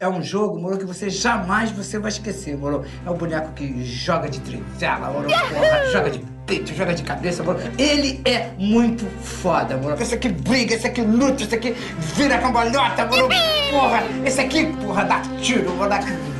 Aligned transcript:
é 0.00 0.08
um 0.08 0.22
jogo, 0.22 0.58
moro, 0.58 0.78
que 0.78 0.86
você 0.86 1.10
jamais 1.10 1.70
você 1.70 1.98
vai 1.98 2.10
esquecer, 2.10 2.56
moro. 2.56 2.82
É 3.04 3.10
um 3.10 3.14
boneco 3.14 3.52
que 3.52 3.84
joga 3.84 4.30
de 4.30 4.40
trivela, 4.40 5.10
moro, 5.10 5.28
porra, 5.28 5.86
joga 5.92 6.10
de 6.10 6.24
peito, 6.46 6.74
joga 6.74 6.94
de 6.94 7.02
cabeça, 7.02 7.42
moro. 7.42 7.58
Ele 7.76 8.18
é 8.24 8.50
muito 8.56 9.04
foda, 9.22 9.76
moro. 9.76 10.00
Esse 10.00 10.14
aqui 10.14 10.30
briga, 10.30 10.74
esse 10.74 10.86
aqui 10.86 11.02
luta, 11.02 11.42
esse 11.42 11.54
aqui 11.54 11.76
vira 12.16 12.38
cambalhota, 12.38 13.04
moro. 13.04 13.28
Porra, 13.70 14.02
esse 14.24 14.40
aqui, 14.40 14.72
porra, 14.82 15.04
dá 15.04 15.20
tiro, 15.42 15.70
moro, 15.74 15.90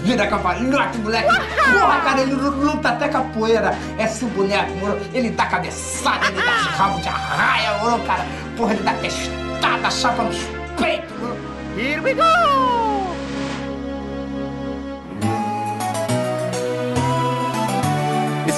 vira 0.04 0.26
cambalhota, 0.26 0.96
moleque. 0.96 1.28
Porra, 1.28 2.00
cara, 2.00 2.20
ele 2.22 2.32
luta 2.32 2.88
até 2.88 3.08
capoeira. 3.08 3.76
Esse 3.98 4.24
boneco, 4.24 4.70
moro, 4.78 4.98
ele 5.12 5.28
dá 5.28 5.44
cabeçada, 5.44 6.28
ele 6.28 6.42
dá 6.42 6.50
rabo 6.50 6.98
de 6.98 7.08
arraia, 7.08 7.76
moro, 7.84 8.02
cara. 8.04 8.24
Porra, 8.56 8.72
ele 8.72 8.82
dá 8.82 8.94
testada, 8.94 9.90
chapa 9.90 10.22
nos 10.22 10.38
peitos, 10.80 11.14
moro. 11.18 11.36
Here 11.76 12.00
we 12.00 12.14
go! 12.14 12.79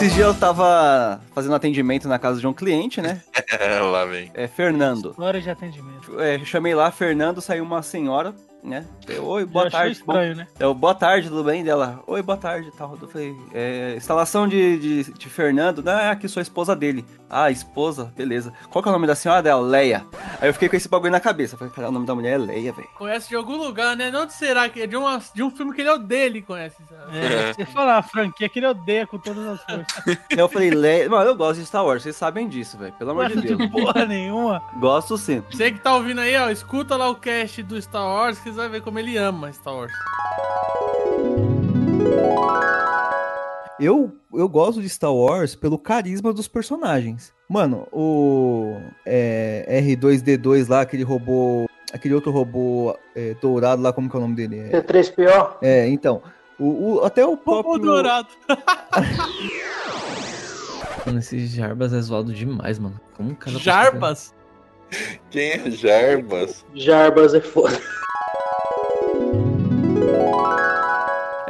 Esses 0.03 0.15
dias 0.17 0.27
eu 0.27 0.35
tava 0.35 1.21
fazendo 1.33 1.55
atendimento 1.55 2.09
na 2.09 2.19
casa 2.19 2.41
de 2.41 2.47
um 2.49 2.53
cliente, 2.53 3.01
né? 3.01 3.23
Lá 3.93 4.05
vem. 4.05 4.33
É 4.35 4.49
Fernando. 4.49 5.15
Hora 5.17 5.41
de 5.41 5.49
atendimento. 5.49 6.21
É, 6.21 6.41
chamei 6.41 6.75
lá, 6.75 6.91
Fernando, 6.91 7.41
saiu 7.41 7.63
uma 7.63 7.85
senhora, 7.85 8.35
né? 8.63 8.87
Eu, 9.09 9.25
Oi, 9.27 9.45
boa 9.45 9.65
Já 9.65 9.71
tarde. 9.79 9.93
estranho, 9.99 10.37
né? 10.37 10.47
Eu, 10.59 10.73
boa 10.73 10.95
tarde, 10.95 11.29
tudo 11.29 11.43
bem? 11.43 11.65
Dela, 11.65 12.01
oi, 12.07 12.23
boa 12.23 12.39
tarde 12.39 12.71
tal. 12.77 12.97
Eu 13.01 13.09
falei, 13.09 13.37
é, 13.53 13.95
instalação 13.97 14.47
de, 14.47 14.79
de, 14.79 15.13
de 15.15 15.29
Fernando, 15.29 15.83
não, 15.83 15.93
é 15.99 16.11
aqui 16.11 16.29
sou 16.29 16.41
a 16.41 16.43
esposa 16.43 16.77
dele. 16.77 17.05
Ah, 17.29 17.51
esposa, 17.51 18.13
beleza. 18.17 18.53
Qual 18.71 18.83
que 18.83 18.89
é 18.89 18.91
o 18.91 18.93
nome 18.93 19.07
da 19.07 19.15
senhora 19.15 19.43
dela? 19.43 19.61
Leia. 19.63 20.05
Aí 20.41 20.49
eu 20.49 20.53
fiquei 20.53 20.69
com 20.69 20.77
esse 20.77 20.89
bagulho 20.89 21.11
na 21.11 21.19
cabeça. 21.19 21.57
Falei, 21.57 21.73
cara, 21.73 21.89
o 21.89 21.93
nome 21.93 22.07
da 22.07 22.15
mulher 22.15 22.35
é 22.35 22.39
Leia, 22.39 22.73
velho. 22.73 22.89
Conhece 22.97 23.31
de 23.31 23.35
algum 23.37 23.57
lugar, 23.57 23.97
né? 23.97 24.11
Não 24.11 24.29
será 24.29 24.69
que 24.69 24.83
é 24.83 24.87
de, 24.87 24.97
uma, 24.97 25.19
de 25.35 25.43
um 25.43 25.51
filme 25.51 25.75
que 25.75 25.81
ele 25.81 25.91
odeia, 25.91 26.27
ele 26.27 26.43
conhece. 26.43 26.77
sabe? 26.89 27.17
É, 27.19 27.53
você 27.55 27.65
fala 27.65 27.97
a 27.97 28.03
franquia 28.03 28.49
que 28.51 28.59
ele 28.59 28.67
odeia 28.67 29.07
com 29.07 29.19
todas 29.19 29.47
as 29.47 29.63
forças. 29.65 30.07
Aí 30.07 30.19
eu 30.39 30.49
falei, 30.49 30.71
Leia. 30.71 31.09
Mano, 31.09 31.31
eu 31.31 31.35
gosto 31.35 31.61
de 31.61 31.67
Star 31.67 31.85
Wars, 31.85 32.03
vocês 32.03 32.17
sabem 32.17 32.47
disso, 32.49 32.77
velho. 32.77 32.93
Pelo 32.93 33.11
amor 33.13 33.29
de 33.29 33.35
Gosta 33.35 33.49
de 33.49 33.57
Deus. 33.57 33.71
porra 33.71 34.05
nenhuma. 34.05 34.63
Gosto 34.79 35.17
sim. 35.17 35.43
Você 35.51 35.73
que 35.73 35.81
tá 35.81 35.95
ouvindo 35.95 36.21
aí, 36.21 36.37
ó, 36.37 36.51
escuta 36.51 36.97
lá 36.97 37.09
o 37.09 37.15
cast 37.17 37.63
do 37.63 37.81
Star 37.81 38.05
Wars 38.05 38.39
que 38.39 38.52
você 38.53 38.61
vai 38.61 38.69
ver 38.69 38.83
como 38.83 38.99
ele 38.99 39.17
ama 39.17 39.53
Star 39.53 39.75
Wars. 39.75 39.93
Eu, 43.81 44.13
eu 44.33 44.49
gosto 44.49 44.81
de 44.81 44.89
Star 44.89 45.13
Wars 45.13 45.55
pelo 45.57 45.77
carisma 45.79 46.33
dos 46.33 46.47
personagens. 46.47 47.33
Mano, 47.49 47.89
o 47.93 48.77
é, 49.05 49.81
R2D2 49.83 50.69
lá, 50.69 50.83
aquele 50.83 51.03
robô. 51.03 51.67
Aquele 51.93 52.15
outro 52.15 52.31
robô 52.31 52.97
é, 53.15 53.35
dourado 53.35 53.83
lá, 53.83 53.93
como 53.93 54.09
que 54.09 54.17
é 54.17 54.19
o 54.19 54.23
nome 54.23 54.35
dele? 54.35 54.61
É, 54.73 54.81
T3PO. 54.81 55.57
é, 55.61 55.87
então. 55.89 56.23
O, 56.59 56.95
o- 56.95 57.05
até 57.05 57.25
o 57.27 57.37
próprio. 57.37 57.73
Robô 57.73 57.79
dourado. 57.85 58.29
Mano, 61.05 61.19
esse 61.19 61.47
Jarbas 61.49 61.93
é 61.93 62.01
zoado 62.01 62.33
demais, 62.33 62.79
mano. 62.79 63.01
Como 63.17 63.33
o 63.33 63.37
cara 63.37 63.59
Jarbas? 63.59 64.33
Quem 65.31 65.51
é 65.51 65.71
Jarbas? 65.71 66.65
Jarbas 66.75 67.35
é 67.35 67.41
foda. 67.41 67.77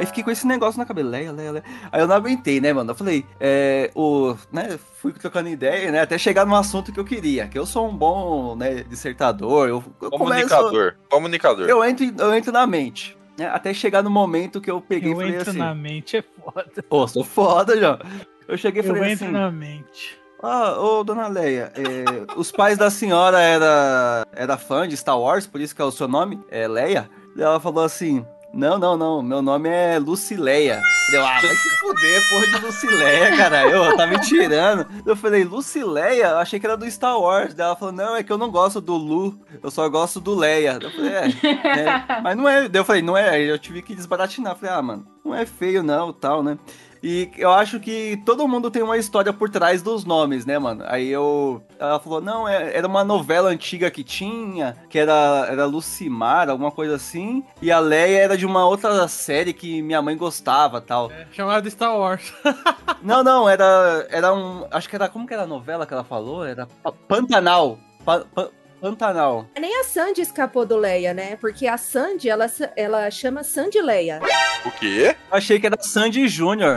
Aí 0.03 0.07
fiquei 0.07 0.23
com 0.23 0.31
esse 0.31 0.45
negócio 0.45 0.77
na 0.77 0.85
cabeça, 0.85 1.07
Leia, 1.07 1.31
Leia, 1.31 1.51
Leia. 1.53 1.63
Aí 1.91 2.01
eu 2.01 2.07
não 2.07 2.15
aguentei, 2.15 2.59
né, 2.59 2.73
mano? 2.73 2.91
Eu 2.91 2.95
falei, 2.95 3.25
é, 3.39 3.89
o, 3.95 4.35
né, 4.51 4.77
fui 5.01 5.13
trocando 5.13 5.47
ideia, 5.49 5.91
né, 5.91 6.01
até 6.01 6.17
chegar 6.17 6.45
no 6.45 6.55
assunto 6.55 6.91
que 6.91 6.99
eu 6.99 7.05
queria, 7.05 7.47
que 7.47 7.57
eu 7.57 7.65
sou 7.65 7.87
um 7.87 7.95
bom, 7.95 8.55
né, 8.55 8.83
dissertador, 8.83 9.69
eu, 9.69 9.83
eu 10.01 10.11
começo- 10.11 10.49
Comunicador. 10.49 10.95
Comunicador. 11.09 11.69
eu 11.69 11.83
entro, 11.85 12.05
eu 12.19 12.33
entro 12.33 12.51
na 12.51 12.67
mente, 12.67 13.17
né, 13.37 13.47
até 13.47 13.73
chegar 13.73 14.03
no 14.03 14.09
momento 14.09 14.59
que 14.59 14.69
eu 14.69 14.81
peguei 14.81 15.09
e 15.09 15.13
Eu 15.13 15.17
falei 15.17 15.35
entro 15.35 15.49
assim, 15.51 15.59
na 15.59 15.73
mente, 15.73 16.17
é 16.17 16.21
foda. 16.21 16.83
pô, 16.89 17.07
sou 17.07 17.23
foda, 17.23 17.79
já. 17.79 17.97
Eu 18.47 18.57
cheguei 18.57 18.81
e 18.81 18.85
Eu 18.85 18.93
falei 18.95 19.11
entro 19.13 19.25
assim, 19.25 19.33
na 19.33 19.49
mente. 19.49 20.19
ah, 20.41 20.77
ô, 20.79 21.03
dona 21.03 21.27
Leia, 21.29 21.71
é, 21.75 22.33
os 22.37 22.51
pais 22.51 22.77
da 22.77 22.89
senhora 22.89 23.39
era, 23.39 24.27
era 24.33 24.57
fã 24.57 24.85
de 24.87 24.97
Star 24.97 25.17
Wars, 25.19 25.47
por 25.47 25.61
isso 25.61 25.73
que 25.75 25.81
é 25.81 25.85
o 25.85 25.91
seu 25.91 26.07
nome, 26.07 26.39
é 26.51 26.67
Leia. 26.67 27.09
E 27.35 27.41
ela 27.41 27.59
falou 27.59 27.83
assim, 27.83 28.23
não, 28.53 28.77
não, 28.77 28.95
não, 28.95 29.23
meu 29.23 29.41
nome 29.41 29.67
é 29.67 29.97
Lucileia. 29.97 30.79
Eu, 31.11 31.25
ah, 31.25 31.39
vai 31.41 31.55
se 31.55 31.69
fuder, 31.79 32.29
porra 32.29 32.47
de 32.47 32.65
Lucileia, 32.65 33.35
cara. 33.35 33.67
Eu, 33.67 33.97
tá 33.97 34.05
me 34.05 34.19
tirando. 34.19 34.85
Eu 35.05 35.15
falei, 35.15 35.43
Lucileia? 35.43 36.27
Eu 36.27 36.37
achei 36.37 36.59
que 36.59 36.65
era 36.65 36.77
do 36.77 36.89
Star 36.89 37.19
Wars. 37.19 37.53
Daí 37.53 37.65
ela 37.65 37.75
falou, 37.75 37.93
não, 37.93 38.15
é 38.15 38.23
que 38.23 38.31
eu 38.31 38.37
não 38.37 38.51
gosto 38.51 38.79
do 38.79 38.95
Lu, 38.95 39.39
eu 39.61 39.71
só 39.71 39.89
gosto 39.89 40.19
do 40.19 40.35
Leia. 40.35 40.77
Eu 40.79 40.91
falei, 40.91 41.13
é, 41.13 41.25
é, 41.25 42.05
mas 42.21 42.37
não 42.37 42.47
é. 42.47 42.69
Daí 42.69 42.79
eu 42.79 42.85
falei, 42.85 43.01
não 43.01 43.17
é. 43.17 43.41
Eu 43.41 43.57
tive 43.57 43.81
que 43.81 43.95
desbaratinar. 43.95 44.53
Eu 44.53 44.57
falei, 44.57 44.75
ah, 44.75 44.81
mano, 44.81 45.07
não 45.25 45.33
é 45.33 45.45
feio 45.45 45.81
não, 45.81 46.13
tal, 46.13 46.43
né? 46.43 46.57
E 47.05 47.29
eu 47.37 47.51
acho 47.51 47.81
que 47.81 48.15
todo 48.25 48.47
mundo 48.47 48.71
tem 48.71 48.81
uma 48.81 48.97
história 48.97 49.33
por 49.33 49.49
trás 49.49 49.81
dos 49.81 50.05
nomes, 50.05 50.45
né, 50.45 50.57
mano? 50.57 50.85
Aí 50.87 51.09
eu. 51.09 51.61
Ela 51.77 51.99
falou, 51.99 52.21
não, 52.21 52.47
é- 52.47 52.77
era 52.77 52.87
uma 52.87 53.03
novela 53.03 53.49
antiga 53.49 53.91
que 53.91 54.05
tinha, 54.05 54.77
que 54.89 54.97
era, 54.97 55.45
era 55.49 55.65
Lucimar, 55.65 56.49
alguma 56.49 56.71
coisa 56.71 56.95
assim. 56.95 57.43
E 57.61 57.69
a 57.73 57.79
Leia 57.79 58.19
era 58.19 58.37
de 58.37 58.45
uma 58.45 58.65
outra 58.65 59.05
série 59.09 59.51
que 59.51 59.81
minha 59.81 60.01
mãe 60.01 60.15
gostava 60.15 60.79
tal. 60.79 61.11
É, 61.11 61.27
chamado 61.33 61.69
Star 61.69 61.97
Wars. 61.97 62.33
Não, 63.03 63.21
não, 63.21 63.49
era. 63.49 64.07
Era 64.09 64.33
um. 64.33 64.65
Acho 64.71 64.87
que 64.87 64.95
era. 64.95 65.09
Como 65.09 65.27
que 65.27 65.33
era 65.33 65.43
a 65.43 65.47
novela 65.47 65.85
que 65.85 65.93
ela 65.93 66.05
falou? 66.05 66.45
Era 66.45 66.67
Pa- 66.81 66.93
Pantanal. 67.05 67.77
Pa- 68.05 68.23
Pa- 68.33 68.47
Pantanal. 68.83 69.47
Nem 69.57 69.79
a 69.79 69.85
Sandy 69.85 70.19
escapou 70.19 70.65
do 70.65 70.75
Leia, 70.75 71.13
né? 71.13 71.37
Porque 71.37 71.65
a 71.67 71.77
Sandy, 71.77 72.29
ela, 72.29 72.47
ela 72.75 73.09
chama 73.09 73.41
Sandy 73.41 73.81
Leia. 73.81 74.19
O 74.65 74.71
quê? 74.71 75.15
Eu 75.31 75.37
achei 75.37 75.57
que 75.57 75.65
era 75.65 75.81
Sandy 75.81 76.27
Júnior. 76.27 76.75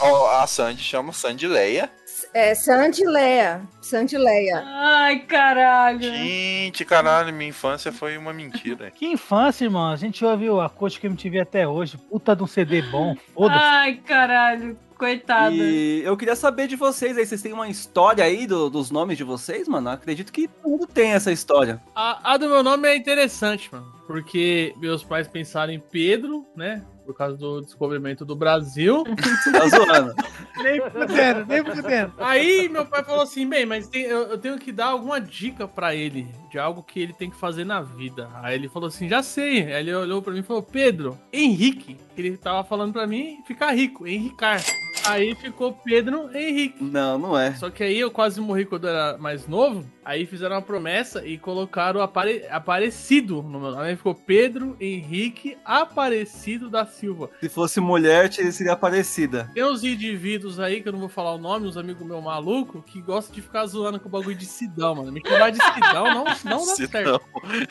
Ó, 0.00 0.28
A 0.42 0.44
Sandy 0.48 0.82
chama 0.82 1.12
Sandy 1.12 1.46
Leia. 1.46 1.88
É 2.34 2.56
Sandy 2.56 3.04
Leia. 3.06 3.62
Sandy 3.80 4.18
Leia. 4.18 4.64
Ai, 4.66 5.20
caralho. 5.20 6.02
Gente, 6.02 6.84
caralho, 6.84 7.32
minha 7.32 7.50
infância 7.50 7.92
foi 7.92 8.18
uma 8.18 8.32
mentira. 8.32 8.90
Que 8.90 9.06
infância, 9.06 9.64
irmão. 9.64 9.92
A 9.92 9.96
gente 9.96 10.24
ouve 10.24 10.50
o 10.50 10.60
Acústico 10.60 11.06
MTV 11.06 11.38
até 11.38 11.68
hoje. 11.68 11.96
Puta 11.96 12.34
de 12.34 12.42
um 12.42 12.48
CD 12.48 12.82
bom. 12.82 13.14
Foda-se. 13.32 13.60
Ai, 13.62 13.94
caralho. 14.04 14.76
Coitada. 14.98 15.54
E 15.54 16.02
eu 16.04 16.16
queria 16.16 16.34
saber 16.36 16.66
de 16.66 16.76
vocês 16.76 17.16
aí, 17.18 17.26
vocês 17.26 17.42
têm 17.42 17.52
uma 17.52 17.68
história 17.68 18.24
aí 18.24 18.46
do- 18.46 18.70
dos 18.70 18.90
nomes 18.90 19.16
de 19.16 19.24
vocês, 19.24 19.68
mano? 19.68 19.88
Eu 19.90 19.94
acredito 19.94 20.32
que 20.32 20.48
todo 20.48 20.70
mundo 20.70 20.86
tem 20.86 21.12
essa 21.12 21.30
história. 21.30 21.80
A, 21.94 22.32
a 22.34 22.36
do 22.36 22.48
meu 22.48 22.62
nome 22.62 22.88
é 22.88 22.96
interessante, 22.96 23.68
mano. 23.72 23.94
Porque 24.06 24.72
meus 24.78 25.02
pais 25.02 25.26
pensaram 25.28 25.72
em 25.72 25.80
Pedro, 25.80 26.46
né? 26.56 26.84
Por 27.04 27.14
causa 27.14 27.36
do 27.36 27.60
descobrimento 27.60 28.24
do 28.24 28.34
Brasil. 28.34 29.04
Tá 29.52 29.68
zoando. 29.68 30.14
Nem 30.56 30.80
fudendo, 30.90 31.46
nem 31.46 31.64
fudendo. 31.64 32.12
Aí 32.18 32.68
meu 32.68 32.84
pai 32.86 33.04
falou 33.04 33.22
assim: 33.22 33.48
bem, 33.48 33.64
mas 33.66 33.86
tem- 33.88 34.02
eu, 34.04 34.22
eu 34.22 34.38
tenho 34.38 34.58
que 34.58 34.72
dar 34.72 34.86
alguma 34.86 35.20
dica 35.20 35.68
pra 35.68 35.94
ele 35.94 36.26
de 36.50 36.58
algo 36.58 36.82
que 36.82 36.98
ele 37.00 37.12
tem 37.12 37.30
que 37.30 37.36
fazer 37.36 37.64
na 37.64 37.80
vida. 37.80 38.28
Aí 38.42 38.54
ele 38.56 38.68
falou 38.68 38.88
assim: 38.88 39.08
já 39.08 39.22
sei. 39.22 39.72
Aí 39.72 39.80
ele 39.82 39.94
olhou 39.94 40.20
pra 40.22 40.32
mim 40.32 40.40
e 40.40 40.42
falou: 40.42 40.62
Pedro, 40.62 41.16
Henrique. 41.32 41.96
Ele 42.16 42.36
tava 42.36 42.64
falando 42.64 42.92
pra 42.92 43.06
mim 43.06 43.38
ficar 43.46 43.70
rico, 43.72 44.06
Henricar. 44.06 44.60
Aí 45.08 45.34
ficou 45.34 45.72
Pedro 45.72 46.30
Henrique. 46.36 46.82
Não, 46.82 47.18
não 47.18 47.38
é. 47.38 47.54
Só 47.54 47.70
que 47.70 47.82
aí 47.82 47.98
eu 47.98 48.10
quase 48.10 48.40
morri 48.40 48.64
quando 48.64 48.86
eu 48.86 48.90
era 48.90 49.18
mais 49.18 49.46
novo. 49.46 49.84
Aí 50.06 50.24
fizeram 50.24 50.54
uma 50.54 50.62
promessa 50.62 51.26
e 51.26 51.36
colocaram 51.36 52.00
apare... 52.00 52.44
Aparecido 52.48 53.42
no 53.42 53.58
meu 53.58 53.72
nome. 53.72 53.88
Aí 53.88 53.96
ficou 53.96 54.14
Pedro 54.14 54.76
Henrique 54.80 55.58
Aparecido 55.64 56.70
da 56.70 56.86
Silva. 56.86 57.28
Se 57.40 57.48
fosse 57.48 57.80
mulher, 57.80 58.32
seria 58.32 58.76
parecida. 58.76 59.50
Tem 59.52 59.64
uns 59.64 59.82
indivíduos 59.82 60.60
aí, 60.60 60.80
que 60.80 60.88
eu 60.88 60.92
não 60.92 61.00
vou 61.00 61.08
falar 61.08 61.34
o 61.34 61.38
nome, 61.38 61.66
uns 61.66 61.76
amigos 61.76 62.06
meus 62.06 62.22
malucos, 62.22 62.84
que 62.86 63.02
gostam 63.02 63.34
de 63.34 63.42
ficar 63.42 63.66
zoando 63.66 63.98
com 63.98 64.06
o 64.06 64.12
bagulho 64.12 64.36
de 64.36 64.46
Sidão, 64.46 64.94
mano. 64.94 65.10
Me 65.10 65.20
chamar 65.26 65.50
de 65.50 65.58
Sidão 65.60 66.04
não, 66.04 66.24
não 66.24 66.24
dá 66.24 66.34
Sidão. 66.36 66.60
certo. 66.60 67.20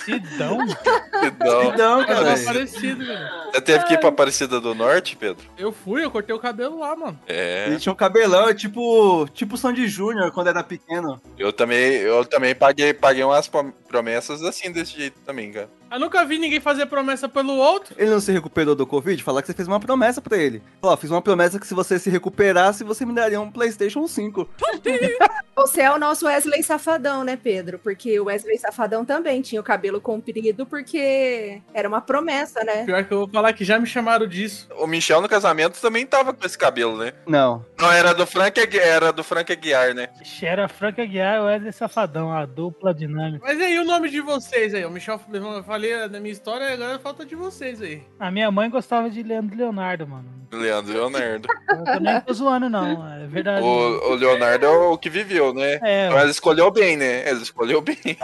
Sidão? 0.04 0.68
Sidão. 0.68 1.62
Sidão, 1.62 2.06
cara. 2.06 2.34
Aparecido, 2.34 3.06
velho. 3.06 3.30
Você 3.54 3.62
teve 3.62 3.86
que 3.86 3.94
ir 3.94 3.98
pra 3.98 4.10
Aparecida 4.10 4.60
do 4.60 4.76
Norte, 4.76 5.16
Pedro? 5.16 5.46
Eu 5.58 5.72
fui, 5.72 6.04
eu 6.04 6.12
cortei 6.12 6.36
o 6.36 6.40
cabelo 6.40 6.80
lá, 6.80 6.98
mano. 6.98 7.18
É. 7.28 7.68
Ele 7.68 7.80
tinha 7.80 7.94
um 7.94 7.96
cabelão, 7.96 8.54
tipo, 8.54 9.26
tipo 9.34 9.56
Sandy 9.56 9.88
Júnior 9.88 10.32
quando 10.32 10.48
era 10.48 10.62
pequeno. 10.62 11.22
Eu 11.38 11.54
também, 11.54 11.94
eu 11.94 12.25
também 12.26 12.56
paguei, 12.56 12.94
paguei 12.94 13.24
umas 13.24 13.48
prom- 13.48 13.72
promessas 13.88 14.44
assim, 14.44 14.72
desse 14.72 14.94
jeito 14.96 15.20
também, 15.26 15.52
cara. 15.52 15.70
Eu 15.92 16.00
nunca 16.00 16.26
vi 16.26 16.38
ninguém 16.38 16.60
fazer 16.60 16.86
promessa 16.86 17.30
pelo 17.30 17.56
outro. 17.56 17.96
Ele 17.98 18.10
não 18.10 18.20
se 18.20 18.32
recuperou 18.32 18.76
do 18.76 18.86
Covid? 18.86 19.22
Falar 19.24 19.42
que 19.42 19.48
você 19.48 19.54
fez 19.54 19.68
uma 19.68 19.80
promessa 19.80 20.22
pra 20.22 20.38
ele. 20.38 20.62
Ó, 20.82 20.96
fiz 20.98 21.12
uma 21.12 21.22
promessa 21.22 21.60
que 21.60 21.68
se 21.68 21.74
você 21.74 22.00
se 22.00 22.10
recuperasse, 22.10 22.84
você 22.84 23.06
me 23.06 23.14
daria 23.14 23.40
um 23.40 23.52
PlayStation 23.52 24.08
5. 24.08 24.50
Você 25.56 25.82
é 25.82 25.90
o 25.90 25.98
nosso 25.98 26.26
Wesley 26.26 26.62
Safadão, 26.62 27.24
né, 27.24 27.38
Pedro? 27.42 27.80
Porque 27.80 28.20
o 28.20 28.26
Wesley 28.26 28.58
Safadão 28.58 29.06
também 29.06 29.42
tinha 29.42 29.62
o 29.62 29.64
cabelo 29.64 30.02
comprido 30.02 30.66
porque 30.66 31.62
era 31.74 31.88
uma 31.88 32.02
promessa, 32.02 32.62
né? 32.66 32.84
Pior 32.84 33.06
que 33.06 33.14
eu 33.14 33.20
vou 33.20 33.30
falar 33.30 33.54
que 33.54 33.64
já 33.64 33.80
me 33.80 33.88
chamaram 33.88 34.28
disso. 34.28 34.68
O 34.78 34.86
Michel 34.86 35.22
no 35.22 35.30
casamento 35.30 35.80
também 35.80 36.06
tava 36.06 36.34
com 36.34 36.46
esse 36.46 36.58
cabelo, 36.58 36.98
né? 36.98 37.14
Não. 37.26 37.66
Não, 37.80 37.90
era 37.90 38.14
do 38.14 38.26
Frank 38.26 38.60
Aguiar, 38.60 38.86
era 38.86 39.14
do 39.14 39.24
Frank 39.24 39.50
Aguiar, 39.50 39.94
né? 39.94 40.10
Era 40.42 40.68
Frank 40.68 41.00
Aguiar 41.00 41.38
e 41.38 41.46
Wesley 41.46 41.72
Safadão, 41.72 42.34
a 42.34 42.46
dupla 42.46 42.94
dinâmica. 42.94 43.46
Mas 43.48 43.58
e 43.58 43.64
aí, 43.64 43.80
o 43.80 43.86
nome 43.86 44.10
de 44.10 44.20
vocês 44.20 44.74
aí? 44.74 44.84
O 44.84 44.92
Michel 44.92 45.18
falou 45.20 45.64
falei 45.76 46.08
da 46.08 46.20
minha 46.22 46.32
história, 46.32 46.74
agora 46.74 46.98
falta 47.00 47.26
de 47.26 47.36
vocês 47.36 47.82
aí. 47.82 48.02
A 48.18 48.32
minha 48.32 48.50
mãe 48.50 48.70
gostava 48.70 49.10
de 49.10 49.22
Leandro 49.22 49.58
Leonardo, 49.58 50.08
mano. 50.08 50.34
Leandro 50.52 50.94
Leonardo. 50.94 51.50
Eu 51.70 52.00
nem 52.00 52.22
tô 52.22 52.34
zoando, 52.34 52.70
não. 52.70 53.06
É 53.14 53.28
verdade. 53.28 53.62
O, 53.62 54.12
o 54.12 54.16
Leonardo 54.16 54.66
é 54.66 54.70
o 54.70 54.98
que 54.98 55.10
viveu, 55.10 55.54
né? 55.54 55.80
É, 55.84 56.10
Mas 56.10 56.30
escolheu 56.32 56.72
bem, 56.72 56.96
né? 56.96 57.30
Ele 57.30 57.42
escolheu 57.42 57.82
bem. 57.82 57.98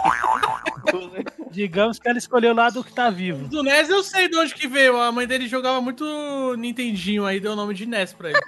digamos 1.50 1.98
que 1.98 2.08
ela 2.08 2.16
escolheu 2.16 2.54
lá 2.54 2.70
do 2.70 2.82
que 2.82 2.94
tá 2.94 3.10
vivo. 3.10 3.46
Do 3.48 3.62
NES 3.62 3.90
eu 3.90 4.02
sei 4.02 4.28
de 4.28 4.36
onde 4.38 4.54
que 4.54 4.66
veio. 4.66 4.98
A 4.98 5.12
mãe 5.12 5.26
dele 5.26 5.46
jogava 5.46 5.80
muito 5.82 6.54
Nintendinho, 6.56 7.26
aí 7.26 7.38
deu 7.38 7.52
o 7.52 7.56
nome 7.56 7.74
de 7.74 7.84
NES 7.84 8.14
pra 8.14 8.30
ele. 8.30 8.40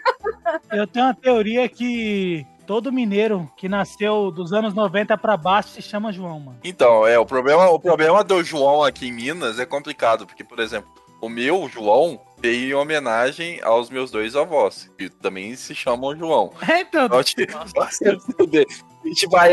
Eu 0.73 0.87
tenho 0.87 1.05
uma 1.05 1.15
teoria 1.15 1.69
que 1.69 2.47
todo 2.67 2.93
mineiro 2.93 3.51
que 3.57 3.69
nasceu 3.69 4.31
dos 4.31 4.53
anos 4.53 4.75
90 4.75 5.17
pra 5.19 5.37
baixo 5.37 5.71
se 5.71 5.83
chama 5.83 6.13
João, 6.13 6.41
mano. 6.41 6.59
Então, 6.65 7.07
é, 7.07 7.19
o 7.19 7.27
problema, 7.27 7.69
o 7.69 7.79
problema 7.79 8.25
do 8.25 8.43
João 8.43 8.83
aqui 8.83 9.09
em 9.09 9.13
Minas 9.13 9.59
é 9.59 9.67
complicado, 9.67 10.27
porque, 10.27 10.43
por 10.45 10.59
exemplo, 10.59 10.91
o 11.21 11.29
meu 11.29 11.69
João 11.69 12.21
veio 12.39 12.71
em 12.71 12.75
homenagem 12.75 13.61
aos 13.63 13.89
meus 13.89 14.11
dois 14.11 14.37
avós, 14.37 14.91
que 14.99 15.09
também 15.09 15.57
se 15.57 15.75
chamam 15.75 16.17
João. 16.17 16.53
É, 16.69 16.81
então, 16.81 17.07
Então, 17.07 17.23
tipo, 17.23 17.53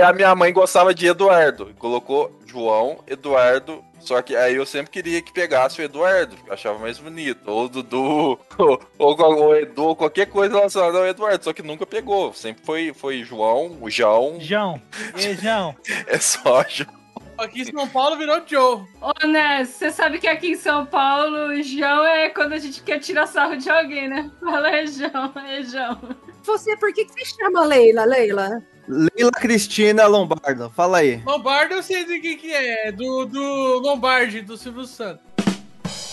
a 0.03 0.13
minha 0.13 0.35
mãe 0.35 0.53
gostava 0.53 0.93
de 0.93 1.07
Eduardo. 1.07 1.73
Colocou 1.77 2.39
João, 2.45 2.99
Eduardo. 3.07 3.83
Só 3.99 4.21
que 4.21 4.35
aí 4.35 4.55
eu 4.55 4.65
sempre 4.65 4.91
queria 4.91 5.21
que 5.21 5.31
pegasse 5.31 5.79
o 5.79 5.83
Eduardo, 5.83 6.35
porque 6.35 6.49
eu 6.49 6.53
achava 6.53 6.79
mais 6.79 6.97
bonito. 6.97 7.47
Ou 7.47 7.65
o 7.65 7.69
Dudu, 7.69 8.39
ou, 8.57 8.79
ou 8.97 9.45
o 9.49 9.55
Edu, 9.55 9.83
ou 9.83 9.95
qualquer 9.95 10.25
coisa 10.25 10.55
relacionada 10.55 10.97
ao 10.97 11.07
Eduardo. 11.07 11.43
Só 11.43 11.53
que 11.53 11.61
nunca 11.61 11.85
pegou. 11.85 12.33
Sempre 12.33 12.65
foi, 12.65 12.93
foi 12.93 13.23
João, 13.23 13.77
o 13.79 13.89
João. 13.89 14.37
João. 14.39 14.81
E 15.15 15.35
João. 15.35 15.75
É 16.07 16.17
só 16.17 16.65
João. 16.67 17.01
Aqui 17.37 17.61
em 17.61 17.65
São 17.65 17.87
Paulo 17.87 18.17
virou 18.17 18.41
Joe. 18.45 18.83
Ô, 19.01 19.27
Ness, 19.27 19.69
você 19.69 19.89
sabe 19.89 20.19
que 20.19 20.27
aqui 20.27 20.51
em 20.51 20.55
São 20.55 20.85
Paulo, 20.85 21.61
João 21.63 22.05
é 22.05 22.29
quando 22.29 22.53
a 22.53 22.57
gente 22.59 22.83
quer 22.83 22.99
tirar 22.99 23.25
sarro 23.25 23.57
de 23.57 23.69
alguém, 23.69 24.07
né? 24.07 24.29
Fala, 24.39 24.69
é 24.69 24.85
João, 24.85 25.33
é 25.47 25.63
João. 25.63 25.99
Você, 26.43 26.75
por 26.77 26.93
que, 26.93 27.05
que 27.05 27.13
você 27.13 27.25
chama 27.25 27.65
Leila, 27.65 28.05
Leila? 28.05 28.63
Leila 28.87 29.31
Cristina 29.31 30.07
Lombardo, 30.07 30.69
fala 30.69 30.97
aí. 30.97 31.21
Lombardo 31.25 31.75
eu 31.75 31.83
sei 31.83 32.03
de 32.03 32.19
quem 32.19 32.37
que 32.37 32.51
é. 32.51 32.87
é 32.87 32.91
Do, 32.91 33.25
do 33.25 33.79
Lombardi, 33.79 34.41
do 34.41 34.57
Silvio 34.57 34.85
Santos. 34.85 35.23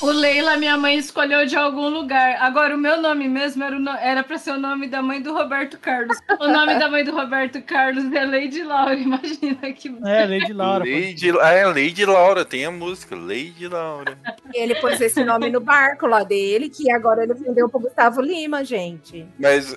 O 0.01 0.13
Leila, 0.13 0.57
minha 0.57 0.77
mãe 0.77 0.97
escolheu 0.97 1.45
de 1.45 1.57
algum 1.57 1.89
lugar. 1.89 2.37
Agora, 2.41 2.73
o 2.77 2.79
meu 2.79 3.03
nome 3.03 3.29
mesmo 3.29 3.65
era, 3.65 3.75
o 3.75 3.81
no- 3.81 3.91
era 3.97 4.23
pra 4.23 4.39
ser 4.39 4.53
o 4.53 4.59
nome 4.59 4.87
da 4.87 5.03
mãe 5.03 5.21
do 5.21 5.33
Roberto 5.33 5.77
Carlos. 5.77 6.17
O 6.39 6.47
nome 6.47 6.79
da 6.79 6.89
mãe 6.89 7.03
do 7.03 7.11
Roberto 7.11 7.61
Carlos 7.63 8.05
é 8.13 8.25
Lady 8.25 8.63
Laura, 8.63 8.95
imagina 8.97 9.73
que. 9.73 9.89
É, 10.07 10.25
Lady 10.25 10.53
Laura. 10.53 10.85
Lady, 10.85 11.33
ah, 11.41 11.51
é 11.53 11.67
Lady 11.67 12.05
Laura, 12.07 12.45
tem 12.45 12.65
a 12.65 12.71
música, 12.71 13.17
Lady 13.17 13.67
Laura. 13.67 14.17
E 14.55 14.63
ele 14.63 14.77
pôs 14.77 15.01
esse 15.01 15.25
nome 15.25 15.51
no 15.51 15.59
barco 15.61 16.07
lá 16.07 16.23
dele, 16.23 16.69
que 16.69 16.89
agora 16.93 17.25
ele 17.25 17.35
vendeu 17.35 17.69
pro 17.69 17.81
Gustavo 17.81 18.21
Lima, 18.21 18.65
gente. 18.65 19.27
Mas 19.37 19.77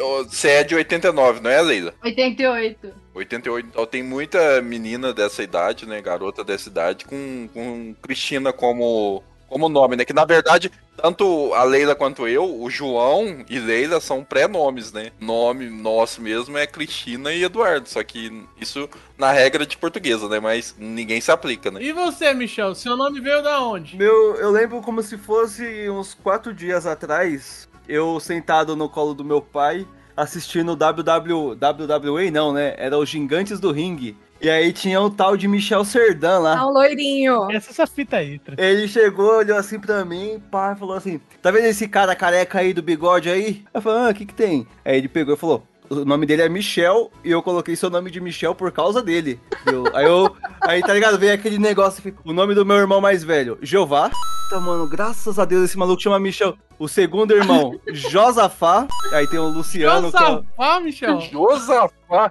ó, 0.00 0.22
você 0.22 0.48
é 0.48 0.64
de 0.64 0.76
89, 0.76 1.40
não 1.40 1.50
é, 1.50 1.60
Leila? 1.60 1.92
88. 2.04 2.94
88, 3.14 3.68
então 3.68 3.84
tem 3.86 4.02
muita 4.04 4.62
menina 4.62 5.12
dessa 5.12 5.42
idade, 5.42 5.86
né? 5.88 6.00
Garota 6.00 6.44
dessa 6.44 6.68
idade, 6.68 7.04
com, 7.04 7.48
com 7.52 7.94
Cristina 8.00 8.52
como, 8.52 9.24
como 9.48 9.68
nome, 9.68 9.96
né? 9.96 10.04
Que 10.04 10.12
na 10.12 10.24
verdade, 10.24 10.70
tanto 10.96 11.52
a 11.54 11.62
Leila 11.62 11.94
quanto 11.94 12.26
eu, 12.26 12.60
o 12.60 12.68
João 12.70 13.44
e 13.48 13.58
Leila 13.58 14.00
são 14.00 14.24
pré-nomes, 14.24 14.92
né? 14.92 15.12
Nome 15.20 15.68
nosso 15.68 16.20
mesmo 16.20 16.56
é 16.58 16.66
Cristina 16.66 17.32
e 17.32 17.44
Eduardo. 17.44 17.88
Só 17.88 18.02
que 18.02 18.44
isso 18.60 18.88
na 19.16 19.32
regra 19.32 19.66
de 19.66 19.76
portuguesa, 19.76 20.28
né? 20.28 20.40
Mas 20.40 20.74
ninguém 20.78 21.20
se 21.20 21.30
aplica, 21.30 21.70
né? 21.70 21.82
E 21.82 21.92
você, 21.92 22.32
Michel? 22.34 22.74
Seu 22.74 22.96
nome 22.96 23.20
veio 23.20 23.42
da 23.42 23.60
onde? 23.62 23.96
Meu, 23.96 24.36
eu 24.36 24.50
lembro 24.50 24.80
como 24.82 25.02
se 25.02 25.16
fosse 25.16 25.88
uns 25.90 26.14
quatro 26.14 26.52
dias 26.52 26.86
atrás, 26.86 27.68
eu 27.88 28.18
sentado 28.20 28.74
no 28.74 28.88
colo 28.88 29.14
do 29.14 29.24
meu 29.24 29.40
pai, 29.40 29.86
assistindo 30.16 30.72
o 30.72 30.76
WW, 30.76 31.56
WWE, 31.56 32.30
não, 32.30 32.52
né? 32.52 32.74
Era 32.78 32.98
os 32.98 33.08
Gigantes 33.08 33.60
do 33.60 33.70
Ringue. 33.70 34.16
E 34.40 34.50
aí 34.50 34.72
tinha 34.72 35.00
um 35.00 35.08
tal 35.10 35.36
de 35.36 35.48
Michel 35.48 35.84
Serdan 35.84 36.38
lá. 36.40 36.58
Ah, 36.58 36.66
um 36.66 36.70
loirinho. 36.72 37.50
Essa 37.50 37.70
é 37.70 37.72
essa 37.72 37.86
fita 37.86 38.16
aí. 38.18 38.38
tra- 38.38 38.54
Ele 38.58 38.86
chegou, 38.86 39.38
olhou 39.38 39.56
assim 39.56 39.78
pra 39.80 40.04
mim, 40.04 40.40
pá, 40.50 40.72
e 40.74 40.78
falou 40.78 40.94
assim: 40.96 41.20
Tá 41.40 41.50
vendo 41.50 41.64
esse 41.66 41.88
cara 41.88 42.14
careca 42.14 42.58
aí 42.58 42.72
do 42.74 42.82
bigode 42.82 43.30
aí? 43.30 43.64
Eu 43.72 43.80
falei: 43.80 44.08
Ah, 44.08 44.10
o 44.10 44.14
que 44.14 44.26
que 44.26 44.34
tem? 44.34 44.66
Aí 44.84 44.96
ele 44.98 45.08
pegou 45.08 45.34
e 45.34 45.38
falou: 45.38 45.62
O 45.88 46.04
nome 46.04 46.26
dele 46.26 46.42
é 46.42 46.48
Michel 46.48 47.10
e 47.24 47.30
eu 47.30 47.42
coloquei 47.42 47.74
seu 47.76 47.88
nome 47.88 48.10
de 48.10 48.20
Michel 48.20 48.54
por 48.54 48.70
causa 48.70 49.02
dele. 49.02 49.40
Eu- 49.64 49.84
aí 49.94 50.04
eu, 50.06 50.36
aí 50.62 50.80
tá 50.82 50.92
ligado? 50.92 51.18
Veio 51.18 51.32
aquele 51.32 51.58
negócio: 51.58 52.02
o 52.24 52.32
nome 52.32 52.54
do 52.54 52.64
meu 52.66 52.76
irmão 52.76 53.00
mais 53.00 53.24
velho, 53.24 53.58
Jeová. 53.62 54.10
Tá, 54.50 54.60
mano, 54.60 54.86
graças 54.86 55.40
a 55.40 55.44
Deus 55.44 55.64
esse 55.64 55.76
maluco 55.78 56.00
chama 56.00 56.20
Michel. 56.20 56.56
O 56.78 56.86
segundo 56.86 57.34
irmão, 57.34 57.80
Josafá. 57.90 58.86
Aí 59.12 59.26
tem 59.26 59.38
o 59.40 59.48
Luciano, 59.48 60.12
que 60.12 60.16
é, 60.22 60.26
o- 60.68 60.80
Michel. 60.80 61.20
Josafá! 61.20 62.30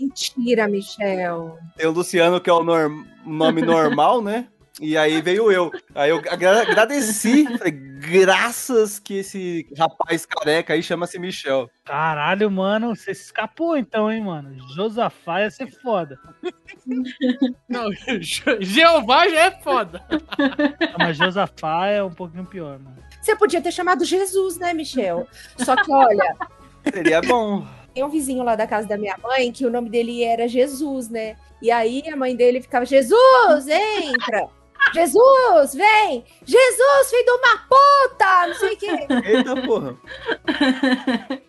Mentira, 0.00 0.68
Michel. 0.68 1.58
tem 1.76 1.86
o 1.86 1.90
Luciano, 1.92 2.40
que 2.40 2.50
é 2.50 2.52
o 2.52 2.62
norm- 2.64 3.04
nome 3.24 3.62
normal, 3.62 4.22
né? 4.22 4.48
E 4.80 4.96
aí 4.96 5.22
veio 5.22 5.52
eu. 5.52 5.70
Aí 5.94 6.10
eu 6.10 6.18
agra- 6.28 6.62
agradeci. 6.62 7.44
Falei, 7.58 7.70
graças 7.70 8.98
que 8.98 9.18
esse 9.18 9.68
rapaz 9.78 10.26
careca 10.26 10.74
aí 10.74 10.82
chama-se 10.82 11.16
Michel. 11.16 11.70
Caralho, 11.84 12.50
mano, 12.50 12.88
você 12.96 13.14
se 13.14 13.26
escapou 13.26 13.76
então, 13.76 14.10
hein, 14.10 14.20
mano? 14.24 14.56
Josafá 14.74 15.42
ia 15.42 15.50
ser 15.50 15.70
foda. 15.80 16.18
Não, 17.68 17.92
Je- 18.20 18.60
Jeová 18.60 19.28
já 19.28 19.40
é 19.46 19.50
foda. 19.62 20.02
Ah, 20.10 20.96
Mas 20.98 21.16
Josafá 21.18 21.86
é 21.86 22.02
um 22.02 22.10
pouquinho 22.12 22.44
pior, 22.44 22.76
mano. 22.80 22.96
Você 23.22 23.36
podia 23.36 23.60
ter 23.62 23.70
chamado 23.72 24.04
Jesus, 24.04 24.58
né, 24.58 24.72
Michel? 24.74 25.26
Só 25.58 25.76
que, 25.76 25.90
olha, 25.92 26.34
Seria 26.92 27.22
bom. 27.22 27.64
Tem 27.94 28.04
um 28.04 28.08
vizinho 28.08 28.42
lá 28.42 28.56
da 28.56 28.66
casa 28.66 28.86
da 28.88 28.96
minha 28.98 29.16
mãe 29.22 29.52
que 29.52 29.64
o 29.64 29.70
nome 29.70 29.88
dele 29.88 30.22
era 30.24 30.48
Jesus, 30.48 31.08
né? 31.08 31.36
E 31.62 31.70
aí 31.70 32.02
a 32.12 32.16
mãe 32.16 32.34
dele 32.36 32.60
ficava: 32.60 32.84
Jesus, 32.84 33.68
entra! 33.68 34.48
Jesus, 34.92 35.74
vem! 35.74 36.24
Jesus, 36.44 37.10
filho 37.10 37.24
de 37.24 37.30
uma 37.30 37.58
puta! 37.68 38.46
Não 38.48 38.54
sei 38.54 38.74
o 38.74 38.76
quê. 38.76 39.06
Eita 39.24 39.56
porra. 39.62 39.96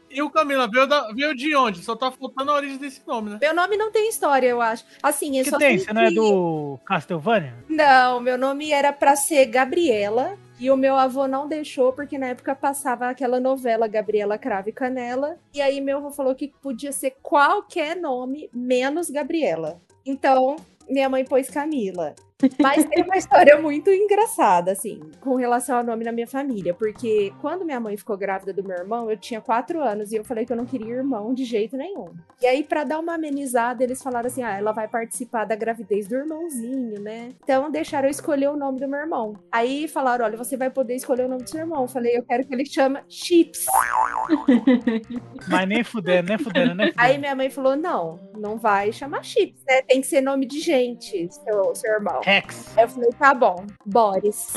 E 0.09 0.21
o 0.21 0.29
Camila 0.29 0.69
veio, 0.71 0.87
da- 0.87 1.11
veio 1.11 1.35
de 1.35 1.53
onde? 1.55 1.83
Só 1.83 1.93
tá 1.95 2.09
faltando 2.09 2.49
a 2.51 2.55
origem 2.55 2.77
desse 2.77 3.01
nome, 3.05 3.31
né? 3.31 3.37
Meu 3.41 3.53
nome 3.53 3.75
não 3.75 3.91
tem 3.91 4.07
história, 4.07 4.47
eu 4.47 4.61
acho. 4.61 4.85
Assim, 5.03 5.37
eu 5.37 5.43
que 5.43 5.49
só 5.49 5.57
tem? 5.57 5.77
Você 5.77 5.91
não 5.91 6.01
é 6.03 6.11
do 6.11 6.79
Castlevania? 6.85 7.53
Não, 7.67 8.21
meu 8.21 8.37
nome 8.37 8.71
era 8.71 8.93
pra 8.93 9.17
ser 9.17 9.45
Gabriela. 9.47 10.37
E 10.57 10.71
o 10.71 10.77
meu 10.77 10.95
avô 10.95 11.27
não 11.27 11.47
deixou, 11.47 11.91
porque 11.91 12.17
na 12.17 12.27
época 12.27 12.55
passava 12.55 13.09
aquela 13.09 13.39
novela 13.39 13.87
Gabriela 13.87 14.37
Crave 14.37 14.71
Canela. 14.71 15.37
E 15.53 15.61
aí 15.61 15.81
meu 15.81 15.97
avô 15.97 16.11
falou 16.11 16.33
que 16.33 16.53
podia 16.61 16.91
ser 16.91 17.17
qualquer 17.21 17.95
nome, 17.95 18.49
menos 18.53 19.09
Gabriela. 19.09 19.81
Então, 20.05 20.55
minha 20.89 21.09
mãe 21.09 21.25
pôs 21.25 21.49
Camila. 21.49 22.15
Mas 22.59 22.83
tem 22.83 23.01
uma 23.01 23.15
história 23.15 23.57
muito 23.61 23.89
engraçada, 23.89 24.71
assim, 24.71 24.99
com 25.21 25.35
relação 25.35 25.77
ao 25.77 25.83
nome 25.83 26.03
na 26.03 26.11
minha 26.11 26.27
família. 26.27 26.73
Porque 26.73 27.31
quando 27.39 27.63
minha 27.63 27.79
mãe 27.79 27.95
ficou 27.95 28.17
grávida 28.17 28.51
do 28.51 28.61
meu 28.61 28.75
irmão, 28.77 29.09
eu 29.09 29.15
tinha 29.15 29.39
quatro 29.39 29.81
anos 29.81 30.11
e 30.11 30.17
eu 30.17 30.25
falei 30.25 30.45
que 30.45 30.51
eu 30.51 30.57
não 30.57 30.65
queria 30.65 30.95
irmão 30.95 31.33
de 31.33 31.45
jeito 31.45 31.77
nenhum. 31.77 32.13
E 32.41 32.45
aí, 32.45 32.61
pra 32.61 32.83
dar 32.83 32.99
uma 32.99 33.15
amenizada, 33.15 33.83
eles 33.83 34.03
falaram 34.03 34.27
assim: 34.27 34.43
ah, 34.43 34.57
ela 34.57 34.73
vai 34.73 34.85
participar 34.85 35.45
da 35.45 35.55
gravidez 35.55 36.07
do 36.07 36.15
irmãozinho, 36.15 36.99
né? 37.01 37.29
Então 37.41 37.71
deixaram 37.71 38.07
eu 38.07 38.11
escolher 38.11 38.49
o 38.49 38.57
nome 38.57 38.81
do 38.81 38.87
meu 38.87 38.99
irmão. 38.99 39.39
Aí 39.49 39.87
falaram: 39.87 40.25
olha, 40.25 40.37
você 40.37 40.57
vai 40.57 40.69
poder 40.69 40.95
escolher 40.95 41.25
o 41.25 41.29
nome 41.29 41.43
do 41.43 41.49
seu 41.49 41.61
irmão. 41.61 41.83
Eu 41.83 41.87
falei: 41.87 42.17
eu 42.17 42.23
quero 42.23 42.45
que 42.45 42.53
ele 42.53 42.65
chama 42.65 43.01
Chips. 43.07 43.65
Mas 45.47 45.67
nem 45.69 45.83
fudendo, 45.85 46.27
nem 46.29 46.37
fudendo, 46.37 46.75
nem 46.75 46.91
Aí 46.97 47.17
minha 47.17 47.35
mãe 47.35 47.49
falou: 47.49 47.77
não, 47.77 48.19
não 48.37 48.57
vai 48.57 48.91
chamar 48.91 49.23
Chips, 49.23 49.63
né? 49.65 49.81
Tem 49.83 50.01
que 50.01 50.07
ser 50.07 50.19
nome 50.19 50.45
de 50.45 50.59
gente, 50.59 51.29
seu, 51.31 51.73
seu 51.73 51.93
irmão. 51.93 52.24
Rex. 52.25 52.75
Aí 52.75 52.83
eu 52.83 52.89
falei: 52.89 53.09
tá 53.11 53.33
bom, 53.35 53.67
Boris. 53.85 54.47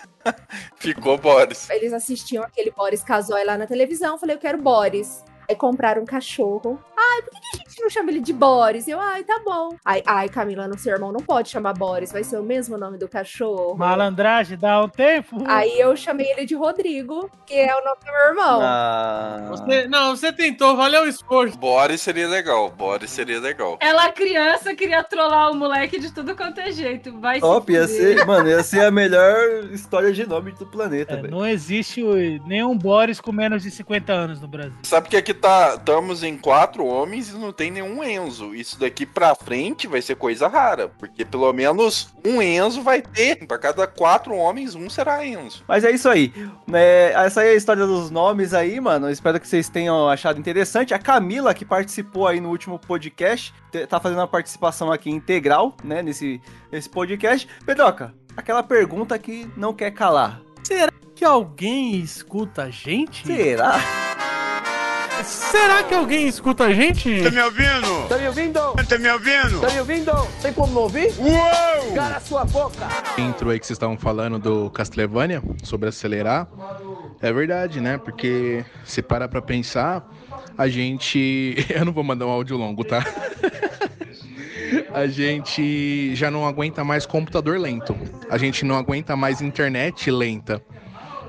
Ficou 0.76 1.18
Boris. 1.18 1.68
Eles 1.68 1.92
assistiam 1.92 2.42
aquele 2.42 2.70
Boris 2.70 3.04
Casoy 3.04 3.44
lá 3.44 3.58
na 3.58 3.66
televisão. 3.66 4.14
Eu 4.14 4.18
falei, 4.18 4.36
eu 4.36 4.40
quero 4.40 4.56
Boris. 4.56 5.22
Aí 5.48 5.56
compraram 5.56 6.02
um 6.02 6.06
cachorro. 6.06 6.78
Ai, 6.96 7.22
por 7.22 7.30
que 7.32 7.40
que 7.40 7.46
a 7.56 7.68
gente 7.68 7.82
não 7.82 7.90
chama 7.90 8.10
ele 8.10 8.20
de 8.20 8.32
Boris? 8.32 8.86
Eu, 8.88 9.00
ai, 9.00 9.24
tá 9.24 9.40
bom. 9.44 9.70
Ai, 9.84 10.02
ai, 10.06 10.28
Camila, 10.28 10.68
no 10.68 10.78
seu 10.78 10.92
irmão 10.94 11.10
não 11.12 11.20
pode 11.20 11.48
chamar 11.50 11.72
Boris, 11.74 12.12
vai 12.12 12.22
ser 12.24 12.38
o 12.38 12.42
mesmo 12.42 12.78
nome 12.78 12.96
do 12.98 13.08
cachorro. 13.08 13.76
Malandragem, 13.76 14.56
dá 14.56 14.80
um 14.82 14.88
tempo. 14.88 15.42
Aí 15.46 15.78
eu 15.80 15.96
chamei 15.96 16.30
ele 16.30 16.46
de 16.46 16.54
Rodrigo, 16.54 17.30
que 17.46 17.54
é 17.54 17.74
o 17.74 17.84
nome 17.84 17.96
do 18.04 18.12
meu 18.12 18.26
irmão. 18.28 18.60
Ah, 18.62 19.46
Você, 19.50 19.86
não, 19.88 20.16
você 20.16 20.32
tentou, 20.32 20.76
valeu 20.76 21.02
o 21.02 21.06
esforço. 21.08 21.58
Boris 21.58 22.00
seria 22.00 22.28
legal, 22.28 22.70
Boris 22.70 23.10
seria 23.10 23.40
legal. 23.40 23.76
Ela, 23.80 24.10
criança, 24.12 24.74
queria 24.74 25.02
trollar 25.02 25.50
o 25.50 25.54
moleque 25.54 25.98
de 25.98 26.12
tudo 26.12 26.36
quanto 26.36 26.60
é 26.60 26.70
jeito. 26.72 27.18
Vai 27.20 27.40
top, 27.40 27.66
se 27.72 27.78
ia 27.78 27.88
ser, 27.88 28.26
mano, 28.26 28.48
ia 28.48 28.62
ser 28.62 28.84
a 28.84 28.90
melhor 28.90 29.64
história 29.72 30.12
de 30.12 30.26
nome 30.26 30.52
do 30.52 30.66
planeta, 30.66 31.14
É, 31.14 31.16
velho. 31.16 31.30
não 31.30 31.46
existe 31.46 32.02
o- 32.02 32.14
nenhum 32.46 32.76
Boris 32.76 33.20
com 33.20 33.32
menos 33.32 33.62
de 33.62 33.70
50 33.70 34.12
anos 34.12 34.40
no 34.40 34.48
Brasil. 34.48 34.72
Sabe 34.82 35.08
que 35.08 35.16
aqui 35.32 35.34
tá, 35.34 35.74
estamos 35.76 36.22
em 36.22 36.36
quatro 36.36 36.84
homens 36.84 37.30
e 37.30 37.34
não 37.34 37.52
tem 37.52 37.70
nenhum 37.70 38.04
Enzo. 38.04 38.54
Isso 38.54 38.78
daqui 38.78 39.06
pra 39.06 39.34
frente 39.34 39.86
vai 39.86 40.02
ser 40.02 40.14
coisa 40.14 40.46
rara. 40.46 40.88
Porque 40.98 41.24
pelo 41.24 41.50
menos 41.52 42.12
um 42.24 42.40
Enzo 42.40 42.82
vai 42.82 43.02
ter. 43.02 43.46
Pra 43.46 43.58
cada 43.58 43.86
quatro 43.86 44.34
homens, 44.34 44.74
um 44.74 44.88
será 44.88 45.24
Enzo. 45.26 45.64
Mas 45.66 45.84
é 45.84 45.90
isso 45.90 46.08
aí. 46.08 46.32
É, 46.72 47.12
essa 47.16 47.40
aí 47.40 47.48
é 47.48 47.50
a 47.52 47.56
história 47.56 47.86
dos 47.86 48.10
nomes 48.10 48.54
aí, 48.54 48.78
mano. 48.80 49.06
Eu 49.06 49.10
espero 49.10 49.40
que 49.40 49.48
vocês 49.48 49.68
tenham 49.68 50.08
achado 50.08 50.38
interessante. 50.38 50.94
A 50.94 50.98
Camila, 50.98 51.54
que 51.54 51.64
participou 51.64 52.26
aí 52.26 52.40
no 52.40 52.50
último 52.50 52.78
podcast, 52.78 53.52
tá 53.88 53.98
fazendo 53.98 54.18
uma 54.18 54.28
participação 54.28 54.92
aqui 54.92 55.10
integral, 55.10 55.74
né, 55.82 56.02
nesse, 56.02 56.40
nesse 56.70 56.88
podcast. 56.88 57.48
Pedroca, 57.64 58.14
aquela 58.36 58.62
pergunta 58.62 59.18
que 59.18 59.50
não 59.56 59.72
quer 59.72 59.90
calar. 59.92 60.40
Que 61.14 61.24
alguém 61.24 61.96
escuta 61.96 62.64
a 62.64 62.70
gente? 62.70 63.26
Será? 63.26 63.78
Será 65.24 65.82
que 65.82 65.94
alguém 65.94 66.26
escuta 66.26 66.64
a 66.64 66.72
gente? 66.72 67.08
me 67.08 67.40
ouvindo? 67.42 68.08
Tá 68.08 68.18
me 68.18 68.26
ouvindo? 68.26 68.60
Tá 68.88 68.98
me 68.98 69.10
ouvindo? 69.10 69.60
Tá 69.60 69.70
me 69.70 69.78
ouvindo? 69.80 70.12
Tem 70.40 70.52
como 70.52 70.72
não 70.72 70.82
ouvir? 70.82 71.12
Uou! 71.18 71.94
Cara, 71.94 72.16
a 72.16 72.20
sua 72.20 72.44
boca! 72.44 72.88
intro 73.18 73.50
aí 73.50 73.58
que 73.58 73.66
vocês 73.66 73.76
estavam 73.76 73.96
falando 73.96 74.38
do 74.38 74.70
Castlevania, 74.70 75.42
sobre 75.62 75.88
acelerar, 75.88 76.48
é 77.20 77.32
verdade, 77.32 77.80
né? 77.80 77.98
Porque 77.98 78.64
se 78.84 79.02
parar 79.02 79.28
pra 79.28 79.40
pensar, 79.40 80.08
a 80.56 80.68
gente. 80.68 81.54
Eu 81.70 81.84
não 81.84 81.92
vou 81.92 82.04
mandar 82.04 82.26
um 82.26 82.30
áudio 82.30 82.56
longo, 82.56 82.84
tá? 82.84 83.04
A 84.94 85.06
gente 85.06 86.14
já 86.14 86.30
não 86.30 86.46
aguenta 86.46 86.84
mais 86.84 87.06
computador 87.06 87.58
lento. 87.58 87.96
A 88.28 88.36
gente 88.36 88.64
não 88.64 88.76
aguenta 88.76 89.16
mais 89.16 89.40
internet 89.40 90.10
lenta. 90.10 90.62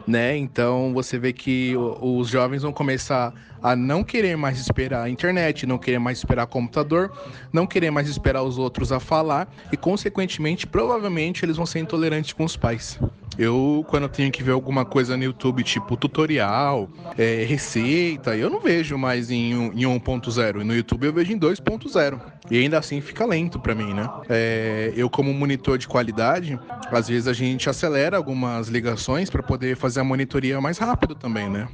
Né? 0.05 0.35
Então 0.37 0.93
você 0.93 1.17
vê 1.17 1.31
que 1.31 1.73
os 1.77 2.27
jovens 2.27 2.61
vão 2.61 2.73
começar 2.73 3.33
a 3.61 3.75
não 3.75 4.03
querer 4.03 4.35
mais 4.35 4.59
esperar 4.59 5.03
a 5.03 5.09
internet, 5.09 5.65
não 5.65 5.77
querer 5.77 5.99
mais 5.99 6.17
esperar 6.17 6.45
computador, 6.47 7.09
não 7.53 7.65
querer 7.65 7.89
mais 7.89 8.09
esperar 8.09 8.43
os 8.43 8.57
outros 8.57 8.91
a 8.91 8.99
falar 8.99 9.47
e, 9.71 9.77
consequentemente, 9.77 10.67
provavelmente 10.67 11.45
eles 11.45 11.55
vão 11.55 11.65
ser 11.65 11.79
intolerantes 11.79 12.33
com 12.33 12.43
os 12.43 12.57
pais. 12.57 12.99
Eu, 13.37 13.85
quando 13.87 14.07
tenho 14.07 14.31
que 14.31 14.43
ver 14.43 14.51
alguma 14.51 14.85
coisa 14.85 15.17
no 15.17 15.23
YouTube, 15.23 15.63
tipo 15.63 15.97
tutorial, 15.97 16.89
é, 17.17 17.43
receita, 17.43 18.35
eu 18.35 18.49
não 18.49 18.61
vejo 18.61 18.97
mais 18.97 19.31
em, 19.31 19.53
em 19.53 19.81
1.0. 19.81 20.61
E 20.61 20.63
no 20.63 20.75
YouTube 20.75 21.05
eu 21.05 21.13
vejo 21.13 21.33
em 21.33 21.39
2.0. 21.39 22.19
E 22.51 22.57
ainda 22.59 22.77
assim 22.77 23.01
fica 23.01 23.25
lento 23.25 23.59
pra 23.59 23.73
mim, 23.73 23.93
né? 23.93 24.09
É, 24.29 24.93
eu, 24.95 25.09
como 25.09 25.33
monitor 25.33 25.77
de 25.77 25.87
qualidade, 25.87 26.59
às 26.91 27.07
vezes 27.07 27.27
a 27.27 27.33
gente 27.33 27.69
acelera 27.69 28.17
algumas 28.17 28.67
ligações 28.67 29.29
para 29.29 29.41
poder 29.41 29.75
fazer 29.75 30.01
a 30.01 30.03
monitoria 30.03 30.59
mais 30.61 30.77
rápido 30.77 31.15
também, 31.15 31.49
né? 31.49 31.67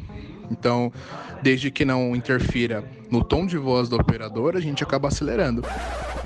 Então, 0.51 0.92
desde 1.42 1.70
que 1.70 1.86
não 1.86 2.16
interfira 2.16 2.84
no 3.12 3.24
tom 3.24 3.46
de 3.46 3.58
voz 3.58 3.89
do 3.89 3.96
operador, 3.96 4.56
a 4.56 4.60
gente 4.60 4.84
acaba 4.84 5.08
acelerando. 5.08 5.63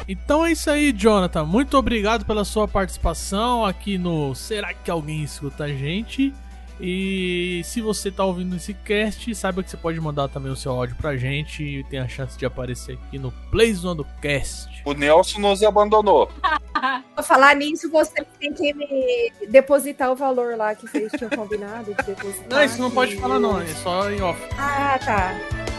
Então 0.08 0.46
é 0.46 0.52
isso 0.52 0.70
aí, 0.70 0.92
Jonathan. 0.92 1.44
Muito 1.46 1.78
obrigado 1.78 2.26
pela 2.26 2.44
sua 2.44 2.68
participação 2.68 3.66
aqui 3.66 3.98
no 3.98 4.36
Será 4.36 4.74
que 4.74 4.92
alguém 4.92 5.24
escuta 5.24 5.66
a 5.66 5.70
gente? 5.70 6.34
E 6.80 7.62
se 7.64 7.82
você 7.82 8.12
tá 8.12 8.26
ouvindo 8.26 8.56
esse 8.56 8.74
cast, 8.74 9.34
saiba 9.36 9.64
que 9.64 9.70
você 9.70 9.78
pode 9.78 10.00
mandar 10.02 10.28
também 10.28 10.52
o 10.52 10.56
seu 10.56 10.72
áudio 10.72 10.96
pra 10.96 11.16
gente 11.16 11.64
e 11.64 11.84
tem 11.86 12.00
a 12.00 12.08
chance 12.08 12.38
de 12.38 12.46
aparecer 12.46 12.98
aqui 13.08 13.18
no 13.20 13.32
Playzone 13.52 13.98
do 13.98 14.06
Cast. 14.22 14.82
O 14.84 14.94
Nelson 14.94 15.40
nos 15.40 15.64
abandonou. 15.64 16.30
Pra 17.14 17.24
falar 17.24 17.56
nisso, 17.56 17.90
você 17.90 18.26
tem 18.40 18.52
que 18.54 18.74
me 18.74 19.32
depositar 19.48 20.12
o 20.12 20.16
valor 20.16 20.58
lá 20.58 20.76
que 20.76 20.86
vocês 20.86 21.12
tinham 21.14 21.30
combinado 21.30 21.94
de 21.94 22.04
depositar. 22.04 22.50
Não, 22.50 22.64
isso 22.64 22.82
não 22.82 22.92
pode 22.92 23.16
falar 23.16 23.40
não, 23.40 23.62
é 23.62 23.68
só 23.68 24.12
em 24.12 24.22
off. 24.22 24.42
Ah, 24.58 25.00
tá. 25.00 25.73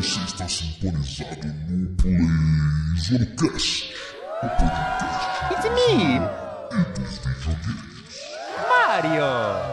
Você 0.00 0.20
está 0.20 0.46
sintonizado 0.46 1.48
no 1.68 1.88
PlayZonecast, 1.96 3.92
o 4.44 4.48
podcast 4.48 5.26
It's 5.50 5.64
me, 5.74 6.20
dos 6.94 7.18
videogames. 7.18 8.16
Mario! 8.68 9.67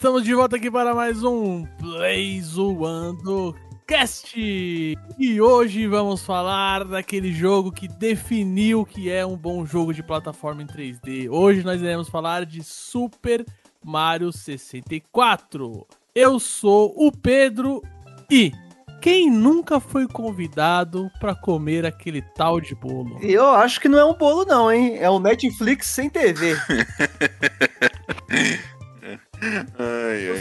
Estamos 0.00 0.24
de 0.24 0.32
volta 0.32 0.56
aqui 0.56 0.70
para 0.70 0.94
mais 0.94 1.22
um 1.22 1.66
Play 1.78 2.40
Zoando 2.40 3.54
Cast. 3.86 4.34
E 4.34 5.40
hoje 5.42 5.86
vamos 5.86 6.22
falar 6.22 6.84
daquele 6.84 7.30
jogo 7.34 7.70
que 7.70 7.86
definiu 7.86 8.86
que 8.86 9.10
é 9.10 9.26
um 9.26 9.36
bom 9.36 9.66
jogo 9.66 9.92
de 9.92 10.02
plataforma 10.02 10.62
em 10.62 10.66
3D. 10.66 11.28
Hoje 11.28 11.62
nós 11.62 11.82
iremos 11.82 12.08
falar 12.08 12.46
de 12.46 12.64
Super 12.64 13.44
Mario 13.84 14.32
64. 14.32 15.86
Eu 16.14 16.40
sou 16.40 16.94
o 16.96 17.12
Pedro 17.12 17.82
e 18.30 18.52
quem 19.02 19.30
nunca 19.30 19.80
foi 19.80 20.08
convidado 20.08 21.10
para 21.20 21.34
comer 21.34 21.84
aquele 21.84 22.22
tal 22.22 22.58
de 22.58 22.74
bolo? 22.74 23.18
Eu 23.20 23.50
acho 23.50 23.78
que 23.78 23.88
não 23.88 23.98
é 23.98 24.04
um 24.06 24.14
bolo, 24.14 24.46
não, 24.46 24.72
hein? 24.72 24.96
É 24.98 25.10
um 25.10 25.20
Netflix 25.20 25.88
sem 25.88 26.08
TV. 26.08 26.56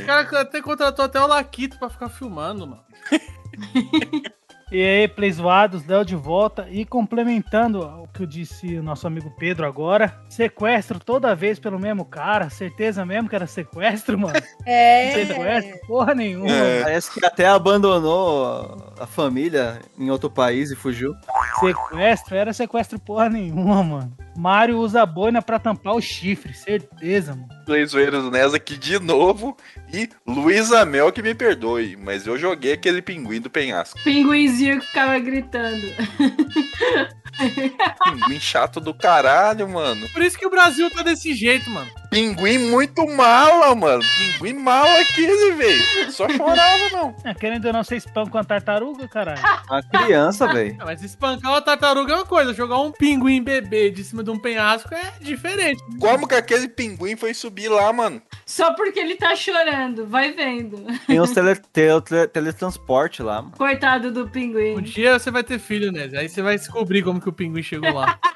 Caras 0.09 0.33
até 0.33 0.59
contratou 0.59 1.05
até 1.05 1.21
o 1.21 1.27
Laquito 1.27 1.77
pra 1.77 1.87
ficar 1.87 2.09
filmando, 2.09 2.65
mano. 2.65 2.81
E 4.71 4.85
aí, 4.85 5.07
Play 5.07 5.31
Zoados, 5.31 5.83
Léo 5.87 6.05
de 6.05 6.15
volta. 6.15 6.67
E 6.69 6.85
complementando 6.85 7.81
o 7.81 8.07
que 8.07 8.21
eu 8.21 8.27
disse 8.27 8.77
o 8.77 8.83
nosso 8.83 9.07
amigo 9.07 9.33
Pedro 9.35 9.65
agora, 9.65 10.15
sequestro 10.29 10.99
toda 10.99 11.33
vez 11.33 11.57
pelo 11.57 11.79
mesmo 11.79 12.05
cara. 12.05 12.51
Certeza 12.51 13.03
mesmo 13.03 13.27
que 13.27 13.35
era 13.35 13.47
sequestro, 13.47 14.19
mano? 14.19 14.39
É. 14.67 15.25
Sequestro? 15.25 15.87
Porra 15.87 16.13
nenhuma. 16.13 16.51
É. 16.51 16.83
Parece 16.83 17.11
que 17.11 17.25
até 17.25 17.47
abandonou 17.47 18.93
a 18.99 19.07
família 19.07 19.81
em 19.97 20.11
outro 20.11 20.29
país 20.29 20.69
e 20.69 20.75
fugiu. 20.75 21.15
Sequestro? 21.59 22.35
Era 22.35 22.53
sequestro 22.53 22.99
porra 22.99 23.27
nenhuma, 23.27 23.81
mano. 23.81 24.15
Mario 24.39 24.79
usa 24.79 25.05
boina 25.05 25.41
pra 25.41 25.59
tampar 25.59 25.93
o 25.95 26.01
chifre, 26.01 26.53
certeza, 26.53 27.35
mano. 27.35 27.49
Playzoeiros 27.65 28.31
Nessa 28.31 28.55
aqui 28.55 28.77
de 28.77 28.97
novo. 28.97 29.57
E 29.93 30.07
Luiz 30.25 30.71
Amel 30.71 31.11
que 31.11 31.21
me 31.21 31.35
perdoe, 31.35 31.97
mas 31.97 32.25
eu 32.25 32.37
joguei 32.37 32.71
aquele 32.71 33.01
pinguim 33.01 33.41
do 33.41 33.49
penhasco. 33.49 33.99
Pinguinzinho 34.01 34.79
que 34.79 34.87
ficava 34.87 35.19
gritando. 35.19 35.85
Pinguim 38.03 38.39
chato 38.39 38.79
do 38.79 38.93
caralho, 38.93 39.67
mano. 39.69 40.07
Por 40.09 40.21
isso 40.21 40.37
que 40.37 40.45
o 40.45 40.49
Brasil 40.49 40.89
tá 40.89 41.01
desse 41.03 41.33
jeito, 41.33 41.69
mano. 41.69 41.89
Pinguim 42.09 42.57
muito 42.69 43.05
mala, 43.07 43.75
mano. 43.75 44.01
Pinguim 44.17 44.53
mala 44.53 44.99
aquele, 45.01 45.51
velho. 45.53 46.11
Só 46.11 46.27
chorava, 46.27 46.89
não. 46.91 47.15
É, 47.23 47.33
querendo 47.35 47.65
ou 47.65 47.73
não, 47.73 47.83
você 47.83 47.97
espanca 47.97 48.37
uma 48.37 48.43
tartaruga, 48.43 49.07
caralho. 49.07 49.39
Uma 49.69 49.83
criança, 49.83 50.47
velho. 50.47 50.75
Ah, 50.79 50.85
Mas 50.85 51.03
espancar 51.03 51.51
uma 51.51 51.61
tartaruga 51.61 52.13
é 52.13 52.15
uma 52.15 52.25
coisa, 52.25 52.53
jogar 52.55 52.79
um 52.79 52.91
pinguim 52.91 53.43
bebê 53.43 53.91
de 53.91 54.03
cima 54.03 54.23
de 54.23 54.31
um 54.31 54.39
penhasco 54.39 54.91
é 54.95 55.13
diferente. 55.21 55.83
Como 55.99 56.27
que 56.27 56.33
aquele 56.33 56.67
pinguim 56.67 57.15
foi 57.15 57.35
subir 57.35 57.67
lá, 57.69 57.93
mano? 57.93 58.19
Só 58.47 58.73
porque 58.73 58.99
ele 58.99 59.15
tá 59.15 59.35
chorando, 59.35 60.07
vai 60.07 60.31
vendo. 60.31 60.83
Tem 61.05 61.19
os 61.19 61.29
tele, 61.29 61.55
tele- 61.71 62.01
tele- 62.01 62.27
teletransporte 62.27 63.21
lá, 63.21 63.43
mano. 63.43 63.53
Coitado 63.57 64.11
do 64.11 64.23
Um 64.23 64.27
pinguim. 64.27 64.81
dia 64.81 65.19
você 65.19 65.29
vai 65.29 65.43
ter 65.43 65.59
filho, 65.59 65.91
né? 65.91 66.09
Aí 66.17 66.27
você 66.27 66.41
vai 66.41 66.55
esco- 66.55 66.69
descobrir 66.79 67.03
como 67.03 67.18
que 67.19 67.29
o 67.29 67.33
pinguim 67.33 67.63
chegou 67.63 67.93
lá. 67.93 68.19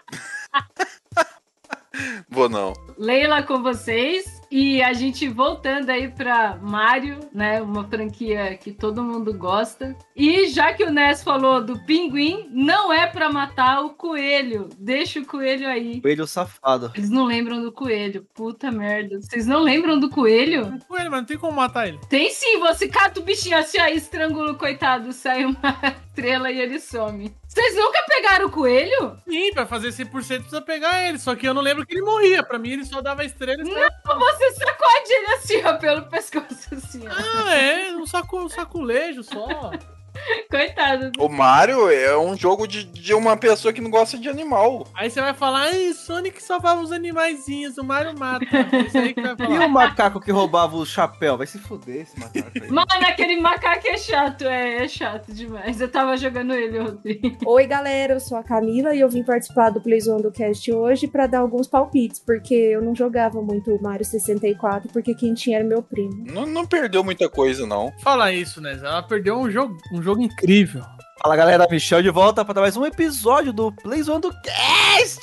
Vou 2.29 2.49
não. 2.49 2.73
Leila 2.97 3.43
com 3.43 3.61
vocês. 3.61 4.41
E 4.55 4.83
a 4.83 4.93
gente 4.93 5.27
voltando 5.29 5.89
aí 5.89 6.09
pra 6.09 6.59
Mario, 6.61 7.19
né? 7.33 7.59
Uma 7.59 7.87
franquia 7.87 8.55
que 8.55 8.71
todo 8.71 9.01
mundo 9.03 9.33
gosta. 9.33 9.97
E 10.15 10.47
já 10.47 10.71
que 10.73 10.83
o 10.83 10.91
Ness 10.91 11.23
falou 11.23 11.63
do 11.63 11.79
pinguim, 11.85 12.47
não 12.51 12.93
é 12.93 13.07
pra 13.07 13.31
matar 13.31 13.81
o 13.81 13.91
coelho. 13.91 14.69
Deixa 14.77 15.19
o 15.19 15.25
coelho 15.25 15.67
aí. 15.67 15.99
Coelho 16.01 16.27
safado. 16.27 16.91
Eles 16.93 17.09
não 17.09 17.25
lembram 17.25 17.63
do 17.63 17.71
coelho. 17.71 18.27
Puta 18.31 18.71
merda. 18.71 19.19
Vocês 19.19 19.47
não 19.47 19.59
lembram 19.59 19.99
do 19.99 20.07
coelho? 20.07 20.79
Com 20.87 20.97
ele, 20.97 21.09
mas 21.09 21.21
não 21.21 21.25
tem 21.25 21.37
como 21.37 21.53
matar 21.53 21.87
ele. 21.87 21.99
Tem 22.07 22.29
sim, 22.29 22.59
você 22.59 22.87
cata 22.87 23.19
o 23.19 23.23
bichinho 23.23 23.57
assim, 23.57 23.79
aí 23.79 23.97
estrangula 23.97 24.51
o 24.51 24.57
coitado, 24.57 25.11
sai 25.13 25.45
uma 25.45 25.57
estrela 26.09 26.51
e 26.51 26.61
ele 26.61 26.79
some. 26.79 27.33
Vocês 27.53 27.75
nunca 27.75 28.03
pegaram 28.07 28.47
o 28.47 28.51
coelho? 28.51 29.15
Sim, 29.29 29.53
pra 29.53 29.67
fazer 29.67 29.89
100% 29.89 30.09
precisa 30.09 30.59
pegar 30.59 31.07
ele. 31.07 31.19
Só 31.19 31.35
que 31.35 31.47
eu 31.47 31.53
não 31.53 31.61
lembro 31.61 31.85
que 31.85 31.93
ele 31.93 32.01
morria. 32.01 32.41
Pra 32.41 32.57
mim, 32.57 32.71
ele 32.71 32.83
só 32.83 32.99
dava 32.99 33.23
estrela 33.23 33.61
e 33.61 33.67
estrela. 33.67 33.89
Não, 34.05 34.19
você 34.19 34.51
sacode 34.53 35.13
ele 35.13 35.27
assim, 35.27 35.63
ó, 35.63 35.73
pelo 35.77 36.01
pescoço, 36.03 36.73
assim, 36.73 37.07
ó. 37.07 37.11
Ah, 37.11 37.53
é, 37.55 37.95
um, 37.95 38.07
saco, 38.07 38.39
um 38.39 38.49
saculejo 38.49 39.21
só. 39.21 39.71
Coitado. 40.49 41.11
O 41.17 41.29
Mario 41.29 41.89
é 41.89 42.17
um 42.17 42.37
jogo 42.37 42.67
de, 42.67 42.83
de 42.83 43.13
uma 43.13 43.35
pessoa 43.35 43.73
que 43.73 43.81
não 43.81 43.89
gosta 43.89 44.17
de 44.17 44.29
animal. 44.29 44.85
Aí 44.93 45.09
você 45.09 45.21
vai 45.21 45.33
falar, 45.33 45.63
ai, 45.63 45.93
Sonic 45.93 46.41
salvava 46.41 46.81
os 46.81 46.91
animaizinhos, 46.91 47.77
o 47.77 47.83
Mario 47.83 48.17
mata. 48.17 48.45
Isso 48.85 48.97
aí 48.97 49.13
que 49.13 49.21
vai 49.21 49.35
E 49.39 49.59
o 49.59 49.69
macaco 49.69 50.19
que 50.19 50.31
roubava 50.31 50.75
o 50.75 50.85
chapéu? 50.85 51.37
Vai 51.37 51.47
se 51.47 51.57
fuder 51.57 52.01
esse 52.01 52.19
macaco 52.19 52.51
aí. 52.61 52.69
Mano, 52.69 52.87
aquele 53.07 53.39
macaco 53.39 53.87
é 53.87 53.97
chato, 53.97 54.45
é, 54.45 54.83
é 54.83 54.87
chato 54.87 55.33
demais. 55.33 55.79
Eu 55.81 55.89
tava 55.89 56.15
jogando 56.17 56.53
ele 56.53 56.79
ontem. 56.79 57.19
Oi, 57.45 57.65
galera, 57.65 58.13
eu 58.13 58.19
sou 58.19 58.37
a 58.37 58.43
Camila 58.43 58.93
e 58.93 58.99
eu 58.99 59.09
vim 59.09 59.23
participar 59.23 59.69
do 59.69 59.81
Playzone 59.81 60.23
do 60.23 60.31
Cast 60.31 60.71
hoje 60.71 61.07
pra 61.07 61.27
dar 61.27 61.39
alguns 61.39 61.67
palpites, 61.67 62.19
porque 62.19 62.53
eu 62.53 62.81
não 62.81 62.95
jogava 62.95 63.41
muito 63.41 63.71
o 63.71 63.81
Mario 63.81 64.05
64, 64.05 64.91
porque 64.91 65.15
quem 65.15 65.33
tinha 65.33 65.57
era 65.57 65.65
meu 65.65 65.81
primo. 65.81 66.23
Não, 66.31 66.45
não 66.45 66.65
perdeu 66.65 67.03
muita 67.03 67.29
coisa, 67.29 67.65
não. 67.65 67.91
Fala 67.99 68.31
isso, 68.31 68.61
né? 68.61 68.73
Ela 68.73 69.01
perdeu 69.01 69.37
um 69.37 69.49
jogo, 69.49 69.77
um 69.91 70.01
jogo 70.03 70.21
incrível. 70.21 70.83
Fala 71.21 71.35
galera, 71.37 71.65
Michel 71.71 72.01
de 72.03 72.09
volta 72.09 72.43
para 72.43 72.59
mais 72.59 72.75
um 72.75 72.85
episódio 72.85 73.53
do 73.53 73.71
Playzone 73.71 74.19
do 74.21 74.33
Cast! 74.41 75.21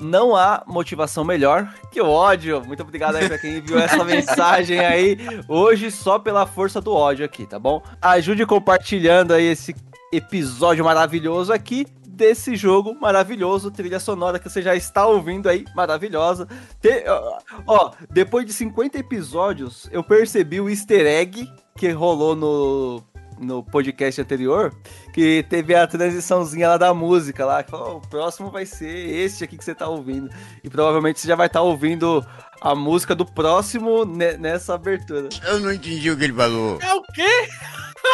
Não 0.00 0.36
há 0.36 0.62
motivação 0.66 1.24
melhor 1.24 1.72
que 1.90 2.00
o 2.02 2.06
ódio. 2.06 2.62
Muito 2.66 2.82
obrigado 2.82 3.16
aí 3.16 3.26
pra 3.26 3.38
quem 3.38 3.56
enviou 3.58 3.78
essa 3.78 4.02
mensagem 4.04 4.78
aí. 4.80 5.16
Hoje 5.48 5.90
só 5.90 6.18
pela 6.18 6.46
força 6.46 6.80
do 6.82 6.92
ódio 6.92 7.24
aqui, 7.24 7.46
tá 7.46 7.58
bom? 7.58 7.82
Ajude 8.02 8.44
compartilhando 8.44 9.32
aí 9.32 9.44
esse 9.46 9.74
episódio 10.12 10.84
maravilhoso 10.84 11.52
aqui 11.52 11.86
desse 12.06 12.54
jogo 12.54 12.94
maravilhoso, 13.00 13.70
trilha 13.72 13.98
sonora 13.98 14.38
que 14.38 14.48
você 14.48 14.62
já 14.62 14.76
está 14.76 15.06
ouvindo 15.06 15.48
aí, 15.48 15.64
maravilhosa. 15.74 16.46
Te- 16.80 17.04
ó, 17.08 17.38
ó, 17.66 17.90
depois 18.10 18.46
de 18.46 18.52
50 18.52 18.98
episódios, 18.98 19.88
eu 19.90 20.02
percebi 20.04 20.60
o 20.60 20.68
easter 20.70 21.06
egg 21.06 21.48
que 21.76 21.90
rolou 21.90 22.36
no, 22.36 23.02
no 23.38 23.62
podcast 23.62 24.20
anterior, 24.20 24.74
que 25.12 25.44
teve 25.48 25.74
a 25.74 25.86
transiçãozinha 25.86 26.68
lá 26.68 26.76
da 26.76 26.92
música 26.94 27.44
lá, 27.44 27.62
que 27.62 27.70
falou, 27.70 27.94
"Ó, 27.94 27.96
o 27.98 28.00
próximo 28.08 28.50
vai 28.50 28.66
ser 28.66 28.86
este 28.88 29.44
aqui 29.44 29.56
que 29.56 29.64
você 29.64 29.74
tá 29.74 29.88
ouvindo. 29.88 30.28
E 30.62 30.68
provavelmente 30.70 31.20
você 31.20 31.28
já 31.28 31.36
vai 31.36 31.46
estar 31.46 31.62
ouvindo 31.62 32.24
a 32.60 32.74
música 32.74 33.14
do 33.14 33.24
próximo 33.26 34.04
ne- 34.04 34.36
nessa 34.36 34.74
abertura. 34.74 35.28
Eu 35.46 35.60
não 35.60 35.72
entendi 35.72 36.10
o 36.10 36.16
que 36.16 36.24
ele 36.24 36.32
falou. 36.32 36.78
É 36.82 36.94
o 36.94 37.02
quê? 37.02 37.48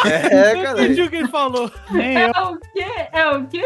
É, 0.05 0.53
Não 0.55 0.63
cara. 0.63 0.83
entendi 0.85 1.01
o 1.01 1.09
que 1.09 1.15
ele 1.17 1.27
falou. 1.27 1.69
Nem 1.91 2.17
É 2.17 2.25
eu. 2.27 2.31
o 2.53 2.57
quê? 2.59 2.85
É 3.11 3.27
o 3.29 3.45
quê? 3.47 3.63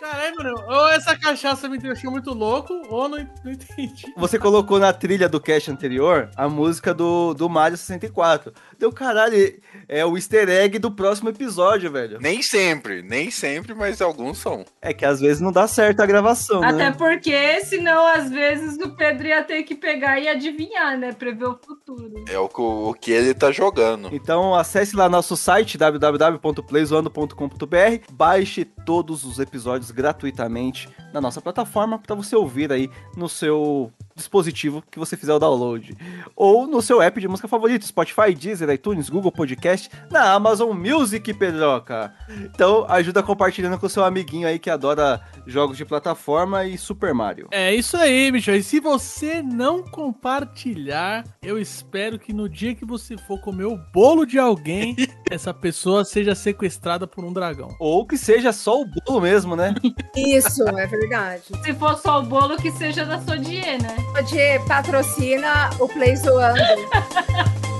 Caralho, 0.00 0.36
mano. 0.36 0.54
Ou 0.68 0.88
essa 0.88 1.16
cachaça 1.18 1.68
me 1.68 1.78
deixou 1.78 2.10
muito 2.10 2.32
louco, 2.32 2.72
ou 2.88 3.08
não, 3.08 3.18
não 3.44 3.52
entendi. 3.52 4.12
Você 4.16 4.38
colocou 4.38 4.78
na 4.78 4.92
trilha 4.92 5.28
do 5.28 5.38
cast 5.40 5.70
anterior 5.70 6.30
a 6.34 6.48
música 6.48 6.94
do, 6.94 7.34
do 7.34 7.48
Mario 7.48 7.76
64. 7.76 8.52
Deu 8.78 8.90
caralho, 8.90 9.36
é 9.88 10.04
o 10.04 10.16
easter 10.16 10.48
egg 10.48 10.78
do 10.78 10.90
próximo 10.90 11.28
episódio, 11.28 11.90
velho. 11.90 12.18
Nem 12.20 12.42
sempre, 12.42 13.02
nem 13.02 13.30
sempre, 13.30 13.74
mas 13.74 14.00
alguns 14.00 14.38
são. 14.38 14.64
É 14.80 14.92
que 14.92 15.04
às 15.04 15.20
vezes 15.20 15.40
não 15.40 15.52
dá 15.52 15.68
certo 15.68 16.00
a 16.00 16.06
gravação, 16.06 16.62
Até 16.62 16.90
né? 16.90 16.92
porque, 16.92 17.60
senão, 17.62 18.06
às 18.06 18.30
vezes, 18.30 18.78
o 18.78 18.96
Pedro 18.96 19.28
ia 19.28 19.42
ter 19.42 19.62
que 19.62 19.74
pegar 19.74 20.18
e 20.18 20.28
adivinhar, 20.28 20.98
né? 20.98 21.12
Prever 21.12 21.48
o 21.48 21.58
futuro. 21.64 22.24
É 22.28 22.38
o 22.38 22.48
que, 22.48 22.60
o 22.60 22.94
que 22.94 23.10
ele 23.10 23.34
tá 23.34 23.50
jogando. 23.52 24.08
Então 24.12 24.54
acesse 24.54 24.96
lá 24.96 25.08
nosso 25.08 25.36
site 25.36 25.78
www.playzoando.com.br, 25.78 28.12
baixe 28.12 28.64
todos 28.64 29.24
os 29.24 29.38
episódios 29.38 29.90
gratuitamente 29.90 30.88
na 31.12 31.20
nossa 31.20 31.40
plataforma 31.40 31.98
para 31.98 32.14
você 32.14 32.36
ouvir 32.36 32.72
aí 32.72 32.90
no 33.16 33.28
seu 33.28 33.90
dispositivo 34.14 34.82
que 34.90 34.98
você 34.98 35.16
fizer 35.16 35.34
o 35.34 35.38
download 35.38 35.94
ou 36.34 36.66
no 36.66 36.80
seu 36.80 37.02
app 37.02 37.20
de 37.20 37.28
música 37.28 37.48
favorito, 37.48 37.86
Spotify, 37.86 38.34
Deezer, 38.34 38.70
iTunes, 38.70 39.10
Google 39.10 39.30
Podcast, 39.30 39.75
na 40.10 40.32
Amazon 40.32 40.76
Music, 40.76 41.32
Pedroca. 41.34 42.12
Então 42.28 42.86
ajuda 42.88 43.22
compartilhando 43.22 43.78
com 43.78 43.88
seu 43.88 44.04
amiguinho 44.04 44.48
aí 44.48 44.58
que 44.58 44.70
adora 44.70 45.20
jogos 45.46 45.76
de 45.76 45.84
plataforma 45.84 46.64
e 46.64 46.76
Super 46.76 47.14
Mario. 47.14 47.48
É 47.50 47.74
isso 47.74 47.96
aí, 47.96 48.30
Michel. 48.32 48.56
E 48.56 48.62
se 48.62 48.80
você 48.80 49.42
não 49.42 49.82
compartilhar, 49.82 51.24
eu 51.42 51.58
espero 51.58 52.18
que 52.18 52.32
no 52.32 52.48
dia 52.48 52.74
que 52.74 52.84
você 52.84 53.16
for 53.16 53.40
comer 53.40 53.66
o 53.66 53.78
bolo 53.92 54.24
de 54.24 54.38
alguém, 54.38 54.96
essa 55.30 55.52
pessoa 55.54 56.04
seja 56.04 56.34
sequestrada 56.34 57.06
por 57.06 57.24
um 57.24 57.32
dragão. 57.32 57.74
Ou 57.78 58.06
que 58.06 58.18
seja 58.18 58.52
só 58.52 58.80
o 58.80 58.86
bolo 58.86 59.20
mesmo, 59.20 59.56
né? 59.56 59.74
Isso, 60.16 60.62
é 60.68 60.86
verdade. 60.86 61.42
Se 61.62 61.74
for 61.74 61.96
só 61.98 62.20
o 62.20 62.22
bolo, 62.22 62.56
que 62.56 62.70
seja 62.72 63.04
da 63.04 63.20
Sodier, 63.20 63.80
né? 63.82 63.96
Pode 64.12 64.36
patrocina 64.66 65.70
o 65.78 65.88
Playzoando. 65.88 66.58
É, 66.58 66.76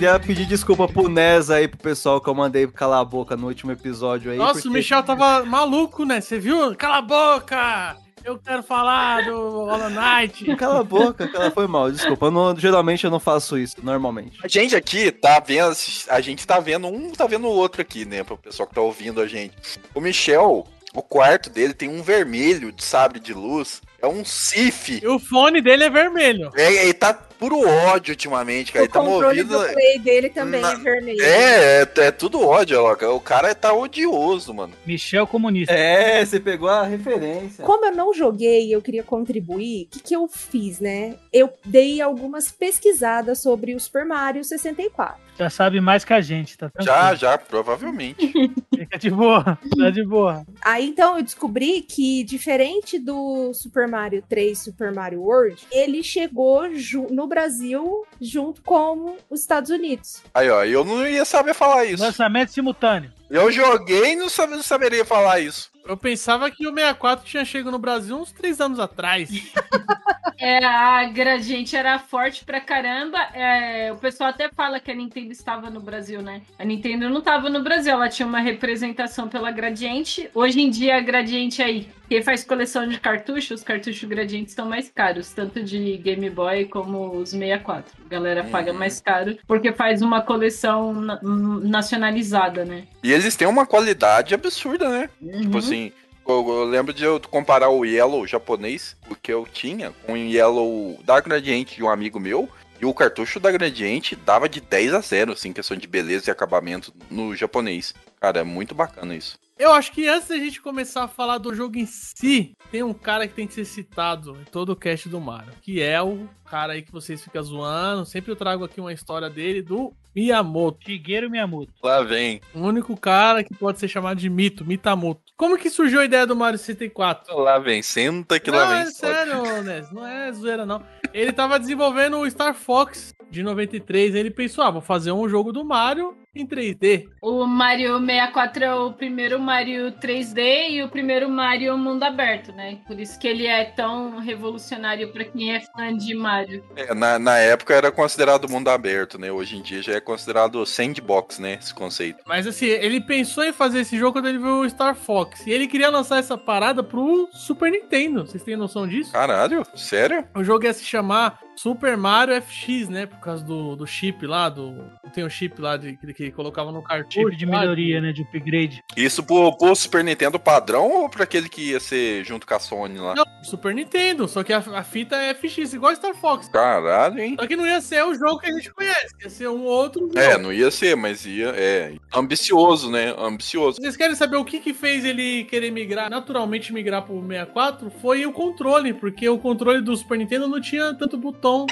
queria 0.00 0.18
pedir 0.18 0.46
desculpa 0.46 0.88
pro 0.88 1.08
Nes 1.10 1.50
aí, 1.50 1.68
pro 1.68 1.78
pessoal 1.78 2.22
que 2.22 2.28
eu 2.28 2.34
mandei 2.34 2.66
calar 2.66 3.00
a 3.00 3.04
boca 3.04 3.36
no 3.36 3.48
último 3.48 3.70
episódio 3.70 4.32
aí. 4.32 4.38
Nossa, 4.38 4.54
porque- 4.54 4.68
o 4.68 4.72
Michel 4.72 5.02
tava 5.02 5.44
maluco, 5.44 6.06
né? 6.06 6.22
Você 6.22 6.38
viu? 6.38 6.74
Cala 6.74 6.98
a 6.98 7.02
boca! 7.02 7.96
Eu 8.24 8.38
quero 8.38 8.62
falar 8.62 9.24
do 9.24 9.32
Hollow 9.34 9.90
Knight. 9.90 10.56
Cala 10.56 10.80
a 10.80 10.84
boca, 10.84 11.28
cala, 11.28 11.50
foi 11.50 11.66
mal, 11.66 11.90
desculpa. 11.90 12.26
Eu 12.26 12.30
não- 12.30 12.56
geralmente 12.56 13.04
eu 13.04 13.10
não 13.10 13.20
faço 13.20 13.58
isso, 13.58 13.76
normalmente. 13.82 14.38
A 14.42 14.48
gente 14.48 14.74
aqui 14.74 15.10
tá 15.12 15.38
vendo, 15.40 15.74
a 16.08 16.20
gente 16.22 16.46
tá 16.46 16.58
vendo 16.60 16.86
um, 16.86 17.12
tá 17.12 17.26
vendo 17.26 17.46
o 17.46 17.50
outro 17.50 17.82
aqui, 17.82 18.04
né, 18.06 18.22
pro 18.24 18.38
pessoal 18.38 18.66
que 18.68 18.74
tá 18.74 18.80
ouvindo 18.80 19.20
a 19.20 19.26
gente. 19.26 19.54
O 19.94 20.00
Michel, 20.00 20.66
o 20.94 21.02
quarto 21.02 21.48
dele 21.50 21.72
tem 21.74 21.88
um 21.90 22.02
vermelho 22.02 22.72
de 22.72 22.82
sabre 22.84 23.20
de 23.20 23.32
luz, 23.34 23.80
é 24.00 24.06
um 24.06 24.22
Sif. 24.24 25.00
E 25.02 25.06
o 25.06 25.18
fone 25.18 25.60
dele 25.62 25.84
é 25.84 25.90
vermelho. 25.90 26.50
É, 26.54 26.84
ele 26.84 26.94
tá 26.94 27.18
puro 27.40 27.66
ódio 27.66 28.12
ultimamente, 28.12 28.70
cara. 28.72 28.84
O 28.84 28.86
Ele 28.86 28.92
tá 28.92 29.00
controle 29.00 29.42
movido. 29.42 29.58
do 29.66 29.72
play 29.72 29.98
dele 29.98 30.28
também 30.30 30.60
Na- 30.60 30.72
é 30.72 30.76
vermelho. 30.76 31.22
É, 31.22 31.82
é, 31.82 31.88
é 31.96 32.10
tudo 32.12 32.46
ódio, 32.46 32.80
ó. 32.80 32.92
O 33.16 33.20
cara 33.20 33.54
tá 33.54 33.72
odioso, 33.72 34.52
mano. 34.54 34.72
Michel 34.86 35.26
comunista. 35.26 35.72
É, 35.74 36.24
você 36.24 36.38
pegou 36.38 36.68
a 36.68 36.84
referência. 36.84 37.64
Como 37.64 37.84
eu 37.86 37.92
não 37.96 38.12
joguei 38.14 38.66
e 38.68 38.72
eu 38.72 38.82
queria 38.82 39.02
contribuir, 39.02 39.86
o 39.86 39.88
que, 39.88 40.00
que 40.00 40.14
eu 40.14 40.28
fiz, 40.28 40.78
né? 40.78 41.16
Eu 41.32 41.50
dei 41.64 42.00
algumas 42.00 42.50
pesquisadas 42.52 43.40
sobre 43.40 43.74
o 43.74 43.80
Super 43.80 44.04
Mario 44.04 44.44
64. 44.44 45.18
Já 45.38 45.48
sabe 45.48 45.80
mais 45.80 46.04
que 46.04 46.12
a 46.12 46.20
gente, 46.20 46.58
tá 46.58 46.70
Já, 46.80 46.92
tranquilo. 46.94 47.16
já, 47.16 47.38
provavelmente. 47.38 48.32
Fica 48.76 48.98
de 48.98 49.10
boa, 49.10 49.58
tá 49.78 49.90
de 49.90 50.04
boa. 50.04 50.44
Aí 50.60 50.86
então 50.88 51.16
eu 51.16 51.22
descobri 51.22 51.80
que, 51.80 52.22
diferente 52.24 52.98
do 52.98 53.54
Super 53.54 53.88
Mario 53.88 54.22
3 54.28 54.58
Super 54.58 54.92
Mario 54.92 55.22
World, 55.22 55.56
ele 55.72 56.02
chegou 56.02 56.64
no 57.10 57.26
Brasil 57.30 58.04
junto 58.20 58.60
com 58.60 59.16
os 59.30 59.40
Estados 59.40 59.70
Unidos. 59.70 60.20
Aí, 60.34 60.50
ó, 60.50 60.62
eu 60.64 60.84
não 60.84 61.06
ia 61.06 61.24
saber 61.24 61.54
falar 61.54 61.86
isso. 61.86 62.02
Lançamento 62.02 62.52
simultâneo. 62.52 63.10
Eu 63.30 63.50
joguei 63.50 64.12
e 64.12 64.16
não 64.16 64.28
sab- 64.28 64.50
não 64.50 64.62
saberia 64.62 65.04
falar 65.04 65.40
isso. 65.40 65.70
Eu 65.90 65.96
pensava 65.96 66.48
que 66.52 66.68
o 66.68 66.72
64 66.72 67.26
tinha 67.26 67.44
chegado 67.44 67.72
no 67.72 67.78
Brasil 67.78 68.16
uns 68.16 68.30
três 68.30 68.60
anos 68.60 68.78
atrás. 68.78 69.28
É, 70.42 70.64
a 70.64 71.04
Gradiente 71.04 71.76
era 71.76 71.98
forte 71.98 72.46
pra 72.46 72.62
caramba. 72.62 73.18
É, 73.34 73.92
o 73.92 73.96
pessoal 73.96 74.30
até 74.30 74.48
fala 74.48 74.80
que 74.80 74.90
a 74.90 74.94
Nintendo 74.94 75.30
estava 75.32 75.68
no 75.68 75.80
Brasil, 75.80 76.22
né? 76.22 76.40
A 76.58 76.64
Nintendo 76.64 77.10
não 77.10 77.18
estava 77.18 77.50
no 77.50 77.62
Brasil, 77.62 77.92
ela 77.92 78.08
tinha 78.08 78.26
uma 78.26 78.40
representação 78.40 79.28
pela 79.28 79.50
Gradiente. 79.50 80.30
Hoje 80.34 80.62
em 80.62 80.70
dia, 80.70 80.96
a 80.96 81.00
Gradiente 81.00 81.62
aí, 81.62 81.90
quem 82.08 82.22
faz 82.22 82.42
coleção 82.42 82.88
de 82.88 82.98
cartuchos, 82.98 83.50
os 83.50 83.62
cartuchos 83.62 84.08
Gradiente 84.08 84.48
estão 84.48 84.66
mais 84.66 84.88
caros, 84.90 85.30
tanto 85.30 85.62
de 85.62 85.98
Game 85.98 86.30
Boy 86.30 86.64
como 86.64 87.18
os 87.18 87.30
64. 87.30 87.92
A 88.06 88.08
galera 88.08 88.42
paga 88.44 88.72
mais 88.72 88.98
caro 88.98 89.36
porque 89.46 89.72
faz 89.72 90.00
uma 90.00 90.22
coleção 90.22 90.94
na- 90.94 91.20
nacionalizada, 91.22 92.64
né? 92.64 92.84
E 93.02 93.12
eles 93.12 93.36
têm 93.36 93.46
uma 93.46 93.66
qualidade 93.66 94.34
absurda, 94.34 94.88
né? 94.88 95.10
Uhum. 95.20 95.40
Tipo 95.42 95.58
assim, 95.58 95.79
eu, 96.26 96.48
eu 96.48 96.64
lembro 96.64 96.92
de 96.92 97.04
eu 97.04 97.20
comparar 97.20 97.70
o 97.70 97.84
Yellow 97.84 98.26
japonês, 98.26 98.96
o 99.08 99.14
que 99.14 99.32
eu 99.32 99.46
tinha, 99.46 99.92
com 100.04 100.12
o 100.12 100.16
Yellow 100.16 100.98
da 101.04 101.20
Gradiente 101.20 101.76
de 101.76 101.82
um 101.82 101.90
amigo 101.90 102.20
meu. 102.20 102.48
E 102.80 102.86
o 102.86 102.94
cartucho 102.94 103.38
da 103.38 103.52
Gradiente 103.52 104.16
dava 104.16 104.48
de 104.48 104.58
10 104.58 104.94
a 104.94 105.00
0, 105.00 105.32
assim, 105.32 105.52
questão 105.52 105.76
de 105.76 105.86
beleza 105.86 106.30
e 106.30 106.32
acabamento 106.32 106.94
no 107.10 107.36
japonês. 107.36 107.94
Cara, 108.18 108.40
é 108.40 108.44
muito 108.44 108.74
bacana 108.74 109.14
isso. 109.14 109.38
Eu 109.58 109.72
acho 109.72 109.92
que 109.92 110.08
antes 110.08 110.28
da 110.28 110.36
gente 110.36 110.62
começar 110.62 111.04
a 111.04 111.08
falar 111.08 111.36
do 111.36 111.54
jogo 111.54 111.76
em 111.76 111.84
si, 111.84 112.54
tem 112.70 112.82
um 112.82 112.94
cara 112.94 113.28
que 113.28 113.34
tem 113.34 113.46
que 113.46 113.52
ser 113.52 113.66
citado 113.66 114.34
em 114.40 114.44
todo 114.44 114.70
o 114.70 114.76
cast 114.76 115.06
do 115.10 115.20
Mario, 115.20 115.52
que 115.60 115.82
é 115.82 116.00
o 116.00 116.26
cara 116.46 116.72
aí 116.72 116.80
que 116.80 116.90
vocês 116.90 117.22
ficam 117.22 117.42
zoando. 117.42 118.06
Sempre 118.06 118.32
eu 118.32 118.36
trago 118.36 118.64
aqui 118.64 118.80
uma 118.80 118.94
história 118.94 119.28
dele, 119.28 119.60
do 119.60 119.92
Miyamoto. 120.14 120.78
Shigeru 120.84 121.30
Miyamoto. 121.30 121.72
Lá 121.82 122.02
vem. 122.02 122.40
O 122.54 122.60
único 122.60 122.96
cara 122.96 123.44
que 123.44 123.54
pode 123.54 123.78
ser 123.78 123.88
chamado 123.88 124.18
de 124.18 124.28
mito, 124.28 124.64
Mitamoto. 124.64 125.22
Como 125.36 125.56
que 125.56 125.70
surgiu 125.70 126.00
a 126.00 126.04
ideia 126.04 126.26
do 126.26 126.36
Mario 126.36 126.58
64? 126.58 127.36
Lá 127.38 127.58
vem, 127.58 127.82
senta 127.82 128.38
que 128.38 128.50
não, 128.50 128.58
lá 128.58 128.66
vem. 128.66 128.80
é 128.80 128.86
sério, 128.86 129.62
Nes, 129.62 129.90
não 129.90 130.06
é 130.06 130.32
zoeira 130.32 130.66
não. 130.66 130.82
Ele 131.14 131.32
tava 131.32 131.58
desenvolvendo 131.58 132.18
o 132.18 132.30
Star 132.30 132.54
Fox 132.54 133.14
de 133.30 133.42
93, 133.42 134.14
ele 134.14 134.30
pensou, 134.30 134.64
ah, 134.64 134.70
vou 134.70 134.82
fazer 134.82 135.12
um 135.12 135.28
jogo 135.28 135.52
do 135.52 135.64
Mario 135.64 136.16
em 136.34 136.46
3D. 136.46 137.08
O 137.20 137.44
Mario 137.44 137.98
64 137.98 138.64
é 138.64 138.74
o 138.74 138.92
primeiro 138.92 139.38
Mario 139.40 139.92
3D 139.92 140.70
e 140.70 140.82
o 140.82 140.88
primeiro 140.88 141.28
Mario 141.28 141.76
mundo 141.76 142.04
aberto, 142.04 142.52
né? 142.52 142.78
Por 142.86 142.98
isso 142.98 143.18
que 143.18 143.26
ele 143.26 143.46
é 143.46 143.64
tão 143.64 144.18
revolucionário 144.18 145.12
pra 145.12 145.24
quem 145.24 145.54
é 145.54 145.60
fã 145.60 145.96
de 145.96 146.14
Mario. 146.14 146.64
É, 146.76 146.94
na, 146.94 147.18
na 147.18 147.38
época 147.38 147.74
era 147.74 147.90
considerado 147.90 148.48
mundo 148.48 148.68
aberto, 148.68 149.18
né? 149.18 149.30
Hoje 149.30 149.56
em 149.56 149.62
dia 149.62 149.82
já 149.82 149.94
é 149.94 150.00
considerado 150.00 150.64
sandbox, 150.64 151.38
né? 151.38 151.58
Esse 151.60 151.74
conceito. 151.74 152.22
Mas 152.26 152.46
assim, 152.46 152.66
ele 152.66 153.00
pensou 153.00 153.44
em 153.44 153.52
fazer 153.52 153.80
esse 153.80 153.98
jogo 153.98 154.12
quando 154.12 154.28
ele 154.28 154.38
viu 154.38 154.60
o 154.60 154.70
Star 154.70 154.94
Fox. 154.94 155.46
E 155.46 155.50
ele 155.50 155.66
queria 155.66 155.90
lançar 155.90 156.18
essa 156.18 156.38
parada 156.38 156.82
pro 156.82 157.28
Super 157.32 157.72
Nintendo. 157.72 158.26
Vocês 158.26 158.42
têm 158.42 158.56
noção 158.56 158.86
disso? 158.86 159.12
Caralho, 159.12 159.64
sério? 159.74 160.24
O 160.34 160.44
jogo 160.44 160.64
ia 160.64 160.72
se 160.72 160.84
chamar 160.84 161.40
Super 161.56 161.94
Mario 161.94 162.40
FX, 162.40 162.88
né? 162.88 163.04
Por 163.04 163.18
causa 163.18 163.44
do, 163.44 163.76
do 163.76 163.86
chip 163.86 164.26
lá, 164.26 164.48
do. 164.48 164.90
Tem 165.12 165.24
um 165.24 165.28
chip 165.28 165.60
lá 165.60 165.76
de, 165.76 165.94
que, 165.94 166.12
que 166.20 166.30
colocava 166.30 166.70
no 166.70 166.82
cartucho. 166.82 167.20
Tipo 167.20 167.36
de 167.36 167.46
melhoria, 167.46 168.00
né? 168.00 168.12
De 168.12 168.22
upgrade. 168.22 168.82
Isso 168.96 169.22
pro, 169.22 169.56
pro 169.56 169.74
Super 169.74 170.04
Nintendo 170.04 170.38
padrão 170.38 170.90
ou 170.90 171.08
pra 171.08 171.24
aquele 171.24 171.48
que 171.48 171.70
ia 171.70 171.80
ser 171.80 172.24
junto 172.24 172.46
com 172.46 172.54
a 172.54 172.58
Sony 172.58 172.98
lá? 172.98 173.14
Não, 173.14 173.24
Super 173.42 173.74
Nintendo, 173.74 174.28
só 174.28 174.42
que 174.42 174.52
a, 174.52 174.58
a 174.58 174.84
fita 174.84 175.16
é 175.16 175.32
FX, 175.32 175.72
igual 175.72 175.94
Star 175.96 176.14
Fox. 176.14 176.48
Caralho, 176.48 177.18
hein? 177.18 177.36
Só 177.40 177.46
que 177.46 177.56
não 177.56 177.66
ia 177.66 177.80
ser 177.80 178.04
o 178.04 178.14
jogo 178.14 178.38
que 178.38 178.46
a 178.48 178.52
gente 178.52 178.70
conhece, 178.72 179.14
ia 179.22 179.30
ser 179.30 179.48
um 179.48 179.64
outro 179.64 180.02
jogo. 180.02 180.18
É, 180.18 180.36
não 180.36 180.52
ia 180.52 180.70
ser, 180.70 180.94
mas 180.94 181.24
ia. 181.24 181.48
É. 181.56 181.94
Ambicioso, 182.14 182.90
né? 182.90 183.14
Ambicioso. 183.16 183.80
Vocês 183.80 183.96
querem 183.96 184.14
saber 184.14 184.36
o 184.36 184.44
que 184.44 184.60
que 184.60 184.74
fez 184.74 185.04
ele 185.04 185.44
querer 185.44 185.70
migrar, 185.70 186.10
naturalmente 186.10 186.72
migrar 186.72 187.02
pro 187.02 187.20
64? 187.20 187.90
Foi 188.02 188.26
o 188.26 188.32
controle, 188.32 188.92
porque 188.92 189.28
o 189.28 189.38
controle 189.38 189.80
do 189.80 189.96
Super 189.96 190.18
Nintendo 190.18 190.46
não 190.46 190.60
tinha 190.60 190.92
tanto 190.94 191.16
botão 191.16 191.66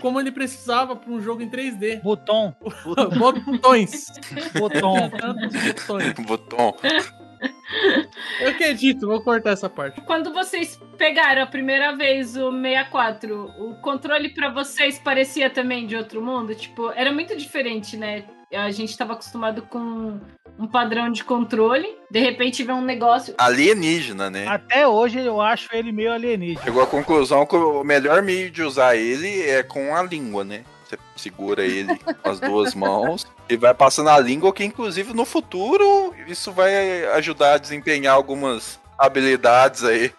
como 0.00 0.20
ele 0.20 0.32
precisava 0.32 0.96
para 0.96 1.10
um 1.10 1.20
jogo 1.20 1.42
em 1.42 1.50
3D. 1.50 2.02
Botão. 2.02 2.54
Botões. 3.44 4.06
Botão. 4.58 5.10
Botões. 5.10 6.12
Botão. 6.26 6.74
Eu 8.40 8.48
acredito, 8.48 9.06
vou 9.06 9.20
cortar 9.20 9.50
essa 9.50 9.68
parte. 9.68 10.00
Quando 10.00 10.32
vocês 10.32 10.80
pegaram 10.96 11.42
a 11.42 11.46
primeira 11.46 11.94
vez 11.94 12.36
o 12.36 12.50
64, 12.50 13.44
o 13.58 13.74
controle 13.76 14.30
pra 14.30 14.50
vocês 14.50 14.98
parecia 14.98 15.50
também 15.50 15.86
de 15.86 15.94
outro 15.94 16.22
mundo? 16.22 16.54
Tipo, 16.54 16.90
era 16.92 17.12
muito 17.12 17.36
diferente, 17.36 17.96
né? 17.96 18.24
A 18.52 18.70
gente 18.70 18.96
tava 18.96 19.12
acostumado 19.12 19.62
com 19.62 20.18
um 20.58 20.66
padrão 20.66 21.10
de 21.10 21.22
controle, 21.22 21.96
de 22.10 22.18
repente 22.18 22.64
vem 22.64 22.74
um 22.74 22.84
negócio. 22.84 23.34
Alienígena, 23.38 24.28
né? 24.28 24.46
Até 24.48 24.86
hoje 24.86 25.20
eu 25.20 25.40
acho 25.40 25.68
ele 25.72 25.92
meio 25.92 26.12
alienígena. 26.12 26.64
Chegou 26.64 26.82
à 26.82 26.86
conclusão 26.86 27.46
que 27.46 27.54
o 27.54 27.84
melhor 27.84 28.22
meio 28.22 28.50
de 28.50 28.62
usar 28.62 28.96
ele 28.96 29.42
é 29.42 29.62
com 29.62 29.94
a 29.94 30.02
língua, 30.02 30.44
né? 30.44 30.64
Você 30.84 30.98
segura 31.16 31.64
ele 31.64 31.96
com 31.96 32.30
as 32.30 32.40
duas 32.40 32.74
mãos 32.76 33.26
e 33.48 33.56
vai 33.56 33.74
passando 33.74 34.10
a 34.10 34.18
língua, 34.18 34.52
que 34.52 34.64
inclusive 34.64 35.14
no 35.14 35.24
futuro 35.24 36.14
isso 36.26 36.50
vai 36.50 37.04
ajudar 37.12 37.54
a 37.54 37.58
desempenhar 37.58 38.14
algumas 38.14 38.80
habilidades 38.98 39.84
aí. 39.84 40.12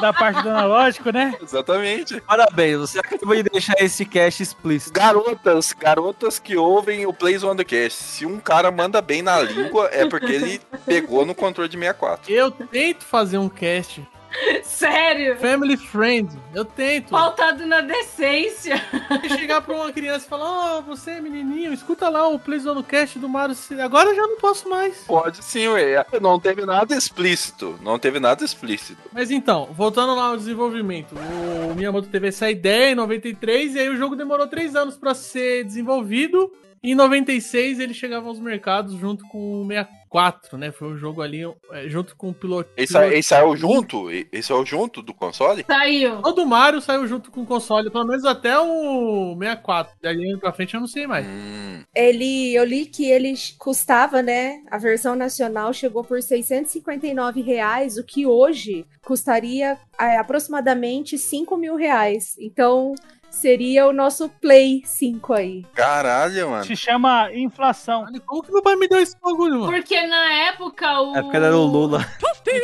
Da 0.00 0.14
parte 0.14 0.42
do 0.42 0.48
analógico, 0.48 1.10
né? 1.10 1.34
Exatamente. 1.42 2.20
Parabéns, 2.22 2.78
você 2.78 2.98
acabou 2.98 3.34
de 3.36 3.42
deixar 3.42 3.74
esse 3.78 4.06
cast 4.06 4.42
explícito. 4.42 4.98
Garotas, 4.98 5.74
garotas 5.74 6.38
que 6.38 6.56
ouvem 6.56 7.04
o 7.04 7.12
Plays 7.12 7.44
on 7.44 7.54
the 7.54 7.64
Cast, 7.64 8.02
se 8.02 8.24
um 8.24 8.40
cara 8.40 8.70
manda 8.70 9.02
bem 9.02 9.20
na 9.20 9.40
língua, 9.40 9.90
é 9.92 10.06
porque 10.06 10.32
ele 10.32 10.60
pegou 10.86 11.26
no 11.26 11.34
controle 11.34 11.68
de 11.68 11.76
64. 11.76 12.32
Eu 12.32 12.50
tento 12.50 13.04
fazer 13.04 13.36
um 13.36 13.48
cast 13.48 14.02
Sério? 14.62 15.36
family 15.36 15.76
friend. 15.76 16.30
Eu 16.54 16.64
tento. 16.64 17.10
Pautado 17.10 17.66
na 17.66 17.80
decência. 17.80 18.76
chegar 19.28 19.60
pra 19.60 19.74
uma 19.74 19.92
criança 19.92 20.26
e 20.26 20.28
falar: 20.28 20.78
Ó, 20.78 20.80
você 20.82 21.12
é 21.12 21.20
menininho, 21.20 21.72
escuta 21.72 22.08
lá 22.08 22.28
o 22.28 22.38
Plays 22.38 22.66
on 22.66 22.82
the 22.82 22.88
Cast 22.88 23.18
do 23.18 23.28
Mario. 23.28 23.56
Agora 23.82 24.10
eu 24.10 24.16
já 24.16 24.26
não 24.26 24.36
posso 24.38 24.68
mais. 24.68 24.98
Pode 25.06 25.44
sim, 25.44 25.66
ué. 25.68 26.04
Não 26.20 26.38
teve 26.38 26.64
nada 26.64 26.94
explícito. 26.94 27.78
Não 27.82 27.98
teve 27.98 28.20
nada 28.20 28.44
explícito. 28.44 29.00
Mas 29.12 29.30
então, 29.30 29.68
voltando 29.72 30.14
lá 30.14 30.28
ao 30.28 30.36
desenvolvimento, 30.36 31.14
o 31.70 31.74
Miyamoto 31.74 32.08
teve 32.08 32.28
essa 32.28 32.50
ideia 32.50 32.92
em 32.92 32.94
93 32.94 33.74
e 33.74 33.78
aí 33.80 33.88
o 33.88 33.96
jogo 33.96 34.16
demorou 34.16 34.46
três 34.46 34.74
anos 34.76 34.96
pra 34.96 35.14
ser 35.14 35.64
desenvolvido. 35.64 36.52
Em 36.82 36.94
96 36.94 37.78
ele 37.78 37.92
chegava 37.92 38.26
aos 38.28 38.40
mercados 38.40 38.94
junto 38.94 39.26
com 39.28 39.62
o 39.62 39.66
64, 39.66 39.99
né? 40.56 40.72
Foi 40.72 40.88
um 40.88 40.96
jogo 40.98 41.22
ali 41.22 41.42
é, 41.72 41.88
junto 41.88 42.16
com 42.16 42.30
o 42.30 42.34
piloto. 42.34 42.70
Ele, 42.76 42.86
sa 42.86 43.06
ele 43.06 43.22
saiu 43.22 43.56
junto? 43.56 44.10
Ele 44.10 44.42
saiu 44.42 44.66
junto 44.66 45.00
do 45.00 45.14
console? 45.14 45.64
Saiu. 45.66 46.20
Todo 46.22 46.44
Mario 46.44 46.80
saiu 46.80 47.06
junto 47.06 47.30
com 47.30 47.42
o 47.42 47.46
console, 47.46 47.90
pelo 47.90 48.06
menos 48.06 48.24
até 48.24 48.58
o 48.58 49.36
64. 49.38 49.94
Dali 50.02 50.36
pra 50.38 50.52
frente 50.52 50.74
eu 50.74 50.80
não 50.80 50.88
sei 50.88 51.06
mais. 51.06 51.26
Hum, 51.26 51.84
Ele, 51.94 52.54
eu 52.54 52.64
li 52.64 52.86
que 52.86 53.08
ele 53.08 53.32
custava, 53.58 54.20
né? 54.20 54.62
A 54.70 54.78
versão 54.78 55.14
nacional 55.14 55.72
chegou 55.72 56.02
por 56.02 56.20
659 56.20 57.40
reais, 57.40 57.96
o 57.96 58.04
que 58.04 58.26
hoje 58.26 58.86
custaria 59.02 59.78
é, 59.98 60.18
aproximadamente 60.18 61.16
5 61.16 61.56
mil 61.56 61.76
reais. 61.76 62.36
Então 62.38 62.94
seria 63.30 63.86
o 63.86 63.92
nosso 63.92 64.28
Play 64.28 64.82
5 64.84 65.32
aí. 65.32 65.64
caralho, 65.74 66.50
mano. 66.50 66.64
Se 66.64 66.76
chama 66.76 67.30
inflação. 67.32 68.06
Como 68.26 68.42
que 68.42 68.52
meu 68.52 68.62
pai 68.62 68.76
me 68.76 68.88
deu 68.88 69.00
esse 69.00 69.16
bagulho, 69.20 69.60
mano? 69.60 69.72
Porque 69.72 70.00
na 70.06 70.32
época 70.48 71.00
o. 71.00 71.16
É 71.16 71.22
porque 71.22 71.36
era 71.36 71.56
o 71.56 71.64
Lula. 71.64 72.06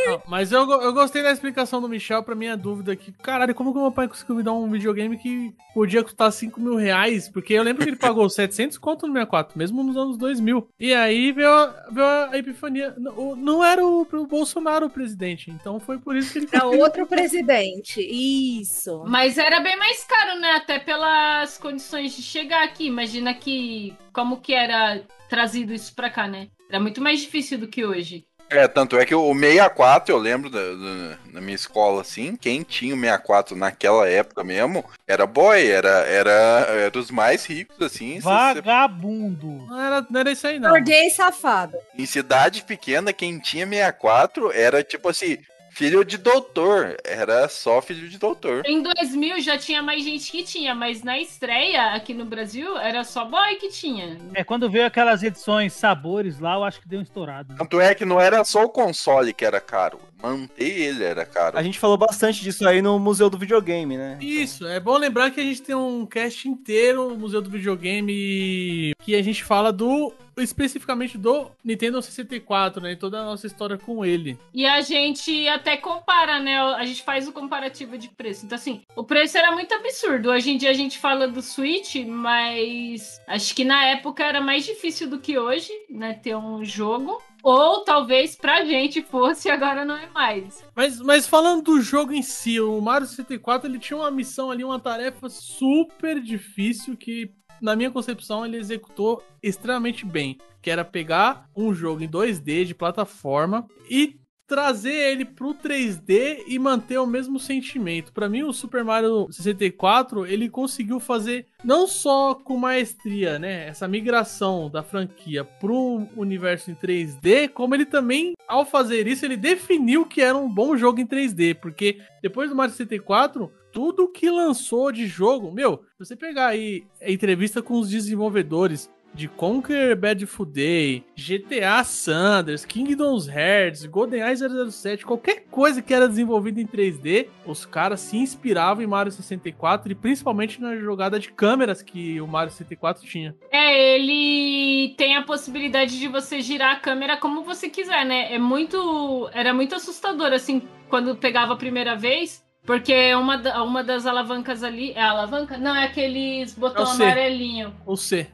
Não, 0.07 0.23
mas 0.27 0.51
eu, 0.53 0.69
eu 0.83 0.93
gostei 0.93 1.23
da 1.23 1.31
explicação 1.31 1.81
do 1.81 1.89
Michel 1.89 2.23
pra 2.23 2.35
minha 2.35 2.57
dúvida 2.57 2.93
aqui. 2.93 3.13
Caralho, 3.23 3.55
como 3.55 3.73
que 3.73 3.79
meu 3.79 3.93
pai 3.93 4.09
conseguiu 4.09 4.35
me 4.37 4.43
dar 4.43 4.53
um 4.53 4.69
videogame 4.71 5.17
que 5.19 5.55
podia 5.75 6.03
custar 6.03 6.33
5 6.33 6.61
mil 6.61 6.77
reais? 6.77 7.29
Porque 7.29 7.53
eu 7.55 7.63
lembro 7.63 7.85
que 7.85 7.91
ele 7.91 7.97
pagou 7.97 8.29
700 8.31 8.79
conto 8.79 9.07
no 9.07 9.13
64, 9.13 9.57
mesmo 9.57 9.83
nos 9.85 9.97
anos 9.97 10.17
2000. 10.17 10.69
E 10.81 10.93
aí 10.95 11.31
veio, 11.31 11.49
a- 11.53 11.87
veio 11.91 12.07
a 12.07 12.39
epifania. 12.39 12.95
Não, 12.99 13.37
não 13.37 13.63
era 13.65 13.85
o, 13.87 14.01
o 14.11 14.27
Bolsonaro 14.27 14.87
o 14.87 14.91
presidente, 14.91 15.51
então 15.51 15.79
foi 15.79 15.99
por 15.99 16.17
isso 16.17 16.33
que 16.33 16.39
ele 16.39 16.49
É 16.53 16.65
outro 16.65 17.07
presidente. 17.07 18.01
Isso. 18.01 19.05
Mas 19.07 19.39
era 19.39 19.61
bem 19.61 19.77
mais 19.79 20.03
caro, 20.05 20.41
né? 20.41 20.56
Até 20.57 20.79
pelas 20.79 21.59
condições 21.59 22.15
de 22.17 22.23
chegar 22.23 22.65
aqui. 22.65 22.87
Imagina 22.87 23.35
que 23.35 23.95
como 24.13 24.41
que 24.41 24.55
era 24.55 25.03
trazido 25.29 25.73
isso 25.75 25.95
pra 25.95 26.11
cá, 26.11 26.27
né? 26.27 26.49
Era 26.69 26.81
muito 26.81 27.01
mais 27.01 27.21
difícil 27.21 27.59
do 27.59 27.69
que 27.69 27.85
hoje. 27.85 28.25
É, 28.49 28.69
tanto 28.69 28.97
é 28.97 29.05
que 29.05 29.13
o 29.15 29.35
64, 29.35 30.15
eu 30.15 30.19
lembro 30.19 30.49
da, 30.49 30.61
da- 30.61 31.19
na 31.33 31.41
minha 31.41 31.57
escola, 31.57 32.01
assim, 32.03 32.37
quem 32.37 32.63
tinha 32.63 32.95
o 32.95 32.99
64 33.01 33.57
naquela 33.57 34.09
época 34.09 34.45
mesmo, 34.45 34.85
era 35.05 35.27
boy, 35.27 35.67
era, 35.69 35.89
era, 36.07 36.31
era 36.31 36.97
os 36.99 37.11
mais 37.11 37.45
ricos, 37.45 37.77
assim. 37.83 38.21
Vagabundo. 38.21 39.67
Não 39.67 39.81
era, 39.81 40.07
não 40.09 40.21
era 40.21 40.31
isso 40.31 40.47
aí, 40.47 40.61
não. 40.61 40.71
Burguês 40.71 41.15
safado. 41.17 41.77
Em 41.99 42.07
cidade 42.07 42.63
pequena, 42.63 43.13
quem 43.13 43.39
tinha 43.41 43.67
64 43.67 44.53
era 44.53 44.83
tipo 44.85 45.09
assim, 45.09 45.39
filho 45.77 46.03
de 46.07 46.17
doutor. 46.17 46.97
Era 47.05 47.49
só 47.51 47.83
filho 47.83 48.09
de 48.09 48.17
doutor. 48.19 48.63
Em 48.65 48.83
2000 48.83 49.43
já 49.43 49.59
tinha 49.59 49.83
mais 49.83 50.03
gente 50.03 50.33
que 50.33 50.43
tinha, 50.43 50.75
mas 50.75 51.03
na 51.03 51.19
estreia 51.19 51.93
aqui 51.93 52.15
no 52.15 52.25
Brasil 52.25 52.79
era 52.79 53.05
só 53.05 53.27
boy 53.27 53.57
que 53.57 53.69
tinha. 53.69 54.19
É, 54.33 54.43
quando 54.43 54.71
veio 54.71 54.87
aquelas 54.87 55.23
edições 55.23 55.75
sabores 55.75 56.41
lá, 56.41 56.55
eu 56.55 56.65
acho 56.65 56.81
que 56.81 56.89
deu 56.89 56.99
um 56.99 57.03
estourado. 57.03 57.55
Tanto 57.59 57.79
é 57.79 57.95
que 57.95 58.07
não 58.07 58.19
era 58.19 58.43
só 58.43 58.65
o 58.65 58.71
console 58.71 59.35
que 59.35 59.45
era 59.45 59.61
caro, 59.61 60.01
manter 60.31 60.65
ele 60.65 61.05
era 61.05 61.25
caro. 61.25 61.59
A 61.59 61.63
gente 61.63 61.79
falou 61.79 61.97
bastante 61.97 62.43
disso 62.43 62.67
aí 62.67 62.81
no 62.81 62.99
Museu 62.99 63.29
do 63.29 63.39
Videogame, 63.39 63.97
né? 63.97 64.19
Isso, 64.21 64.67
é 64.67 64.81
bom 64.81 64.97
lembrar 64.97 65.31
que 65.31 65.41
a 65.41 65.45
gente 65.45 65.63
tem 65.63 65.75
um 65.75 66.07
cast 66.07 66.49
inteiro 66.49 67.09
no 67.09 67.17
Museu 67.17 67.43
do 67.43 67.51
Videogame 67.51 68.95
que 69.01 69.15
a 69.15 69.23
gente 69.23 69.45
fala 69.45 69.73
do 69.73 70.13
especificamente 70.43 71.17
do 71.17 71.51
Nintendo 71.65 72.01
64, 72.03 72.83
né? 72.83 72.93
E 72.93 72.97
toda 72.97 73.21
a 73.21 73.25
nossa 73.25 73.47
história 73.47 73.79
com 73.79 74.05
ele. 74.05 74.39
E 74.53 74.67
a 74.67 74.81
gente 74.81 75.49
até 75.49 75.77
compara, 75.77 76.39
né? 76.41 76.59
A 76.61 76.85
gente 76.85 77.03
faz 77.03 77.27
o 77.27 77.33
comparativo 77.33 77.97
de 77.97 78.09
preço. 78.09 78.45
Então, 78.45 78.57
assim, 78.57 78.83
o 78.95 79.05
preço 79.05 79.39
era 79.39 79.53
muito 79.53 79.73
absurdo. 79.75 80.31
Hoje 80.31 80.51
em 80.51 80.59
dia 80.59 80.71
a 80.71 80.75
gente 80.75 80.99
fala 80.99 81.27
do 81.27 81.41
Switch, 81.41 81.97
mas 82.07 83.21
acho 83.27 83.55
que 83.55 83.65
na 83.65 83.87
época 83.87 84.25
era 84.25 84.41
mais 84.41 84.65
difícil 84.65 85.09
do 85.09 85.19
que 85.19 85.39
hoje, 85.39 85.73
né? 85.89 86.15
Ter 86.15 86.37
um 86.37 86.65
jogo. 86.65 87.23
Ou 87.43 87.85
talvez 87.85 88.37
pra 88.37 88.65
gente 88.65 89.03
fosse, 89.03 89.49
agora 89.49 89.85
não 89.85 89.97
é 89.97 90.09
mais. 90.11 90.65
Mas, 90.75 91.01
mas 91.01 91.27
falando 91.27 91.63
do 91.63 91.81
jogo 91.81 92.13
em 92.13 92.23
si, 92.23 92.61
o 92.61 92.81
Mario 92.81 93.07
64 93.07 93.69
ele 93.69 93.79
tinha 93.79 93.97
uma 93.97 94.11
missão 94.11 94.51
ali, 94.51 94.65
uma 94.65 94.81
tarefa 94.81 95.29
super 95.29 96.21
difícil 96.21 96.97
que, 96.97 97.31
na 97.61 97.77
minha 97.77 97.91
concepção, 97.91 98.45
ele 98.45 98.57
executou 98.57 99.23
extremamente 99.43 100.05
bem. 100.05 100.39
Que 100.61 100.71
era 100.71 100.85
pegar 100.85 101.49
um 101.57 101.73
jogo 101.73 102.03
em 102.03 102.09
2D 102.09 102.65
de 102.65 102.75
plataforma 102.75 103.67
e 103.89 104.19
trazer 104.47 104.93
ele 104.93 105.25
pro 105.25 105.55
3D 105.55 106.45
e 106.47 106.59
manter 106.59 106.99
o 106.99 107.07
mesmo 107.07 107.39
sentimento. 107.39 108.13
Pra 108.13 108.29
mim, 108.29 108.43
o 108.43 108.53
Super 108.53 108.85
Mario 108.85 109.27
64, 109.31 110.27
ele 110.27 110.49
conseguiu 110.49 111.01
fazer 111.01 111.47
não 111.65 111.87
só 111.87 112.35
com 112.35 112.57
maestria, 112.57 113.39
né, 113.39 113.67
essa 113.67 113.89
migração 113.89 114.71
da 114.71 114.83
franquia 114.83 115.45
pro 115.45 116.07
universo 116.17 116.71
em 116.71 116.75
3D, 116.75 117.49
como 117.49 117.75
ele 117.75 117.85
também, 117.85 118.35
ao 118.47 118.65
fazer 118.65 119.07
isso, 119.07 119.25
ele 119.25 119.37
definiu 119.37 120.07
que 120.07 120.21
era 120.21 120.37
um 120.37 120.49
bom 120.49 120.77
jogo 120.77 121.01
em 121.01 121.07
3D, 121.07 121.57
porque 121.57 122.01
depois 122.23 122.49
do 122.49 122.57
Mario 122.57 122.75
64, 122.75 123.51
tudo 123.73 124.09
que 124.09 124.31
lançou 124.31 124.91
de 124.91 125.07
jogo, 125.07 125.53
meu, 125.53 125.83
você 125.99 126.17
pegar 126.17 126.47
aí 126.47 126.87
a 127.03 127.11
entrevista 127.11 127.61
com 127.61 127.75
os 127.75 127.91
desenvolvedores 127.91 128.91
de 129.15 129.29
Conquer 129.29 129.97
Bad 129.97 130.27
Fur 130.27 130.45
Day, 130.45 131.05
GTA 131.17 131.83
Sanders, 131.85 132.65
Kingdoms 132.67 133.27
Hearts, 133.29 133.87
GoldenEye 133.87 134.37
007, 134.71 135.07
qualquer 135.07 135.45
coisa 135.51 135.81
que 135.81 135.95
era 135.95 136.07
desenvolvida 136.07 136.61
em 136.61 136.67
3D, 136.67 137.29
os 137.47 137.65
caras 137.65 138.01
se 138.01 138.17
inspiravam 138.19 138.85
em 138.85 138.87
Mario 138.87 139.11
64 139.11 139.91
e 139.91 139.95
principalmente 139.95 140.61
na 140.61 140.77
jogada 140.77 141.19
de 141.19 141.31
câmeras 141.33 141.81
que 141.81 142.21
o 142.21 142.27
Mario 142.27 142.51
64 142.53 143.07
tinha. 143.07 143.35
É, 143.51 143.95
ele 143.97 144.95
tem 144.97 145.17
a 145.17 145.23
possibilidade 145.23 145.99
de 145.99 146.09
você 146.09 146.41
girar 146.43 146.73
a 146.77 146.81
câmera 146.81 147.17
como 147.17 147.43
você 147.43 147.69
quiser, 147.71 148.05
né? 148.05 148.33
É 148.35 148.39
muito. 148.39 149.31
Era 149.33 149.55
muito 149.55 149.75
assustador, 149.75 150.33
assim, 150.33 150.63
quando 150.89 151.17
pegava 151.17 151.55
a 151.55 151.57
primeira 151.57 151.97
vez. 151.97 152.45
Porque 152.65 153.15
uma, 153.15 153.39
da- 153.39 153.63
uma 153.63 153.85
das 153.85 154.07
alavancas 154.07 154.65
ali. 154.65 154.91
É 154.93 155.01
a 155.01 155.11
alavanca? 155.11 155.57
Não, 155.57 155.75
é 155.75 155.85
aqueles 155.85 156.53
botão 156.53 156.83
É 156.83 156.85
o 156.85 156.91
C. 156.91 157.03
amarelinho. 157.05 157.73
Ou 157.87 157.97
C. 157.97 158.27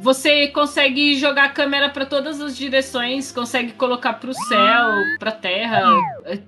Você 0.00 0.48
consegue 0.48 1.16
jogar 1.16 1.44
a 1.44 1.48
câmera 1.48 1.88
pra 1.88 2.04
todas 2.04 2.40
as 2.40 2.56
direções, 2.56 3.30
consegue 3.30 3.72
colocar 3.72 4.14
pro 4.14 4.34
céu, 4.34 4.88
pra 5.18 5.30
terra, 5.30 5.82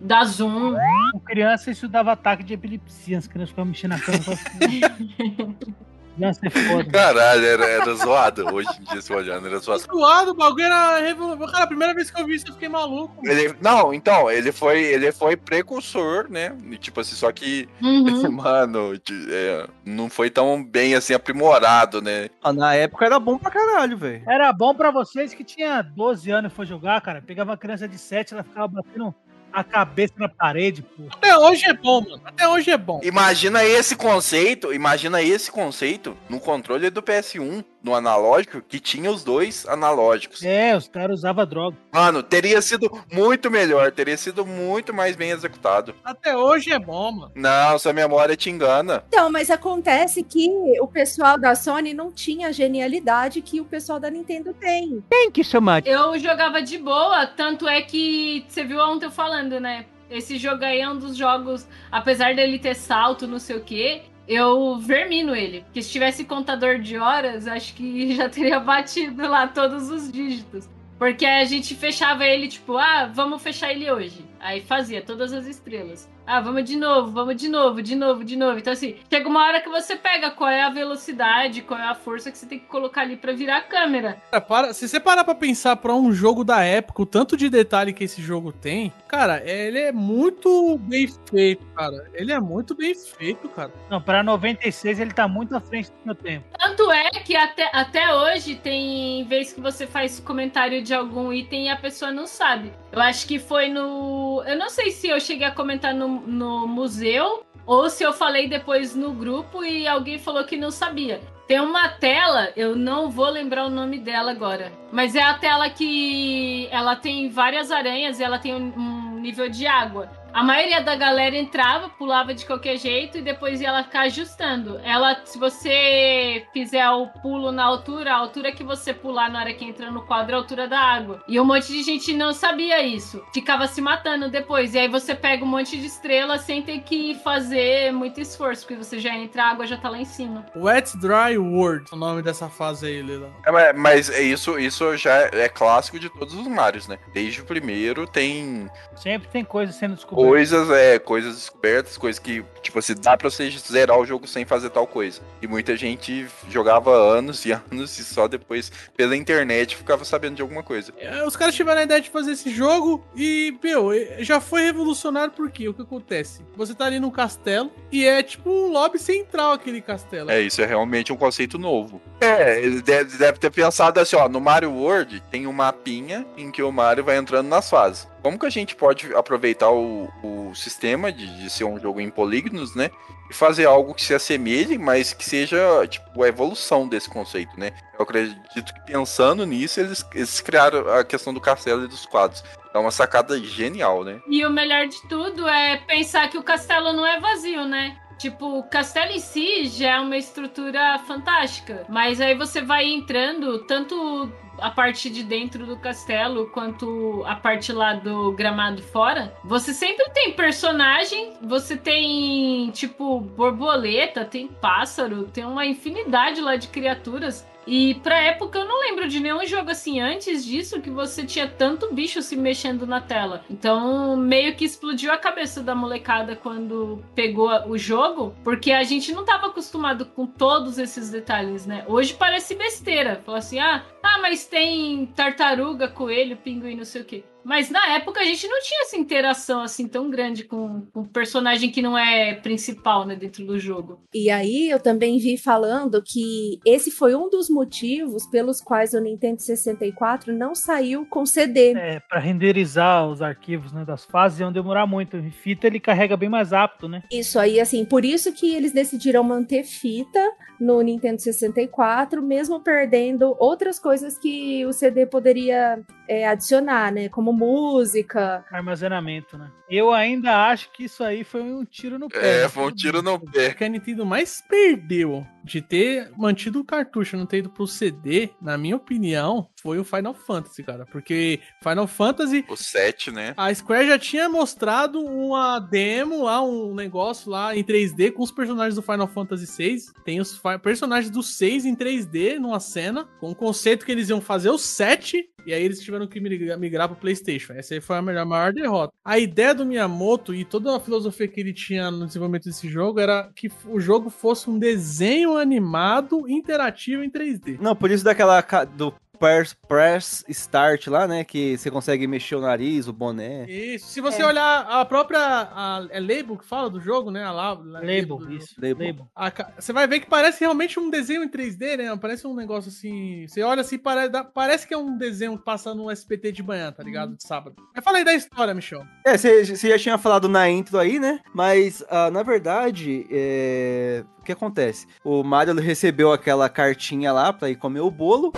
dar 0.01 0.25
zoom. 0.25 0.75
Com 1.13 1.21
criança, 1.21 1.71
isso 1.71 1.89
dava 1.89 2.13
ataque 2.13 2.43
de 2.43 2.55
epilepsia. 2.55 3.19
As 3.19 3.27
crianças 3.27 3.51
ficavam 3.51 3.71
mexendo 3.71 3.91
na 3.93 4.01
cama. 4.01 4.19
Criança 6.19 6.41
é 6.43 6.51
foda. 6.51 6.85
Caralho, 6.91 7.47
era, 7.47 7.65
era 7.65 7.95
zoado. 7.95 8.53
Hoje 8.53 8.69
em 8.81 8.85
dia, 8.85 9.01
se 9.01 9.13
olhando, 9.13 9.47
era 9.47 9.59
zoado. 9.59 9.83
Suado, 9.83 10.33
o 10.33 10.35
bagulho 10.35 10.65
era 10.65 10.99
revolucionário. 10.99 11.53
Cara, 11.53 11.65
a 11.65 11.69
primeira 11.69 11.95
vez 11.95 12.11
que 12.11 12.21
eu 12.21 12.27
vi 12.27 12.35
isso, 12.35 12.49
eu 12.49 12.55
fiquei 12.55 12.69
maluco. 12.69 13.15
Ele, 13.25 13.55
não, 13.61 13.95
então, 13.95 14.31
ele 14.31 14.51
foi, 14.51 14.81
ele 14.83 15.13
foi 15.13 15.37
precursor, 15.37 16.27
né? 16.29 16.57
E, 16.71 16.77
Tipo 16.77 17.01
assim, 17.01 17.15
só 17.15 17.31
que, 17.31 17.69
Uhum. 17.81 18.31
mano, 18.33 18.95
é, 19.31 19.67
não 19.85 20.09
foi 20.11 20.31
tão 20.31 20.65
bem 20.65 20.95
assim 20.95 21.15
aprimorado, 21.15 22.03
né? 22.03 22.29
Ah, 22.43 22.53
na 22.53 22.75
época 22.75 23.05
era 23.05 23.19
bom 23.21 23.39
pra 23.39 23.51
caralho, 23.51 23.97
velho. 23.97 24.23
Era 24.27 24.53
bom 24.53 24.75
pra 24.75 24.91
vocês 24.91 25.33
que 25.33 25.45
tinha 25.45 25.83
12 25.83 26.31
anos 26.31 26.53
e 26.53 26.55
foi 26.55 26.67
jogar, 26.67 27.01
cara. 27.01 27.23
Pegava 27.23 27.51
uma 27.53 27.57
criança 27.57 27.87
de 27.87 27.99
7, 27.99 28.35
ela 28.35 28.43
ficava 28.43 28.69
batendo 28.69 29.15
a 29.53 29.65
cabeça 29.65 30.15
na 30.17 30.29
parede, 30.29 30.83
pô. 30.83 31.05
Até 31.11 31.37
hoje 31.37 31.65
é 31.65 31.73
bom, 31.73 32.01
mano. 32.01 32.21
Até 32.25 32.49
hoje 32.49 32.71
é 32.71 32.77
bom. 32.77 33.01
Imagina 33.03 33.65
esse 33.65 33.97
conceito, 33.97 34.73
imagina 34.73 35.23
esse 35.23 35.51
conceito 35.51 36.17
no 36.29 36.41
controle 36.41 36.91
do 36.91 37.03
PS1, 37.03 37.65
no 37.89 37.95
analógico, 37.95 38.61
que 38.61 38.79
tinha 38.79 39.11
os 39.11 39.25
dois 39.25 39.67
analógicos. 39.67 40.45
É, 40.45 40.77
os 40.77 40.87
caras 40.89 41.21
usavam 41.21 41.47
droga. 41.47 41.77
Mano, 41.91 42.23
teria 42.23 42.61
sido 42.61 42.91
muito 43.11 43.51
melhor, 43.51 43.91
teria 43.91 44.17
sido 44.17 44.45
muito 44.45 44.93
mais 44.93 45.17
bem 45.17 45.31
executado. 45.31 45.95
Até 46.05 46.37
hoje 46.37 46.71
é 46.71 46.79
bom, 46.79 47.11
mano. 47.13 47.33
Não, 47.35 47.79
sua 47.79 47.95
memória 47.95 48.37
te 48.37 48.51
engana. 48.51 49.03
Então, 49.09 49.31
mas 49.31 49.51
acontece 49.51 50.23
que 50.23 50.51
o 50.81 50.87
pessoal 50.87 51.39
da 51.39 51.55
Sony 51.55 51.95
não 51.95 52.13
tinha 52.13 52.49
a 52.49 52.53
genialidade 52.53 53.41
que 53.41 53.61
o 53.61 53.65
pessoal 53.65 53.99
da 53.99 54.11
Nintendo 54.11 54.53
tem. 54.53 55.03
Tem 55.09 55.31
que 55.31 55.43
chamar. 55.43 55.87
Eu 55.87 56.19
jogava 56.19 56.61
de 56.61 56.77
boa, 56.77 57.27
tanto 57.27 57.67
é 57.67 57.81
que 57.81 58.45
você 58.49 58.65
viu 58.65 58.79
ontem 58.81 59.07
eu 59.07 59.11
falando, 59.11 59.59
né? 59.59 59.87
Esse 60.11 60.39
jogo 60.39 60.65
aí 60.65 60.81
é 60.81 60.89
um 60.89 60.99
dos 60.99 61.17
jogos, 61.17 61.67
apesar 61.91 62.35
dele 62.35 62.59
ter 62.59 62.75
salto, 62.75 63.27
não 63.27 63.39
sei 63.39 63.57
o 63.57 63.61
quê, 63.61 64.03
eu 64.29 64.79
vermino 64.79 65.35
ele. 65.35 65.63
Porque 65.63 65.83
se 65.83 65.91
tivesse 65.91 66.25
contador 66.25 66.79
de 66.79 66.99
horas, 66.99 67.47
acho 67.47 67.75
que 67.75 68.15
já 68.17 68.29
teria 68.29 68.61
batido 68.61 69.27
lá 69.27 69.49
todos 69.49 69.91
os 69.91 70.13
dígitos. 70.13 70.69
Porque 70.99 71.25
a 71.25 71.45
gente 71.45 71.75
fechava 71.75 72.25
ele, 72.25 72.49
tipo, 72.49 72.77
ah, 72.77 73.07
vamos 73.07 73.41
fechar 73.41 73.71
ele 73.71 73.91
hoje. 73.91 74.25
Aí 74.41 74.61
fazia 74.61 75.03
todas 75.03 75.33
as 75.33 75.47
estrelas. 75.47 76.09
Ah, 76.27 76.41
vamos 76.41 76.65
de 76.65 76.77
novo, 76.77 77.11
vamos 77.11 77.37
de 77.37 77.49
novo, 77.49 77.81
de 77.81 77.95
novo, 77.95 78.23
de 78.23 78.37
novo. 78.37 78.59
Então, 78.59 78.73
assim, 78.73 78.97
chega 79.11 79.27
uma 79.27 79.43
hora 79.47 79.63
que 79.63 79.69
você 79.71 79.97
pega 79.97 80.31
qual 80.31 80.51
é 80.51 80.63
a 80.63 80.69
velocidade, 80.69 81.63
qual 81.63 81.81
é 81.81 81.89
a 81.89 81.95
força 81.95 82.31
que 82.31 82.37
você 82.37 82.45
tem 82.45 82.59
que 82.59 82.67
colocar 82.67 83.01
ali 83.01 83.17
pra 83.17 83.33
virar 83.33 83.57
a 83.57 83.63
câmera. 83.63 84.19
Cara, 84.31 84.41
para, 84.43 84.75
se 84.75 84.87
você 84.87 85.01
parar 85.01 85.25
pra 85.25 85.35
pensar 85.35 85.77
pra 85.77 85.95
um 85.95 86.13
jogo 86.13 86.45
da 86.45 86.63
época, 86.63 87.01
o 87.01 87.07
tanto 87.07 87.35
de 87.35 87.49
detalhe 87.49 87.95
que 87.95 88.05
esse 88.05 88.21
jogo 88.21 88.53
tem, 88.53 88.93
cara, 89.09 89.43
ele 89.43 89.79
é 89.79 89.91
muito 89.91 90.77
bem 90.83 91.09
feito, 91.31 91.65
cara. 91.75 92.11
Ele 92.13 92.31
é 92.31 92.39
muito 92.39 92.75
bem 92.75 92.95
feito, 92.95 93.49
cara. 93.49 93.73
Não, 93.89 94.03
pra 94.03 94.23
96 94.23 95.01
ele 95.01 95.13
tá 95.13 95.27
muito 95.27 95.57
à 95.57 95.61
frente 95.61 95.89
do 95.89 95.97
meu 96.05 96.15
tempo. 96.15 96.45
Tanto 96.59 96.93
é 96.93 97.09
que 97.11 97.35
até, 97.35 97.71
até 97.73 98.15
hoje 98.15 98.55
tem 98.57 99.25
vez 99.25 99.55
que 99.55 99.63
você 99.63 99.87
faz 99.87 100.21
comentário 100.21 100.83
de 100.83 100.93
algum 100.93 101.33
item 101.33 101.67
e 101.67 101.69
a 101.71 101.77
pessoa 101.77 102.13
não 102.13 102.27
sabe. 102.27 102.71
Eu 102.93 103.01
acho 103.01 103.27
que 103.27 103.39
foi 103.39 103.69
no. 103.69 104.28
Eu 104.47 104.57
não 104.57 104.69
sei 104.69 104.91
se 104.91 105.09
eu 105.09 105.21
cheguei 105.21 105.47
a 105.47 105.51
comentar 105.51 105.95
no, 105.95 106.09
no 106.21 106.67
museu 106.67 107.45
ou 107.67 107.91
se 107.91 108.03
eu 108.03 108.13
falei 108.13 108.49
depois 108.49 108.95
no 108.95 109.13
grupo 109.13 109.63
e 109.65 109.87
alguém 109.87 110.19
falou 110.19 110.45
que 110.45 110.57
não 110.57 110.71
sabia. 110.71 111.21
Tem 111.47 111.61
uma 111.61 111.89
tela, 111.89 112.51
eu 112.57 112.77
não 112.77 113.11
vou 113.11 113.29
lembrar 113.29 113.65
o 113.65 113.71
nome 113.71 113.99
dela 113.99 114.31
agora, 114.31 114.71
mas 114.93 115.15
é 115.15 115.23
a 115.23 115.33
tela 115.35 115.71
que 115.71 116.69
ela 116.71 116.95
tem 116.95 117.31
várias 117.31 117.71
aranhas 117.71 118.21
e 118.21 118.25
ela 118.25 118.39
tem 118.39 118.55
um, 118.55 118.73
um 118.77 119.19
nível 119.19 119.49
de 119.49 119.67
água. 119.67 120.11
A 120.33 120.43
maioria 120.45 120.81
da 120.83 120.95
galera 120.95 121.37
entrava, 121.37 121.89
pulava 121.89 122.33
de 122.35 122.45
qualquer 122.47 122.77
jeito 122.77 123.19
e 123.19 123.23
depois 123.23 123.61
ia 123.61 123.69
ela 123.69 123.83
ficar 123.83 124.03
ajustando. 124.03 124.79
Ela, 124.85 125.21
se 125.25 125.39
você 125.39 126.47
fizer 126.53 126.89
o 126.91 127.07
pulo 127.09 127.51
na 127.51 127.65
altura, 127.65 128.13
a 128.13 128.17
altura 128.17 128.53
que 128.53 128.63
você 128.63 128.93
pular 128.93 129.31
na 129.31 129.41
hora 129.41 129.53
que 129.55 129.65
entra 129.65 129.91
no 129.91 130.03
quadro 130.03 130.33
é 130.33 130.35
a 130.35 130.39
altura 130.39 130.69
da 130.69 130.79
água. 130.79 131.23
E 131.27 131.41
um 131.41 131.45
monte 131.45 131.69
de 131.73 131.83
gente 131.83 132.13
não 132.13 132.33
sabia 132.33 132.81
isso. 132.83 133.25
Ficava 133.35 133.67
se 133.67 133.81
matando 133.81 134.29
depois. 134.31 134.75
E 134.75 134.79
aí 134.79 134.89
você 134.89 135.15
pega 135.15 135.45
um 135.45 135.49
monte 135.49 135.77
de 135.77 135.87
estrela 135.87 136.39
sem 136.39 136.63
ter 136.63 136.81
que 136.81 137.15
fazer 137.25 137.93
muito 137.93 138.21
esforço, 138.21 138.67
porque 138.67 138.77
você 138.83 138.99
já 139.01 139.15
entra, 139.17 139.43
a 139.45 139.51
água 139.51 139.67
já 139.67 139.77
tá 139.77 139.89
lá 139.89 139.99
em 139.99 140.05
cima. 140.05 140.47
Wet 140.55 140.97
Dry 140.99 141.37
World, 141.39 141.87
o 141.93 141.97
nome 141.97 142.23
dessa 142.23 142.49
fase 142.49 142.87
aí, 142.87 143.03
Lila. 143.03 143.31
É, 143.45 143.73
mas- 143.73 144.11
é 144.11 144.23
isso, 144.23 144.59
isso 144.59 144.97
já 144.97 145.15
é 145.33 145.49
clássico 145.49 145.99
de 145.99 146.09
todos 146.11 146.35
os 146.35 146.47
Marios, 146.47 146.87
né? 146.87 146.99
Desde 147.13 147.41
o 147.41 147.45
primeiro 147.45 148.07
tem. 148.07 148.69
Sempre 148.95 149.27
tem 149.29 149.43
coisa 149.45 149.73
sendo 149.73 149.95
descoberta. 149.95 150.28
Coisas, 150.29 150.71
é, 150.71 150.99
coisas 150.99 151.35
descobertas, 151.35 151.97
coisas 151.97 152.19
que, 152.19 152.45
tipo 152.63 152.79
assim, 152.79 152.95
dá 152.95 153.17
pra 153.17 153.31
você 153.31 153.51
zerar 153.51 153.99
o 153.99 154.05
jogo 154.05 154.27
sem 154.27 154.45
fazer 154.45 154.71
tal 154.71 154.87
coisa. 154.87 155.21
E 155.41 155.47
muita 155.47 155.77
gente 155.77 156.27
jogava 156.51 156.95
anos 156.95 157.45
e 157.47 157.53
anos 157.73 157.99
e 157.99 158.05
só 158.05 158.29
depois, 158.29 158.71
pela 158.97 159.17
internet, 159.17 159.77
ficava 159.77 160.05
sabendo 160.05 160.37
de 160.37 160.43
alguma 160.43 160.63
coisa. 160.63 160.93
É, 160.99 161.25
Os 161.25 161.37
caras 161.37 161.55
tiveram 161.55 161.81
a 161.81 161.85
ideia 161.85 162.01
de 162.01 162.11
fazer 162.11 162.33
esse 162.33 162.51
jogo 162.51 163.05
e, 163.17 163.57
meu, 163.63 163.91
já 164.19 164.41
foi 164.41 164.63
revolucionário 164.63 165.33
porque 165.35 165.69
o 165.69 165.75
que 165.75 165.83
acontece? 165.83 166.43
Você 166.57 166.75
tá 166.75 166.85
ali 166.85 167.01
num 167.01 167.11
castelo 167.11 167.73
e 167.91 168.05
é 168.05 168.23
tipo 168.23 168.51
um 168.51 168.71
lobby 168.71 168.99
central 168.99 169.53
aquele 169.53 169.81
castelo. 169.81 170.31
É, 170.31 170.41
isso 170.41 170.61
é 170.61 170.67
realmente 170.67 171.13
um 171.13 171.17
conceito 171.17 171.59
novo. 171.59 172.01
É, 172.21 172.61
ele 172.61 172.83
deve, 172.83 173.17
deve 173.17 173.39
ter 173.39 173.51
pensado 173.51 174.01
assim, 174.01 174.17
ó, 174.17 174.29
no 174.29 174.41
Mario 174.41 174.73
World 174.73 175.23
tem 175.31 175.47
um 175.47 175.53
mapinha 175.53 176.27
em 176.37 176.51
que 176.51 176.63
o 176.63 176.73
Mario 176.73 177.05
vai 177.05 177.17
entrando 177.17 177.49
nas 177.49 177.71
fases. 177.71 178.09
Como 178.23 178.39
que 178.39 178.47
a 178.47 178.51
gente 178.51 178.75
pode 178.75 179.15
aproveitar 179.15 179.71
o, 179.71 180.09
o 180.23 180.53
sistema 180.55 181.13
de, 181.13 181.27
de 181.41 181.49
ser 181.49 181.65
um 181.65 181.79
jogo 181.79 182.01
em 182.01 182.11
polígonos, 182.11 182.75
né? 182.75 182.91
E 183.31 183.35
fazer 183.35 183.67
algo 183.67 183.95
que 183.95 184.03
se 184.03 184.15
assemelhe, 184.15 184.77
mas 184.79 185.13
que 185.13 185.25
seja, 185.25 185.87
tipo, 185.87 186.23
a 186.23 186.29
evolução 186.29 186.89
desse 186.89 187.09
conceito, 187.09 187.59
né? 187.59 187.73
Eu 187.97 188.03
acredito 188.03 188.75
que 188.75 188.81
pensando 188.87 189.47
nisso, 189.47 189.79
eles, 189.79 190.05
eles 190.13 190.41
criaram 190.41 190.89
a 190.93 191.05
questão 191.05 191.33
do 191.33 191.41
castelo 191.41 191.85
e 191.85 191.89
dos 191.89 192.05
quadros. 192.05 192.43
É 192.75 192.79
uma 192.79 192.91
sacada 192.91 193.39
genial, 193.39 194.03
né? 194.03 194.21
E 194.29 194.45
o 194.45 194.51
melhor 194.51 194.89
de 194.89 195.01
tudo 195.09 195.49
é 195.49 195.77
pensar 195.87 196.29
que 196.29 196.39
o 196.39 196.43
castelo 196.43 196.93
não 196.93 197.07
é 197.07 197.21
vazio, 197.21 197.65
né? 197.65 197.97
Tipo, 198.19 198.59
o 198.59 198.63
castelo 198.65 199.13
em 199.13 199.21
si 199.21 199.67
já 199.67 199.93
é 199.93 200.01
uma 200.01 200.17
estrutura 200.17 200.99
fantástica. 201.07 201.87
Mas 201.89 202.21
aí 202.21 202.35
você 202.35 202.61
vai 202.61 202.85
entrando, 202.87 203.61
tanto 203.61 204.31
a 204.61 204.71
parte 204.71 205.11
de 205.11 205.23
dentro 205.23 205.67
do 205.67 205.77
castelo 205.77 206.47
quanto 206.51 207.23
a 207.27 207.35
parte 207.35 207.73
lá 207.73 207.95
do 207.95 208.33
gramado 208.33 208.83
fora. 208.83 209.35
Você 209.45 209.73
sempre 209.73 210.09
tem 210.11 210.33
personagem, 210.33 211.35
você 211.43 211.77
tem, 211.77 212.71
tipo, 212.71 213.21
borboleta, 213.21 214.25
tem 214.25 214.49
pássaro, 214.49 215.25
tem 215.25 215.45
uma 215.45 215.67
infinidade 215.67 216.41
lá 216.41 216.57
de 216.57 216.69
criaturas. 216.69 217.47
E 217.71 217.97
pra 217.97 218.19
época 218.19 218.59
eu 218.59 218.65
não 218.65 218.81
lembro 218.81 219.07
de 219.07 219.21
nenhum 219.21 219.45
jogo 219.45 219.71
assim 219.71 220.01
antes 220.01 220.43
disso 220.43 220.81
que 220.81 220.89
você 220.89 221.27
tinha 221.27 221.47
tanto 221.47 221.93
bicho 221.93 222.23
se 222.23 222.35
mexendo 222.35 222.87
na 222.87 222.99
tela. 222.99 223.45
Então 223.51 224.17
meio 224.17 224.57
que 224.57 224.65
explodiu 224.65 225.13
a 225.13 225.19
cabeça 225.19 225.63
da 225.63 225.75
molecada 225.75 226.35
quando 226.35 227.05
pegou 227.15 227.51
o 227.69 227.77
jogo, 227.77 228.35
porque 228.43 228.73
a 228.73 228.83
gente 228.85 229.13
não 229.13 229.23
tava 229.23 229.49
acostumado 229.49 230.07
com 230.07 230.27
todos 230.27 230.79
esses 230.79 231.11
detalhes, 231.11 231.67
né? 231.67 231.85
Hoje 231.87 232.15
parece 232.15 232.55
besteira. 232.55 233.21
Falar 233.27 233.39
assim, 233.39 233.59
ah, 233.59 233.85
ah, 234.03 234.19
mas 234.23 234.47
tem 234.49 235.07
tartaruga, 235.07 235.89
coelho, 235.89 236.37
pinguim, 236.37 236.77
não 236.77 236.85
sei 236.85 237.03
o 237.03 237.05
quê. 237.05 237.25
Mas 237.45 237.71
na 237.71 237.95
época 237.95 238.21
a 238.21 238.25
gente 238.25 238.47
não 238.47 238.61
tinha 238.61 238.83
essa 238.83 238.97
interação 238.97 239.61
assim 239.61 239.89
tão 239.89 240.11
grande 240.11 240.45
com 240.45 240.69
com 240.93 241.01
um 241.01 241.05
personagem 241.05 241.71
que 241.71 241.83
não 241.83 241.97
é 241.97 242.35
principal, 242.35 243.07
né, 243.07 243.17
dentro 243.17 243.45
do 243.45 243.59
jogo. 243.59 244.01
E 244.13 244.31
aí 244.31 244.71
eu 244.71 244.81
também 244.81 245.19
vi 245.19 245.37
falando 245.37 246.03
que 246.03 246.61
esse 246.65 246.91
foi 246.91 247.15
um 247.15 247.29
dos 247.29 247.49
motivos 247.49 248.27
pelos 248.27 248.61
quais 248.61 248.95
o 248.95 249.01
Nintendo 249.01 249.41
64 249.41 250.33
não 250.33 250.55
saiu 250.55 251.07
com 251.07 251.25
CD. 251.25 251.73
É, 251.73 252.01
pra 252.01 252.19
renderizar 252.19 253.09
os 253.09 253.23
arquivos 253.23 253.73
né, 253.73 253.85
das 253.85 254.05
fases 254.05 254.41
iam 254.41 254.53
demorar 254.53 254.87
muito. 254.87 255.17
Em 255.17 255.31
fita 255.31 255.67
ele 255.67 255.81
carrega 255.81 256.17
bem 256.17 256.29
mais 256.29 256.51
rápido, 256.51 256.89
né? 256.89 257.03
Isso 257.11 257.39
aí, 257.39 257.61
assim, 257.61 257.85
por 257.85 258.05
isso 258.05 258.33
que 258.33 258.55
eles 258.55 258.73
decidiram 258.73 259.23
manter 259.23 259.65
fita 259.65 260.21
no 260.61 260.81
Nintendo 260.81 261.21
64, 261.23 262.21
mesmo 262.23 262.61
perdendo 262.61 263.37
outras 263.39 263.79
coisas 263.79 264.19
que 264.19 264.67
o 264.67 264.73
CD 264.73 265.07
poderia 265.07 265.81
é, 266.09 266.27
adicionar, 266.27 266.93
né? 266.93 267.09
Como 267.09 267.28
música. 267.33 268.45
Armazenamento, 268.51 269.37
né? 269.39 269.51
Eu 269.69 269.93
ainda 269.93 270.47
acho 270.49 270.71
que 270.73 270.85
isso 270.85 271.03
aí 271.05 271.25
foi 271.25 271.43
um 271.43 271.65
tiro 271.65 271.99
no 271.99 272.09
pé. 272.09 272.45
É, 272.45 272.49
foi 272.49 272.65
um 272.65 272.71
tiro 272.75 273.03
no 273.03 273.15
O 273.15 273.21
pé. 273.21 273.53
que 273.55 273.65
a 273.65 273.69
Nintendo 273.69 274.05
mais 274.07 274.41
perdeu 274.49 275.27
de 275.49 275.63
ter 275.63 276.11
mantido 276.17 276.61
o 276.61 276.65
cartucho 276.65 277.17
não 277.17 277.27
ter 277.27 277.39
ido 277.39 277.51
pro 277.51 277.67
CD, 277.67 278.31
na 278.41 278.57
minha 278.59 278.77
opinião, 278.77 279.49
foi 279.63 279.79
o 279.79 279.85
Final 279.85 280.15
Fantasy, 280.15 280.63
cara. 280.63 280.85
Porque 280.87 281.41
Final 281.63 281.87
Fantasy 281.87 282.45
O 282.49 282.57
7, 282.57 283.11
né? 283.11 283.35
A 283.37 283.53
Square 283.53 283.87
já 283.87 283.99
tinha 283.99 284.29
mostrado 284.29 285.01
uma 285.01 285.59
demo 285.59 286.25
lá, 286.25 286.43
um 286.43 286.75
negócio 286.75 287.31
lá 287.31 287.57
em 287.57 287.65
3D 287.65 288.13
com 288.13 288.23
os 288.23 288.31
personagens 288.31 288.75
do 288.75 288.83
Final 288.83 289.09
Fantasy 289.09 289.47
VI. 289.47 289.79
Tem 290.05 290.21
os 290.21 290.41
personagens 290.63 291.11
do 291.11 291.23
6 291.23 291.65
em 291.65 291.75
3D 291.75 292.39
numa 292.39 292.61
cena, 292.61 293.09
com 293.21 293.31
o 293.31 293.35
conceito 293.35 293.85
que 293.85 293.93
eles 293.93 294.09
iam 294.09 294.21
fazer 294.21 294.51
o 294.51 294.59
7. 294.59 295.29
E 295.47 295.55
aí 295.55 295.65
eles 295.65 295.81
tiveram 295.81 296.07
que 296.07 296.21
migrar, 296.21 296.59
migrar 296.59 296.89
pro 296.89 296.99
PlayStation. 296.99 297.55
Essa 297.55 297.73
aí 297.73 297.81
foi 297.81 297.97
a 297.97 298.03
melhor, 298.03 298.27
maior 298.27 298.53
derrota. 298.53 298.93
A 299.03 299.19
ideia 299.19 299.55
do 299.55 299.65
Miyamoto 299.65 300.35
e 300.35 300.45
toda 300.45 300.77
a 300.77 300.81
filosofia 300.81 301.27
que 301.27 301.41
ele 301.41 301.55
tinha 301.55 301.91
no 301.91 302.07
desenvolvimento 302.07 302.45
desse 302.45 302.69
jogo 302.69 303.01
era 303.01 303.31
que 303.35 303.51
o 303.67 303.81
jogo 303.81 304.11
fosse 304.11 304.51
um 304.51 304.59
desenho 304.59 305.38
animado 305.39 306.29
interativo 306.29 307.03
em 307.03 307.11
3D. 307.11 307.59
Não, 307.61 307.75
por 307.77 307.91
isso 307.91 308.05
daquela 308.05 308.41
do 308.77 308.93
press, 309.19 309.53
press 309.67 310.25
start 310.29 310.87
lá, 310.87 311.09
né? 311.09 311.25
Que 311.25 311.59
você 311.59 311.73
consegue 311.73 312.07
mexer 312.07 312.37
o 312.37 312.41
nariz, 312.41 312.87
o 312.87 312.93
boné. 312.93 313.51
Isso. 313.51 313.89
Se 313.89 314.01
você 314.01 314.23
É. 314.23 314.27
olhar 314.27 314.61
a 314.61 314.85
própria 314.85 315.19
a, 315.19 315.85
é 315.91 315.99
label 315.99 316.37
que 316.37 316.45
fala 316.47 316.71
do 316.71 316.81
jogo, 316.81 317.11
né? 317.11 317.25
A 317.25 317.33
lá, 317.33 317.53
Label, 317.55 318.21
isso. 318.31 318.55
Label. 318.63 318.87
Label. 318.87 319.09
A 319.17 319.33
Você 319.59 319.73
vai 319.73 319.89
ver 319.89 319.99
que 319.99 320.07
parece 320.07 320.39
realmente 320.39 320.79
um 320.79 320.89
desenho 320.89 321.25
em 321.25 321.29
3D, 321.29 321.77
né? 321.77 321.97
Parece 322.01 322.29
um 322.29 322.35
negócio 322.35 322.69
assim. 322.69 323.27
Você 323.27 323.43
olha 323.43 323.63
assim, 323.63 323.77
parece, 323.77 324.09
dá- 324.11 324.23
parece 324.23 324.69
que 324.69 324.73
é 324.73 324.79
um 324.79 324.97
desenho 324.97 325.37
que 325.37 325.45
passa 325.45 325.75
no 325.75 325.91
SPT 325.91 326.31
de 326.31 326.45
manhã, 326.45 326.71
tá 326.71 326.85
ligado? 326.85 327.17
De 327.17 327.23
sábado. 327.25 327.57
Fala 327.83 327.99
aí 327.99 328.05
da 328.05 328.15
história, 328.15 328.55
Michel. 328.55 328.85
É, 329.05 329.19
você 329.19 329.45
você 329.45 329.69
já 329.71 329.79
tinha 329.81 329.99
falado 329.99 330.29
na 330.29 330.49
intro 330.49 330.79
aí, 330.79 331.01
né? 331.01 331.19
Mas, 331.35 331.83
ah, 331.91 332.09
na 332.09 332.23
verdade, 332.23 333.05
é, 333.11 334.05
que 334.29 334.33
acontece? 334.33 334.87
O 335.03 335.25
Mario 335.25 335.55
recebeu 335.55 336.13
aquela 336.13 336.51
cartinha 336.51 337.11
lá 337.13 337.33
pra 337.33 337.49
ir 337.49 337.57
comer 337.57 337.81
o 337.81 337.91
bolo. 337.91 338.33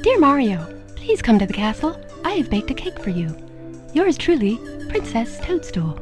Dear 0.00 0.20
Mario, 0.20 0.60
please 0.94 1.20
come 1.20 1.40
to 1.40 1.46
the 1.46 1.52
castle. 1.52 1.96
I 2.24 2.38
have 2.38 2.48
baked 2.48 2.70
a 2.70 2.74
cake 2.74 3.02
for 3.02 3.10
you. 3.10 3.34
Yours 3.94 4.16
truly, 4.16 4.60
Princess 4.88 5.40
Toadstool. 5.40 5.96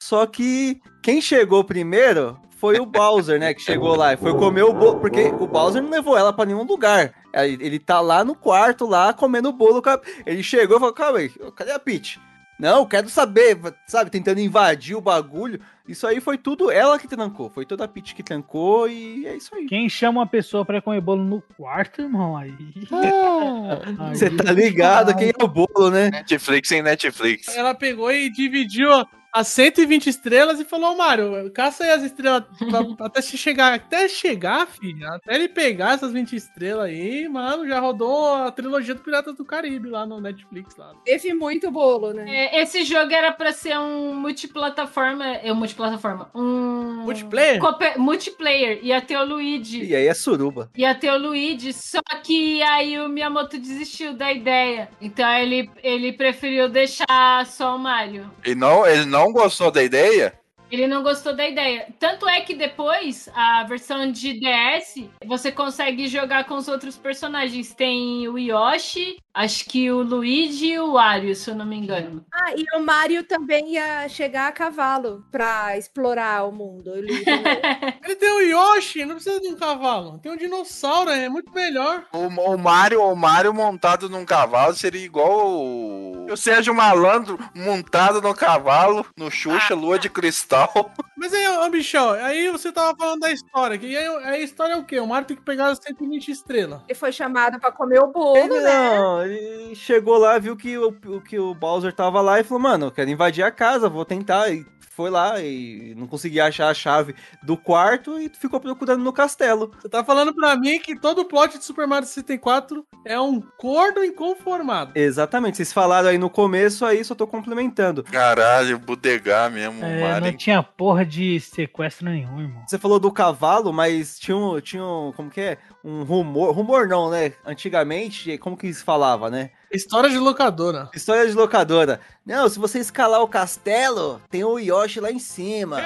Só 0.00 0.26
que 0.26 0.80
quem 1.02 1.20
chegou 1.20 1.62
primeiro 1.62 2.38
foi 2.58 2.80
o 2.80 2.86
Bowser, 2.86 3.38
né? 3.38 3.52
Que 3.52 3.60
chegou 3.60 3.94
lá 3.94 4.14
e 4.14 4.16
foi 4.16 4.32
comer 4.32 4.62
o 4.62 4.72
bolo. 4.72 5.00
Porque 5.00 5.24
o 5.38 5.46
Bowser 5.46 5.82
não 5.82 5.90
levou 5.90 6.16
ela 6.16 6.32
pra 6.32 6.46
nenhum 6.46 6.64
lugar. 6.64 7.12
Ele 7.34 7.78
tá 7.78 8.00
lá 8.00 8.24
no 8.24 8.34
quarto, 8.34 8.86
lá, 8.86 9.12
comendo 9.12 9.50
o 9.50 9.52
bolo. 9.52 9.82
Ele 10.24 10.42
chegou 10.42 10.78
e 10.78 10.80
falou: 10.80 10.94
calma 10.94 11.18
aí, 11.18 11.28
cadê 11.54 11.72
a 11.72 11.78
Peach? 11.78 12.18
Não, 12.58 12.86
quero 12.86 13.08
saber, 13.08 13.58
sabe? 13.86 14.10
Tentando 14.10 14.40
invadir 14.40 14.94
o 14.96 15.00
bagulho. 15.00 15.60
Isso 15.88 16.06
aí 16.06 16.20
foi 16.20 16.38
tudo 16.38 16.70
ela 16.70 16.98
que 16.98 17.08
trancou. 17.08 17.50
Foi 17.50 17.66
toda 17.66 17.84
a 17.84 17.88
Peach 17.88 18.14
que 18.14 18.22
trancou 18.22 18.88
e 18.88 19.26
é 19.26 19.36
isso 19.36 19.54
aí. 19.54 19.66
Quem 19.66 19.88
chama 19.88 20.20
uma 20.20 20.26
pessoa 20.26 20.64
pra 20.64 20.80
comer 20.80 21.00
bolo 21.00 21.24
no 21.24 21.42
quarto, 21.56 22.00
irmão, 22.02 22.36
aí. 22.36 22.54
Aí- 23.98 24.16
Você 24.16 24.30
tá 24.30 24.52
ligado 24.52 25.14
quem 25.16 25.28
é 25.30 25.44
o 25.44 25.48
bolo, 25.48 25.90
né? 25.90 26.10
Netflix 26.10 26.68
sem 26.68 26.82
Netflix. 26.82 27.48
Ela 27.56 27.74
pegou 27.74 28.10
e 28.12 28.30
dividiu 28.30 28.88
as 29.34 29.48
120 29.48 30.06
estrelas 30.08 30.60
e 30.60 30.64
falou, 30.64 30.96
Mário, 30.96 31.50
caça 31.52 31.82
aí 31.82 31.90
as 31.90 32.02
estrelas 32.04 32.44
pra- 32.70 32.80
até 33.06 33.20
se 33.20 33.36
chegar, 33.36 33.74
até 33.74 34.06
chegar, 34.08 34.66
filho, 34.68 35.06
até 35.12 35.34
ele 35.34 35.48
pegar 35.48 35.94
essas 35.94 36.12
20 36.12 36.36
estrelas 36.36 36.84
aí, 36.86 37.28
mano, 37.28 37.66
já 37.66 37.80
rodou 37.80 38.32
a 38.34 38.52
trilogia 38.52 38.94
do 38.94 39.00
Piratas 39.00 39.34
do 39.34 39.44
Caribe 39.44 39.88
lá 39.88 40.06
no 40.06 40.20
Netflix 40.20 40.76
lá. 40.76 40.92
Teve 41.04 41.34
muito 41.34 41.70
bolo, 41.70 42.12
né? 42.12 42.24
É, 42.28 42.62
esse 42.62 42.84
jogo 42.84 43.12
era 43.12 43.32
pra 43.32 43.52
ser 43.52 43.76
um 43.78 44.14
multiplataforma. 44.14 45.24
É 45.26 45.52
um 45.52 45.56
multiplataforma. 45.56 46.30
Um. 46.34 47.02
Multiplayer? 47.04 47.60
Multiplayer. 47.98 48.78
Ia 48.84 49.00
ter 49.00 49.16
o 49.16 49.24
Luigi. 49.24 49.82
E 49.84 49.94
aí 49.94 50.06
é 50.06 50.14
suruba. 50.14 50.70
Ia 50.76 50.94
ter 50.94 51.10
o 51.10 51.18
Luigi, 51.18 51.72
só 51.72 52.00
que 52.22 52.62
aí 52.62 52.98
o 53.00 53.08
Miyamoto 53.08 53.58
desistiu 53.58 54.14
da 54.14 54.32
ideia. 54.32 54.88
Então 55.00 55.28
ele, 55.32 55.70
ele 55.82 56.12
preferiu 56.12 56.68
deixar 56.68 57.44
só 57.46 57.74
o 57.76 57.78
Mario. 57.78 58.30
E 58.44 58.54
não, 58.54 58.86
ele 58.86 59.04
não 59.04 59.23
gostou 59.32 59.70
da 59.70 59.82
ideia? 59.82 60.38
Ele 60.70 60.86
não 60.86 61.02
gostou 61.02 61.36
da 61.36 61.46
ideia. 61.46 61.86
Tanto 61.98 62.28
é 62.28 62.40
que 62.40 62.54
depois, 62.54 63.28
a 63.34 63.64
versão 63.64 64.10
de 64.10 64.40
DS, 64.40 65.08
você 65.24 65.52
consegue 65.52 66.08
jogar 66.08 66.44
com 66.44 66.56
os 66.56 66.68
outros 66.68 66.96
personagens. 66.96 67.74
Tem 67.74 68.26
o 68.28 68.38
Yoshi, 68.38 69.16
acho 69.34 69.64
que 69.66 69.90
o 69.90 70.02
Luigi 70.02 70.72
e 70.72 70.78
o 70.78 70.92
Wario, 70.92 71.34
se 71.34 71.50
eu 71.50 71.54
não 71.54 71.66
me 71.66 71.76
engano. 71.76 72.24
Ah, 72.32 72.52
e 72.56 72.64
o 72.76 72.80
Mario 72.80 73.24
também 73.24 73.72
ia 73.74 74.08
chegar 74.08 74.48
a 74.48 74.52
cavalo 74.52 75.24
pra 75.30 75.76
explorar 75.76 76.46
o 76.46 76.52
mundo. 76.52 76.94
Ele 76.94 77.12
Ele 78.04 78.16
tem 78.16 78.30
o 78.30 78.40
Yoshi, 78.40 79.04
não 79.04 79.16
precisa 79.16 79.40
de 79.40 79.48
um 79.48 79.56
cavalo. 79.56 80.18
Tem 80.18 80.30
um 80.30 80.36
dinossauro, 80.36 81.10
é 81.10 81.28
muito 81.28 81.52
melhor. 81.52 82.04
O, 82.12 82.26
o 82.26 82.58
Mario, 82.58 83.02
o 83.02 83.16
Mario 83.16 83.52
montado 83.52 84.08
num 84.08 84.24
cavalo 84.24 84.74
seria 84.74 85.04
igual 85.04 85.48
o, 85.48 86.26
o 86.30 86.36
Sérgio 86.36 86.74
Malandro 86.74 87.38
montado 87.54 88.20
no 88.20 88.34
cavalo, 88.34 89.06
no 89.16 89.30
Xuxa, 89.30 89.74
lua 89.74 89.98
de 89.98 90.08
cristal. 90.08 90.70
Mas 91.16 91.32
aí, 91.32 91.46
ô 91.48 91.68
Michel, 91.70 92.10
aí 92.10 92.50
você 92.50 92.70
tava 92.70 92.96
falando 92.96 93.20
da 93.20 93.32
história. 93.32 93.78
Que 93.78 93.96
aí, 93.96 94.06
aí 94.06 94.26
a 94.26 94.38
história 94.40 94.74
é 94.74 94.76
o 94.76 94.84
quê? 94.84 95.00
O 95.00 95.06
Mario 95.06 95.26
tem 95.26 95.36
que 95.36 95.42
pegar 95.42 95.68
as 95.68 95.78
120 95.78 96.30
estrelas. 96.30 96.80
Ele 96.86 96.98
foi 96.98 97.12
chamado 97.12 97.58
pra 97.58 97.72
comer 97.72 98.00
o 98.00 98.08
bolo, 98.08 98.36
Ele 98.36 98.60
né? 98.60 98.98
não, 98.98 99.23
ele 99.26 99.74
chegou 99.74 100.18
lá, 100.18 100.38
viu 100.38 100.56
que 100.56 100.76
o, 100.78 100.92
que 101.20 101.38
o 101.38 101.54
Bowser 101.54 101.92
tava 101.92 102.20
lá 102.20 102.40
e 102.40 102.44
falou, 102.44 102.62
mano, 102.62 102.86
eu 102.86 102.90
quero 102.90 103.10
invadir 103.10 103.42
a 103.44 103.50
casa, 103.50 103.88
vou 103.88 104.04
tentar. 104.04 104.50
E 104.50 104.64
foi 104.94 105.10
lá 105.10 105.40
e 105.40 105.94
não 105.96 106.06
conseguia 106.06 106.46
achar 106.46 106.68
a 106.68 106.74
chave 106.74 107.14
do 107.42 107.56
quarto 107.56 108.18
e 108.18 108.28
ficou 108.28 108.60
procurando 108.60 109.02
no 109.02 109.12
castelo. 109.12 109.72
Você 109.80 109.88
tá 109.88 110.04
falando 110.04 110.34
pra 110.34 110.56
mim 110.56 110.78
que 110.78 110.98
todo 110.98 111.20
o 111.22 111.24
plot 111.24 111.58
de 111.58 111.64
Super 111.64 111.86
Mario 111.86 112.06
64 112.08 112.86
é 113.04 113.20
um 113.20 113.40
corno 113.58 114.04
inconformado. 114.04 114.92
Exatamente, 114.94 115.56
vocês 115.56 115.72
falaram 115.72 116.08
aí 116.08 116.18
no 116.18 116.30
começo, 116.30 116.84
aí 116.84 117.04
só 117.04 117.14
tô 117.14 117.26
complementando. 117.26 118.02
Caralho, 118.04 118.78
bodegar 118.78 119.50
mesmo, 119.50 119.84
É, 119.84 119.86
o 119.86 120.00
não 120.00 120.08
Mario. 120.20 120.36
tinha 120.36 120.62
porra 120.62 121.04
de 121.04 121.40
sequestro 121.40 122.06
nenhum, 122.08 122.40
irmão. 122.40 122.62
Você 122.66 122.78
falou 122.78 122.98
do 123.00 123.10
cavalo, 123.12 123.72
mas 123.72 124.18
tinha 124.18 124.36
um, 124.36 124.60
tinha 124.60 124.84
um, 124.84 125.12
como 125.14 125.30
que 125.30 125.40
é? 125.40 125.58
Um 125.84 126.02
rumor, 126.02 126.54
rumor 126.54 126.86
não, 126.88 127.10
né? 127.10 127.32
Antigamente, 127.44 128.38
como 128.38 128.56
que 128.56 128.72
se 128.72 128.82
falava, 128.82 129.30
né? 129.30 129.50
História 129.74 130.08
de 130.08 130.18
locadora. 130.18 130.88
História 130.94 131.26
de 131.26 131.32
locadora. 131.32 132.00
Não, 132.24 132.48
se 132.48 132.60
você 132.60 132.78
escalar 132.78 133.20
o 133.20 133.28
castelo, 133.28 134.22
tem 134.30 134.44
o 134.44 134.56
Yoshi 134.56 135.00
lá 135.00 135.10
em 135.10 135.18
cima. 135.18 135.80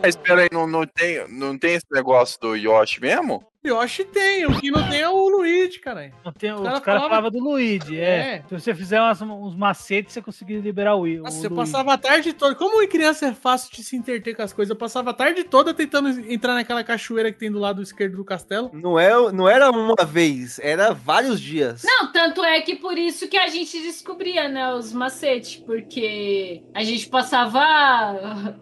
Mas 0.00 0.14
espera 0.14 0.42
aí, 0.42 0.48
não, 0.52 0.68
não, 0.68 0.86
tem, 0.86 1.26
não 1.28 1.58
tem 1.58 1.74
esse 1.74 1.86
negócio 1.90 2.40
do 2.40 2.54
Yoshi 2.54 3.00
mesmo? 3.00 3.44
Yoshi 3.66 4.04
tem, 4.06 4.46
o 4.46 4.58
que 4.58 4.70
não 4.70 4.88
tem 4.88 5.02
é 5.02 5.08
o 5.08 5.28
Luigi, 5.28 5.78
caralho. 5.80 6.14
Não 6.24 6.32
tem, 6.32 6.50
Os 6.50 6.60
os 6.60 6.64
cara 6.64 6.80
caras 6.80 7.02
falava- 7.02 7.08
falavam 7.10 7.30
do 7.30 7.38
Luigi, 7.40 8.00
é. 8.00 8.36
É. 8.36 8.42
Se 8.48 8.58
você 8.58 8.74
fizer 8.74 8.98
umas- 8.98 9.20
uns 9.20 9.54
macetes, 9.54 10.14
você 10.14 10.22
conseguiria 10.22 10.62
liberar 10.62 10.94
o, 10.96 11.02
o 11.02 11.22
Nossa, 11.24 11.44
eu 11.46 11.50
Luigi. 11.50 11.54
passava 11.56 11.92
a 11.92 11.98
tarde 11.98 12.32
toda. 12.32 12.54
Como 12.54 12.82
em 12.82 12.88
criança 12.88 13.26
é 13.26 13.34
fácil 13.34 13.70
de 13.70 13.84
se 13.84 13.94
interter 13.96 14.34
com 14.34 14.40
as 14.40 14.54
coisas, 14.54 14.70
eu 14.70 14.76
passava 14.76 15.10
a 15.10 15.12
tarde 15.12 15.44
toda 15.44 15.74
tentando 15.74 16.08
entrar 16.32 16.54
naquela 16.54 16.82
cachoeira 16.82 17.30
que 17.30 17.38
tem 17.38 17.52
do 17.52 17.58
lado 17.58 17.82
esquerdo 17.82 18.16
do 18.16 18.24
castelo. 18.24 18.70
Não, 18.72 18.98
é, 18.98 19.10
não 19.30 19.46
era 19.46 19.70
uma 19.70 20.06
vez, 20.06 20.58
era 20.60 20.94
vários 20.94 21.38
dias. 21.38 21.82
Não, 21.84 22.10
tanto 22.10 22.42
é 22.42 22.62
que 22.62 22.76
por 22.76 22.96
isso 22.96 23.28
que 23.28 23.36
a 23.36 23.48
gente 23.48 23.78
descobria, 23.82 24.48
né, 24.48 24.72
os 24.72 24.90
macetes, 24.90 25.56
porque 25.56 26.62
a 26.72 26.82
gente 26.82 27.06
passava 27.10 27.60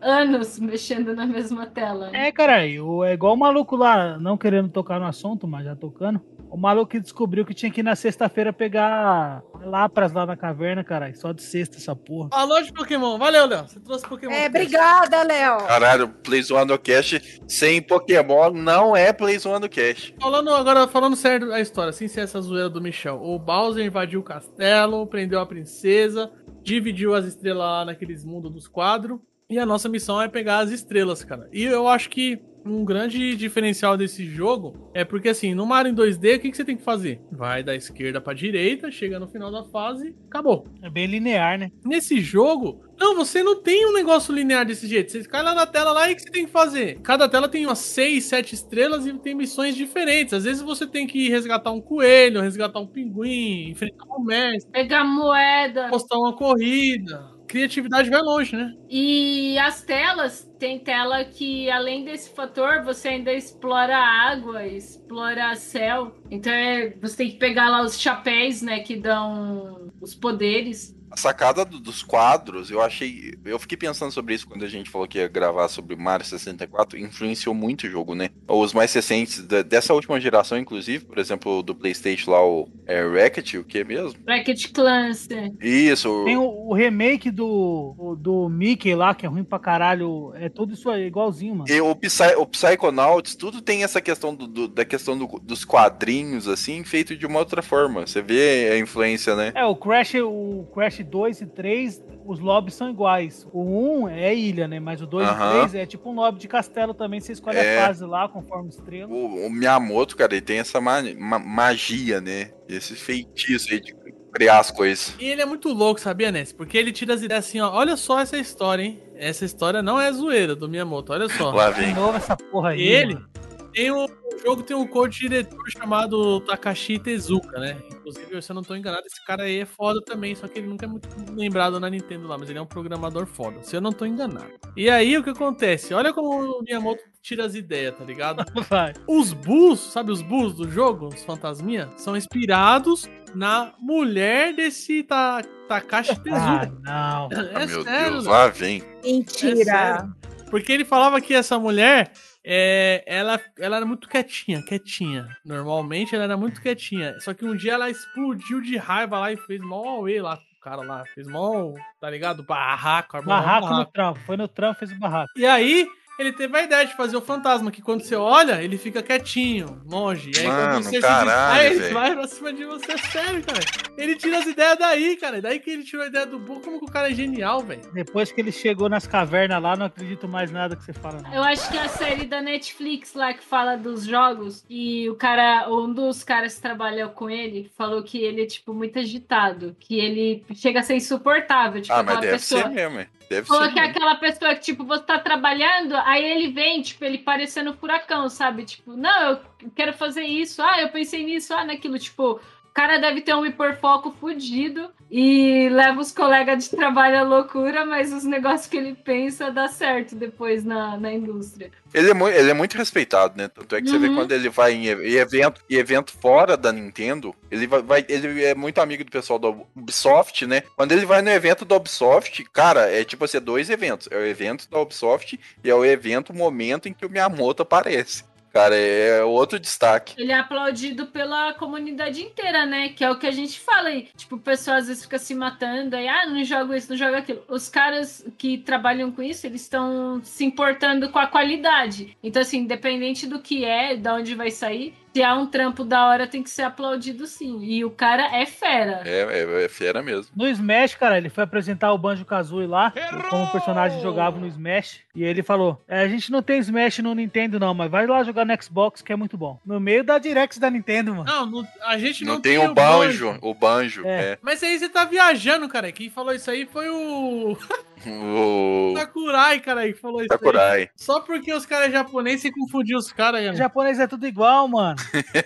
anos 0.01 0.59
mexendo 0.59 1.15
na 1.15 1.25
mesma 1.25 1.67
tela. 1.67 2.11
né? 2.11 2.27
É, 2.29 2.33
caralho, 2.33 3.05
é 3.05 3.15
igual 3.15 3.35
o 3.35 3.39
maluco 3.39 3.77
lá, 3.77 4.19
não 4.19 4.37
querendo 4.37 4.69
tocar 4.69 4.88
no 4.97 5.07
assunto, 5.07 5.49
mas 5.49 5.65
já 5.65 5.75
tocando. 5.75 6.21
O 6.51 6.57
maluco 6.57 6.93
que 6.93 7.01
descobriu 7.01 7.45
que 7.45 7.53
tinha 7.53 7.71
que 7.71 7.81
ir 7.81 7.83
na 7.83 7.95
sexta-feira 7.95 8.53
pegar 8.53 9.43
lapras 9.63 10.13
lá 10.13 10.25
na 10.25 10.37
caverna, 10.37 10.83
caralho. 10.83 11.17
Só 11.19 11.33
de 11.33 11.43
sexta 11.43 11.77
essa 11.77 11.95
porra. 11.95 12.31
Falou 12.31 12.63
de 12.63 12.73
Pokémon. 12.73 13.19
Valeu, 13.19 13.47
Léo. 13.47 13.69
Você 13.69 13.81
trouxe 13.81 14.09
Pokémon. 14.09 14.33
É, 14.33 14.47
obrigada, 14.47 15.23
Léo. 15.23 15.59
Caralho, 15.67 16.09
Play 16.09 16.43
Zone 16.43 16.67
do 16.67 16.79
Cash 16.79 17.41
sem 17.47 17.83
Pokémon 17.83 18.51
não 18.51 18.97
é 18.97 19.13
Play 19.13 19.39
Zone 19.39 19.61
do 19.61 19.69
Cash. 19.69 20.15
Falando 20.21 20.51
agora, 20.51 20.89
falando 20.89 21.17
sério 21.17 21.53
a 21.53 21.61
história, 21.61 21.93
sem 21.93 22.09
ser 22.09 22.21
essa 22.21 22.41
zoeira 22.41 22.71
do 22.71 22.81
Michel. 22.81 23.21
O 23.23 23.39
Bowser 23.39 23.85
invadiu 23.85 24.21
o 24.21 24.25
castelo, 24.25 25.07
prendeu 25.07 25.41
a 25.41 25.47
princesa, 25.47 26.31
dividiu 26.63 27.15
as 27.15 27.27
estrelas 27.27 27.59
lá 27.59 27.85
naqueles 27.85 28.25
mundos 28.25 28.51
dos 28.51 28.69
quadros. 28.69 29.19
E 29.51 29.59
a 29.59 29.65
nossa 29.65 29.89
missão 29.89 30.21
é 30.21 30.29
pegar 30.29 30.59
as 30.59 30.71
estrelas, 30.71 31.25
cara. 31.25 31.49
E 31.53 31.65
eu 31.65 31.89
acho 31.89 32.11
que 32.11 32.39
um 32.71 32.85
grande 32.85 33.35
diferencial 33.37 33.97
desse 33.97 34.25
jogo 34.27 34.91
é 34.95 35.05
porque, 35.05 35.29
assim, 35.29 35.55
no 35.55 35.67
Mario 35.67 35.93
em 35.93 35.95
2D, 35.95 36.37
o 36.37 36.41
que, 36.41 36.51
que 36.51 36.57
você 36.57 36.65
tem 36.65 36.77
que 36.77 36.83
fazer? 36.83 37.21
Vai 37.31 37.63
da 37.63 37.75
esquerda 37.75 38.21
pra 38.21 38.35
direita, 38.35 38.91
chega 38.91 39.19
no 39.19 39.27
final 39.29 39.51
da 39.51 39.65
fase, 39.65 40.15
acabou. 40.27 40.67
É 40.83 40.91
bem 40.91 41.07
linear, 41.07 41.59
né? 41.59 41.71
Nesse 41.85 42.21
jogo, 42.21 42.81
não, 42.99 43.15
você 43.15 43.43
não 43.43 43.63
tem 43.63 43.87
um 43.87 43.93
negócio 43.93 44.35
linear 44.35 44.67
desse 44.67 44.87
jeito. 44.87 45.13
Você 45.13 45.23
cai 45.25 45.43
lá 45.43 45.55
na 45.55 45.67
tela 45.67 45.93
lá 45.93 46.09
e 46.11 46.13
o 46.13 46.17
que 46.17 46.23
você 46.23 46.31
tem 46.31 46.47
que 46.47 46.53
fazer? 46.53 46.99
Cada 47.01 47.29
tela 47.29 47.49
tem 47.49 47.65
umas 47.67 47.79
6, 47.79 48.25
7 48.25 48.55
estrelas 48.55 49.07
e 49.07 49.13
tem 49.15 49.35
missões 49.35 49.75
diferentes. 49.77 50.35
Às 50.35 50.45
vezes 50.45 50.63
você 50.63 50.87
tem 50.87 51.07
que 51.07 51.29
resgatar 51.29 51.71
um 51.71 51.81
coelho, 51.81 52.41
resgatar 52.41 52.81
um 52.81 52.87
pinguim, 52.87 53.71
enfrentar 53.71 54.05
um 54.19 54.23
mestre, 54.25 54.71
Pegar 54.73 55.05
moeda. 55.05 55.89
postar 55.89 56.17
uma 56.19 56.35
corrida. 56.35 57.38
Criatividade 57.49 58.11
vai 58.11 58.21
longe, 58.21 58.55
né? 58.55 58.75
E 58.91 59.59
as 59.59 59.83
telas, 59.83 60.45
tem 60.59 60.79
tela 60.79 61.25
que 61.25 61.71
além 61.71 62.05
desse 62.05 62.35
fator, 62.35 62.83
você 62.85 63.09
ainda 63.09 63.33
explora 63.33 63.97
água, 63.97 64.67
explora 64.67 65.55
céu. 65.57 66.15
Então 66.31 66.53
é, 66.53 66.91
você 67.01 67.17
tem 67.17 67.31
que 67.31 67.39
pegar 67.39 67.71
lá 67.71 67.83
os 67.83 67.99
chapéus, 67.99 68.61
né, 68.61 68.81
que 68.81 68.97
dão 68.97 69.91
os 70.01 70.15
poderes. 70.15 70.98
A 71.11 71.17
sacada 71.17 71.65
do- 71.65 71.79
dos 71.81 72.03
quadros, 72.03 72.71
eu 72.71 72.81
achei. 72.83 73.35
Eu 73.45 73.59
fiquei 73.59 73.77
pensando 73.79 74.11
sobre 74.13 74.35
isso 74.35 74.47
quando 74.47 74.65
a 74.65 74.69
gente 74.69 74.91
falou 74.91 75.07
que 75.09 75.19
ia 75.19 75.29
gravar 75.29 75.69
sobre 75.69 75.97
Mario 75.97 76.27
64. 76.27 76.99
Influenciou 76.99 77.55
muito 77.55 77.87
o 77.87 77.91
jogo, 77.91 78.15
né? 78.15 78.29
Os 78.47 78.73
mais 78.73 78.93
recentes, 78.93 79.43
da- 79.43 79.63
dessa 79.63 79.95
última 79.95 80.21
geração, 80.21 80.59
inclusive, 80.59 81.05
por 81.05 81.19
exemplo, 81.19 81.63
do 81.63 81.75
PlayStation 81.75 82.31
lá, 82.31 82.45
o 82.47 82.69
é, 82.87 83.03
Racket, 83.03 83.55
o 83.55 83.65
que 83.65 83.83
mesmo? 83.85 84.19
Bracket 84.25 84.71
Clans. 84.73 85.29
né? 85.29 85.53
Isso. 85.61 86.25
Tem 86.25 86.37
o, 86.37 86.43
o 86.69 86.75
remake 86.75 87.31
do, 87.31 88.17
do 88.19 88.49
Mickey 88.49 88.95
lá, 88.95 89.15
que 89.15 89.25
é 89.27 89.29
ruim 89.29 89.45
pra 89.45 89.59
caralho. 89.59 90.33
É 90.35 90.49
tudo 90.49 90.75
isso 90.75 90.91
aí, 90.91 91.07
igualzinho, 91.07 91.55
mano. 91.57 91.71
E 91.71 91.81
o, 91.81 91.95
Psy, 91.95 92.35
o 92.37 92.47
Psychonauts, 92.47 93.35
tudo 93.35 93.61
tem 93.61 93.83
essa 93.85 94.01
questão 94.01 94.35
do, 94.35 94.47
do- 94.47 94.69
da 94.69 94.85
questão 94.85 95.17
do- 95.17 95.39
dos 95.41 95.65
quadrinhos, 95.65 96.47
assim, 96.49 96.85
feito 96.85 97.17
de 97.17 97.27
uma 97.27 97.39
outra 97.39 97.63
forma. 97.63 98.07
Você 98.07 98.21
vê 98.23 98.71
a 98.73 98.79
influência, 98.79 99.35
né? 99.35 99.53
É, 99.55 99.65
o 99.65 99.75
Crash, 99.77 100.15
o 100.23 100.67
Crash 100.75 100.98
2 101.05 101.41
e 101.41 101.47
3, 101.47 102.03
os 102.27 102.39
lobbies 102.39 102.75
são 102.75 102.91
iguais. 102.91 103.47
O 103.53 103.63
1 104.05 104.09
é 104.09 104.35
ilha, 104.35 104.67
né? 104.69 104.79
Mas 104.81 105.01
o 105.01 105.07
2 105.07 105.29
Aham. 105.29 105.49
e 105.49 105.59
3 105.61 105.75
é 105.77 105.87
tipo 105.87 106.11
um 106.11 106.15
lobby 106.15 106.39
de 106.39 106.49
castelo 106.49 106.93
também. 106.95 107.21
Você 107.21 107.33
escolhe 107.33 107.59
É. 107.59 107.79
a 107.79 107.87
fase 107.87 108.05
lá, 108.05 108.29
conforme 108.29 108.69
estrela. 108.69 109.13
O, 109.13 109.47
o 109.47 109.51
Miyamoto, 109.51 110.17
cara, 110.17 110.33
ele 110.35 110.43
tem 110.43 110.59
essa 110.59 110.81
ma- 110.81 111.03
ma- 111.19 111.39
magia, 111.39 112.21
né? 112.21 112.51
Esse 112.69 112.95
feitiço 112.95 113.73
aí 113.73 113.81
de 113.81 113.95
criar 114.33 114.59
as 114.59 114.71
coisas. 114.71 115.15
E 115.19 115.25
ele 115.25 115.41
é 115.43 115.47
muito 115.47 115.69
louco, 115.73 116.01
sabia, 116.01 116.31
Ness? 116.31 116.53
Porque 116.53 116.77
ele 116.77 116.93
tira 116.93 117.15
as 117.15 117.23
ideias 117.23 117.47
assim, 117.47 117.61
ó. 117.61 117.71
Olha 117.73 117.97
só 117.97 118.21
essa 118.21 118.37
história, 118.37 118.83
hein? 118.83 119.03
Essa 119.17 119.45
história 119.45 119.83
não 119.83 119.99
é 120.01 120.13
zoeira 120.13 120.55
do 120.55 120.69
Miyamoto, 120.69 121.13
olha 121.13 121.29
só. 121.29 121.51
Lá 121.51 121.71
De 121.71 121.81
vem. 121.81 121.95
novo 121.95 122.17
essa 122.19 122.37
porra 122.37 122.71
aí. 122.71 122.81
Ele 122.83 123.15
mano. 123.15 123.29
Tem 123.73 123.91
um, 123.93 124.05
o 124.05 124.39
jogo 124.45 124.63
tem 124.63 124.77
um 124.77 124.87
co-diretor 124.87 125.59
chamado 125.71 126.41
Takashi 126.41 126.99
Tezuka, 126.99 127.59
né? 127.59 127.77
Inclusive, 127.93 128.41
se 128.43 128.51
eu 128.51 128.55
não 128.55 128.63
tô 128.63 128.75
enganado, 128.75 129.07
esse 129.07 129.25
cara 129.27 129.45
aí 129.45 129.61
é 129.61 129.67
foda 129.67 130.01
também, 130.05 130.35
só 130.35 130.47
que 130.49 130.59
ele 130.59 130.69
nunca 130.69 130.87
é 130.87 130.89
muito 130.89 131.09
lembrado 131.35 131.79
na 131.81 131.89
Nintendo 131.91 132.27
lá, 132.29 132.39
mas 132.39 132.49
ele 132.49 132.59
é 132.59 132.63
um 132.63 132.67
programador 132.67 133.27
foda, 133.27 133.63
se 133.63 133.75
eu 133.77 133.81
não 133.81 133.93
tô 133.93 134.05
enganado. 134.07 134.47
E 134.77 134.89
aí, 134.89 135.17
o 135.19 135.23
que 135.23 135.31
acontece? 135.31 135.93
Olha 135.95 136.13
como 136.13 136.59
o 136.59 136.63
Miyamoto 136.63 137.03
tira 137.23 137.45
as 137.45 137.55
ideias, 137.55 137.95
tá 137.97 138.05
ligado? 138.05 138.45
Vai. 138.71 138.93
Os 139.07 139.33
Bulls, 139.33 139.81
sabe 139.81 140.11
os 140.13 140.23
Bulls 140.23 140.55
do 140.55 140.71
jogo, 140.71 141.09
os 141.09 141.23
fantasminha, 141.25 141.91
são 141.97 142.17
inspirados 142.17 143.09
na 143.35 143.75
mulher 143.81 144.55
desse 144.55 145.03
Ta 145.03 145.43
Takashi 145.69 146.13
Ah, 146.13 146.17
Tezuka. 146.17 146.73
não. 146.83 147.29
É 147.31 147.63
Ah, 147.63 147.67
meu 147.67 147.83
sério, 147.83 148.13
Deus, 148.13 148.25
lá 148.25 148.49
vem. 148.49 148.83
É 149.05 149.07
Mentira. 149.13 149.65
sério. 149.65 150.17
Porque 150.51 150.73
ele 150.73 150.85
falava 150.87 151.21
que 151.21 151.35
essa 151.35 151.59
mulher, 151.59 152.11
é, 152.51 153.05
ela, 153.07 153.39
ela 153.59 153.77
era 153.77 153.85
muito 153.85 154.09
quietinha, 154.09 154.63
quietinha. 154.63 155.29
Normalmente 155.45 156.15
ela 156.15 156.25
era 156.25 156.37
muito 156.37 156.63
quietinha. 156.63 157.21
Só 157.21 157.35
que 157.35 157.45
um 157.45 157.55
dia 157.55 157.75
ela 157.75 157.91
explodiu 157.91 158.63
de 158.63 158.77
raiva 158.79 159.19
lá 159.19 159.31
e 159.31 159.37
fez 159.37 159.61
mó 159.61 159.87
auê 159.87 160.23
lá 160.23 160.39
cara 160.69 160.83
lá. 160.83 161.05
Fez 161.15 161.27
mó, 161.27 161.75
tá 162.01 162.11
ligado? 162.11 162.43
Barraco, 162.43 163.17
mó 163.19 163.23
Barraco 163.23 163.69
no 163.69 163.85
trampo. 163.87 164.21
Foi 164.21 164.37
no 164.37 164.49
trampo, 164.49 164.79
fez 164.79 164.93
o 164.93 164.99
barraco. 164.99 165.31
E 165.37 165.47
aí, 165.47 165.87
ele 166.19 166.33
teve 166.33 166.59
a 166.59 166.63
ideia 166.63 166.85
de 166.85 166.97
fazer 166.97 167.17
o 167.17 167.21
fantasma, 167.21 167.71
que 167.71 167.81
quando 167.81 168.03
você 168.03 168.17
olha, 168.17 168.61
ele 168.63 168.77
fica 168.77 169.03
quietinho, 169.03 169.81
longe. 169.89 170.33
E 170.35 170.41
aí, 170.41 170.47
Mano, 170.47 170.73
quando 170.75 170.85
você 170.85 171.01
caralho, 171.01 171.61
aí 171.61 171.67
ele 171.77 171.95
vai 171.95 172.15
pra 172.15 172.27
cima 172.27 172.53
de 172.53 172.65
você, 172.65 172.93
é 172.93 172.99
sério, 172.99 173.43
cara. 173.45 173.61
Ele 173.97 174.17
tira 174.17 174.39
as 174.39 174.47
ideias 174.47 174.79
daí, 174.79 175.17
cara. 175.17 175.41
Daí 175.41 175.61
que 175.61 175.71
ele 175.71 175.85
tirou 175.85 176.05
a 176.05 176.09
ideia 176.09 176.27
do 176.27 176.39
burro, 176.39 176.61
como 176.61 176.79
que 176.79 176.85
o 176.87 176.91
cara 176.91 177.11
é 177.11 177.15
genial, 177.15 177.61
velho. 177.63 177.83
Depois 177.93 178.33
que 178.33 178.41
ele 178.41 178.51
chegou 178.51 178.89
nas 178.89 179.07
cavernas 179.07 179.63
lá, 179.63 179.77
não 179.77 179.87
acredito 179.87 180.27
mais 180.27 180.51
nada 180.51 180.75
que 180.75 180.85
você 180.85 180.93
fala. 180.93 181.21
Não. 181.23 181.35
Eu 181.35 181.43
acho 181.45 181.71
que 181.71 181.77
é 181.77 181.83
a 181.83 181.89
série 181.89 182.25
da 182.27 182.41
Netflix 182.41 183.15
lá 183.15 183.33
que 183.33 183.45
fala 183.45 183.77
dos 183.77 184.05
jogos 184.05 184.65
e 184.69 185.09
o 185.09 185.15
cara, 185.15 185.69
um 185.71 185.93
dos 185.93 186.25
caras 186.25 186.57
que 186.57 186.61
trabalhou 186.63 187.11
com 187.11 187.31
ele, 187.31 187.71
falou 187.77 188.03
que 188.03 188.19
ele 188.19 188.43
é 188.43 188.47
tipo 188.47 188.75
muito 188.75 188.99
agitado, 188.99 189.77
que 189.79 189.99
ele 189.99 190.45
chega 190.55 190.81
a 190.81 190.83
ser 190.83 190.97
insuportável, 190.97 191.81
tipo 191.81 191.95
Ah, 191.95 192.03
mas 192.03 192.21
deve 192.21 192.33
pessoa. 192.33 192.63
ser 192.63 192.69
mesmo, 192.71 192.99
é. 193.01 193.07
Deve 193.29 193.47
Falou 193.47 193.65
ser. 193.67 193.73
que 193.73 193.79
é 193.79 193.83
aquela 193.85 194.15
pessoa 194.17 194.55
que, 194.55 194.63
tipo, 194.63 194.85
você 194.85 195.03
tá 195.03 195.19
trabalhando, 195.19 195.95
aí 195.97 196.25
ele 196.25 196.49
vem, 196.49 196.81
tipo, 196.81 197.05
ele 197.05 197.19
parecendo 197.19 197.71
um 197.71 197.77
furacão, 197.77 198.29
sabe? 198.29 198.65
Tipo, 198.65 198.97
não, 198.97 199.33
eu 199.33 199.41
quero 199.77 199.93
fazer 199.93 200.23
isso, 200.23 200.63
ah, 200.63 200.81
eu 200.81 200.89
pensei 200.89 201.25
nisso, 201.25 201.53
ah, 201.53 201.65
naquilo, 201.65 201.99
tipo, 201.99 202.41
O 202.71 202.75
cara 202.75 202.99
deve 202.99 203.21
ter 203.23 203.35
um 203.35 203.45
hiperfoco 203.45 204.15
fudido 204.21 204.91
e 205.11 205.69
leva 205.71 206.01
os 206.01 206.13
colegas 206.13 206.65
de 206.65 206.71
trabalho 206.77 207.19
à 207.19 207.23
loucura, 207.23 207.85
mas 207.85 208.13
os 208.13 208.25
negócios 208.25 208.67
que 208.69 208.77
ele 208.77 208.95
pensa 208.95 209.51
dá 209.51 209.67
certo 209.67 210.15
depois 210.15 210.65
na, 210.65 210.97
na 210.97 211.13
indústria. 211.13 211.71
Ele 211.93 212.11
é, 212.11 212.15
mu- 212.15 212.29
ele 212.29 212.51
é 212.51 212.55
muito 212.55 212.77
respeitado, 212.77 213.35
né? 213.37 213.49
Tanto 213.49 213.75
é 213.75 213.81
que 213.81 213.89
você 213.89 213.99
vê 213.99 214.09
Uhum. 214.09 214.15
quando 214.17 214.33
ele 214.33 214.49
vai 214.51 214.75
em, 214.75 214.87
evento, 214.87 215.61
e 215.69 215.77
evento 215.77 216.13
fora 216.13 216.57
da 216.57 216.71
Nintendo, 216.71 217.35
ele 217.51 217.67
vai, 217.67 217.83
vai- 217.83 218.07
ele 218.09 218.45
é 218.45 218.55
muito 218.55 218.79
amigo 218.81 219.03
do 219.03 219.11
pessoal 219.11 219.39
da 219.39 219.49
Ubisoft, 219.75 220.47
né? 220.47 220.63
Quando 220.77 220.93
ele 220.93 221.07
vai 221.07 221.23
no 221.23 221.31
evento 221.31 221.65
da 221.65 221.75
Ubisoft, 221.77 222.45
cara, 222.53 222.83
é 222.93 223.03
tipo 223.03 223.25
assim, 223.25 223.39
é 223.39 223.41
dois 223.41 223.71
eventos. 223.71 224.09
É 224.11 224.17
o 224.17 224.27
evento 224.27 224.69
da 224.71 224.79
Ubisoft 224.79 225.41
e 225.65 225.71
é 225.71 225.75
o 225.75 225.85
evento, 225.85 226.31
o 226.31 226.37
momento 226.37 226.89
em 226.89 226.93
que 226.93 227.07
o 227.07 227.11
Miyamoto 227.11 227.63
aparece. 227.63 228.25
Cara, 228.53 228.75
é 228.75 229.23
outro 229.23 229.59
destaque. 229.59 230.15
Ele 230.19 230.33
é 230.33 230.39
aplaudido 230.39 231.07
pela 231.07 231.53
comunidade 231.55 232.23
inteira, 232.23 232.65
né? 232.67 232.89
Que 232.89 233.05
é 233.05 233.11
o 233.11 233.19
que 233.19 233.27
a 233.27 233.31
gente 233.31 233.61
fala 233.61 233.89
aí. 233.89 234.09
Tipo, 234.17 234.37
o 234.37 234.41
pessoal 234.41 234.79
às 234.79 234.89
vezes 234.89 235.03
fica 235.03 235.19
se 235.19 235.35
matando 235.35 235.97
aí, 235.97 236.09
ah, 236.09 236.27
não 236.27 236.43
jogo 236.45 236.75
isso, 236.75 236.91
não 236.91 236.97
jogo 236.97 237.17
aquilo. 237.17 237.43
Os 237.49 237.69
caras 237.69 238.25
que 238.37 238.59
trabalham 238.59 239.13
com 239.13 239.23
isso, 239.23 239.47
eles 239.47 239.63
estão 239.63 240.21
se 240.25 240.45
importando 240.45 241.11
com 241.11 241.19
a 241.19 241.27
qualidade. 241.27 242.17
Então, 242.23 242.43
assim, 242.43 242.59
independente 242.59 243.27
do 243.27 243.39
que 243.39 243.65
é, 243.65 243.95
de 243.97 244.09
onde 244.09 244.35
vai 244.35 244.51
sair, 244.51 244.95
se 245.15 245.23
há 245.23 245.35
um 245.35 245.47
trampo 245.47 245.85
da 245.85 246.07
hora, 246.07 246.27
tem 246.27 246.43
que 246.43 246.51
ser 246.51 246.63
aplaudido 246.63 247.27
sim. 247.27 247.63
E 247.65 247.85
o 247.85 247.91
cara 247.91 248.37
é 248.37 248.47
fera. 248.47 249.03
É, 249.05 249.21
é, 249.43 249.65
é 249.65 249.69
fera 249.69 250.03
mesmo. 250.03 250.31
No 250.37 250.47
Smash, 250.49 250.95
cara, 250.95 251.19
ele 251.19 251.29
foi 251.29 251.45
apresentar 251.45 251.93
o 251.93 251.99
Banjo 251.99 252.25
Kazooie 252.25 252.67
lá, 252.67 252.93
como 253.31 253.45
o 253.45 253.51
personagem 253.53 254.01
jogava 254.01 254.39
no 254.39 254.47
Smash, 254.47 255.01
e 255.15 255.25
ele 255.25 255.43
falou: 255.43 255.83
"É, 255.89 256.01
a 256.01 256.09
gente 256.09 256.31
não 256.31 256.43
tem 256.43 256.59
Smash 256.59 256.99
no 256.99 257.15
Nintendo, 257.15 257.59
não, 257.59 257.75
mas 257.75 257.91
vai 257.91 258.07
lá 258.07 258.23
jogar 258.23 258.45
no 258.45 258.63
Xbox, 258.63 259.03
que 259.03 259.13
é 259.13 259.17
muito 259.17 259.37
bom. 259.37 259.59
No 259.65 259.81
meio 259.81 260.05
da 260.05 260.19
Direct 260.19 260.61
da 260.61 260.71
Nintendo, 260.71 261.15
mano. 261.15 261.25
Não, 261.25 261.47
não- 261.47 261.69
a 261.83 261.99
gente 261.99 262.25
não, 262.25 262.35
Não, 262.35 262.41
tem 262.41 262.59
o 262.59 262.75
banjo, 262.75 263.39
o 263.43 263.55
banjo. 263.55 264.07
É. 264.07 264.19
É. 264.19 264.39
Mas 264.43 264.63
aí 264.63 264.79
você 264.79 264.89
tá 264.89 265.05
viajando, 265.05 265.69
cara. 265.69 265.91
Quem 265.93 266.11
falou 266.11 266.35
isso 266.35 266.51
aí 266.51 266.67
foi 266.67 266.89
o 266.91 267.57
O 268.07 268.95
Sakurai, 268.97 269.61
cara, 269.61 269.87
que 269.87 269.95
falou 269.99 270.21
isso 270.21 270.29
Sakurai. 270.33 270.81
aí. 270.83 270.91
Só 270.97 271.21
porque 271.21 271.53
os 271.53 271.67
caras 271.67 271.91
japoneses 271.93 272.45
e 272.45 272.51
confundiu 272.53 272.99
os 272.99 273.13
caras, 273.13 273.57
japonês 273.57 273.99
é 273.99 274.07
tudo 274.07 274.27
igual, 274.27 274.67
mano. 274.69 274.97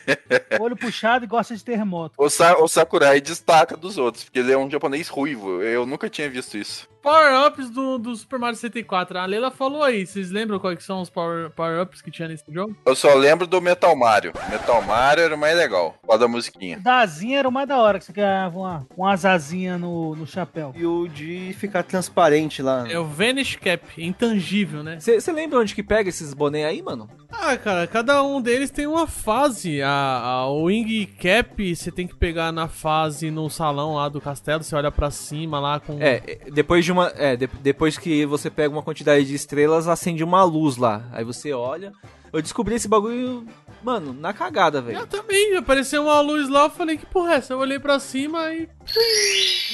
Olho 0.60 0.76
puxado 0.76 1.24
e 1.24 1.28
gosta 1.28 1.56
de 1.56 1.64
terremoto. 1.64 2.14
O, 2.18 2.28
Sa- 2.28 2.58
o 2.58 2.68
Sakurai 2.68 3.20
destaca 3.20 3.76
dos 3.76 3.98
outros, 3.98 4.24
porque 4.24 4.38
ele 4.38 4.52
é 4.52 4.58
um 4.58 4.70
japonês 4.70 5.08
ruivo. 5.08 5.62
Eu 5.62 5.86
nunca 5.86 6.08
tinha 6.08 6.28
visto 6.28 6.56
isso. 6.56 6.88
Power-ups 7.02 7.68
do, 7.70 7.98
do 7.98 8.14
Super 8.14 8.38
Mario 8.38 8.56
64. 8.56 9.18
A 9.18 9.26
Leila 9.26 9.50
falou 9.50 9.82
aí. 9.82 10.06
Vocês 10.06 10.30
lembram 10.30 10.58
quais 10.58 10.78
que 10.78 10.84
são 10.84 11.00
os 11.00 11.10
power- 11.10 11.50
power-ups 11.50 12.00
que 12.00 12.10
tinha 12.10 12.28
nesse 12.28 12.44
jogo? 12.48 12.76
Eu 12.86 12.94
só 12.94 13.12
lembro 13.14 13.46
do 13.46 13.60
Metal 13.60 13.94
Mario. 13.96 14.32
Metal 14.48 14.80
Mario 14.82 15.24
era 15.24 15.34
o 15.34 15.38
mais 15.38 15.56
legal. 15.56 15.96
Qual 16.06 16.16
da 16.18 16.28
musiquinha. 16.28 16.78
Da 16.78 17.00
asinha 17.00 17.40
era 17.40 17.48
o 17.48 17.52
mais 17.52 17.66
da 17.68 17.78
hora, 17.78 17.98
que 17.98 18.04
você 18.04 18.12
ganhava 18.12 18.56
uma, 18.58 18.86
uma 18.96 19.12
asazinha 19.12 19.76
no, 19.76 20.14
no 20.14 20.26
chapéu. 20.26 20.72
E 20.76 20.86
o 20.86 21.08
de 21.08 21.52
ficar 21.58 21.82
transparente 21.82 22.62
lá. 22.62 22.86
É 22.88 22.98
o 22.98 23.04
Vanish 23.04 23.56
Cap, 23.56 23.82
intangível, 23.98 24.82
né? 24.84 24.98
Você 25.00 25.32
lembra 25.32 25.58
onde 25.58 25.74
que 25.74 25.82
pega 25.82 26.08
esses 26.08 26.32
boné 26.32 26.64
aí, 26.64 26.80
mano? 26.82 27.10
Ah, 27.32 27.56
cara, 27.56 27.86
cada 27.86 28.22
um 28.22 28.40
deles 28.40 28.70
tem 28.70 28.86
uma 28.86 29.06
fase. 29.06 29.82
A, 29.82 29.88
a 29.90 30.50
Wing 30.52 31.06
Cap 31.06 31.74
você 31.74 31.90
tem 31.90 32.06
que 32.06 32.14
pegar 32.14 32.52
na 32.52 32.68
fase 32.68 33.30
no 33.30 33.48
salão 33.50 33.94
lá 33.94 34.08
do 34.08 34.20
castelo. 34.20 34.62
Você 34.62 34.76
olha 34.76 34.92
pra 34.92 35.10
cima 35.10 35.58
lá 35.58 35.80
com. 35.80 35.96
É, 36.00 36.20
depois 36.52 36.84
de 36.84 36.91
uma. 36.92 37.12
É, 37.16 37.34
de- 37.36 37.46
depois 37.60 37.98
que 37.98 38.24
você 38.26 38.48
pega 38.50 38.72
uma 38.74 38.82
quantidade 38.82 39.24
de 39.26 39.34
estrelas, 39.34 39.88
acende 39.88 40.22
uma 40.22 40.42
luz 40.44 40.76
lá. 40.76 41.04
Aí 41.12 41.24
você 41.24 41.52
olha. 41.52 41.92
Eu 42.32 42.40
descobri 42.40 42.74
esse 42.76 42.88
bagulho, 42.88 43.46
mano, 43.82 44.14
na 44.14 44.32
cagada, 44.32 44.80
velho. 44.80 45.00
Eu 45.00 45.06
também, 45.06 45.54
apareceu 45.54 46.04
uma 46.04 46.18
luz 46.22 46.48
lá, 46.48 46.64
eu 46.64 46.70
falei, 46.70 46.96
que 46.96 47.04
porra 47.04 47.34
é 47.34 47.36
essa? 47.36 47.52
Eu 47.52 47.58
olhei 47.58 47.78
pra 47.78 47.98
cima 48.00 48.50
e. 48.54 48.66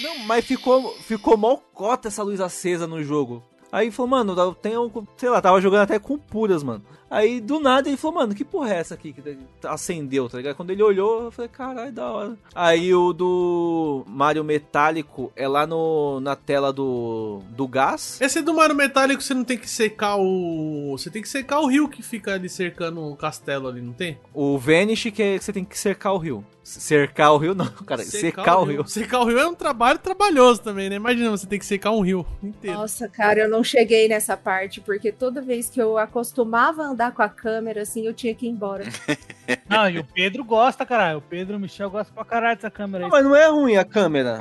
Não, 0.02 0.18
mas 0.20 0.44
ficou, 0.44 0.92
ficou 1.02 1.36
mó 1.36 1.56
cota 1.56 2.08
essa 2.08 2.22
luz 2.22 2.40
acesa 2.40 2.86
no 2.86 3.00
jogo. 3.02 3.44
Aí 3.70 3.90
falou, 3.90 4.10
mano, 4.10 4.38
eu 4.38 4.54
tenho, 4.54 4.90
sei 5.16 5.28
lá, 5.28 5.40
tava 5.40 5.60
jogando 5.60 5.82
até 5.82 5.98
com 5.98 6.18
puras, 6.18 6.62
mano. 6.62 6.82
Aí 7.10 7.40
do 7.40 7.58
nada 7.58 7.88
ele 7.88 7.96
falou, 7.96 8.20
mano, 8.20 8.34
que 8.34 8.44
porra 8.44 8.74
é 8.74 8.78
essa 8.78 8.94
aqui 8.94 9.12
que 9.12 9.38
acendeu, 9.64 10.28
tá 10.28 10.36
ligado? 10.36 10.56
Quando 10.56 10.70
ele 10.70 10.82
olhou, 10.82 11.24
eu 11.24 11.30
falei, 11.30 11.48
caralho, 11.48 11.92
da 11.92 12.10
hora. 12.10 12.36
Aí 12.54 12.94
o 12.94 13.12
do 13.12 14.04
Mario 14.06 14.44
Metálico 14.44 15.32
é 15.34 15.48
lá 15.48 15.66
no, 15.66 16.20
na 16.20 16.36
tela 16.36 16.72
do, 16.72 17.40
do 17.50 17.66
gás. 17.66 18.20
Esse 18.20 18.42
do 18.42 18.52
Mario 18.52 18.76
Metálico 18.76 19.22
você 19.22 19.32
não 19.32 19.44
tem 19.44 19.56
que 19.56 19.68
secar 19.68 20.16
o. 20.16 20.94
Você 20.98 21.10
tem 21.10 21.22
que 21.22 21.28
secar 21.28 21.60
o 21.60 21.66
rio 21.66 21.88
que 21.88 22.02
fica 22.02 22.34
ali 22.34 22.48
cercando 22.48 23.02
o 23.02 23.16
castelo 23.16 23.68
ali, 23.68 23.80
não 23.80 23.92
tem? 23.92 24.18
O 24.34 24.58
Vanish 24.58 25.04
que, 25.04 25.22
é 25.22 25.38
que 25.38 25.44
você 25.44 25.52
tem 25.52 25.64
que 25.64 25.78
cercar 25.78 26.12
o 26.12 26.18
rio. 26.18 26.44
Cercar 26.62 27.32
o 27.32 27.38
rio 27.38 27.54
não, 27.54 27.66
cara, 27.86 28.02
secar, 28.02 28.58
o 28.58 28.64
rio. 28.64 28.86
Secar 28.86 29.20
o 29.20 29.24
rio 29.24 29.38
é 29.38 29.46
um 29.46 29.54
trabalho 29.54 29.98
trabalhoso 29.98 30.60
também, 30.60 30.90
né? 30.90 30.96
Imagina 30.96 31.30
você 31.30 31.46
tem 31.46 31.58
que 31.58 31.64
secar 31.64 31.92
um 31.92 32.02
rio 32.02 32.26
inteiro. 32.42 32.76
Nossa, 32.76 33.08
cara, 33.08 33.40
eu 33.40 33.48
não 33.48 33.57
cheguei 33.64 34.08
nessa 34.08 34.36
parte, 34.36 34.80
porque 34.80 35.10
toda 35.12 35.40
vez 35.40 35.68
que 35.68 35.80
eu 35.80 35.98
acostumava 35.98 36.82
a 36.82 36.86
andar 36.86 37.12
com 37.12 37.22
a 37.22 37.28
câmera, 37.28 37.82
assim, 37.82 38.06
eu 38.06 38.14
tinha 38.14 38.34
que 38.34 38.46
ir 38.46 38.50
embora. 38.50 38.84
Não, 39.68 39.88
e 39.88 39.98
o 39.98 40.04
Pedro 40.04 40.44
gosta, 40.44 40.84
caralho. 40.84 41.18
O 41.18 41.22
Pedro 41.22 41.54
e 41.54 41.56
o 41.56 41.60
Michel 41.60 41.90
gostam 41.90 42.14
pra 42.14 42.24
caralho 42.24 42.56
dessa 42.56 42.70
câmera 42.70 43.04
aí. 43.04 43.10
Mas 43.10 43.24
não 43.24 43.34
é 43.34 43.48
ruim 43.48 43.76
a 43.76 43.84
câmera. 43.84 44.38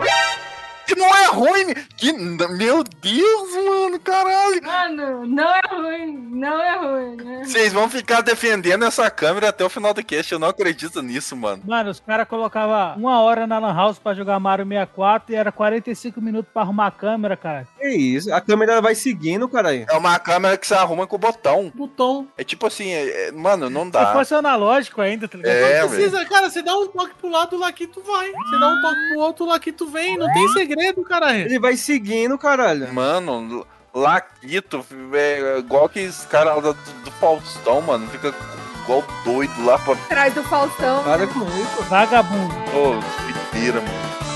Que 0.88 0.96
não 0.96 1.06
é 1.16 1.26
ruim! 1.28 1.74
Que, 1.98 2.14
meu 2.14 2.84
Deus, 2.84 3.66
mano, 3.66 4.00
caralho! 4.00 4.62
Mano, 4.64 5.28
não 5.28 5.50
é 5.54 5.62
ruim, 5.70 6.18
não 6.32 6.62
é 6.62 6.78
ruim, 6.78 7.16
né? 7.18 7.44
Vocês 7.46 7.74
vão 7.74 7.90
ficar 7.90 8.22
defendendo 8.22 8.86
essa 8.86 9.10
câmera 9.12 9.50
até 9.50 9.66
o 9.66 9.70
final 9.70 9.94
do 9.94 10.04
cast. 10.04 10.32
Eu 10.32 10.40
não 10.40 10.48
acredito 10.48 11.02
nisso, 11.02 11.36
mano. 11.36 11.62
Mano, 11.66 11.90
os 11.92 12.00
caras 12.00 12.28
colocavam 12.28 12.98
uma 12.98 13.20
hora 13.22 13.46
na 13.46 13.60
Lan 13.60 13.74
House 13.76 14.00
pra 14.00 14.14
jogar 14.14 14.40
Mario 14.40 14.66
64 14.66 15.34
e 15.34 15.36
era 15.36 15.52
45 15.52 16.22
minutos 16.22 16.50
pra 16.54 16.62
arrumar 16.62 16.88
a 16.88 16.92
câmera, 16.92 17.36
cara. 17.36 17.68
Que 17.78 17.90
isso? 17.90 18.34
A 18.34 18.40
câmera 18.40 18.82
vai 18.82 18.96
seguindo, 18.96 19.48
caralho. 19.50 19.86
É 19.90 19.98
uma 19.98 20.18
câmera 20.20 20.58
que 20.58 20.66
você 20.66 20.74
arruma 20.74 21.06
com 21.06 21.16
o 21.18 21.20
botão. 21.20 21.72
Botão. 21.76 22.28
É 22.38 22.44
tipo 22.44 22.66
assim, 22.66 22.90
é- 22.92 23.28
é- 23.28 23.32
mano, 23.32 23.70
não 23.70 23.86
Se 23.86 23.92
dá. 23.92 24.14
fosse 24.14 24.34
analógico 24.34 25.02
ainda, 25.02 25.28
tá 25.28 25.38
ligado? 25.38 25.54
É, 25.54 25.82
Não 25.82 25.90
precisa, 25.90 26.26
cara, 26.26 26.50
você 26.50 26.62
dá 26.62 26.76
um 26.78 26.88
toque 26.88 27.14
pro 27.20 27.30
lado, 27.30 27.56
o 27.56 27.60
Laquito 27.60 28.02
vai. 28.04 28.32
Você 28.32 28.60
dá 28.60 28.68
um 28.70 28.82
toque 28.82 29.00
pro 29.12 29.20
outro, 29.20 29.46
o 29.46 29.50
Laquito 29.50 29.88
vem. 29.88 30.18
Não 30.18 30.32
tem 30.32 30.48
segredo, 30.50 30.77
caralho. 31.08 31.40
Ele 31.42 31.60
vai 31.60 31.76
seguindo, 31.76 32.38
caralho. 32.38 32.94
Mano, 32.94 33.66
Laquito 33.94 34.86
é 35.14 35.58
igual 35.60 35.90
que 35.90 36.00
esse 36.00 36.26
cara 36.28 36.54
lá 36.56 36.62
do, 36.62 36.74
do 36.74 37.12
Faustão, 37.20 37.82
mano. 37.82 38.08
Fica 38.10 38.34
igual 38.84 39.04
doido 39.24 39.66
lá 39.66 39.80
pra. 39.80 39.94
Atrás 39.94 40.34
do 40.34 40.44
Faustão. 40.44 41.04
Para 41.04 41.28
com 41.28 41.44
isso. 41.46 41.84
Vagabundo. 41.90 42.54
Ô, 42.76 43.00
doideira, 43.52 43.82
mano. 43.82 44.27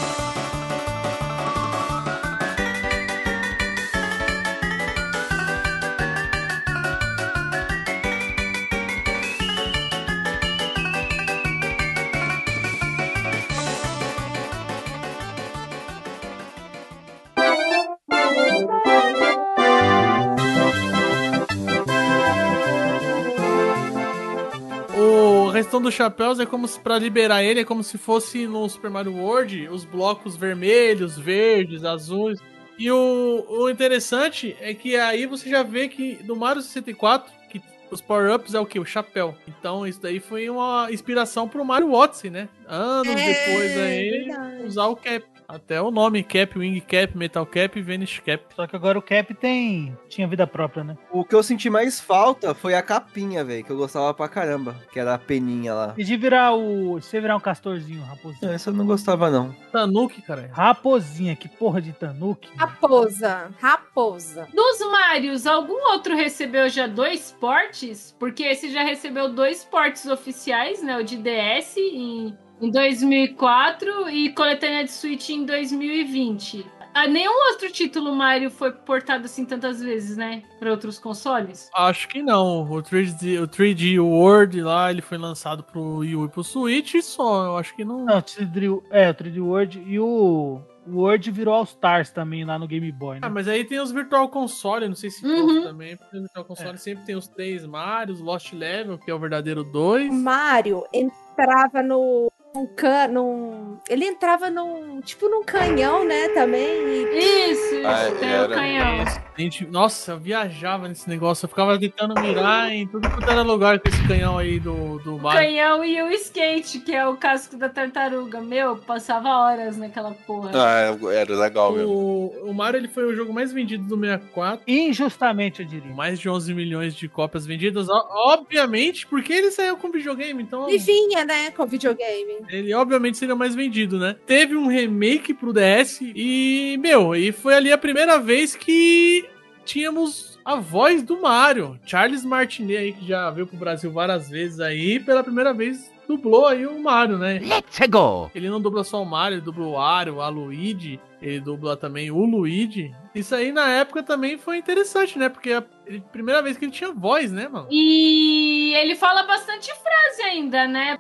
O 25.72 25.74
restão 25.74 25.82
dos 25.84 25.94
chapéus 25.94 26.38
é 26.38 26.46
como 26.46 26.68
se, 26.68 26.78
pra 26.78 27.00
liberar 27.00 27.44
ele, 27.44 27.62
é 27.62 27.64
como 27.64 27.82
se 27.82 27.98
fosse 27.98 28.46
no 28.46 28.68
Super 28.68 28.90
Mario 28.90 29.16
World, 29.16 29.70
os 29.70 29.86
blocos 29.86 30.36
vermelhos, 30.36 31.18
verdes, 31.18 31.86
azuis. 31.86 32.42
E 32.78 32.92
o, 32.92 33.46
o 33.48 33.70
interessante 33.70 34.54
é 34.60 34.74
que 34.74 34.98
aí 34.98 35.26
você 35.26 35.50
já 35.50 35.64
vê 35.64 35.88
que 35.88 36.20
no 36.26 36.36
Mario 36.36 36.62
64, 36.62 37.32
que 37.50 37.62
os 37.90 38.02
power-ups 38.02 38.54
é 38.54 38.60
o 38.60 38.66
que? 38.66 38.82
O 38.82 38.86
chapéu. 38.86 39.34
Então 39.48 39.88
isso 39.88 40.02
daí 40.02 40.20
foi 40.20 40.50
uma 40.50 40.90
inspiração 40.92 41.48
pro 41.48 41.64
Mario 41.64 41.94
Odyssey, 41.94 42.30
né? 42.30 42.50
Anos 42.68 43.08
É, 43.08 43.16
depois 43.16 43.78
aí, 43.78 44.10
verdade. 44.26 44.64
usar 44.66 44.88
o 44.88 44.96
cap. 44.98 45.24
Até 45.56 45.82
o 45.82 45.92
nome, 45.92 46.24
Cap, 46.24 46.58
Wing 46.58 46.80
Cap, 46.82 47.18
Metal 47.18 47.46
Cap 47.46 47.78
e 47.78 47.82
Vanish 47.82 48.20
Cap. 48.26 48.44
Só 48.56 48.66
que 48.66 48.76
agora 48.76 48.98
o 48.98 49.02
Cap 49.02 49.34
tem. 49.34 49.98
tinha 50.08 50.28
vida 50.28 50.48
própria, 50.48 50.84
né? 50.84 50.98
O 51.12 51.26
que 51.26 51.36
eu 51.36 51.44
senti 51.44 51.70
mais 51.70 52.00
falta 52.00 52.54
foi 52.54 52.74
a 52.74 52.82
capinha, 52.82 53.44
velho, 53.44 53.64
que 53.64 53.72
eu 53.72 53.78
gostava 53.78 54.14
pra 54.14 54.28
caramba. 54.28 54.76
Que 54.92 55.00
era 55.00 55.14
a 55.14 55.18
peninha 55.20 55.74
lá. 55.74 55.94
E 55.98 56.04
de 56.04 56.16
virar 56.16 56.54
o. 56.54 56.94
Você 56.94 57.20
virar 57.20 57.36
um 57.36 57.40
castorzinho, 57.40 58.02
raposinha. 58.04 58.52
Essa 58.52 58.70
eu 58.70 58.74
não 58.74 58.86
gostava, 58.86 59.30
não. 59.30 59.54
Tanuki, 59.72 60.22
cara. 60.22 60.50
Raposinha, 60.54 61.36
que 61.36 61.48
porra 61.50 61.82
de 61.82 61.94
Tanuki. 61.94 62.50
Raposa. 62.56 63.52
Raposa. 63.60 64.48
Dos 64.54 64.80
Marios, 64.92 65.46
algum 65.46 65.92
outro 65.92 66.16
recebeu 66.16 66.70
já 66.70 66.88
dois 66.88 67.36
portes? 67.40 68.16
Porque 68.20 68.44
esse 68.44 68.72
já 68.72 68.84
recebeu 68.84 69.30
dois 69.30 69.64
portes 69.64 70.06
oficiais, 70.06 70.82
né? 70.82 70.98
O 70.98 71.04
de 71.04 71.18
DS 71.18 71.78
em, 71.78 72.38
em 72.62 72.70
2004 72.72 74.10
e 74.10 74.30
coletânea 74.34 74.84
de 74.84 74.92
Switch 74.92 75.30
em 75.30 75.46
2020. 75.46 76.66
a 76.94 77.08
nenhum 77.08 77.34
outro 77.52 77.72
título 77.72 78.14
Mario 78.14 78.52
foi 78.52 78.72
portado 78.72 79.26
assim 79.26 79.46
tantas 79.46 79.82
vezes, 79.82 80.18
né? 80.18 80.44
Pra 80.60 80.72
outros 80.72 81.00
consoles. 81.00 81.70
Acho 81.74 82.08
que 82.10 82.22
não. 82.22 82.64
O 82.70 82.84
3D, 82.84 83.42
o 83.42 83.48
3D 83.48 83.98
World 84.00 84.62
lá, 84.62 84.92
ele 84.92 85.02
foi 85.02 85.18
lançado 85.18 85.64
pro 85.64 85.98
Wii 86.00 86.16
U 86.18 86.26
e 86.26 86.30
pro 86.30 86.44
Switch 86.44 86.96
só. 87.02 87.46
Eu 87.46 87.58
acho 87.58 87.74
que 87.76 87.86
não. 87.86 88.06
Não, 88.06 88.18
o 88.18 88.22
3D, 88.22 88.82
é, 88.92 89.10
o 89.10 89.14
3D 89.14 89.40
World 89.42 89.84
e 89.88 89.98
o, 90.00 90.60
o 90.86 90.96
World 90.98 91.32
virou 91.32 91.54
All 91.54 91.64
Stars 91.64 92.10
também 92.12 92.44
lá 92.44 92.60
no 92.60 92.68
Game 92.68 92.92
Boy, 92.92 93.16
né? 93.16 93.22
Ah, 93.24 93.30
mas 93.30 93.48
aí 93.48 93.64
tem 93.64 93.80
os 93.80 93.92
Virtual 93.94 94.28
Console, 94.28 94.88
não 94.90 94.96
sei 94.96 95.10
se 95.12 95.26
Uhum. 95.26 95.48
todos 95.48 95.64
também, 95.64 95.96
porque 95.96 96.18
o 96.18 96.22
Virtual 96.24 96.44
Console 96.46 96.78
sempre 96.78 97.06
tem 97.06 97.16
os 97.16 97.28
três 97.30 97.66
Marios, 97.66 98.20
Lost 98.20 98.52
Level, 98.52 98.98
que 98.98 99.10
é 99.10 99.14
o 99.14 99.20
verdadeiro 99.20 99.64
2. 99.64 100.14
Mario 100.14 100.84
entrava 100.94 101.82
no. 101.82 102.30
Num 102.54 102.68
can, 102.76 103.08
num, 103.08 103.80
ele 103.88 104.06
entrava 104.06 104.50
num. 104.50 105.00
Tipo 105.02 105.30
num 105.30 105.42
canhão, 105.44 106.04
né? 106.04 106.28
Também. 106.30 106.68
e- 106.70 107.52
Isso, 107.52 107.76
isso, 107.76 107.88
Ah, 107.88 108.12
tem 108.20 108.30
era. 108.30 108.46
o 108.50 108.54
canhão. 108.54 109.06
Gente, 109.42 109.66
nossa, 109.66 110.12
eu 110.12 110.20
viajava 110.20 110.88
nesse 110.88 111.10
negócio, 111.10 111.46
eu 111.46 111.50
ficava 111.50 111.80
tentando 111.80 112.14
mirar 112.22 112.72
em 112.72 112.86
tudo 112.88 113.10
quanto 113.10 113.28
era 113.28 113.42
lugar 113.42 113.80
com 113.80 113.90
esse 113.90 114.08
canhão 114.08 114.38
aí 114.38 114.60
do, 114.60 115.00
do 115.00 115.16
O 115.16 115.20
Mario. 115.20 115.42
canhão 115.48 115.84
e 115.84 116.00
o 116.04 116.12
skate, 116.12 116.80
que 116.82 116.94
é 116.94 117.08
o 117.08 117.16
casco 117.18 117.58
da 117.58 117.68
tartaruga. 117.68 118.40
Meu, 118.40 118.78
passava 118.78 119.30
horas 119.30 119.78
naquela 119.78 120.12
porra. 120.12 120.52
Ah, 120.54 120.96
era 121.12 121.36
legal 121.36 121.74
mesmo. 121.74 121.90
O, 121.92 122.50
o 122.52 122.54
Mario 122.54 122.78
ele 122.80 122.88
foi 122.88 123.04
o 123.06 123.16
jogo 123.16 123.34
mais 123.34 123.52
vendido 123.52 123.84
do 123.84 124.00
64. 124.00 124.64
Injustamente, 124.68 125.62
eu 125.64 125.68
diria. 125.68 125.92
Mais 125.92 126.20
de 126.20 126.30
11 126.30 126.54
milhões 126.54 126.94
de 126.96 127.08
cópias 127.10 127.44
vendidas, 127.44 127.90
o- 127.90 128.08
obviamente, 128.28 129.08
porque 129.08 129.34
ele 129.34 129.50
saiu 129.50 129.76
com 129.76 129.90
videogame, 129.92 130.44
então 130.44 130.70
E 130.70 130.78
vinha, 130.78 131.26
né? 131.26 131.50
Com 131.50 131.66
videogame. 131.66 132.46
ele 132.48 132.74
obviamente 132.76 133.18
seria 133.18 133.36
mais 133.36 133.56
vendido, 133.56 133.98
né? 133.98 134.16
Teve 134.28 134.56
um 134.56 134.68
remake 134.68 135.34
pro 135.34 135.52
DS 135.52 136.00
e, 136.02 136.78
meu, 136.80 137.16
e 137.16 137.32
foi 137.32 137.56
ali 137.56 137.72
a 137.72 137.78
primeira 137.78 138.20
vez 138.20 138.56
que 138.56 139.26
tínhamos 139.72 140.38
a 140.44 140.58
voz 140.58 141.02
do 141.02 141.22
Mario. 141.22 141.80
Charles 141.86 142.26
Martinet 142.26 142.78
aí, 142.78 142.92
que 142.92 143.08
já 143.08 143.30
veio 143.30 143.48
pro 143.48 143.58
Brasil 143.58 143.90
várias 143.90 144.30
vezes 144.30 144.60
aí, 144.60 145.00
pela 145.00 145.24
primeira 145.24 145.54
vez 145.54 145.90
dublou 146.06 146.46
aí 146.46 146.66
o 146.66 146.78
Mario, 146.78 147.18
né? 147.18 147.40
Let's 147.40 147.80
go! 147.90 148.30
Ele 148.36 148.50
não 148.50 148.60
dubla 148.60 148.84
só 148.84 149.02
o 149.02 149.06
Mario, 149.06 149.36
ele 149.36 149.46
dubla 149.46 149.66
o 149.66 149.72
Wario, 149.72 150.20
a 150.20 150.28
Luigi, 150.28 151.00
ele 151.22 151.40
dubla 151.40 151.78
também 151.78 152.12
o 152.12 152.26
Luigi. 152.26 152.94
Isso 153.16 153.34
aí 153.34 153.54
na 153.54 153.70
época 153.70 154.04
também 154.04 154.38
foi 154.38 154.58
interessante, 154.58 155.18
né? 155.18 155.30
Porque 155.30 155.52
é 155.52 155.58
a 155.58 155.64
primeira 156.12 156.42
vez 156.42 156.58
que 156.58 156.66
ele 156.66 156.72
tinha 156.74 156.92
voz, 156.92 157.32
né, 157.32 157.48
mano? 157.48 157.68
E 157.72 158.74
ele 158.76 158.96
fala 158.96 159.24
bastante 159.24 159.72
frase 159.74 160.22
ainda, 160.24 160.68
né? 160.68 160.98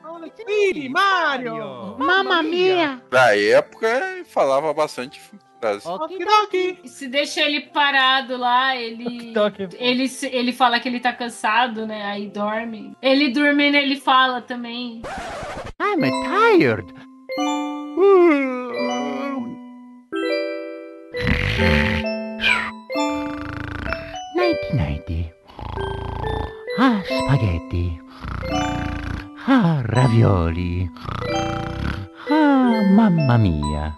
Ih, 0.47 0.87
Mario! 0.87 1.97
Mamma 1.97 2.41
mia! 2.41 3.01
Na 3.11 3.35
época, 3.35 4.23
falava 4.27 4.73
bastante 4.73 5.19
frase. 5.61 5.87
E 6.83 6.89
se 6.89 7.07
deixa 7.07 7.41
ele 7.41 7.61
parado 7.61 8.35
lá, 8.35 8.75
ele. 8.75 9.31
Ele, 9.79 10.05
ele 10.31 10.51
fala 10.51 10.79
que 10.79 10.87
ele 10.89 10.99
tá 10.99 11.13
cansado, 11.13 11.85
né? 11.87 12.03
Aí 12.05 12.27
dorme. 12.27 12.95
Ele 13.01 13.29
dormindo, 13.29 13.75
ele 13.75 13.95
fala 13.95 14.41
também. 14.41 15.01
I'm 15.79 16.11
tired. 16.25 16.85
1990. 24.35 25.33
Ah, 26.79 27.01
spaghetti. 27.05 27.99
Ah, 29.47 29.83
ravioli. 29.93 30.89
Ah, 32.33 32.81
mamma 32.95 33.37
mia. 33.37 33.93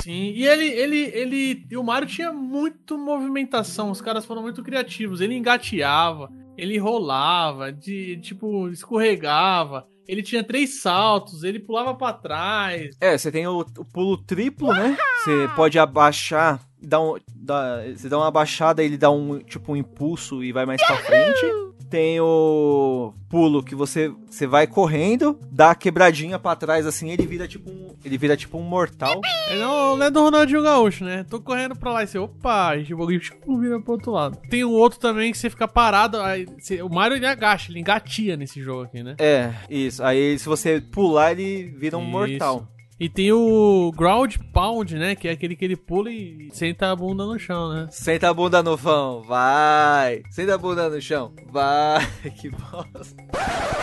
Sim, 0.00 0.32
e 0.34 0.46
ele, 0.46 0.66
ele, 0.66 0.98
ele. 1.12 1.66
E 1.68 1.76
o 1.76 1.82
Mario 1.82 2.08
tinha 2.08 2.32
muito 2.32 2.96
movimentação, 2.96 3.90
os 3.90 4.00
caras 4.00 4.24
foram 4.24 4.40
muito 4.40 4.62
criativos. 4.62 5.20
Ele 5.20 5.34
engateava, 5.34 6.30
ele 6.56 6.78
rolava, 6.78 7.72
de, 7.72 8.18
tipo, 8.18 8.68
escorregava. 8.68 9.84
Ele 10.06 10.22
tinha 10.22 10.42
três 10.42 10.80
saltos, 10.80 11.44
ele 11.44 11.58
pulava 11.58 11.94
pra 11.94 12.12
trás. 12.12 12.96
É, 13.00 13.16
você 13.16 13.30
tem 13.30 13.46
o, 13.46 13.60
o 13.60 13.84
pulo 13.84 14.16
triplo, 14.16 14.72
né? 14.72 14.96
Você 15.22 15.48
pode 15.54 15.78
abaixar, 15.78 16.60
dá 16.80 17.00
um, 17.00 17.16
dá, 17.34 17.82
você 17.94 18.08
dá 18.08 18.16
uma 18.16 18.28
abaixada, 18.28 18.82
ele 18.82 18.96
dá 18.96 19.10
um 19.10 19.38
tipo 19.38 19.72
um 19.72 19.76
impulso 19.76 20.42
e 20.42 20.52
vai 20.52 20.66
mais 20.66 20.84
pra 20.84 20.96
frente. 20.96 21.46
Tem 21.90 22.20
o 22.20 23.12
pulo 23.28 23.64
que 23.64 23.74
você, 23.74 24.12
você 24.28 24.46
vai 24.46 24.66
correndo, 24.66 25.36
dá 25.50 25.72
a 25.72 25.74
quebradinha 25.74 26.38
pra 26.38 26.54
trás 26.54 26.86
assim, 26.86 27.10
ele 27.10 27.26
vira 27.26 27.48
tipo 27.48 27.68
um, 27.68 27.96
ele 28.04 28.16
vira 28.16 28.36
tipo 28.36 28.56
um 28.56 28.62
mortal. 28.62 29.20
É 29.48 29.58
não, 29.58 29.96
não 29.96 30.06
é 30.06 30.10
do 30.10 30.22
Ronaldinho 30.22 30.62
Gaúcho, 30.62 31.04
né? 31.04 31.24
Tô 31.28 31.40
correndo 31.40 31.74
pra 31.74 31.92
lá 31.92 32.02
e 32.04 32.06
você, 32.06 32.16
opa, 32.18 32.76
e 32.76 32.94
o 32.94 32.98
bagulho 32.98 33.20
vira 33.60 33.80
pro 33.80 33.92
outro 33.94 34.12
lado. 34.12 34.38
Tem 34.48 34.64
um 34.64 34.70
outro 34.70 35.00
também 35.00 35.32
que 35.32 35.38
você 35.38 35.50
fica 35.50 35.66
parado, 35.66 36.20
aí 36.20 36.46
você- 36.58 36.80
o 36.80 36.88
Mario 36.88 37.16
ele 37.16 37.26
agacha, 37.26 37.72
ele 37.72 37.80
engatia 37.80 38.36
nesse 38.36 38.62
jogo 38.62 38.82
aqui, 38.84 39.02
né? 39.02 39.16
É, 39.18 39.52
isso. 39.68 40.02
Aí 40.04 40.38
se 40.38 40.46
você 40.48 40.80
pular, 40.80 41.32
ele 41.32 41.64
vira 41.76 41.98
um 41.98 42.02
Isso. 42.02 42.10
mortal. 42.10 42.68
E 43.00 43.08
tem 43.08 43.32
o 43.32 43.90
Ground 43.96 44.36
Pound, 44.52 44.94
né? 44.94 45.14
Que 45.14 45.26
é 45.26 45.30
aquele 45.30 45.56
que 45.56 45.64
ele 45.64 45.74
pula 45.74 46.12
e 46.12 46.50
senta 46.52 46.92
a 46.92 46.94
bunda 46.94 47.24
no 47.24 47.38
chão, 47.38 47.72
né? 47.72 47.88
Senta 47.90 48.28
a 48.28 48.34
bunda 48.34 48.62
no 48.62 48.76
vão, 48.76 49.22
vai. 49.22 50.22
Senta 50.30 50.56
a 50.56 50.58
bunda 50.58 50.86
no 50.90 51.00
chão, 51.00 51.32
vai. 51.50 52.06
Que 52.38 52.50
bosta. 52.50 53.16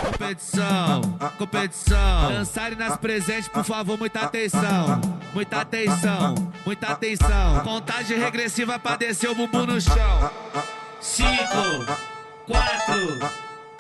Competição, 0.05 1.01
competição. 1.39 2.29
Dançarem 2.29 2.77
nas 2.77 2.95
presentes, 2.97 3.47
por 3.47 3.63
favor, 3.63 3.97
muita 3.97 4.19
atenção. 4.19 5.01
Muita 5.33 5.61
atenção, 5.61 6.35
muita 6.63 6.87
atenção. 6.89 7.59
Contagem 7.63 8.19
regressiva 8.19 8.77
pra 8.77 8.97
descer 8.97 9.31
o 9.31 9.35
bumbum 9.35 9.65
no 9.65 9.81
chão. 9.81 10.31
Cinco, 11.01 11.85
quatro, 12.45 13.19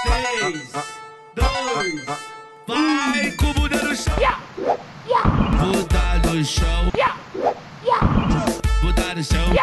três, 0.03 0.71
dois. 1.35 2.05
Vai 2.65 3.31
com 3.33 3.45
o 3.45 3.53
bunda 3.53 3.83
no 3.83 3.95
chão. 3.95 4.15
Bunda 5.07 6.27
no 6.27 6.43
chão. 6.43 6.91
Bunda 8.81 9.15
no 9.15 9.23
chão. 9.23 9.53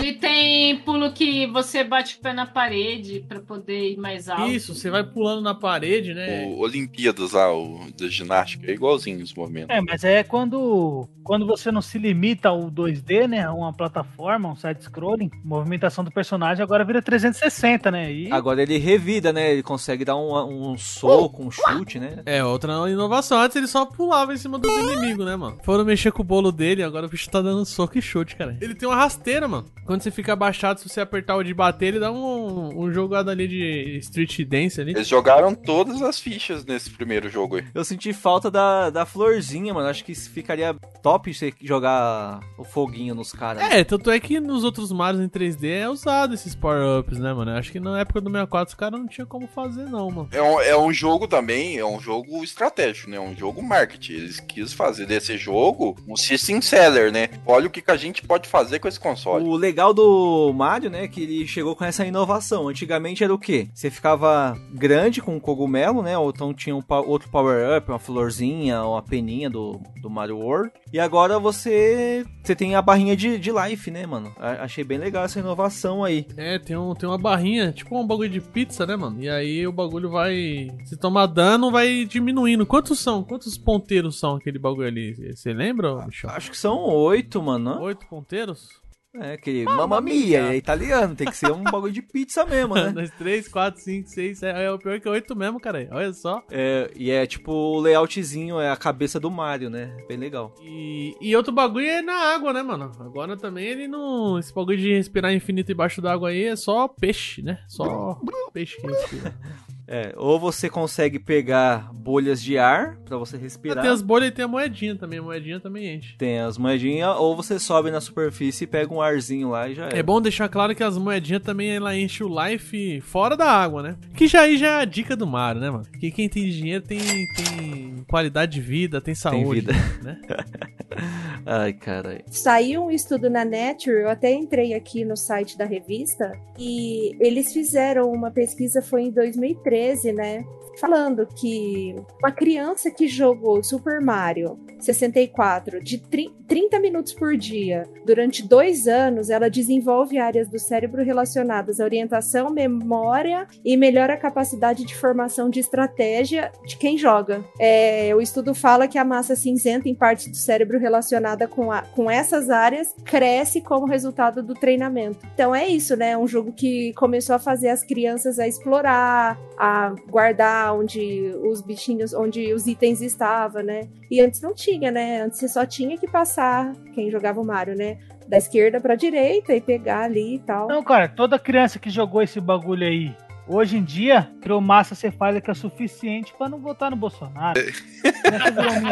Ele 0.00 0.14
tem 0.14 0.78
pulo 0.78 1.12
que 1.12 1.46
você 1.46 1.84
bate 1.84 2.16
o 2.16 2.20
pé 2.20 2.32
na 2.32 2.46
parede 2.46 3.24
pra 3.28 3.40
poder 3.40 3.92
ir 3.92 3.96
mais 3.98 4.28
alto. 4.28 4.50
Isso, 4.50 4.74
você 4.74 4.90
vai 4.90 5.04
pulando 5.04 5.42
na 5.42 5.54
parede, 5.54 6.14
né? 6.14 6.46
O 6.46 6.60
Olimpíadas 6.60 7.32
lá, 7.32 7.52
o 7.54 7.86
da 7.98 8.08
ginástica, 8.08 8.70
é 8.70 8.74
igualzinho 8.74 9.22
os 9.22 9.34
movimentos. 9.34 9.74
É, 9.74 9.80
mas 9.80 10.02
é 10.04 10.22
quando, 10.22 11.08
quando 11.22 11.46
você 11.46 11.70
não 11.70 11.82
se 11.82 11.98
limita 11.98 12.48
ao 12.48 12.70
2D, 12.70 13.26
né? 13.28 13.44
A 13.44 13.52
uma 13.52 13.72
plataforma, 13.72 14.50
um 14.50 14.56
side-scrolling, 14.56 15.30
movimentação 15.44 16.02
do 16.02 16.10
personagem 16.10 16.62
agora 16.62 16.84
vira 16.84 17.02
360, 17.02 17.90
né? 17.90 18.12
E 18.12 18.32
Agora 18.32 18.62
ele 18.62 18.78
revida, 18.78 19.32
né? 19.32 19.52
Ele 19.52 19.62
consegue 19.62 20.04
dar 20.04 20.16
um, 20.16 20.72
um 20.72 20.78
soco, 20.78 21.42
um 21.44 21.50
chute, 21.50 21.98
né? 21.98 22.22
É, 22.24 22.42
outra 22.44 22.72
inovação. 22.90 23.40
Antes 23.40 23.56
ele 23.56 23.66
só 23.66 23.84
pulava 23.84 24.32
em 24.32 24.36
cima 24.36 24.58
dos 24.58 24.70
inimigos, 24.72 25.26
né, 25.26 25.36
mano? 25.36 25.58
Foram 25.62 25.84
mexer 25.84 26.12
com 26.12 26.22
o 26.22 26.24
bolo 26.24 26.50
dele, 26.50 26.82
agora 26.82 27.06
o 27.06 27.08
bicho 27.08 27.30
tá 27.30 27.42
dando 27.42 27.64
soco 27.64 27.98
e 27.98 28.02
chute, 28.02 28.36
cara. 28.36 28.56
Ele 28.60 28.74
tem 28.74 28.88
uma 28.88 28.96
rasteira, 28.96 29.46
mano. 29.46 29.66
Quando 29.90 30.02
você 30.02 30.12
fica 30.12 30.34
abaixado, 30.34 30.78
se 30.78 30.88
você 30.88 31.00
apertar 31.00 31.34
o 31.34 31.42
de 31.42 31.52
bater, 31.52 31.86
ele 31.86 31.98
dá 31.98 32.12
um, 32.12 32.84
um 32.84 32.92
jogado 32.92 33.28
ali 33.28 33.48
de 33.48 33.98
street 33.98 34.44
dance 34.46 34.80
ali. 34.80 34.92
Eles 34.92 35.08
jogaram 35.08 35.52
todas 35.52 36.00
as 36.00 36.20
fichas 36.20 36.64
nesse 36.64 36.90
primeiro 36.90 37.28
jogo 37.28 37.56
aí. 37.56 37.64
Eu 37.74 37.84
senti 37.84 38.12
falta 38.12 38.48
da, 38.52 38.88
da 38.88 39.04
florzinha, 39.04 39.74
mano. 39.74 39.88
Acho 39.88 40.04
que 40.04 40.14
ficaria 40.14 40.76
top 41.02 41.34
você 41.34 41.52
jogar 41.60 42.38
o 42.56 42.62
foguinho 42.62 43.16
nos 43.16 43.32
caras. 43.32 43.64
É, 43.64 43.82
tanto 43.82 44.12
é 44.12 44.20
que 44.20 44.38
nos 44.38 44.62
outros 44.62 44.92
Marios 44.92 45.20
em 45.20 45.28
3D 45.28 45.68
é 45.68 45.88
usado 45.88 46.34
esses 46.34 46.54
power-ups, 46.54 47.18
né, 47.18 47.34
mano? 47.34 47.50
Eu 47.50 47.56
Acho 47.56 47.72
que 47.72 47.80
na 47.80 47.98
época 47.98 48.20
do 48.20 48.30
64 48.30 48.68
os 48.68 48.78
caras 48.78 49.00
não 49.00 49.08
tinham 49.08 49.26
como 49.26 49.48
fazer, 49.48 49.86
não, 49.86 50.08
mano. 50.08 50.28
É 50.30 50.40
um, 50.40 50.60
é 50.60 50.78
um 50.78 50.92
jogo 50.92 51.26
também, 51.26 51.78
é 51.78 51.84
um 51.84 51.98
jogo 51.98 52.44
estratégico, 52.44 53.10
né? 53.10 53.16
É 53.16 53.20
um 53.20 53.36
jogo 53.36 53.60
marketing. 53.60 54.12
Eles 54.12 54.38
quis 54.38 54.72
fazer 54.72 55.06
desse 55.06 55.36
jogo 55.36 55.96
um 56.06 56.14
system 56.14 56.60
seller, 56.60 57.10
né? 57.10 57.28
Olha 57.44 57.66
o 57.66 57.70
que, 57.70 57.82
que 57.82 57.90
a 57.90 57.96
gente 57.96 58.22
pode 58.22 58.48
fazer 58.48 58.78
com 58.78 58.86
esse 58.86 59.00
console. 59.00 59.44
O 59.44 59.56
legal 59.56 59.79
do 59.92 60.52
Mario, 60.54 60.90
né, 60.90 61.08
que 61.08 61.22
ele 61.22 61.46
chegou 61.46 61.74
com 61.74 61.84
essa 61.84 62.04
inovação. 62.06 62.68
Antigamente 62.68 63.24
era 63.24 63.32
o 63.34 63.38
quê? 63.38 63.68
Você 63.74 63.90
ficava 63.90 64.56
grande 64.72 65.20
com 65.22 65.36
um 65.36 65.40
cogumelo, 65.40 66.02
né, 66.02 66.16
ou 66.18 66.30
então 66.30 66.52
tinha 66.54 66.74
um 66.76 66.82
outro 67.06 67.28
power-up, 67.30 67.88
uma 67.90 67.98
florzinha, 67.98 68.82
uma 68.82 69.02
peninha 69.02 69.48
do, 69.48 69.80
do 70.02 70.10
Mario 70.10 70.38
World. 70.38 70.70
E 70.92 70.98
agora 71.00 71.38
você 71.38 72.24
você 72.42 72.54
tem 72.54 72.74
a 72.74 72.82
barrinha 72.82 73.16
de, 73.16 73.38
de 73.38 73.50
life, 73.50 73.90
né, 73.90 74.06
mano? 74.06 74.32
A- 74.38 74.64
achei 74.64 74.84
bem 74.84 74.98
legal 74.98 75.24
essa 75.24 75.38
inovação 75.40 76.02
aí. 76.04 76.26
É, 76.36 76.58
tem, 76.58 76.76
um, 76.76 76.94
tem 76.94 77.08
uma 77.08 77.18
barrinha, 77.18 77.72
tipo 77.72 77.98
um 77.98 78.06
bagulho 78.06 78.28
de 78.30 78.40
pizza, 78.40 78.86
né, 78.86 78.96
mano? 78.96 79.22
E 79.22 79.28
aí 79.28 79.66
o 79.66 79.72
bagulho 79.72 80.10
vai. 80.10 80.68
Se 80.84 80.96
tomar 80.96 81.26
dano, 81.26 81.70
vai 81.70 82.04
diminuindo. 82.04 82.66
Quantos 82.66 82.98
são? 82.98 83.22
Quantos 83.22 83.56
ponteiros 83.56 84.18
são 84.18 84.36
aquele 84.36 84.58
bagulho 84.58 84.88
ali? 84.88 85.34
Você 85.34 85.52
lembra? 85.52 86.06
Acho 86.28 86.50
que 86.50 86.56
são 86.58 86.78
oito, 86.84 87.42
mano. 87.42 87.80
Oito 87.82 88.06
ponteiros? 88.06 88.79
É, 89.14 89.36
que 89.36 89.64
mamma 89.64 90.00
mia, 90.00 90.52
é 90.52 90.56
italiano, 90.56 91.16
tem 91.16 91.26
que 91.26 91.36
ser 91.36 91.50
um 91.50 91.64
bagulho 91.64 91.92
de 91.92 92.00
pizza 92.00 92.46
mesmo, 92.46 92.74
né? 92.74 92.90
Um, 92.90 92.92
dois, 92.94 93.10
três, 93.10 93.48
quatro, 93.48 93.80
cinco, 93.80 94.08
seis, 94.08 94.38
sete. 94.38 94.56
É 94.56 94.70
o 94.70 94.78
pior 94.78 95.00
que 95.00 95.08
é 95.08 95.10
oito 95.10 95.34
mesmo, 95.34 95.58
cara. 95.58 95.88
Olha 95.90 96.12
só. 96.12 96.42
É, 96.48 96.88
e 96.94 97.10
é 97.10 97.26
tipo 97.26 97.52
o 97.52 97.80
layoutzinho, 97.80 98.60
é 98.60 98.70
a 98.70 98.76
cabeça 98.76 99.18
do 99.18 99.30
Mario, 99.30 99.68
né? 99.68 99.96
Bem 100.06 100.16
legal. 100.16 100.54
E, 100.62 101.16
e 101.20 101.34
outro 101.34 101.52
bagulho 101.52 101.86
é 101.86 102.00
na 102.00 102.34
água, 102.34 102.52
né, 102.52 102.62
mano? 102.62 102.92
Agora 103.00 103.36
também 103.36 103.66
ele 103.66 103.88
não. 103.88 104.38
Esse 104.38 104.54
bagulho 104.54 104.78
de 104.78 104.94
respirar 104.94 105.34
infinito 105.34 105.72
embaixo 105.72 106.00
d'água 106.00 106.28
aí 106.28 106.44
é 106.44 106.54
só 106.54 106.86
peixe, 106.86 107.42
né? 107.42 107.58
Só 107.66 108.16
peixe 108.52 108.76
que 108.76 108.86
respira. 108.86 109.34
É, 109.92 110.14
ou 110.16 110.38
você 110.38 110.70
consegue 110.70 111.18
pegar 111.18 111.92
bolhas 111.92 112.40
de 112.40 112.56
ar 112.56 112.96
pra 113.04 113.16
você 113.16 113.36
respirar. 113.36 113.82
Tem 113.82 113.90
as 113.90 114.00
bolhas 114.00 114.28
e 114.28 114.30
tem 114.30 114.44
a 114.44 114.48
moedinha 114.48 114.94
também. 114.94 115.18
A 115.18 115.22
moedinha 115.22 115.58
também 115.58 115.96
enche. 115.96 116.16
Tem 116.16 116.38
as 116.38 116.56
moedinhas, 116.56 117.16
ou 117.16 117.34
você 117.34 117.58
sobe 117.58 117.90
na 117.90 118.00
superfície 118.00 118.62
e 118.62 118.66
pega 118.68 118.94
um 118.94 119.02
arzinho 119.02 119.50
lá 119.50 119.68
e 119.68 119.74
já 119.74 119.88
é. 119.88 119.98
É 119.98 120.02
bom 120.02 120.20
deixar 120.20 120.48
claro 120.48 120.76
que 120.76 120.84
as 120.84 120.96
moedinhas 120.96 121.42
também 121.42 121.72
ela 121.74 121.96
enche 121.96 122.22
o 122.22 122.28
life 122.28 123.00
fora 123.00 123.36
da 123.36 123.50
água, 123.50 123.82
né? 123.82 123.96
Que 124.14 124.28
já 124.28 124.42
aí 124.42 124.56
já 124.56 124.78
é 124.78 124.82
a 124.82 124.84
dica 124.84 125.16
do 125.16 125.26
Mario, 125.26 125.60
né, 125.60 125.70
mano? 125.70 125.86
Que 125.98 126.12
quem 126.12 126.28
tem 126.28 126.48
dinheiro 126.48 126.84
tem, 126.84 127.00
tem 127.34 127.96
qualidade 128.06 128.52
de 128.52 128.60
vida, 128.60 129.00
tem 129.00 129.16
saúde, 129.16 129.60
vida. 129.60 129.72
né? 130.04 130.20
Ai, 131.46 131.72
caralho. 131.72 132.22
Saiu 132.30 132.84
um 132.84 132.90
estudo 132.90 133.30
na 133.30 133.44
Nature, 133.44 134.02
eu 134.02 134.08
até 134.08 134.32
entrei 134.32 134.74
aqui 134.74 135.04
no 135.04 135.16
site 135.16 135.56
da 135.56 135.64
revista, 135.64 136.32
e 136.58 137.16
eles 137.20 137.52
fizeram 137.52 138.10
uma 138.10 138.30
pesquisa, 138.30 138.82
foi 138.82 139.02
em 139.02 139.10
2013, 139.10 140.12
né? 140.12 140.44
Falando 140.78 141.26
que 141.26 141.94
uma 142.20 142.30
criança 142.30 142.90
que 142.90 143.08
jogou 143.08 143.62
Super 143.62 144.00
Mario 144.00 144.58
64 144.78 145.82
de 145.82 145.98
30 145.98 146.80
minutos 146.80 147.12
por 147.12 147.36
dia 147.36 147.84
durante 148.04 148.46
dois 148.46 148.88
anos, 148.88 149.30
ela 149.30 149.50
desenvolve 149.50 150.18
áreas 150.18 150.48
do 150.48 150.58
cérebro 150.58 151.04
relacionadas 151.04 151.80
à 151.80 151.84
orientação, 151.84 152.50
memória 152.50 153.46
e 153.64 153.76
melhora 153.76 154.14
a 154.14 154.16
capacidade 154.16 154.84
de 154.84 154.96
formação 154.96 155.50
de 155.50 155.60
estratégia 155.60 156.50
de 156.66 156.76
quem 156.76 156.96
joga. 156.96 157.44
É, 157.58 158.12
o 158.14 158.20
estudo 158.20 158.54
fala 158.54 158.88
que 158.88 158.98
a 158.98 159.04
massa 159.04 159.36
cinzenta 159.36 159.88
em 159.88 159.94
partes 159.94 160.28
do 160.28 160.36
cérebro 160.36 160.78
relacionada 160.78 161.46
com, 161.46 161.70
a, 161.70 161.82
com 161.82 162.10
essas 162.10 162.50
áreas 162.50 162.94
cresce 163.04 163.60
como 163.60 163.86
resultado 163.86 164.42
do 164.42 164.54
treinamento. 164.54 165.18
Então 165.34 165.54
é 165.54 165.68
isso, 165.68 165.96
né? 165.96 166.16
Um 166.16 166.26
jogo 166.26 166.52
que 166.52 166.92
começou 166.94 167.36
a 167.36 167.38
fazer 167.38 167.68
as 167.68 167.82
crianças 167.82 168.38
a 168.38 168.48
explorar, 168.48 169.38
a 169.58 169.94
guardar 170.08 170.59
onde 170.72 171.34
os 171.42 171.60
bichinhos, 171.60 172.12
onde 172.12 172.52
os 172.52 172.66
itens 172.66 173.00
estavam, 173.00 173.62
né? 173.62 173.88
E 174.10 174.20
antes 174.20 174.40
não 174.40 174.54
tinha, 174.54 174.90
né? 174.90 175.22
Antes 175.22 175.38
você 175.38 175.48
só 175.48 175.64
tinha 175.64 175.96
que 175.96 176.08
passar 176.08 176.74
quem 176.94 177.10
jogava 177.10 177.40
o 177.40 177.44
Mario, 177.44 177.76
né? 177.76 177.98
Da 178.28 178.38
esquerda 178.38 178.80
pra 178.80 178.94
direita 178.94 179.54
e 179.54 179.60
pegar 179.60 180.02
ali 180.02 180.36
e 180.36 180.38
tal. 180.40 180.68
Não, 180.68 180.82
cara, 180.82 181.08
toda 181.08 181.38
criança 181.38 181.78
que 181.78 181.90
jogou 181.90 182.22
esse 182.22 182.40
bagulho 182.40 182.86
aí, 182.86 183.14
hoje 183.50 183.76
em 183.76 183.84
dia, 183.84 184.30
criou 184.40 184.60
massa 184.60 184.94
cefálica 184.94 185.54
suficiente 185.54 186.32
pra 186.36 186.48
não 186.48 186.58
votar 186.58 186.90
no 186.90 186.96
Bolsonaro. 186.96 187.60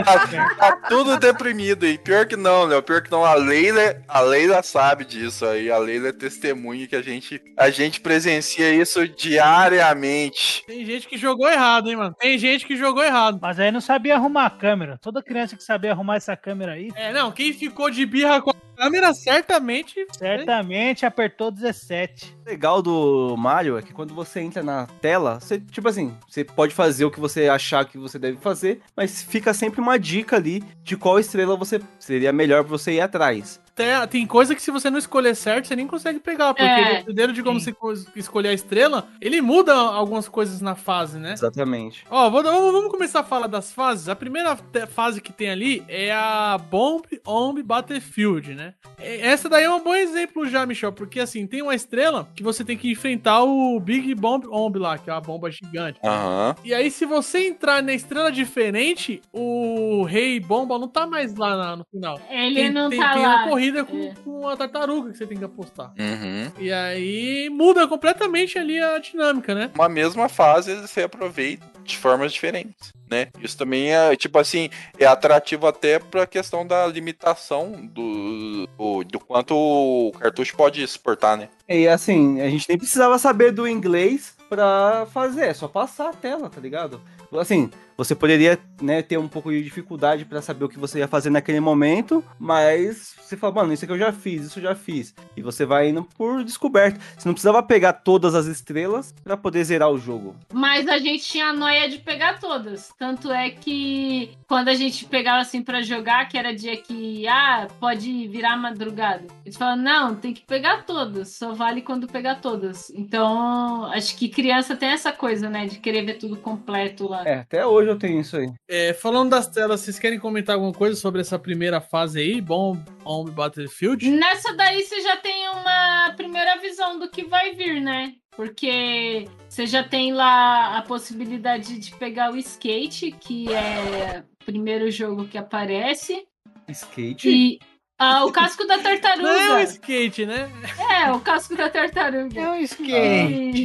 tá, 0.04 0.54
tá 0.56 0.76
tudo 0.88 1.16
deprimido 1.16 1.86
e 1.86 1.96
pior 1.96 2.26
que 2.26 2.36
não, 2.36 2.64
Léo, 2.64 2.82
pior 2.82 3.02
que 3.02 3.10
não, 3.10 3.24
a 3.24 3.34
Leila, 3.34 4.02
a 4.08 4.20
Leila 4.20 4.62
sabe 4.62 5.04
disso 5.04 5.46
aí, 5.46 5.70
a 5.70 5.78
Leila 5.78 6.08
é 6.08 6.12
testemunha 6.12 6.86
que 6.86 6.96
a 6.96 7.02
gente, 7.02 7.40
a 7.56 7.70
gente 7.70 8.00
presencia 8.00 8.72
isso 8.74 9.06
diariamente. 9.06 10.64
Tem 10.66 10.84
gente 10.84 11.06
que 11.06 11.16
jogou 11.16 11.48
errado, 11.48 11.88
hein, 11.88 11.96
mano? 11.96 12.14
Tem 12.18 12.36
gente 12.38 12.66
que 12.66 12.76
jogou 12.76 13.02
errado. 13.02 13.38
Mas 13.40 13.60
aí 13.60 13.70
não 13.70 13.80
sabia 13.80 14.16
arrumar 14.16 14.46
a 14.46 14.50
câmera. 14.50 14.98
Toda 15.00 15.22
criança 15.22 15.56
que 15.56 15.62
sabia 15.62 15.92
arrumar 15.92 16.16
essa 16.16 16.36
câmera 16.36 16.72
aí. 16.72 16.90
É, 16.94 17.12
não, 17.12 17.30
quem 17.30 17.52
ficou 17.52 17.90
de 17.90 18.04
birra 18.04 18.40
com 18.40 18.50
a 18.50 18.67
câmera 18.78 19.12
certamente. 19.12 20.06
Certamente 20.16 21.04
apertou 21.04 21.50
17. 21.50 22.36
O 22.46 22.48
legal 22.48 22.80
do 22.80 23.36
Mario 23.36 23.76
é 23.76 23.82
que 23.82 23.92
quando 23.92 24.14
você 24.14 24.40
entra 24.40 24.62
na 24.62 24.86
tela, 25.00 25.40
você, 25.40 25.58
tipo 25.58 25.88
assim, 25.88 26.16
você 26.28 26.44
pode 26.44 26.72
fazer 26.72 27.04
o 27.04 27.10
que 27.10 27.18
você 27.18 27.48
achar 27.48 27.84
que 27.84 27.98
você 27.98 28.18
deve 28.18 28.38
fazer, 28.38 28.80
mas 28.96 29.22
fica 29.22 29.52
sempre 29.52 29.80
uma 29.80 29.98
dica 29.98 30.36
ali 30.36 30.62
de 30.84 30.96
qual 30.96 31.18
estrela 31.18 31.56
você 31.56 31.80
seria 31.98 32.32
melhor 32.32 32.62
pra 32.62 32.70
você 32.70 32.92
ir 32.92 33.00
atrás. 33.00 33.60
Tem, 33.78 34.06
tem 34.08 34.26
coisa 34.26 34.54
que 34.56 34.60
se 34.62 34.70
você 34.72 34.90
não 34.90 34.98
escolher 34.98 35.36
certo, 35.36 35.68
você 35.68 35.76
nem 35.76 35.86
consegue 35.86 36.18
pegar, 36.18 36.52
porque 36.52 36.68
É, 36.68 36.96
dependendo 36.98 37.32
de 37.32 37.42
como 37.44 37.60
você 37.60 37.72
co- 37.72 37.94
escolher 38.16 38.48
a 38.48 38.52
estrela, 38.52 39.06
ele 39.20 39.40
muda 39.40 39.72
algumas 39.72 40.28
coisas 40.28 40.60
na 40.60 40.74
fase, 40.74 41.18
né? 41.18 41.32
Exatamente. 41.34 42.04
Ó, 42.10 42.28
vou- 42.28 42.42
vamos, 42.42 42.72
vamos 42.72 42.90
começar 42.90 43.20
a 43.20 43.24
falar 43.24 43.46
das 43.46 43.72
fases. 43.72 44.08
A 44.08 44.16
primeira 44.16 44.56
fase 44.88 45.20
que 45.20 45.32
tem 45.32 45.48
ali 45.48 45.84
é 45.86 46.12
a 46.12 46.58
Bomb 46.58 47.04
Omb 47.24 47.62
Battlefield, 47.62 48.54
né? 48.54 48.74
Essa 48.98 49.48
daí 49.48 49.62
é 49.64 49.70
um 49.70 49.82
bom 49.82 49.94
exemplo 49.94 50.44
já, 50.48 50.66
Michel, 50.66 50.92
porque 50.92 51.20
assim, 51.20 51.46
tem 51.46 51.62
uma 51.62 51.74
estrela 51.74 52.28
que 52.34 52.42
você 52.42 52.64
tem 52.64 52.76
que 52.76 52.90
enfrentar 52.90 53.44
o 53.44 53.78
Big 53.78 54.12
Bomb 54.16 54.44
Omb 54.50 54.76
lá, 54.78 54.98
que 54.98 55.08
é 55.08 55.12
uma 55.12 55.20
bomba 55.20 55.50
gigante. 55.52 56.00
Aham. 56.04 56.56
E 56.64 56.74
aí, 56.74 56.90
se 56.90 57.06
você 57.06 57.46
entrar 57.46 57.80
na 57.82 57.92
estrela 57.94 58.32
diferente, 58.32 59.20
o 59.32 60.02
Rei 60.02 60.40
Bomba 60.40 60.78
não 60.78 60.88
tá 60.88 61.06
mais 61.06 61.34
lá 61.36 61.56
na- 61.56 61.76
no 61.76 61.84
final. 61.90 62.20
Ele 62.28 62.54
tem, 62.56 62.70
não 62.72 62.90
tem, 62.90 62.98
tá 62.98 63.12
tem 63.14 63.22
lá. 63.22 63.36
uma 63.36 63.48
corrida 63.48 63.67
com, 63.84 64.02
É. 64.02 64.14
com 64.24 64.48
a 64.48 64.56
tartaruga 64.56 65.10
que 65.12 65.18
você 65.18 65.26
tem 65.26 65.38
que 65.38 65.44
apostar. 65.44 65.92
Uhum. 65.98 66.50
E 66.58 66.72
aí 66.72 67.48
muda 67.50 67.86
completamente 67.88 68.58
ali 68.58 68.78
a 68.78 68.98
dinâmica, 68.98 69.54
né? 69.54 69.70
Uma 69.74 69.88
mesma 69.88 70.28
fase 70.28 70.74
você 70.74 71.02
aproveita 71.02 71.66
de 71.84 71.96
formas 71.96 72.32
diferentes, 72.32 72.92
né? 73.10 73.28
Isso 73.40 73.56
também 73.56 73.94
é, 73.94 74.14
tipo 74.16 74.38
assim, 74.38 74.68
é 74.98 75.06
atrativo 75.06 75.66
até 75.66 75.98
pra 75.98 76.26
questão 76.26 76.66
da 76.66 76.86
limitação 76.86 77.72
do, 77.72 78.66
do, 78.76 79.04
do 79.04 79.20
quanto 79.20 79.54
o 79.56 80.12
cartucho 80.18 80.54
pode 80.56 80.86
suportar, 80.86 81.36
né? 81.36 81.48
E 81.68 81.88
assim, 81.88 82.40
a 82.40 82.48
gente 82.48 82.68
nem 82.68 82.76
precisava 82.78 83.18
saber 83.18 83.52
do 83.52 83.66
inglês 83.66 84.36
pra 84.48 85.06
fazer, 85.12 85.46
é 85.46 85.54
só 85.54 85.68
passar 85.68 86.10
a 86.10 86.12
tela, 86.12 86.48
tá 86.50 86.60
ligado? 86.60 87.00
Assim, 87.38 87.70
você 87.98 88.14
poderia 88.14 88.56
né, 88.80 89.02
ter 89.02 89.18
um 89.18 89.26
pouco 89.26 89.50
de 89.50 89.60
dificuldade 89.60 90.24
pra 90.24 90.40
saber 90.40 90.64
o 90.64 90.68
que 90.68 90.78
você 90.78 91.00
ia 91.00 91.08
fazer 91.08 91.30
naquele 91.30 91.58
momento, 91.58 92.24
mas 92.38 93.16
você 93.20 93.36
fala, 93.36 93.54
mano, 93.54 93.72
isso 93.72 93.84
aqui 93.84 93.92
eu 93.92 93.98
já 93.98 94.12
fiz, 94.12 94.44
isso 94.44 94.60
eu 94.60 94.62
já 94.62 94.74
fiz. 94.76 95.12
E 95.36 95.42
você 95.42 95.66
vai 95.66 95.88
indo 95.88 96.04
por 96.16 96.44
descoberto. 96.44 97.00
Você 97.16 97.26
não 97.28 97.34
precisava 97.34 97.60
pegar 97.60 97.92
todas 97.94 98.36
as 98.36 98.46
estrelas 98.46 99.12
pra 99.24 99.36
poder 99.36 99.64
zerar 99.64 99.90
o 99.90 99.98
jogo. 99.98 100.36
Mas 100.52 100.86
a 100.86 100.98
gente 100.98 101.24
tinha 101.24 101.46
a 101.46 101.52
noia 101.52 101.88
de 101.88 101.98
pegar 101.98 102.38
todas. 102.38 102.92
Tanto 102.96 103.32
é 103.32 103.50
que 103.50 104.30
quando 104.46 104.68
a 104.68 104.74
gente 104.74 105.04
pegava 105.04 105.40
assim 105.40 105.60
pra 105.60 105.82
jogar, 105.82 106.28
que 106.28 106.38
era 106.38 106.54
dia 106.54 106.76
que, 106.76 107.26
ah, 107.26 107.66
pode 107.80 108.28
virar 108.28 108.56
madrugada. 108.56 109.24
Eles 109.44 109.58
falavam, 109.58 109.82
não, 109.82 110.14
tem 110.14 110.32
que 110.32 110.46
pegar 110.46 110.84
todas. 110.84 111.30
Só 111.30 111.52
vale 111.52 111.82
quando 111.82 112.06
pegar 112.06 112.36
todas. 112.36 112.90
Então, 112.90 113.86
acho 113.86 114.16
que 114.16 114.28
criança 114.28 114.76
tem 114.76 114.90
essa 114.90 115.10
coisa, 115.10 115.50
né? 115.50 115.66
De 115.66 115.80
querer 115.80 116.02
ver 116.02 116.14
tudo 116.14 116.36
completo 116.36 117.08
lá. 117.08 117.26
É, 117.26 117.40
até 117.40 117.66
hoje 117.66 117.87
eu 117.90 117.98
tenho 117.98 118.20
isso 118.20 118.36
aí. 118.36 118.52
É, 118.68 118.92
falando 118.92 119.30
das 119.30 119.46
telas, 119.46 119.80
vocês 119.80 119.98
querem 119.98 120.18
comentar 120.18 120.54
alguma 120.54 120.72
coisa 120.72 120.94
sobre 120.94 121.20
essa 121.20 121.38
primeira 121.38 121.80
fase 121.80 122.20
aí? 122.20 122.40
Bomb 122.40 122.80
Omb 123.04 123.30
Battlefield? 123.30 124.10
Nessa 124.10 124.52
daí 124.54 124.82
você 124.82 125.00
já 125.00 125.16
tem 125.16 125.48
uma 125.48 126.14
primeira 126.16 126.56
visão 126.58 126.98
do 126.98 127.10
que 127.10 127.24
vai 127.24 127.54
vir, 127.54 127.80
né? 127.80 128.14
Porque 128.36 129.28
você 129.48 129.66
já 129.66 129.82
tem 129.82 130.12
lá 130.12 130.78
a 130.78 130.82
possibilidade 130.82 131.78
de 131.78 131.94
pegar 131.96 132.32
o 132.32 132.36
skate, 132.36 133.10
que 133.10 133.52
é 133.52 134.22
o 134.40 134.44
primeiro 134.44 134.90
jogo 134.90 135.26
que 135.26 135.36
aparece. 135.36 136.24
Skate? 136.68 137.28
E 137.28 137.58
ah, 137.98 138.24
o 138.24 138.30
casco 138.32 138.64
da 138.66 138.78
tartaruga. 138.78 139.22
Não 139.28 139.40
é 139.40 139.54
um 139.56 139.60
skate, 139.60 140.24
né? 140.24 140.48
É, 140.90 141.10
o 141.10 141.20
casco 141.20 141.56
da 141.56 141.68
tartaruga. 141.68 142.40
É 142.40 142.48
um 142.50 142.56
skate, 142.60 142.90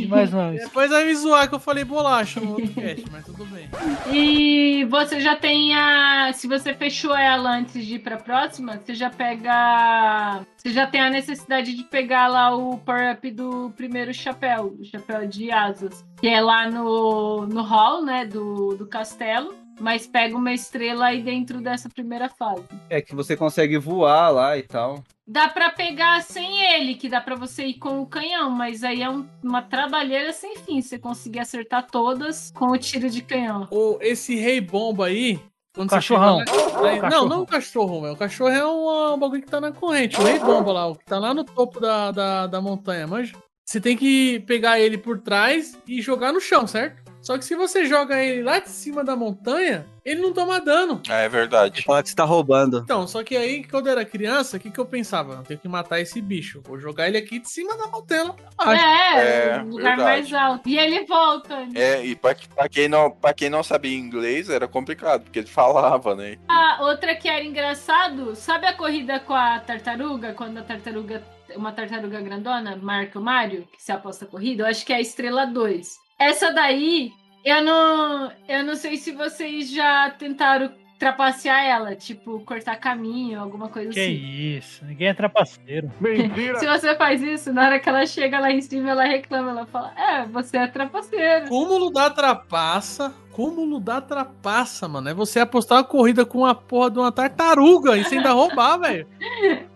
E- 0.03 0.07
mas 0.07 0.31
não. 0.31 0.53
Depois 0.53 0.89
vai 0.89 1.05
me 1.05 1.15
zoar 1.15 1.47
que 1.47 1.55
eu 1.55 1.59
falei 1.59 1.83
bolacha 1.83 2.39
no 2.39 2.51
outro 2.51 2.67
cast, 2.69 3.05
mas 3.11 3.25
tudo 3.25 3.45
bem. 3.45 3.69
E 4.11 4.85
você 4.85 5.19
já 5.21 5.35
tem 5.35 5.75
a. 5.75 6.31
Se 6.33 6.47
você 6.47 6.73
fechou 6.73 7.15
ela 7.15 7.51
antes 7.57 7.85
de 7.85 7.95
ir 7.95 7.99
pra 7.99 8.17
próxima, 8.17 8.79
você 8.83 8.93
já 8.95 9.09
pega. 9.09 10.41
Você 10.57 10.71
já 10.71 10.87
tem 10.87 11.01
a 11.01 11.09
necessidade 11.09 11.73
de 11.75 11.83
pegar 11.83 12.27
lá 12.27 12.55
o 12.55 12.77
power-up 12.77 13.29
do 13.31 13.71
primeiro 13.75 14.13
chapéu, 14.13 14.75
o 14.79 14.83
chapéu 14.85 15.27
de 15.27 15.51
asas. 15.51 16.03
Que 16.19 16.27
é 16.29 16.41
lá 16.41 16.69
no, 16.69 17.45
no 17.45 17.61
hall, 17.61 18.03
né? 18.03 18.25
Do, 18.25 18.75
do 18.75 18.87
castelo. 18.87 19.53
Mas 19.79 20.05
pega 20.07 20.35
uma 20.35 20.53
estrela 20.53 21.05
aí 21.07 21.21
dentro 21.21 21.59
dessa 21.59 21.89
primeira 21.89 22.29
fase. 22.29 22.63
É 22.89 23.01
que 23.01 23.15
você 23.15 23.35
consegue 23.35 23.77
voar 23.77 24.29
lá 24.29 24.57
e 24.57 24.63
tal. 24.63 25.03
Dá 25.27 25.47
pra 25.47 25.69
pegar 25.71 26.21
sem 26.21 26.61
ele, 26.73 26.95
que 26.95 27.09
dá 27.09 27.19
pra 27.21 27.35
você 27.35 27.65
ir 27.67 27.75
com 27.75 28.01
o 28.01 28.05
canhão, 28.05 28.49
mas 28.49 28.83
aí 28.83 29.01
é 29.01 29.09
um- 29.09 29.25
uma 29.43 29.61
trabalheira 29.61 30.31
sem 30.33 30.57
fim. 30.57 30.81
Você 30.81 30.99
conseguir 30.99 31.39
acertar 31.39 31.87
todas 31.89 32.51
com 32.51 32.67
o 32.67 32.77
tiro 32.77 33.09
de 33.09 33.21
canhão. 33.21 33.67
O, 33.71 33.97
esse 34.01 34.35
rei 34.35 34.59
bomba 34.61 35.07
aí. 35.07 35.39
Quando 35.75 35.89
você 35.89 35.95
Cachorrão. 35.95 36.39
chega 36.45 36.51
aí- 36.87 36.95
não, 36.95 37.01
Cachorrão. 37.01 37.29
não 37.29 37.41
o 37.41 37.47
cachorro, 37.47 38.01
meu. 38.01 38.13
O 38.13 38.17
cachorro 38.17 38.49
é 38.51 38.65
um, 38.67 39.13
um 39.15 39.17
bagulho 39.17 39.41
que 39.41 39.49
tá 39.49 39.59
na 39.59 39.71
corrente. 39.71 40.19
O 40.19 40.23
rei 40.23 40.37
bomba 40.37 40.71
lá, 40.71 40.87
o 40.87 40.95
que 40.95 41.03
tá 41.05 41.17
lá 41.17 41.33
no 41.33 41.43
topo 41.43 41.79
da, 41.79 42.11
da, 42.11 42.45
da 42.47 42.61
montanha, 42.61 43.07
manja? 43.07 43.35
Você 43.65 43.81
tem 43.81 43.97
que 43.97 44.41
pegar 44.41 44.79
ele 44.79 44.97
por 44.99 45.19
trás 45.19 45.75
e 45.87 45.99
jogar 46.01 46.31
no 46.31 46.39
chão, 46.39 46.67
certo? 46.67 47.01
Só 47.23 47.37
que 47.37 47.45
se 47.45 47.55
você 47.55 47.85
joga 47.85 48.21
ele 48.21 48.43
lá 48.43 48.59
de 48.59 48.69
cima 48.69 49.01
da 49.01 49.15
montanha, 49.15 49.87
ele 50.03 50.21
não 50.21 50.33
toma 50.33 50.59
dano. 50.59 51.01
É 51.09 51.29
verdade. 51.29 51.81
Fala 51.83 52.03
que 52.03 52.09
você 52.09 52.15
tá 52.15 52.25
roubando. 52.25 52.79
Então, 52.83 53.07
só 53.07 53.23
que 53.23 53.37
aí, 53.37 53.63
quando 53.63 53.87
eu 53.87 53.93
era 53.93 54.03
criança, 54.03 54.57
o 54.57 54.59
que, 54.59 54.69
que 54.69 54.77
eu 54.77 54.85
pensava? 54.85 55.35
Eu 55.35 55.43
tenho 55.43 55.59
que 55.59 55.67
matar 55.69 56.01
esse 56.01 56.21
bicho. 56.21 56.61
Vou 56.65 56.77
jogar 56.77 57.07
ele 57.07 57.17
aqui 57.17 57.39
de 57.39 57.49
cima 57.49 57.77
da 57.77 57.87
montanha. 57.87 58.35
É, 58.61 59.55
É, 59.55 59.61
um 59.61 59.69
lugar 59.69 59.95
verdade. 59.95 60.01
mais 60.03 60.33
alto. 60.33 60.67
E 60.67 60.77
ele 60.77 61.05
volta. 61.05 61.65
É, 61.73 62.05
e 62.05 62.13
pra, 62.13 62.35
pra 62.53 62.67
quem 62.67 62.89
não, 62.89 63.09
pra 63.09 63.33
quem 63.33 63.49
não 63.49 63.63
sabia 63.63 63.97
inglês 63.97 64.49
era 64.49 64.67
complicado, 64.67 65.23
porque 65.23 65.39
ele 65.39 65.47
falava, 65.47 66.13
né? 66.13 66.37
A 66.49 66.79
outra 66.81 67.15
que 67.15 67.29
era 67.29 67.43
engraçado, 67.43 68.35
sabe 68.35 68.67
a 68.67 68.73
corrida 68.73 69.21
com 69.21 69.33
a 69.33 69.59
tartaruga? 69.61 70.33
Quando 70.33 70.57
a 70.57 70.61
tartaruga, 70.63 71.23
uma 71.55 71.71
tartaruga 71.71 72.19
grandona, 72.19 72.75
marca 72.75 73.17
o 73.17 73.23
Mario, 73.23 73.65
que 73.73 73.81
se 73.81 73.93
aposta 73.93 74.25
a 74.25 74.27
corrida? 74.27 74.63
Eu 74.63 74.67
acho 74.67 74.85
que 74.85 74.91
é 74.91 74.97
a 74.97 75.01
estrela 75.01 75.45
2. 75.45 76.02
Essa 76.19 76.51
daí, 76.51 77.11
eu 77.43 77.61
não, 77.63 78.31
eu 78.47 78.63
não 78.63 78.75
sei 78.75 78.97
se 78.97 79.11
vocês 79.11 79.69
já 79.71 80.09
tentaram 80.11 80.71
trapacear 81.03 81.65
ela, 81.65 81.95
tipo, 81.95 82.39
cortar 82.45 82.77
caminho, 82.77 83.41
alguma 83.41 83.67
coisa 83.67 83.91
Que 83.91 83.99
assim. 83.99 84.57
isso, 84.57 84.85
ninguém 84.85 85.09
é 85.09 85.13
trapaceiro. 85.13 85.91
Se 86.59 86.65
você 86.65 86.95
faz 86.95 87.21
isso, 87.21 87.51
na 87.51 87.65
hora 87.65 87.79
que 87.79 87.89
ela 87.89 88.05
chega 88.05 88.39
lá 88.39 88.49
em 88.49 88.61
cima, 88.61 88.91
ela 88.91 89.03
reclama, 89.03 89.51
ela 89.51 89.65
fala, 89.65 89.93
é, 89.97 90.25
você 90.27 90.55
é 90.55 90.67
trapaceiro. 90.67 91.49
Cúmulo 91.49 91.91
da 91.91 92.09
trapaça. 92.09 93.13
Cúmulo 93.33 93.81
da 93.81 93.99
trapaça, 93.99 94.87
mano. 94.87 95.09
É 95.09 95.13
você 95.13 95.41
apostar 95.41 95.79
uma 95.79 95.83
corrida 95.83 96.25
com 96.25 96.45
a 96.45 96.55
porra 96.55 96.89
de 96.89 96.99
uma 96.99 97.11
tartaruga 97.11 97.97
e 97.97 98.05
você 98.05 98.15
ainda 98.15 98.31
roubar, 98.31 98.77
velho. 98.77 99.05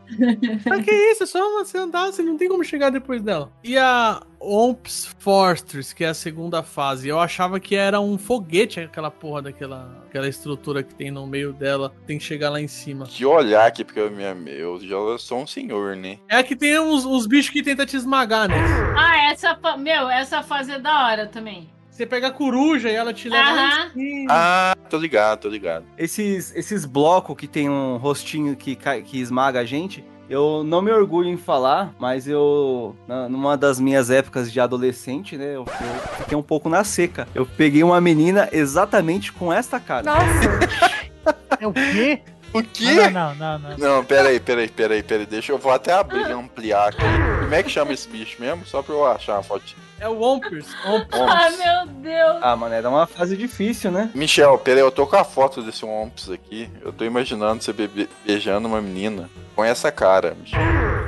Pra 0.64 0.80
que 0.84 0.92
isso? 0.92 1.24
É 1.24 1.26
só 1.26 1.64
você 1.64 1.78
andar, 1.78 2.08
você 2.08 2.22
não 2.22 2.38
tem 2.38 2.48
como 2.48 2.64
chegar 2.64 2.90
depois 2.90 3.22
dela. 3.22 3.52
E 3.64 3.78
a 3.78 4.22
Omps 4.40 5.16
Fortress, 5.20 5.94
que 5.94 6.04
é 6.04 6.10
a 6.10 6.14
segunda 6.14 6.64
fase, 6.64 7.08
eu 7.08 7.20
achava 7.20 7.60
que 7.60 7.76
era 7.76 8.00
um 8.00 8.18
foguete, 8.18 8.80
aquela 8.80 9.12
porra 9.12 9.42
daquela 9.42 10.06
aquela 10.08 10.28
estrutura 10.28 10.84
que 10.84 10.96
tem 10.96 11.12
no 11.12 11.28
meio 11.28 11.54
dela, 11.54 11.94
tem 12.06 12.18
que 12.18 12.24
chegar 12.24 12.50
lá 12.50 12.60
em 12.60 12.68
cima. 12.68 13.06
Que 13.06 13.26
olhar 13.26 13.68
aqui, 13.68 13.84
porque 13.84 14.00
eu, 14.00 14.10
minha, 14.10 14.36
eu 14.50 14.80
já 14.80 15.18
sou 15.20 15.40
um 15.40 15.48
senhor, 15.48 15.96
né? 15.96 16.18
É 16.28 16.42
que 16.42 16.56
tem 16.56 16.80
uns, 16.80 17.06
uns 17.06 17.28
bichos 17.28 17.52
que 17.52 17.62
tentam 17.62 17.86
te 17.86 17.96
esmagar, 17.96 18.48
né? 18.48 18.56
Ah, 18.98 19.32
essa, 19.32 19.58
meu, 19.78 20.10
essa 20.10 20.42
fase 20.42 20.72
é 20.72 20.80
da 20.80 21.08
hora 21.08 21.28
também. 21.28 21.70
Você 21.98 22.06
pega 22.06 22.28
a 22.28 22.32
coruja 22.32 22.92
e 22.92 22.94
ela 22.94 23.12
te 23.12 23.28
leva 23.28 23.90
cima. 23.92 24.28
Ah, 24.30 24.78
tô 24.88 25.00
ligado, 25.00 25.40
tô 25.40 25.50
ligado. 25.50 25.84
Esses, 25.98 26.56
esses 26.56 26.86
blocos 26.86 27.36
que 27.36 27.48
tem 27.48 27.68
um 27.68 27.98
rostinho 27.98 28.56
que, 28.56 28.76
que 28.76 29.20
esmaga 29.20 29.62
a 29.62 29.66
gente, 29.66 30.06
eu 30.30 30.64
não 30.64 30.80
me 30.80 30.92
orgulho 30.92 31.28
em 31.28 31.38
falar, 31.38 31.96
mas 31.98 32.28
eu, 32.28 32.96
numa 33.32 33.58
das 33.58 33.80
minhas 33.80 34.12
épocas 34.12 34.52
de 34.52 34.60
adolescente, 34.60 35.36
né, 35.38 35.56
eu, 35.56 35.66
eu 35.66 36.18
fiquei 36.20 36.38
um 36.38 36.44
pouco 36.44 36.70
na 36.70 36.84
seca. 36.84 37.28
Eu 37.34 37.48
peguei 37.48 37.84
uma 37.84 38.00
menina 38.00 38.48
exatamente 38.52 39.34
com 39.34 39.52
esta 39.52 39.80
cara. 39.80 40.06
É 41.60 41.66
o 41.66 41.74
quê? 41.74 42.22
O 42.60 42.64
quê? 42.64 43.10
Não, 43.10 43.34
não, 43.36 43.60
não, 43.60 43.60
não. 43.60 43.78
Não, 43.78 44.06
peraí, 44.06 44.40
peraí, 44.40 44.68
peraí, 44.70 45.04
peraí. 45.04 45.26
Deixa 45.26 45.52
eu 45.52 45.58
vou 45.58 45.72
até 45.72 45.94
abrir, 45.94 46.24
ampliar 46.32 46.90
aqui. 46.90 46.98
Como 47.42 47.54
é 47.56 47.64
que 47.64 47.70
chama 47.70 47.94
esse 47.94 48.08
bicho 48.08 48.40
mesmo? 48.42 48.66
Só 48.66 48.82
pra 48.82 48.94
eu 48.94 49.06
achar 49.06 49.38
a 49.38 49.44
foto. 49.44 49.64
É 50.00 50.08
o 50.08 50.22
Ompers. 50.22 50.68
Ah, 50.86 51.50
meu 51.50 51.94
Deus. 51.96 52.38
Ah, 52.42 52.56
mano, 52.56 52.76
era 52.76 52.88
uma 52.88 53.08
fase 53.08 53.36
difícil, 53.36 53.90
né? 53.92 54.12
Michel, 54.14 54.58
peraí, 54.60 54.82
eu 54.82 54.92
tô 54.92 55.08
com 55.08 55.16
a 55.16 55.24
foto 55.24 55.62
desse 55.64 55.84
Omps 55.86 56.30
aqui. 56.30 56.70
Eu 56.84 56.94
tô 56.94 57.04
imaginando 57.04 57.64
você 57.64 57.74
bebe- 57.74 58.08
beijando 58.26 58.68
uma 58.68 58.80
menina 58.82 59.28
com 59.56 59.64
essa 59.66 59.92
cara, 59.92 60.36
Michel. 60.40 60.60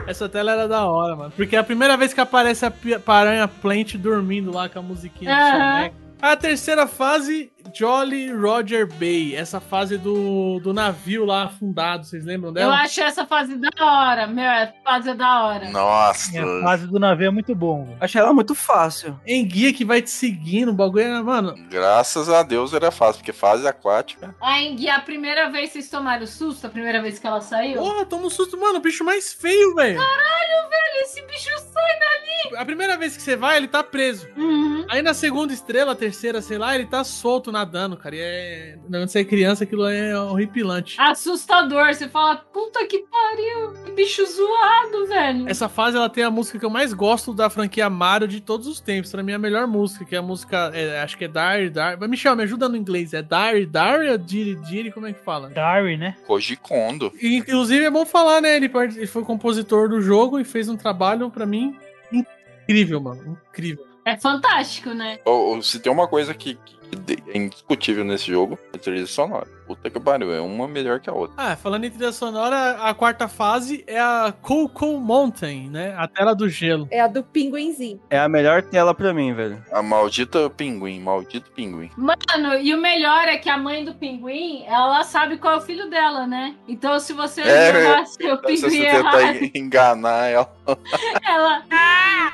Essa 0.07 0.27
tela 0.27 0.51
era 0.53 0.67
da 0.67 0.85
hora, 0.87 1.15
mano. 1.15 1.31
Porque 1.35 1.55
é 1.55 1.59
a 1.59 1.63
primeira 1.63 1.95
vez 1.97 2.13
que 2.15 2.19
aparece 2.21 2.65
a 2.65 2.71
Paranha 3.05 3.47
Plant 3.47 3.93
dormindo 3.95 4.51
lá 4.51 4.67
com 4.67 4.79
a 4.79 4.81
musiquinha 4.81 5.35
do 5.35 5.39
Aham. 5.39 5.77
Sonic. 5.77 5.95
A 6.21 6.35
terceira 6.35 6.87
fase, 6.87 7.49
Jolly 7.73 8.31
Roger 8.31 8.87
Bay. 8.87 9.35
Essa 9.35 9.59
fase 9.59 9.97
do, 9.97 10.59
do 10.59 10.73
navio 10.73 11.25
lá 11.25 11.43
afundado, 11.45 12.05
vocês 12.05 12.25
lembram 12.25 12.49
Eu 12.49 12.53
dela? 12.53 12.75
acho 12.81 13.01
essa 13.01 13.25
fase 13.25 13.55
da 13.55 13.69
hora, 13.79 14.27
meu, 14.27 14.43
essa 14.43 14.73
fase 14.83 15.09
é 15.09 15.13
da 15.15 15.43
hora. 15.43 15.69
Nossa. 15.69 16.31
A 16.41 16.61
fase 16.63 16.87
do 16.87 16.99
navio 16.99 17.27
é 17.27 17.31
muito 17.31 17.53
bom. 17.55 17.85
velho. 17.85 17.97
Achei 17.99 18.21
ela 18.21 18.33
muito 18.33 18.53
fácil. 18.55 19.19
Em 19.25 19.45
guia 19.45 19.73
que 19.73 19.85
vai 19.85 20.01
te 20.01 20.09
seguindo, 20.09 20.69
o 20.69 20.73
bagulho 20.73 21.03
era, 21.03 21.23
mano. 21.23 21.55
Graças 21.69 22.29
a 22.29 22.43
Deus 22.43 22.73
era 22.73 22.91
fácil, 22.91 23.19
porque 23.19 23.33
fase 23.33 23.67
aquática. 23.67 24.35
A 24.41 24.61
Enguia, 24.61 24.95
a 24.95 25.01
primeira 25.01 25.49
vez 25.49 25.71
vocês 25.71 25.89
tomaram 25.89 26.25
susto, 26.27 26.67
a 26.67 26.69
primeira 26.69 27.01
vez 27.01 27.19
que 27.19 27.27
ela 27.27 27.41
saiu? 27.41 27.79
Porra, 27.79 28.05
toma 28.05 28.25
um 28.27 28.29
susto, 28.29 28.59
mano. 28.59 28.77
O 28.79 28.81
bicho 28.81 29.03
mais 29.03 29.33
feio, 29.33 29.75
velho. 29.75 29.97
Caralho, 29.97 30.69
velho, 30.69 31.03
esse 31.03 31.21
bicho 31.23 31.49
sai 31.57 31.99
dali. 31.99 32.57
A 32.57 32.65
primeira 32.65 32.97
vez 32.97 33.15
que 33.15 33.21
você 33.21 33.35
vai, 33.35 33.57
ele 33.57 33.67
tá 33.67 33.83
preso. 33.83 34.27
Uhum. 34.35 34.85
Aí 34.89 35.01
na 35.01 35.13
segunda 35.13 35.53
estrela, 35.53 35.95
terceira, 35.95 36.41
sei 36.41 36.57
lá, 36.57 36.75
ele 36.75 36.85
tá 36.85 37.03
solto 37.03 37.51
nadando, 37.59 37.97
cara. 37.97 38.15
E 38.15 38.19
é. 38.21 38.77
Não 38.87 39.07
sei, 39.07 39.23
criança, 39.25 39.63
aquilo 39.63 39.85
é 39.87 40.17
horripilante. 40.19 40.95
Assustador, 40.99 41.93
você 41.93 42.07
fala, 42.07 42.37
puta 42.37 42.85
que 42.85 42.99
pariu, 42.99 43.73
que 43.83 43.91
bicho 43.91 44.25
zoado, 44.25 45.07
velho. 45.07 45.49
Essa 45.49 45.67
fase 45.69 45.97
ela 45.97 46.09
tem 46.09 46.23
a 46.23 46.31
música 46.31 46.57
que 46.57 46.65
eu 46.65 46.69
mais 46.69 46.93
gosto 46.93 47.33
da 47.33 47.49
franquia 47.49 47.89
Mario 47.89 48.27
de 48.27 48.39
todos 48.41 48.67
os 48.67 48.79
tempos. 48.79 49.11
Pra 49.11 49.21
mim 49.23 49.31
é 49.33 49.35
a 49.35 49.39
melhor 49.39 49.67
música, 49.67 50.05
que 50.05 50.15
é 50.15 50.19
a 50.19 50.21
música, 50.21 50.71
é, 50.73 51.01
acho 51.01 51.17
que 51.17 51.25
é 51.25 51.27
Dari 51.27 51.69
Dari. 51.69 51.97
Mas 51.99 52.09
Michel, 52.09 52.35
me 52.35 52.43
ajuda 52.43 52.69
no 52.69 52.75
inglês. 52.77 53.13
É 53.13 53.21
Dari 53.21 53.65
Dari 53.65 54.09
ou 54.09 54.17
Diri 54.17 54.55
Diri? 54.55 54.91
Como 54.91 55.07
é 55.07 55.13
que 55.13 55.23
fala? 55.23 55.49
Dari, 55.49 55.97
né? 55.97 56.15
Koji 56.25 56.55
Kondo. 56.57 57.11
E, 57.21 57.35
inclusive 57.37 57.83
é 57.85 57.89
bom 57.91 58.05
falar, 58.05 58.41
né? 58.41 58.55
Ele, 58.55 58.71
ele 58.95 59.07
foi 59.07 59.23
compositor 59.23 59.89
do 59.89 60.01
jogo 60.01 60.39
e 60.39 60.43
fez 60.45 60.69
um 60.69 60.77
trabalho, 60.77 61.29
pra 61.29 61.45
mim, 61.45 61.75
incrível, 62.11 62.99
mano. 63.01 63.37
Incrível. 63.49 63.85
É 64.05 64.17
fantástico, 64.17 64.89
né? 64.91 65.19
Ou- 65.25 65.55
ou 65.55 65.61
se 65.61 65.79
tem 65.79 65.91
uma 65.91 66.07
coisa 66.07 66.33
que, 66.33 66.55
que 66.55 66.78
é 67.27 67.37
indiscutível 67.37 68.03
nesse 68.03 68.27
jogo, 68.27 68.57
a 68.73 68.77
trilha 68.77 69.05
sonora. 69.05 69.58
Puta 69.69 69.87
que 69.87 69.99
pariu, 69.99 70.33
é 70.33 70.41
uma 70.41 70.67
melhor 70.67 70.99
que 70.99 71.11
a 71.11 71.13
outra. 71.13 71.35
Ah, 71.37 71.55
falando 71.55 71.83
em 71.83 71.91
trilha 71.91 72.11
sonora, 72.11 72.71
a 72.81 72.91
quarta 72.91 73.27
fase 73.27 73.83
é 73.85 73.99
a 73.99 74.33
Coco 74.41 74.97
Mountain, 74.99 75.69
né? 75.69 75.93
A 75.95 76.07
tela 76.07 76.33
do 76.33 76.49
gelo. 76.49 76.87
É 76.89 76.99
a 77.01 77.05
do 77.07 77.23
pinguinzinho. 77.23 78.01
É 78.09 78.17
a 78.17 78.27
melhor 78.27 78.63
tela 78.63 78.95
pra 78.95 79.13
mim, 79.13 79.31
velho. 79.31 79.63
A 79.71 79.83
maldita 79.83 80.49
pinguim, 80.49 80.99
maldito 80.99 81.51
pinguim. 81.51 81.91
Mano, 81.95 82.55
e 82.59 82.73
o 82.73 82.81
melhor 82.81 83.27
é 83.27 83.37
que 83.37 83.47
a 83.47 83.59
mãe 83.59 83.85
do 83.85 83.93
pinguim, 83.93 84.63
ela 84.65 85.03
sabe 85.03 85.37
qual 85.37 85.53
é 85.53 85.57
o 85.57 85.61
filho 85.61 85.87
dela, 85.87 86.25
né? 86.25 86.55
Então 86.67 86.99
se 86.99 87.13
você 87.13 87.41
É, 87.41 87.71
levar 87.71 88.07
seu 88.09 88.37
Se 88.37 88.41
pinguim 88.41 88.59
você 88.59 88.85
errado, 88.87 89.17
tentar 89.39 89.57
enganar 89.59 90.25
ela. 90.29 90.51
ela, 91.23 91.63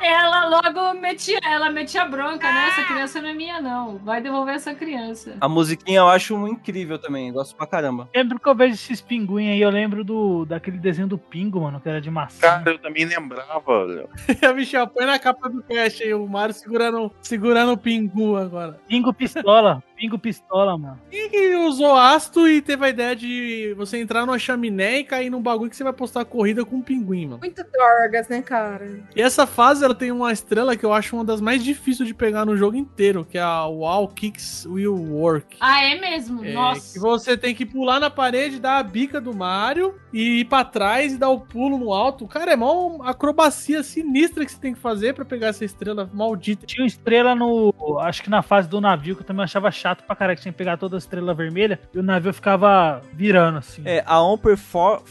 ela 0.01 0.45
logo 0.47 0.93
metia, 1.01 1.39
ela 1.43 1.69
metia 1.69 2.05
bronca, 2.05 2.49
né? 2.49 2.69
Essa 2.69 2.83
criança 2.83 3.21
não 3.21 3.27
é 3.29 3.33
minha, 3.33 3.59
não. 3.61 3.97
Vai 3.97 4.21
devolver 4.21 4.55
essa 4.55 4.73
criança. 4.73 5.35
A 5.41 5.49
musiquinha 5.49 5.99
eu 5.99 6.07
acho 6.07 6.35
incrível 6.47 6.97
também, 6.97 7.24
gosto 7.31 7.55
pra 7.55 7.67
caramba. 7.67 8.09
Sempre 8.15 8.39
que 8.39 8.47
eu 8.47 8.55
vejo 8.55 8.73
esses 8.73 9.01
pinguins 9.01 9.49
aí, 9.49 9.61
eu 9.61 9.69
lembro 9.69 10.03
do, 10.03 10.45
daquele 10.45 10.77
desenho 10.77 11.07
do 11.07 11.17
pingo, 11.17 11.61
mano, 11.61 11.79
que 11.79 11.89
era 11.89 12.01
de 12.01 12.09
maçã. 12.09 12.39
Cara, 12.41 12.71
eu 12.71 12.79
também 12.79 13.05
lembrava, 13.05 13.83
Léo. 13.83 14.09
Michel, 14.55 14.87
põe 14.87 15.05
na 15.05 15.19
capa 15.19 15.49
do 15.49 15.61
cast 15.63 16.03
aí 16.03 16.13
o 16.13 16.27
Mario 16.27 16.55
segurando, 16.55 17.11
segurando 17.21 17.73
o 17.73 17.77
pingu 17.77 18.37
agora. 18.37 18.79
Pingo 18.87 19.13
pistola, 19.13 19.83
pingo 19.95 20.19
pistola, 20.19 20.77
mano. 20.77 20.99
Quem 21.09 21.29
que 21.29 21.55
usou 21.55 21.95
ácido 21.95 22.47
e 22.47 22.61
teve 22.61 22.85
a 22.85 22.89
ideia 22.89 23.15
de 23.15 23.73
você 23.77 23.97
entrar 23.97 24.25
numa 24.25 24.37
chaminé 24.37 24.99
e 24.99 25.03
cair 25.03 25.29
num 25.29 25.41
bagulho 25.41 25.69
que 25.69 25.75
você 25.75 25.83
vai 25.83 25.93
postar 25.93 26.21
a 26.21 26.25
corrida 26.25 26.65
com 26.65 26.77
um 26.77 26.81
pinguim, 26.81 27.25
mano? 27.25 27.39
Muito 27.39 27.63
dorgas, 27.63 28.27
né, 28.27 28.41
cara? 28.41 29.03
E 29.15 29.21
essa 29.21 29.47
fase, 29.47 29.83
ela 29.83 29.95
tem 29.95 30.11
uma 30.11 30.31
estrela 30.31 30.75
que 30.75 30.85
eu 30.85 30.93
acho 30.93 31.15
uma 31.15 31.23
das 31.23 31.41
mais 31.41 31.63
difíceis 31.63 32.07
de 32.07 32.13
pegar 32.13 32.45
no 32.45 32.57
jogo 32.57 32.75
inteiro, 32.75 33.25
que 33.29 33.37
é 33.37 33.41
a 33.41 33.65
Wow 33.65 34.09
Kicks 34.09 34.65
Will 34.65 34.95
Work. 34.95 35.57
Ah, 35.59 35.83
é 35.83 35.99
mesmo? 35.99 36.43
É, 36.43 36.53
Nossa. 36.53 36.93
que 36.93 36.99
você 36.99 37.37
tem 37.37 37.55
que 37.55 37.65
pular 37.65 37.99
na 37.99 38.09
parede, 38.09 38.59
dar 38.59 38.77
a 38.77 38.83
bica 38.83 39.21
do 39.21 39.33
Mario 39.33 39.95
e 40.11 40.41
ir 40.41 40.45
pra 40.45 40.63
trás 40.63 41.13
e 41.13 41.17
dar 41.17 41.29
o 41.29 41.39
pulo 41.39 41.77
no 41.77 41.93
alto. 41.93 42.27
Cara, 42.27 42.53
é 42.53 42.55
mó 42.55 42.99
acrobacia 43.03 43.83
sinistra 43.83 44.45
que 44.45 44.51
você 44.51 44.59
tem 44.59 44.73
que 44.73 44.79
fazer 44.79 45.13
pra 45.13 45.25
pegar 45.25 45.47
essa 45.47 45.63
estrela 45.65 46.09
maldita. 46.13 46.65
Tinha 46.65 46.83
uma 46.83 46.87
estrela 46.87 47.33
no. 47.33 47.73
Acho 48.01 48.23
que 48.23 48.29
na 48.29 48.41
fase 48.41 48.67
do 48.67 48.81
navio, 48.81 49.15
que 49.15 49.21
eu 49.21 49.25
também 49.25 49.43
achava 49.43 49.71
chato 49.71 49.84
pra 49.93 50.15
caralho, 50.15 50.37
que 50.37 50.41
tinha 50.43 50.51
que 50.51 50.57
pegar 50.57 50.77
toda 50.77 50.95
a 50.95 50.99
estrela 50.99 51.33
vermelha 51.33 51.79
e 51.93 51.99
o 51.99 52.03
navio 52.03 52.33
ficava 52.33 53.01
virando 53.13 53.59
assim. 53.59 53.83
É, 53.85 54.03
a 54.05 54.21
Omper 54.21 54.57
For 54.57 55.03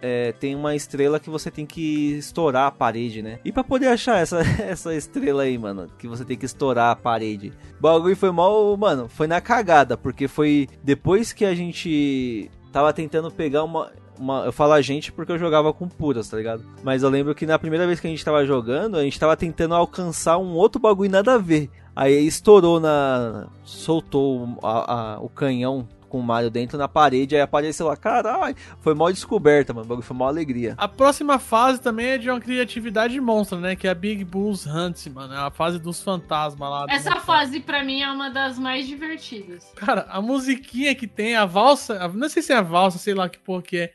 é, 0.00 0.32
tem 0.32 0.54
uma 0.54 0.74
estrela 0.74 1.18
que 1.18 1.30
você 1.30 1.50
tem 1.50 1.66
que 1.66 2.16
estourar 2.16 2.66
a 2.66 2.70
parede, 2.70 3.22
né? 3.22 3.38
E 3.44 3.50
pra 3.50 3.64
poder 3.64 3.88
achar 3.88 4.18
essa, 4.18 4.40
essa 4.62 4.94
estrela 4.94 5.42
aí, 5.42 5.56
mano, 5.58 5.88
que 5.98 6.06
você 6.06 6.24
tem 6.24 6.36
que 6.36 6.46
estourar 6.46 6.90
a 6.90 6.96
parede. 6.96 7.52
O 7.78 7.82
bagulho 7.82 8.16
foi 8.16 8.30
mal, 8.30 8.76
mano, 8.76 9.08
foi 9.08 9.26
na 9.26 9.40
cagada, 9.40 9.96
porque 9.96 10.28
foi 10.28 10.68
depois 10.82 11.32
que 11.32 11.44
a 11.44 11.54
gente 11.54 12.50
tava 12.72 12.92
tentando 12.92 13.30
pegar 13.30 13.64
uma. 13.64 13.90
Uma, 14.18 14.46
eu 14.46 14.52
falo 14.52 14.72
a 14.72 14.80
gente 14.80 15.12
porque 15.12 15.30
eu 15.30 15.38
jogava 15.38 15.74
com 15.74 15.86
puras, 15.86 16.26
tá 16.26 16.38
ligado? 16.38 16.64
Mas 16.82 17.02
eu 17.02 17.10
lembro 17.10 17.34
que 17.34 17.44
na 17.44 17.58
primeira 17.58 17.86
vez 17.86 18.00
que 18.00 18.06
a 18.06 18.10
gente 18.10 18.24
tava 18.24 18.46
jogando, 18.46 18.96
a 18.96 19.02
gente 19.02 19.20
tava 19.20 19.36
tentando 19.36 19.74
alcançar 19.74 20.38
um 20.38 20.54
outro 20.54 20.80
bagulho 20.80 21.10
nada 21.10 21.34
a 21.34 21.38
ver. 21.38 21.68
Aí 21.96 22.26
estourou 22.26 22.78
na. 22.78 23.46
soltou 23.64 24.58
a- 24.62 25.14
a- 25.14 25.20
o 25.20 25.28
canhão 25.30 25.88
com 26.08 26.20
o 26.20 26.22
Mario 26.22 26.48
dentro 26.50 26.78
na 26.78 26.86
parede, 26.86 27.34
aí 27.34 27.40
apareceu 27.42 27.88
lá, 27.88 27.96
caralho, 27.96 28.54
foi 28.80 28.94
mal 28.94 29.10
descoberta, 29.12 29.74
mano, 29.74 29.84
o 29.86 29.88
bagulho 29.88 30.06
foi 30.06 30.16
mal 30.16 30.28
alegria. 30.28 30.74
A 30.78 30.86
próxima 30.86 31.36
fase 31.36 31.80
também 31.80 32.06
é 32.10 32.18
de 32.18 32.30
uma 32.30 32.38
criatividade 32.40 33.20
monstra, 33.20 33.58
né? 33.58 33.74
Que 33.74 33.88
é 33.88 33.90
a 33.90 33.94
Big 33.94 34.24
Bulls 34.24 34.66
Hunt, 34.66 35.06
mano. 35.08 35.34
É 35.34 35.38
a 35.38 35.50
fase 35.50 35.80
dos 35.80 36.00
fantasmas 36.00 36.70
lá. 36.70 36.86
Essa 36.88 37.16
fase, 37.16 37.58
pra 37.58 37.82
mim, 37.82 38.02
é 38.02 38.10
uma 38.10 38.30
das 38.30 38.56
mais 38.56 38.86
divertidas. 38.86 39.64
Cara, 39.74 40.06
a 40.08 40.22
musiquinha 40.22 40.94
que 40.94 41.08
tem, 41.08 41.34
a 41.34 41.44
valsa. 41.44 42.00
a- 42.04 42.08
Não 42.08 42.28
sei 42.28 42.40
se 42.40 42.52
é 42.52 42.56
a 42.56 42.62
valsa, 42.62 42.98
sei 42.98 43.12
lá 43.14 43.28
que 43.28 43.38
porra 43.40 43.62
que 43.62 43.76
é. 43.78 43.92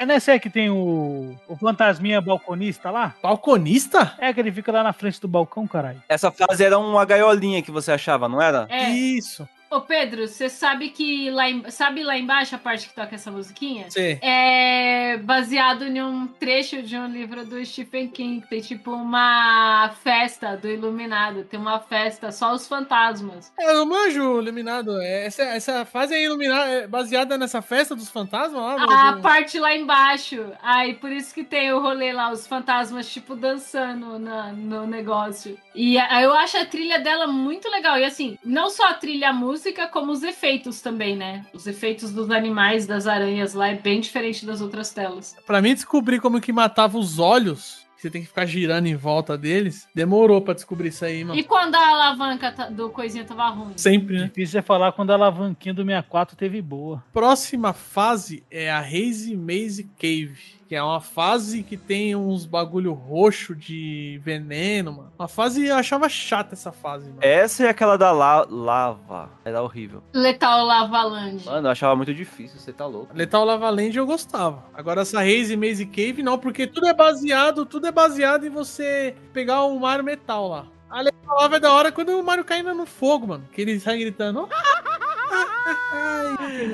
É 0.00 0.06
nesse 0.06 0.30
aí 0.30 0.40
que 0.40 0.48
tem 0.48 0.70
o, 0.70 1.36
o 1.46 1.56
fantasminha 1.58 2.22
balconista 2.22 2.90
lá? 2.90 3.14
Balconista? 3.22 4.14
É, 4.18 4.32
que 4.32 4.40
ele 4.40 4.50
fica 4.50 4.72
lá 4.72 4.82
na 4.82 4.94
frente 4.94 5.20
do 5.20 5.28
balcão, 5.28 5.66
caralho. 5.66 6.02
Essa 6.08 6.30
fase 6.30 6.64
era 6.64 6.78
uma 6.78 7.04
gaiolinha 7.04 7.60
que 7.60 7.70
você 7.70 7.92
achava, 7.92 8.26
não 8.26 8.40
era? 8.40 8.66
É. 8.70 8.88
Isso. 8.88 9.46
Ô, 9.70 9.80
Pedro, 9.80 10.26
você 10.26 10.48
sabe 10.48 10.88
que 10.90 11.30
lá, 11.30 11.48
em- 11.48 11.70
sabe 11.70 12.02
lá 12.02 12.18
embaixo 12.18 12.56
a 12.56 12.58
parte 12.58 12.88
que 12.88 12.94
toca 12.94 13.14
essa 13.14 13.30
musiquinha? 13.30 13.88
Sim. 13.88 14.18
É 14.20 15.16
baseado 15.18 15.84
em 15.84 16.02
um 16.02 16.26
trecho 16.26 16.82
de 16.82 16.96
um 16.96 17.06
livro 17.06 17.44
do 17.46 17.64
Stephen 17.64 18.08
King. 18.08 18.44
Tem 18.48 18.60
tipo 18.60 18.90
uma 18.90 19.90
festa 20.02 20.56
do 20.56 20.68
Iluminado. 20.68 21.44
Tem 21.44 21.58
uma 21.58 21.78
festa 21.78 22.32
só 22.32 22.52
os 22.52 22.66
fantasmas. 22.66 23.52
É, 23.58 23.70
eu 23.76 23.86
manjo 23.86 24.40
iluminado. 24.40 25.00
É, 25.00 25.26
Essa, 25.26 25.42
essa 25.44 25.84
fase 25.84 26.14
é 26.14 26.24
iluminada, 26.24 26.70
é 26.70 26.86
baseada 26.88 27.38
nessa 27.38 27.62
festa 27.62 27.94
dos 27.94 28.08
fantasmas 28.08 28.60
lá? 28.60 29.10
A 29.10 29.16
parte 29.18 29.58
lá 29.60 29.74
embaixo. 29.74 30.52
Aí 30.62 30.94
por 30.94 31.12
isso 31.12 31.32
que 31.32 31.44
tem 31.44 31.72
o 31.72 31.78
rolê 31.80 32.12
lá, 32.12 32.32
os 32.32 32.44
fantasmas, 32.46 33.08
tipo, 33.08 33.36
dançando 33.36 34.18
na- 34.18 34.52
no 34.52 34.84
negócio. 34.86 35.56
E 35.74 35.96
a- 35.96 36.22
eu 36.22 36.32
acho 36.34 36.56
a 36.56 36.66
trilha 36.66 36.98
dela 36.98 37.28
muito 37.28 37.68
legal. 37.70 37.96
E 37.98 38.04
assim, 38.04 38.36
não 38.44 38.68
só 38.68 38.88
a 38.88 38.94
trilha 38.94 39.28
a 39.30 39.32
música, 39.32 39.59
como 39.92 40.12
os 40.12 40.22
efeitos 40.22 40.80
também, 40.80 41.16
né? 41.16 41.46
Os 41.52 41.66
efeitos 41.66 42.12
dos 42.12 42.30
animais, 42.30 42.86
das 42.86 43.06
aranhas 43.06 43.54
lá, 43.54 43.68
é 43.68 43.74
bem 43.74 44.00
diferente 44.00 44.44
das 44.44 44.60
outras 44.60 44.92
telas. 44.92 45.36
Pra 45.46 45.60
mim 45.62 45.74
descobrir 45.74 46.20
como 46.20 46.40
que 46.40 46.52
matava 46.52 46.98
os 46.98 47.18
olhos, 47.18 47.86
que 47.96 48.02
você 48.02 48.10
tem 48.10 48.22
que 48.22 48.28
ficar 48.28 48.46
girando 48.46 48.86
em 48.86 48.96
volta 48.96 49.36
deles, 49.36 49.86
demorou 49.94 50.40
pra 50.40 50.54
descobrir 50.54 50.88
isso 50.88 51.04
aí, 51.04 51.22
mano. 51.22 51.38
E 51.38 51.44
quando 51.44 51.74
a 51.74 51.88
alavanca 51.88 52.70
do 52.70 52.88
coisinha 52.88 53.24
tava 53.24 53.48
ruim? 53.50 53.72
Sempre, 53.76 54.18
né? 54.18 54.24
Difícil 54.24 54.58
é 54.58 54.62
falar 54.62 54.92
quando 54.92 55.10
a 55.10 55.14
alavanquinha 55.14 55.74
do 55.74 55.84
64 55.84 56.36
teve 56.36 56.62
boa. 56.62 57.04
Próxima 57.12 57.74
fase 57.74 58.42
é 58.50 58.70
a 58.70 58.80
Hazy 58.80 59.36
Maze 59.36 59.90
Cave. 59.98 60.59
Que 60.70 60.76
é 60.76 60.82
uma 60.84 61.00
fase 61.00 61.64
que 61.64 61.76
tem 61.76 62.14
uns 62.14 62.46
bagulho 62.46 62.92
roxo 62.92 63.56
de 63.56 64.20
veneno, 64.22 64.92
mano. 64.92 65.12
Uma 65.18 65.26
fase, 65.26 65.66
eu 65.66 65.74
achava 65.74 66.08
chata 66.08 66.54
essa 66.54 66.70
fase, 66.70 67.08
mano. 67.08 67.18
Essa 67.20 67.64
e 67.64 67.66
aquela 67.68 67.96
da 67.98 68.12
la- 68.12 68.46
lava. 68.48 69.30
Era 69.44 69.60
horrível. 69.64 70.00
Letal 70.14 70.64
Lavaland. 70.64 71.44
Mano, 71.44 71.66
eu 71.66 71.72
achava 71.72 71.96
muito 71.96 72.14
difícil, 72.14 72.60
você 72.60 72.72
tá 72.72 72.86
louco. 72.86 73.08
Letal 73.16 73.44
Lava 73.44 73.68
Land 73.68 73.98
eu 73.98 74.06
gostava. 74.06 74.62
Agora 74.72 75.00
essa 75.00 75.18
Hazy 75.18 75.56
Maze 75.56 75.84
Cave 75.86 76.22
não, 76.22 76.38
porque 76.38 76.68
tudo 76.68 76.86
é 76.86 76.94
baseado, 76.94 77.66
tudo 77.66 77.88
é 77.88 77.90
baseado 77.90 78.46
em 78.46 78.50
você 78.50 79.16
pegar 79.32 79.64
o 79.64 79.76
Mario 79.80 80.04
Metal 80.04 80.46
lá. 80.46 80.66
A 80.88 81.00
Letal 81.00 81.36
Lava 81.36 81.56
é 81.56 81.60
da 81.60 81.72
hora 81.72 81.90
quando 81.90 82.10
o 82.10 82.22
Mario 82.22 82.44
cai 82.44 82.62
no 82.62 82.86
fogo, 82.86 83.26
mano. 83.26 83.44
Que 83.52 83.60
ele 83.62 83.80
sai 83.80 83.98
gritando. 83.98 84.48
Ai, 85.92 86.70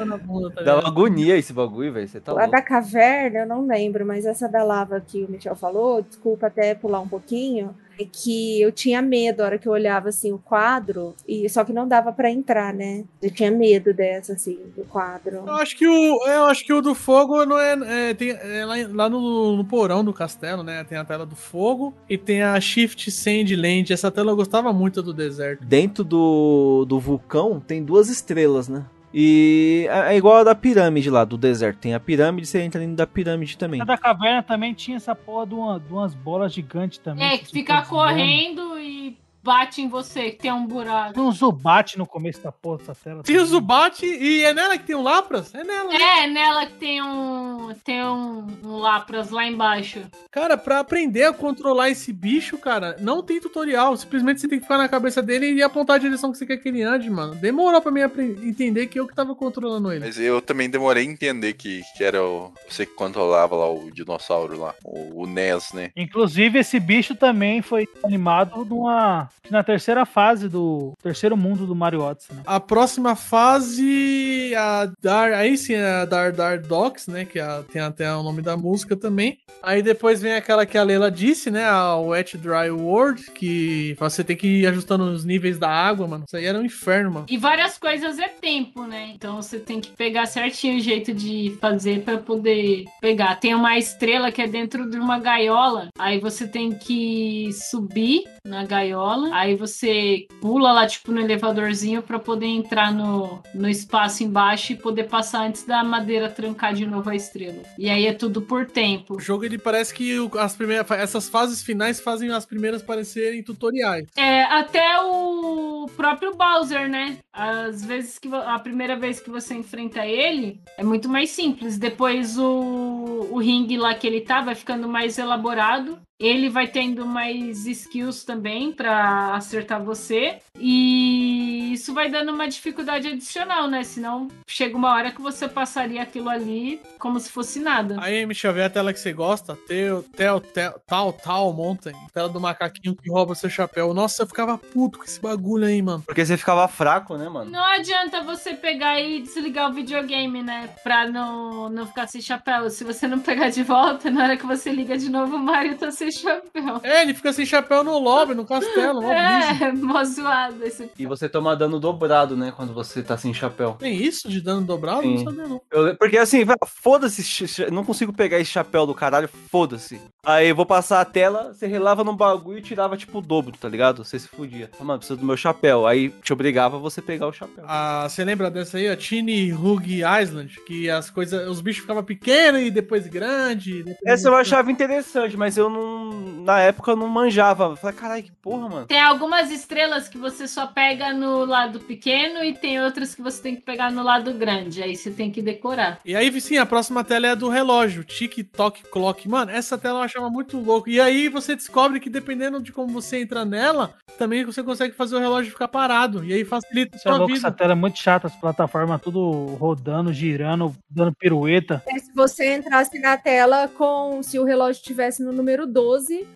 tá 0.55 0.63
Dá 0.63 0.79
uma 0.79 0.89
agonia 0.89 1.37
esse 1.37 1.53
bagulho, 1.53 1.93
velho. 1.93 2.09
Você 2.09 2.21
tá 2.21 2.33
A 2.33 2.35
louco. 2.35 2.51
da 2.51 2.63
caverna, 2.63 3.41
eu 3.41 3.47
não 3.47 3.67
lembro, 3.67 4.05
mas 4.07 4.25
essa 4.27 4.49
da 4.49 4.63
lava 4.63 5.01
que 5.01 5.25
o 5.25 5.31
Michel 5.31 5.57
falou, 5.57 6.03
desculpa 6.03 6.47
até 6.47 6.75
pular 6.75 7.01
um 7.01 7.09
pouquinho, 7.09 7.75
é 7.99 8.05
que 8.05 8.61
eu 8.61 8.71
tinha 8.71 9.01
medo 9.01 9.41
a 9.41 9.47
hora 9.47 9.59
que 9.59 9.67
eu 9.67 9.73
olhava 9.73 10.09
assim 10.09 10.33
o 10.33 10.39
quadro, 10.39 11.15
e 11.27 11.49
só 11.49 11.65
que 11.65 11.73
não 11.73 11.89
dava 11.89 12.13
pra 12.13 12.31
entrar, 12.31 12.73
né? 12.73 13.05
Eu 13.23 13.31
tinha 13.31 13.51
medo 13.51 13.93
dessa, 13.95 14.35
assim, 14.35 14.59
do 14.77 14.85
quadro. 14.85 15.37
Eu 15.47 15.55
acho 15.55 15.77
que 15.77 15.87
o, 15.87 16.27
eu 16.27 16.45
acho 16.45 16.65
que 16.65 16.73
o 16.73 16.81
do 16.81 16.95
fogo 16.95 17.45
não 17.45 17.59
é, 17.59 18.11
é, 18.11 18.15
tem, 18.15 18.31
é 18.31 18.65
lá, 18.65 18.75
lá 18.91 19.09
no, 19.09 19.57
no 19.57 19.65
porão 19.65 20.05
do 20.05 20.13
castelo, 20.13 20.63
né? 20.63 20.85
Tem 20.85 20.99
a 20.99 21.05
tela 21.05 21.25
do 21.25 21.37
fogo 21.37 21.95
e 22.09 22.19
tem 22.19 22.43
a 22.43 22.61
Shift 22.61 23.11
Sandland. 23.11 23.93
Essa 23.93 24.11
tela 24.11 24.33
eu 24.33 24.37
gostava 24.37 24.73
muito 24.73 25.03
do 25.03 25.13
deserto. 25.13 25.65
Dentro 25.65 26.05
do, 26.05 26.85
do 26.87 27.01
vulcão 27.01 27.61
tem 27.61 27.83
duas 27.83 28.09
estrelas, 28.09 28.69
né? 28.69 28.85
E 29.19 29.87
é 29.91 30.13
é 30.13 30.17
igual 30.19 30.37
a 30.37 30.45
da 30.45 30.55
pirâmide 30.55 31.09
lá, 31.09 31.25
do 31.25 31.39
deserto. 31.39 31.79
Tem 31.79 31.95
a 31.95 31.99
pirâmide, 32.01 32.47
você 32.47 32.61
entra 32.61 32.79
dentro 32.79 32.97
da 32.97 33.07
pirâmide 33.07 33.57
também. 33.57 33.81
A 33.81 33.85
da 33.85 33.97
caverna 33.97 34.43
também 34.43 34.75
tinha 34.75 34.99
essa 34.99 35.15
porra 35.15 35.47
de, 35.47 35.55
uma- 35.55 35.81
de 35.81 35.91
umas 35.91 36.13
bolas 36.15 36.53
gigantes 36.53 36.99
também. 36.99 37.25
É, 37.27 37.39
que 37.39 37.47
fica 37.47 37.81
correndo 37.81 38.79
e 38.79 39.17
bate 39.47 39.81
em 39.81 39.89
você, 39.89 40.33
que 40.33 40.39
tem 40.39 40.53
um 40.53 40.67
buraco. 40.67 41.15
Tem 41.15 41.23
um 41.23 41.31
Zubat 41.31 41.97
no 41.97 42.05
começo 42.05 42.43
da 42.43 42.51
porra 42.51 42.79
dessa 42.79 42.97
tela. 42.97 43.23
Tem 43.23 43.39
o 43.39 43.47
Zubat 43.47 44.05
e 44.05 44.43
é 44.43 44.53
nela 44.53 44.77
que 44.77 44.85
tem 44.85 44.97
o 44.97 45.03
Lapras? 45.03 45.55
É 45.55 45.63
nela. 45.63 45.93
né? 45.93 45.99
É, 46.01 46.27
nela 46.27 46.67
que 46.67 46.73
tem 46.75 47.01
um. 47.01 47.73
Tem 47.85 48.05
um, 48.05 48.45
um 48.65 48.77
Lapras 48.79 49.31
lá 49.31 49.47
embaixo. 49.47 50.03
Cara, 50.33 50.57
pra 50.57 50.81
aprender 50.81 51.25
a 51.25 51.33
controlar 51.33 51.91
esse 51.91 52.13
bicho, 52.13 52.59
cara, 52.59 52.97
não 53.01 53.23
tem 53.23 53.41
tutorial. 53.41 53.97
Simplesmente 53.97 54.41
você 54.41 54.49
tem 54.49 54.59
que 54.59 54.65
ficar 54.65 54.79
na 54.79 54.89
cabeça 54.89 55.23
dele 55.23 55.53
e 55.53 55.63
apontar 55.63 55.97
a 55.97 56.01
direção 56.01 56.33
que 56.33 56.39
você 56.39 56.45
quer 56.45 56.57
que 56.57 56.69
ele 56.69 56.83
ande, 56.83 57.09
mano. 57.09 57.37
Demorou 57.37 57.81
pra 57.81 57.93
mim 57.93 58.01
entender 58.43 58.89
que 58.89 58.99
eu 58.99 59.07
que 59.07 59.15
tava 59.15 59.33
controlando 59.37 59.93
ele. 59.93 60.05
Mas 60.05 60.19
eu 60.19 60.43
também 60.43 60.69
demorei 60.69 61.07
a 61.07 61.11
entender 61.11 61.53
que, 61.53 61.83
que 61.97 62.03
era 62.03 62.21
o, 62.23 62.53
você 62.69 62.85
que 62.85 62.95
controlava 62.95 63.55
lá 63.55 63.71
o 63.71 63.91
dinossauro 63.93 64.59
lá, 64.59 64.75
o, 64.85 65.23
o 65.23 65.27
NES, 65.27 65.73
né? 65.73 65.91
Inclusive, 65.97 66.59
esse 66.59 66.81
bicho 66.81 67.15
também 67.15 67.63
foi 67.63 67.87
animado 68.05 68.65
numa, 68.65 69.29
na 69.51 69.63
terceira 69.63 70.05
fase 70.05 70.49
do 70.49 70.93
terceiro 71.03 71.37
mundo 71.37 71.67
do 71.67 71.75
Mario 71.75 72.01
Odyssey. 72.03 72.35
Né? 72.37 72.43
A 72.47 72.59
próxima 72.61 73.15
fase, 73.15 74.53
a 74.57 74.91
Dar, 75.03 75.33
aí 75.33 75.57
sim, 75.57 75.75
é 75.75 75.85
a 76.03 76.05
Dar 76.05 76.33
Dar 76.33 76.59
Docs, 76.59 77.07
né? 77.09 77.25
Que 77.25 77.39
a- 77.39 77.63
tem 77.71 77.81
até 77.83 78.13
o 78.15 78.23
nome 78.23 78.43
da 78.43 78.57
música 78.57 78.97
também. 78.97 79.39
Aí 79.63 79.83
depois 79.83 80.21
vem 80.21 80.35
aquela 80.35 80.65
que 80.67 80.79
a 80.79 80.83
Leila 80.83 81.11
disse, 81.11 81.51
né? 81.51 81.65
A 81.65 81.97
Wet 81.97 82.37
Dry 82.39 82.71
World, 82.71 83.31
que 83.33 83.97
você 83.99 84.23
tem 84.23 84.37
que 84.37 84.61
ir 84.61 84.67
ajustando 84.67 85.05
os 85.05 85.25
níveis 85.25 85.59
da 85.59 85.69
água, 85.69 86.07
mano. 86.07 86.25
Isso 86.27 86.37
aí 86.37 86.45
era 86.45 86.59
um 86.59 86.65
inferno, 86.65 87.11
mano. 87.13 87.27
E 87.29 87.37
várias 87.37 87.79
coisas 87.79 88.19
é 88.19 88.29
tempo, 88.29 88.85
né? 88.85 89.11
Então 89.15 89.37
você 89.43 89.59
tem 89.59 89.81
que 89.81 89.91
pegar 89.91 90.27
certinho 90.27 90.77
o 90.77 90.81
jeito 90.81 91.13
de 91.13 91.57
fazer 91.61 92.03
pra 92.03 92.19
poder 92.19 92.85
pegar. 93.01 93.37
Tem 93.37 93.55
uma 93.55 93.77
estrela 93.79 94.31
que 94.31 94.43
é 94.43 94.47
dentro 94.47 94.89
de 94.89 94.99
uma 94.99 95.19
gaiola. 95.19 95.89
Aí 95.99 96.21
você 96.21 96.47
tem 96.47 96.73
que 96.73 97.51
subir 97.53 98.23
na 98.45 98.65
gaiola. 98.65 99.26
Aí 99.33 99.55
você 99.55 100.27
pula 100.41 100.73
lá, 100.73 100.87
tipo, 100.87 101.13
no 101.13 101.21
elevadorzinho 101.21 102.03
pra 102.03 102.19
poder 102.19 102.47
entrar 102.47 102.93
no, 102.93 103.43
no 103.55 103.69
espaço 103.69 104.23
embaixo 104.23 104.73
e 104.73 104.77
poder 104.77 105.05
passar 105.05 105.47
antes 105.47 105.65
da 105.65 105.83
madeira 105.83 106.29
trancar 106.29 106.75
de 106.75 106.87
novo 106.87 107.11
a 107.11 107.15
estrela. 107.15 107.63
E 107.79 107.89
aí 107.89 108.07
é 108.07 108.13
tudo 108.13 108.43
por 108.43 108.67
tempo. 108.67 109.17
O 109.17 109.21
jogo 109.21 109.45
ele 109.45 109.59
parece 109.59 109.95
que 109.95 110.17
as 110.39 110.57
primeiras, 110.57 110.91
essas 110.91 111.29
fases 111.29 111.63
finais 111.63 112.01
fazem 112.01 112.31
as 112.31 112.47
primeiras 112.47 112.83
parecerem 112.83 113.43
tutoriais. 113.43 114.07
É, 114.17 114.43
até 114.45 115.01
o 115.03 115.87
próprio 115.97 116.35
Bowser, 116.37 116.89
né? 116.89 117.19
Às 117.33 117.85
vezes 117.85 118.19
que 118.19 118.29
a 118.35 118.59
primeira 118.59 118.97
vez 118.97 119.21
que 119.21 119.31
você 119.31 119.55
enfrenta 119.55 120.07
ele 120.07 120.61
é 120.77 120.85
muito 120.85 121.09
mais 121.09 121.31
simples. 121.31 121.79
Depois 121.79 122.39
o, 122.39 123.29
o 123.31 123.39
ringue 123.39 123.77
lá 123.77 123.95
que 123.95 124.07
ele 124.07 124.21
tá 124.21 124.41
vai 124.41 124.55
ficando 124.55 124.89
mais 124.89 125.19
elaborado. 125.19 125.99
Ele 126.19 126.49
vai 126.49 126.67
tendo 126.67 127.07
mais 127.07 127.67
skills 127.67 128.25
também 128.25 128.73
pra 128.73 129.35
acertar 129.35 129.83
você. 129.83 130.39
E 130.59 131.73
isso 131.73 131.93
vai 131.93 132.11
dando 132.11 132.33
uma 132.33 132.49
dificuldade 132.49 133.09
adicional, 133.09 133.69
né? 133.69 133.85
Senão 133.85 134.29
chega 134.47 134.77
uma 134.77 134.93
hora 134.93 135.11
que 135.11 135.21
você 135.21 135.47
passaria 135.47 136.03
aquilo 136.03 136.31
ali 136.31 136.81
como 136.99 137.21
se 137.21 137.31
fosse 137.31 137.61
nada. 137.61 137.97
Aí, 138.01 138.25
Michel, 138.25 138.55
vê 138.55 138.63
a 138.65 138.71
tela 138.71 138.93
que 138.93 138.99
você 139.01 139.13
gosta. 139.13 139.57
Teu, 139.69 140.03
tel, 140.03 140.41
tel, 140.41 140.81
tal, 140.87 141.13
tal, 141.13 141.53
Mountain. 141.53 141.95
Tela 142.15 142.29
do 142.29 142.41
macaquinho 142.41 142.97
que 142.97 143.11
rouba 143.11 143.35
seu 143.35 143.51
chapéu. 143.51 143.93
Nossa, 143.93 144.23
eu 144.23 144.27
ficava 144.27 144.57
puto 144.57 144.99
com 144.99 145.05
esse 145.05 145.21
bagulho 145.21 145.67
aí, 145.67 145.83
mano. 145.83 146.03
Porque 146.07 146.25
você 146.25 146.37
ficava 146.37 146.67
fraco, 146.67 147.17
né, 147.17 147.29
mano? 147.29 147.51
Não 147.51 147.65
adianta 147.65 148.23
você 148.23 148.55
pegar 148.55 148.99
e 149.01 149.21
desligar 149.21 149.71
o 149.71 149.75
videogame, 149.75 150.43
né? 150.43 150.71
Pra 150.83 151.07
não, 151.07 151.69
não 151.69 151.87
ficar 151.87 152.07
sem 152.07 152.23
chapéu. 152.23 152.71
Se 152.71 152.85
você 152.85 153.07
não 153.07 153.19
pegar 153.21 153.51
de 153.51 153.63
volta, 153.63 154.11
na 154.11 154.25
hora 154.25 154.37
que 154.37 154.47
você 154.47 154.71
liga 154.71 154.97
de 154.97 155.11
novo, 155.11 155.37
o 155.37 155.39
Mario 155.39 155.77
tá 155.77 155.91
sem 155.91 156.06
chapéu. 156.13 156.81
É, 156.83 157.03
ele 157.03 157.15
fica 157.15 157.33
sem 157.33 157.45
chapéu 157.47 157.83
no 157.85 157.99
lobby, 157.99 158.35
no 158.35 158.45
castelo. 158.45 159.03
mó. 159.03 159.13
É, 159.13 159.73
mó 159.77 160.03
zoado 160.05 160.65
esse 160.65 160.91
E 160.99 161.07
você 161.07 161.29
toma 161.29 161.57
dano 161.57 161.79
dobrado, 161.81 162.37
né? 162.37 162.53
Quando 162.55 162.73
você 162.73 163.03
tá 163.03 163.17
sem 163.17 163.33
chapéu. 163.35 163.77
Tem 163.79 163.95
isso 163.95 164.29
de 164.29 164.41
dano 164.41 164.63
dobrado? 164.63 165.03
Sim. 165.03 165.17
Não 165.17 165.25
sabia, 165.25 165.47
não. 165.49 165.61
Eu- 165.71 165.97
porque 165.97 166.19
assim, 166.19 166.45
vai, 166.45 166.57
foda-se, 166.67 167.71
não 167.71 167.85
consigo 167.85 168.13
pegar 168.13 168.39
esse 168.39 168.51
chapéu 168.51 168.87
do 168.87 168.95
caralho, 168.95 169.29
foda-se. 169.51 170.01
Aí 170.25 170.49
eu 170.49 170.57
vou 170.57 170.67
passar 170.67 171.01
a 171.01 171.05
tela, 171.05 171.53
você 171.55 171.67
relava 171.67 172.03
no 172.03 172.13
bagulho 172.15 172.59
e 172.59 172.63
tirava 172.63 172.97
tipo 172.97 173.19
o 173.19 173.23
dobro, 173.23 173.57
tá 173.57 173.69
ligado? 173.69 174.05
Você 174.05 174.19
se 174.19 174.27
fudia. 174.29 174.71
Ah, 174.81 174.85
Mano, 174.85 174.99
preciso 174.99 175.21
do 175.21 175.27
meu 175.27 175.37
chapéu. 175.37 175.87
Aí 175.87 176.11
te 176.23 176.33
obrigava 176.33 176.79
você 176.79 177.01
pegar 177.01 177.27
o 177.29 177.33
chapéu. 177.33 177.65
Ah, 177.67 178.07
você 178.09 178.25
lembra 178.25 178.51
dessa 178.51 178.77
aí, 178.79 178.89
a 178.89 178.97
Tiny 178.97 179.53
Hug 179.53 180.01
Island? 180.23 180.57
Que 180.67 180.91
as 180.91 181.11
coisas, 181.11 181.49
os 181.49 181.61
bichos 181.61 181.83
ficavam 181.83 182.03
pequenos 182.03 182.61
e 182.63 182.71
depois 182.71 183.07
grandes. 183.07 183.85
depois- 183.85 183.97
Essa 184.05 184.29
eu 184.29 184.35
achava 184.35 184.71
interessante, 184.73 185.37
mas 185.37 185.57
eu 185.57 185.71
não. 185.71 185.96
Na 186.45 186.61
época 186.61 186.93
eu 186.93 186.97
não 186.97 187.09
manjava. 187.09 187.65
Eu 187.65 187.77
falei, 187.77 187.97
caralho, 187.97 188.23
que 188.23 188.33
porra, 188.33 188.69
mano. 188.69 188.87
Tem 188.87 189.01
algumas 189.01 189.51
estrelas 189.51 190.09
que 190.09 190.19
você 190.19 190.47
só 190.47 190.67
pega 190.67 191.13
no 191.13 191.45
lado 191.45 191.81
pequeno 191.81 192.43
e 192.45 192.53
tem 192.55 192.81
outras 192.83 193.15
que 193.15 193.23
você 193.23 193.43
tem 193.43 193.57
que 193.57 193.63
pegar 193.63 193.91
no 193.91 194.03
lado 194.03 194.33
grande. 194.35 194.83
Aí 194.83 194.97
você 194.97 195.11
tem 195.11 195.31
que 195.31 195.43
decorar. 195.43 195.99
E 196.05 196.15
aí, 196.15 196.41
sim, 196.41 196.59
a 196.59 196.67
próxima 196.67 197.03
tela 197.05 197.27
é 197.27 197.31
a 197.31 197.35
do 197.35 197.49
relógio, 197.49 198.05
TikTok 198.05 198.83
Clock. 198.91 199.29
Mano, 199.29 199.51
essa 199.51 199.79
tela 199.79 200.01
eu 200.01 200.03
achava 200.03 200.29
muito 200.31 200.59
louco. 200.59 200.89
E 200.89 201.01
aí 201.01 201.29
você 201.29 201.55
descobre 201.57 202.01
que 202.01 202.11
dependendo 202.11 202.61
de 202.61 202.73
como 202.73 202.89
você 202.89 203.21
entra 203.21 203.45
nela, 203.45 203.95
também 204.19 204.45
você 204.45 204.63
consegue 204.63 204.95
fazer 204.95 205.17
o 205.17 205.21
relógio 205.21 205.53
ficar 205.53 205.69
parado. 205.69 206.25
E 206.25 206.33
aí 206.33 206.45
facilita 206.45 206.97
a 206.97 206.99
Você 206.99 207.09
é 207.09 207.11
sua 207.11 207.19
louco, 207.19 207.35
vida. 207.35 207.47
essa 207.47 207.57
tela 207.57 207.73
é 207.73 207.75
muito 207.75 207.99
chata, 207.99 208.27
as 208.27 208.37
plataformas 208.37 209.01
tudo 209.01 209.47
rodando, 209.59 210.13
girando, 210.13 210.75
dando 210.89 211.15
pirueta. 211.15 211.83
É, 211.87 211.99
se 211.99 212.13
você 212.13 212.57
entrasse 212.57 212.99
na 212.99 213.17
tela 213.17 213.69
com. 213.69 214.23
Se 214.23 214.39
o 214.39 214.45
relógio 214.45 214.81
estivesse 214.81 215.23
no 215.23 215.33
número 215.33 215.67
12, 215.67 215.86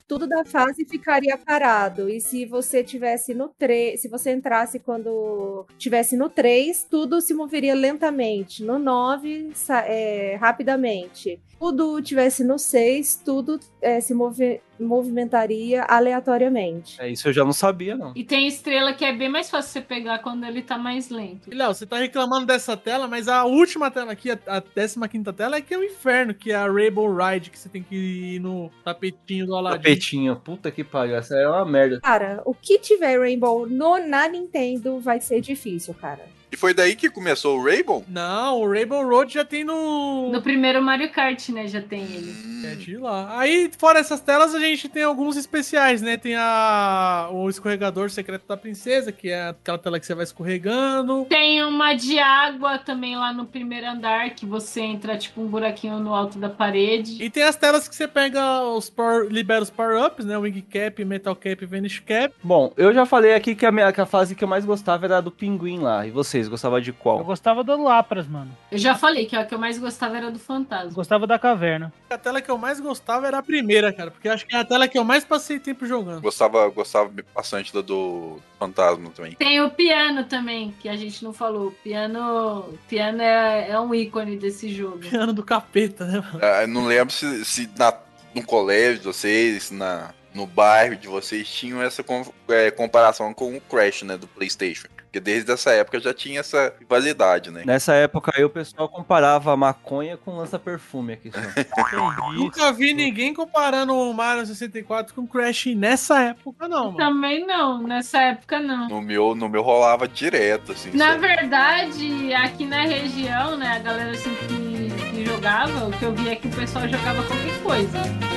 tudo 0.06 0.26
da 0.26 0.44
fase 0.44 0.84
ficaria 0.84 1.36
parado. 1.38 2.08
E 2.08 2.20
se 2.20 2.44
você 2.46 2.82
tivesse 2.84 3.34
no 3.34 3.48
3. 3.48 4.00
Se 4.00 4.08
você 4.08 4.32
entrasse 4.32 4.78
quando 4.78 5.66
tivesse 5.78 6.16
no 6.16 6.28
3, 6.28 6.86
tudo 6.90 7.20
se 7.20 7.34
moveria 7.34 7.74
lentamente. 7.74 8.62
No 8.64 8.78
9, 8.78 9.50
sa- 9.54 9.84
é, 9.86 10.36
rapidamente. 10.36 11.40
Tudo 11.58 12.00
tivesse 12.00 12.42
no 12.44 12.58
6, 12.58 13.16
tudo 13.24 13.58
é, 13.82 14.00
se 14.00 14.14
move- 14.14 14.60
movimentaria 14.80 15.84
aleatoriamente. 15.84 17.00
É, 17.00 17.08
isso 17.08 17.28
eu 17.28 17.32
já 17.32 17.44
não 17.44 17.52
sabia, 17.52 17.96
não. 17.96 18.12
E 18.14 18.24
tem 18.24 18.46
estrela 18.46 18.92
que 18.92 19.04
é 19.04 19.12
bem 19.12 19.28
mais 19.28 19.50
fácil 19.50 19.70
você 19.72 19.80
pegar 19.80 20.18
quando 20.20 20.44
ele 20.44 20.62
tá 20.62 20.78
mais 20.78 21.10
lento. 21.10 21.50
E, 21.50 21.54
Léo, 21.54 21.74
você 21.74 21.86
tá 21.86 21.98
reclamando 21.98 22.46
dessa 22.46 22.76
tela, 22.76 23.06
mas 23.06 23.28
a 23.28 23.44
última 23.44 23.90
tela 23.90 24.12
aqui, 24.12 24.30
a, 24.30 24.38
a 24.46 24.60
15 24.60 25.32
tela, 25.36 25.56
é 25.56 25.60
que 25.60 25.74
é 25.74 25.78
o 25.78 25.84
inferno, 25.84 26.34
que 26.34 26.52
é 26.52 26.56
a 26.56 26.70
Rainbow 26.70 27.14
Ride, 27.14 27.50
que 27.50 27.58
você 27.58 27.68
tem 27.68 27.82
que 27.82 27.96
ir 27.96 28.40
no 28.40 28.70
tapetinho 28.84 29.46
do 29.46 29.54
Aladdin. 29.54 29.76
Tapetinho, 29.78 30.36
puta 30.36 30.70
que 30.70 30.82
pariu. 30.82 31.16
Essa 31.16 31.36
é 31.36 31.48
uma 31.48 31.64
merda. 31.64 32.00
Cara, 32.00 32.42
o 32.44 32.54
que 32.54 32.78
tiver 32.78 33.18
Rainbow 33.18 33.66
no, 33.66 33.98
na 33.98 34.28
Nintendo 34.28 34.98
vai 35.00 35.20
ser 35.20 35.40
difícil, 35.40 35.94
cara. 35.94 36.39
E 36.52 36.56
foi 36.56 36.74
daí 36.74 36.96
que 36.96 37.08
começou 37.08 37.58
o 37.58 37.64
Rainbow? 37.64 38.04
Não, 38.08 38.60
o 38.60 38.70
Rainbow 38.70 39.06
Road 39.06 39.32
já 39.32 39.44
tem 39.44 39.62
no. 39.64 40.30
No 40.30 40.42
primeiro 40.42 40.82
Mario 40.82 41.10
Kart, 41.10 41.48
né? 41.50 41.66
Já 41.68 41.80
tem 41.80 42.02
ele. 42.02 42.34
É 42.66 42.74
de 42.74 42.96
lá. 42.96 43.38
Aí, 43.38 43.70
fora 43.78 43.98
essas 44.00 44.20
telas, 44.20 44.54
a 44.54 44.60
gente 44.60 44.88
tem 44.88 45.02
alguns 45.02 45.36
especiais, 45.36 46.02
né? 46.02 46.16
Tem 46.16 46.34
a 46.36 47.28
o 47.30 47.48
escorregador 47.48 48.10
secreto 48.10 48.46
da 48.46 48.56
princesa, 48.56 49.12
que 49.12 49.30
é 49.30 49.48
aquela 49.48 49.78
tela 49.78 50.00
que 50.00 50.06
você 50.06 50.14
vai 50.14 50.24
escorregando. 50.24 51.24
Tem 51.28 51.62
uma 51.64 51.94
de 51.94 52.18
água 52.18 52.78
também 52.78 53.16
lá 53.16 53.32
no 53.32 53.46
primeiro 53.46 53.86
andar, 53.86 54.30
que 54.30 54.44
você 54.44 54.80
entra 54.80 55.16
tipo 55.16 55.40
um 55.40 55.46
buraquinho 55.46 55.98
no 55.98 56.14
alto 56.14 56.38
da 56.38 56.48
parede. 56.48 57.22
E 57.22 57.30
tem 57.30 57.42
as 57.42 57.56
telas 57.56 57.88
que 57.88 57.94
você 57.94 58.08
pega 58.08 58.62
os 58.62 58.90
power, 58.90 59.26
libera 59.30 59.62
os 59.62 59.70
power-ups, 59.70 60.24
né? 60.24 60.36
Wing 60.36 60.62
Cap, 60.62 61.04
Metal 61.04 61.34
Cap 61.34 61.62
e 61.62 61.66
Vanish 61.66 62.00
Cap. 62.00 62.34
Bom, 62.42 62.72
eu 62.76 62.92
já 62.92 63.06
falei 63.06 63.34
aqui 63.34 63.54
que 63.54 63.64
a, 63.64 63.72
minha, 63.72 63.92
que 63.92 64.00
a 64.00 64.06
fase 64.06 64.34
que 64.34 64.44
eu 64.44 64.48
mais 64.48 64.64
gostava 64.64 65.06
era 65.06 65.18
a 65.18 65.20
do 65.20 65.30
pinguim 65.30 65.78
lá. 65.78 66.06
E 66.06 66.10
vocês, 66.40 66.48
gostavam 66.48 66.80
de 66.80 66.90
Eu 66.90 66.94
qual? 66.94 67.24
gostava 67.24 67.62
do 67.62 67.82
Lapras, 67.82 68.26
mano. 68.26 68.50
Eu 68.70 68.78
já 68.78 68.94
falei 68.94 69.26
que 69.26 69.36
a 69.36 69.44
que 69.44 69.54
eu 69.54 69.58
mais 69.58 69.78
gostava 69.78 70.16
era 70.16 70.30
do 70.30 70.36
Eu 70.36 70.40
fantasma. 70.40 70.90
gostava 70.92 71.26
da 71.26 71.38
caverna. 71.38 71.92
A 72.08 72.18
tela 72.18 72.40
que 72.40 72.50
eu 72.50 72.58
mais 72.58 72.80
gostava 72.80 73.26
era 73.26 73.38
a 73.38 73.42
primeira, 73.42 73.92
cara, 73.92 74.10
porque 74.10 74.28
eu 74.28 74.32
acho 74.32 74.46
que 74.46 74.54
é 74.54 74.58
a 74.60 74.64
tela 74.64 74.88
que 74.88 74.98
eu 74.98 75.04
mais 75.04 75.24
passei 75.24 75.58
tempo 75.58 75.86
jogando. 75.86 76.20
Gostava, 76.20 76.68
gostava 76.68 77.10
bastante 77.34 77.72
da 77.74 77.80
do 77.80 78.38
Fantasma 78.58 79.10
também. 79.10 79.32
Tem 79.32 79.60
o 79.62 79.70
piano 79.70 80.24
também, 80.24 80.74
que 80.80 80.88
a 80.88 80.96
gente 80.96 81.22
não 81.24 81.32
falou. 81.32 81.68
O 81.68 81.72
piano, 81.72 82.60
o 82.60 82.78
piano 82.88 83.22
é, 83.22 83.70
é 83.70 83.80
um 83.80 83.94
ícone 83.94 84.36
desse 84.36 84.72
jogo. 84.72 84.98
Piano 84.98 85.32
do 85.32 85.42
capeta, 85.42 86.04
né, 86.04 86.20
mano? 86.20 86.40
Ah, 86.42 86.66
não 86.66 86.86
lembro 86.86 87.12
se, 87.12 87.44
se 87.44 87.70
na, 87.78 87.92
no 88.34 88.42
colégio 88.44 88.98
de 88.98 89.04
vocês, 89.06 89.70
na, 89.70 90.10
no 90.34 90.46
bairro 90.46 90.96
de 90.96 91.08
vocês, 91.08 91.48
tinham 91.48 91.82
essa 91.82 92.02
com- 92.02 92.24
é, 92.48 92.70
comparação 92.70 93.32
com 93.34 93.56
o 93.56 93.60
Crash, 93.60 94.02
né, 94.02 94.16
do 94.16 94.26
Playstation. 94.26 94.88
Porque 95.10 95.18
desde 95.18 95.50
essa 95.50 95.72
época 95.72 95.98
já 95.98 96.14
tinha 96.14 96.38
essa 96.38 96.72
rivalidade, 96.78 97.50
né? 97.50 97.64
Nessa 97.66 97.94
época 97.94 98.32
aí 98.32 98.44
o 98.44 98.48
pessoal 98.48 98.88
comparava 98.88 99.52
a 99.52 99.56
maconha 99.56 100.16
com 100.16 100.36
lança-perfume 100.36 101.14
aqui. 101.14 101.32
só. 101.32 101.40
Nunca 102.32 102.72
vi 102.72 102.94
ninguém 102.94 103.34
comparando 103.34 103.92
o 103.92 104.14
Mario 104.14 104.46
64 104.46 105.12
com 105.12 105.22
o 105.22 105.26
Crash 105.26 105.66
nessa 105.74 106.22
época, 106.22 106.68
não, 106.68 106.92
mano. 106.92 106.96
Também 106.96 107.44
não, 107.44 107.82
nessa 107.82 108.22
época 108.22 108.60
não. 108.60 108.88
No 108.88 109.02
meu, 109.02 109.34
no 109.34 109.48
meu 109.48 109.62
rolava 109.62 110.06
direto, 110.06 110.70
assim. 110.70 110.96
Na 110.96 111.14
sabe? 111.14 111.26
verdade, 111.26 112.32
aqui 112.34 112.64
na 112.64 112.82
região, 112.82 113.56
né, 113.56 113.66
a 113.66 113.78
galera 113.80 114.12
assim 114.12 114.32
que, 114.46 115.10
que 115.10 115.26
jogava, 115.26 115.88
o 115.88 115.90
que 115.90 116.04
eu 116.04 116.14
via 116.14 116.32
é 116.32 116.36
que 116.36 116.46
o 116.46 116.50
pessoal 116.52 116.88
jogava 116.88 117.24
qualquer 117.24 117.62
coisa. 117.64 118.29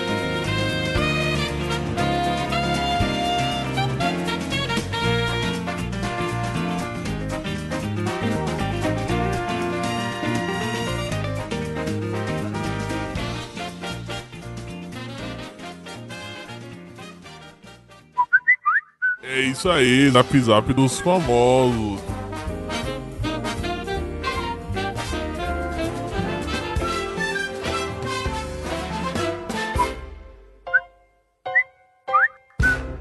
É 19.43 19.45
isso 19.45 19.69
aí, 19.69 20.09
Zap 20.09 20.39
Zap 20.39 20.73
dos 20.73 21.01
famosos. 21.01 21.99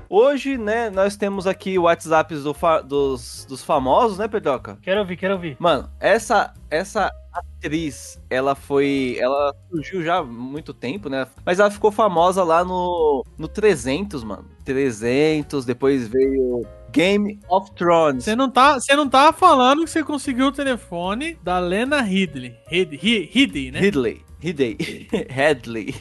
Hoje, 0.09 0.59
né, 0.59 0.90
nós 0.90 1.16
temos 1.16 1.47
aqui 1.47 1.78
o 1.78 1.82
WhatsApp 1.82 2.34
do 2.34 2.53
fa- 2.53 2.82
dos, 2.82 3.47
dos 3.49 3.62
famosos, 3.64 4.18
né, 4.18 4.28
Pedroca? 4.28 4.76
Quero 4.82 5.01
ouvir, 5.01 5.16
quero 5.16 5.34
ouvir. 5.34 5.57
Mano, 5.59 5.88
essa 5.99 6.53
essa 6.70 7.11
atriz, 7.33 8.20
ela 8.28 8.55
foi, 8.55 9.16
ela 9.20 9.55
surgiu 9.70 10.03
já 10.03 10.18
há 10.18 10.22
muito 10.24 10.72
tempo, 10.74 11.09
né? 11.09 11.26
Mas 11.45 11.59
ela 11.61 11.70
ficou 11.70 11.91
famosa 11.91 12.43
lá 12.45 12.64
no 12.64 13.24
no 13.39 13.49
300, 13.49 14.22
mano. 14.24 14.45
300, 14.64 15.64
depois 15.64 16.07
veio 16.09 16.66
Game 16.91 17.41
of 17.49 17.70
Thrones. 17.72 18.24
Você 18.24 18.37
não, 18.37 18.51
tá, 18.51 18.74
você 18.78 18.95
não 18.95 19.09
tá 19.09 19.33
falando 19.33 19.85
que 19.85 19.91
você 19.91 20.05
conseguiu 20.05 20.47
o 20.49 20.53
telefone 20.53 21.39
da 21.43 21.59
Lena 21.59 22.01
Ridley. 22.01 22.55
Rid- 22.68 22.97
Ri- 22.97 23.30
Ridley, 23.33 23.70
né? 23.70 23.80
Ridley, 23.80 24.22
Ridley, 24.39 24.76
Headley. 25.30 25.95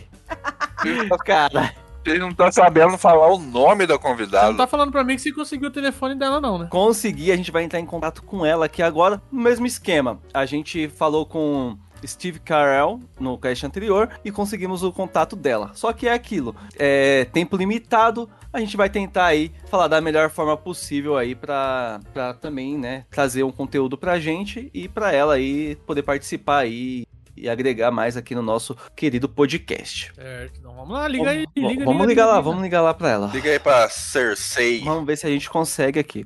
Cara, 1.26 1.74
Vocês 2.04 2.20
não 2.20 2.30
estão 2.30 2.52
sabendo 2.52 2.98
falar 2.98 3.28
o 3.32 3.38
nome 3.38 3.86
da 3.86 3.94
Você 3.96 4.02
convidada. 4.02 4.50
não 4.50 4.58
tá 4.58 4.66
falando 4.68 4.92
pra 4.92 5.04
mim 5.04 5.16
que 5.16 5.22
você 5.22 5.32
conseguiu 5.32 5.70
o 5.70 5.72
telefone 5.72 6.16
dela, 6.16 6.42
não, 6.42 6.58
né? 6.58 6.68
consegui, 6.70 7.32
a 7.32 7.36
gente 7.36 7.52
vai 7.52 7.64
entrar 7.64 7.80
em 7.80 7.86
contato 7.86 8.24
com 8.24 8.46
ela 8.46 8.66
aqui 8.66 8.82
agora, 8.82 9.22
no 9.32 9.42
mesmo 9.42 9.68
esquema. 9.68 10.20
A 10.34 10.46
gente 10.46 10.90
falou 10.90 11.26
com 11.28 11.78
Steve 12.04 12.40
Carell 12.40 13.00
no 13.20 13.38
cast 13.38 13.66
anterior 13.66 14.10
e 14.26 14.32
conseguimos 14.32 14.82
o 14.82 14.92
contato 14.92 15.36
dela. 15.36 15.70
Só 15.76 15.94
que 15.94 16.08
é 16.08 16.14
aquilo, 16.14 16.56
é 16.78 17.26
tempo 17.26 17.56
limitado, 17.56 18.28
a 18.52 18.60
gente 18.60 18.76
vai 18.76 18.90
tentar 18.90 19.28
aí 19.28 19.52
falar 19.70 19.88
da 19.88 20.02
melhor 20.02 20.32
forma 20.32 20.58
possível 20.58 21.16
aí 21.16 21.36
pra 21.36 22.00
também, 22.42 22.78
né, 22.80 23.06
trazer 23.12 23.44
um 23.44 23.52
conteúdo 23.52 23.96
pra 23.96 24.20
gente 24.20 24.72
e 24.74 24.90
pra 24.90 25.14
ela 25.14 25.36
aí 25.36 25.76
poder 25.86 26.02
participar 26.02 26.60
aí 26.60 27.06
e 27.36 27.50
agregar 27.50 27.92
mais 27.92 28.16
aqui 28.18 28.34
no 28.36 28.42
nosso 28.42 28.76
querido 28.96 29.28
podcast. 29.30 30.12
Certo, 30.14 30.60
então 30.60 30.74
vamos 30.76 30.92
lá, 30.92 31.08
liga 31.08 31.30
aí. 31.30 31.46
Vamos- 31.56 31.72
Liga, 31.72 31.86
vamos 31.86 32.02
liga, 32.02 32.10
ligar 32.10 32.26
lá, 32.26 32.32
liga. 32.34 32.44
vamos 32.44 32.62
ligar 32.64 32.82
lá 32.82 32.94
pra 32.94 33.10
ela. 33.10 33.28
Liga 33.34 33.50
aí 33.52 33.60
pra 33.60 33.90
Cersei. 33.90 34.82
Vamos 34.84 35.06
ver 35.06 35.18
se 35.18 35.26
a 35.26 35.30
gente 35.30 35.50
consegue 35.50 36.00
aqui. 36.00 36.26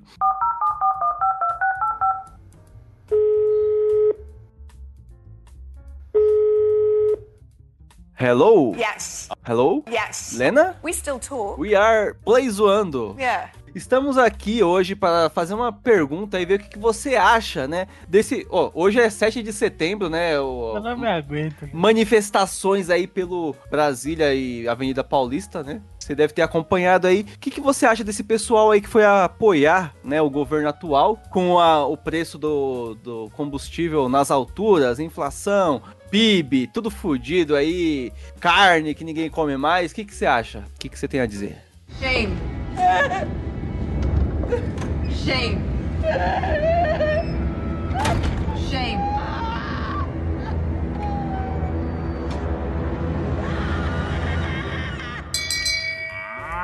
Hello? 8.17 8.73
Yes. 8.77 9.27
Hello? 9.45 9.83
Yes. 9.89 10.37
Lena? 10.37 10.75
We 10.81 10.93
still 10.93 11.19
talk. 11.19 11.59
We 11.59 11.75
are 11.75 12.13
Playzoando. 12.25 13.15
Yeah. 13.19 13.51
Estamos 13.75 14.17
aqui 14.17 14.63
hoje 14.63 14.95
para 14.95 15.29
fazer 15.29 15.53
uma 15.53 15.69
pergunta 15.69 16.39
e 16.39 16.45
ver 16.45 16.55
o 16.55 16.63
que 16.63 16.69
que 16.69 16.79
você 16.79 17.15
acha, 17.17 17.67
né? 17.67 17.87
Desse. 18.07 18.47
Ó, 18.49 18.71
hoje 18.73 19.01
é 19.01 19.09
7 19.09 19.43
de 19.43 19.51
setembro, 19.51 20.09
né? 20.09 20.39
o- 20.39 20.75
Eu 20.77 20.81
não 20.81 20.97
me 20.97 21.05
aguento. 21.07 21.67
manifestações 21.73 22.89
aí 22.89 23.05
pelo 23.05 23.53
Brasília 23.69 24.33
e 24.33 24.65
Avenida 24.65 25.03
Paulista, 25.03 25.61
né? 25.61 25.81
Você 25.99 26.15
deve 26.15 26.31
ter 26.31 26.41
acompanhado 26.41 27.05
aí. 27.05 27.21
O 27.35 27.39
que, 27.39 27.51
que 27.51 27.59
você 27.59 27.85
acha 27.85 28.01
desse 28.01 28.23
pessoal 28.23 28.71
aí 28.71 28.79
que 28.79 28.87
foi 28.87 29.03
apoiar 29.03 29.93
né, 30.03 30.21
o 30.21 30.29
governo 30.29 30.69
atual 30.69 31.21
com 31.29 31.59
a- 31.59 31.85
o 31.85 31.97
preço 31.97 32.37
do, 32.37 32.95
do 33.03 33.29
combustível 33.35 34.07
nas 34.07 34.31
alturas, 34.31 34.99
inflação, 35.01 35.81
PIB, 36.09 36.67
tudo 36.67 36.89
fudido 36.89 37.53
aí, 37.57 38.13
carne 38.39 38.95
que 38.95 39.03
ninguém 39.03 39.29
come 39.29 39.57
mais? 39.57 39.91
O 39.91 39.95
que, 39.95 40.05
que 40.05 40.15
você 40.15 40.25
acha? 40.25 40.59
O 40.59 40.79
que, 40.79 40.87
que 40.87 40.97
você 40.97 41.09
tem 41.09 41.19
a 41.19 41.25
dizer? 41.25 41.57
Shame. 41.99 42.37
Shame. 45.09 45.59
Shame. 48.69 49.15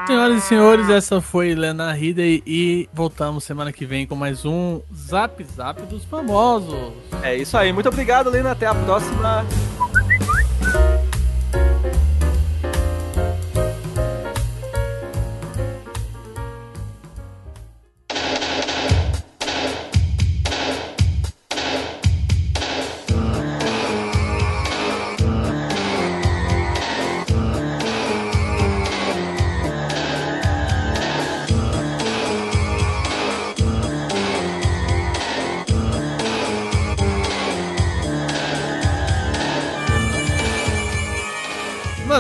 Senhoras 0.08 0.44
e 0.44 0.48
senhores, 0.48 0.90
essa 0.90 1.22
foi 1.22 1.52
Helena 1.52 1.98
Hidey 1.98 2.44
e 2.46 2.90
voltamos 2.94 3.44
semana 3.44 3.72
que 3.72 3.86
vem 3.86 4.06
com 4.06 4.16
mais 4.16 4.44
um 4.46 4.82
Zap 4.94 5.42
Zap 5.44 5.82
dos 5.84 6.04
famosos. 6.04 6.94
É 7.24 7.36
isso 7.36 7.56
aí. 7.56 7.72
Muito 7.72 7.88
obrigado, 7.88 8.30
Lena. 8.30 8.52
Até 8.52 8.66
a 8.66 8.76
próxima. 8.76 9.46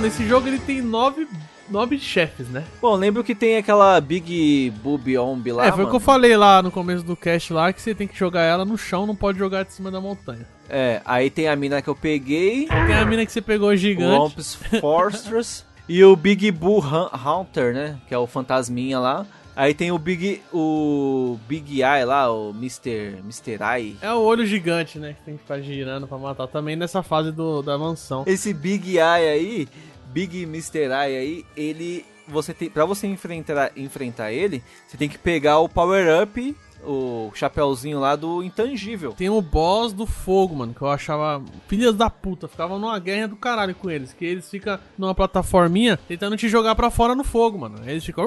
Mano, 0.01 0.11
esse 0.11 0.27
jogo 0.27 0.47
ele 0.47 0.57
tem 0.57 0.81
nove, 0.81 1.27
nove 1.69 1.99
chefes, 1.99 2.47
né? 2.49 2.63
Bom, 2.81 2.95
lembro 2.95 3.23
que 3.23 3.35
tem 3.35 3.57
aquela 3.57 4.01
Big 4.01 4.73
Boob 4.83 5.15
Omb 5.15 5.51
lá. 5.51 5.67
é, 5.67 5.71
foi 5.71 5.83
o 5.83 5.89
que 5.91 5.95
eu 5.95 5.99
falei 5.99 6.35
lá 6.35 6.59
no 6.63 6.71
começo 6.71 7.03
do 7.05 7.15
cast 7.15 7.53
lá, 7.53 7.71
que 7.71 7.79
você 7.79 7.93
tem 7.93 8.07
que 8.07 8.17
jogar 8.17 8.41
ela 8.41 8.65
no 8.65 8.75
chão, 8.79 9.05
não 9.05 9.15
pode 9.15 9.37
jogar 9.37 9.61
de 9.63 9.73
cima 9.73 9.91
da 9.91 10.01
montanha. 10.01 10.47
É, 10.67 11.03
aí 11.05 11.29
tem 11.29 11.47
a 11.47 11.55
mina 11.55 11.83
que 11.83 11.87
eu 11.87 11.95
peguei. 11.95 12.65
Tem 12.65 12.95
a 12.95 13.05
mina 13.05 13.23
que 13.23 13.31
você 13.31 13.43
pegou 13.43 13.75
gigante. 13.75 14.17
Womps 14.17 14.55
Fortress. 14.81 15.65
e 15.87 16.03
o 16.03 16.15
Big 16.15 16.49
Hun- 16.49 17.09
Hunter, 17.13 17.71
né? 17.71 17.99
Que 18.07 18.15
é 18.15 18.17
o 18.17 18.25
fantasminha 18.25 18.97
lá. 18.97 19.27
Aí 19.55 19.73
tem 19.73 19.91
o 19.91 19.99
Big. 19.99 20.41
O 20.53 21.37
Big 21.47 21.81
Eye 21.83 22.05
lá, 22.05 22.31
o 22.31 22.51
Mr. 22.51 23.17
Mr. 23.19 23.59
Eye. 23.61 23.97
É 24.01 24.11
o 24.13 24.19
olho 24.21 24.45
gigante, 24.45 24.97
né? 24.97 25.13
Que 25.13 25.21
tem 25.23 25.35
que 25.35 25.41
ficar 25.41 25.59
girando 25.59 26.07
pra 26.07 26.17
matar 26.17 26.47
também 26.47 26.75
nessa 26.75 27.03
fase 27.03 27.31
do, 27.31 27.61
da 27.61 27.77
mansão. 27.77 28.23
Esse 28.25 28.53
Big 28.53 28.93
Eye 28.93 29.01
aí, 29.29 29.67
Big 30.11 30.43
Mr. 30.43 30.85
Eye 30.85 31.17
aí, 31.17 31.45
ele. 31.55 32.05
Você 32.27 32.53
tem, 32.53 32.69
pra 32.69 32.85
você 32.85 33.07
enfrentar, 33.07 33.71
enfrentar 33.75 34.31
ele, 34.31 34.63
você 34.87 34.95
tem 34.95 35.09
que 35.09 35.17
pegar 35.17 35.59
o 35.59 35.67
Power 35.67 36.21
Up, 36.21 36.55
o 36.85 37.31
chapéuzinho 37.33 37.99
lá 37.99 38.15
do 38.15 38.43
intangível. 38.43 39.13
Tem 39.13 39.29
o 39.29 39.41
boss 39.41 39.93
do 39.93 40.05
fogo, 40.05 40.55
mano, 40.55 40.73
que 40.73 40.81
eu 40.81 40.89
achava 40.89 41.41
filhas 41.67 41.95
da 41.95 42.09
puta. 42.09 42.47
Ficava 42.47 42.77
numa 42.77 42.97
guerra 42.99 43.27
do 43.27 43.35
caralho 43.35 43.75
com 43.75 43.89
eles. 43.89 44.13
Que 44.13 44.25
eles 44.25 44.49
ficam 44.49 44.77
numa 44.97 45.13
plataforminha 45.15 45.97
tentando 46.07 46.35
te 46.37 46.47
jogar 46.49 46.75
pra 46.75 46.89
fora 46.89 47.15
no 47.15 47.23
fogo, 47.23 47.57
mano. 47.57 47.79
Eles 47.85 48.03
ficam. 48.05 48.25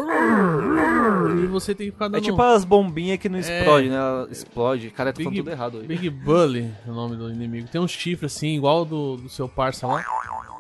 E 1.43 1.47
você 1.47 1.75
tem 1.75 1.87
que 1.87 1.93
ficar 1.93 2.09
dando. 2.09 2.19
É 2.19 2.21
tipo 2.21 2.41
as 2.41 2.65
bombinhas 2.65 3.19
que 3.19 3.29
não 3.29 3.39
É. 3.39 3.41
explode, 3.41 3.89
né? 3.89 3.97
Ela 3.97 4.29
explode. 4.31 4.91
Cara, 4.91 5.13
tá 5.13 5.23
tudo 5.23 5.51
errado 5.51 5.79
aí. 5.79 5.87
Big 5.87 6.09
Bully 6.11 6.71
é 6.87 6.91
o 6.91 6.95
nome 6.95 7.17
do 7.17 7.31
inimigo. 7.31 7.69
Tem 7.69 7.81
uns 7.81 7.91
chifres 7.91 8.35
assim, 8.35 8.57
igual 8.57 8.85
do, 8.85 9.17
do 9.17 9.29
seu 9.29 9.49
parça 9.49 9.87
lá. 9.87 10.05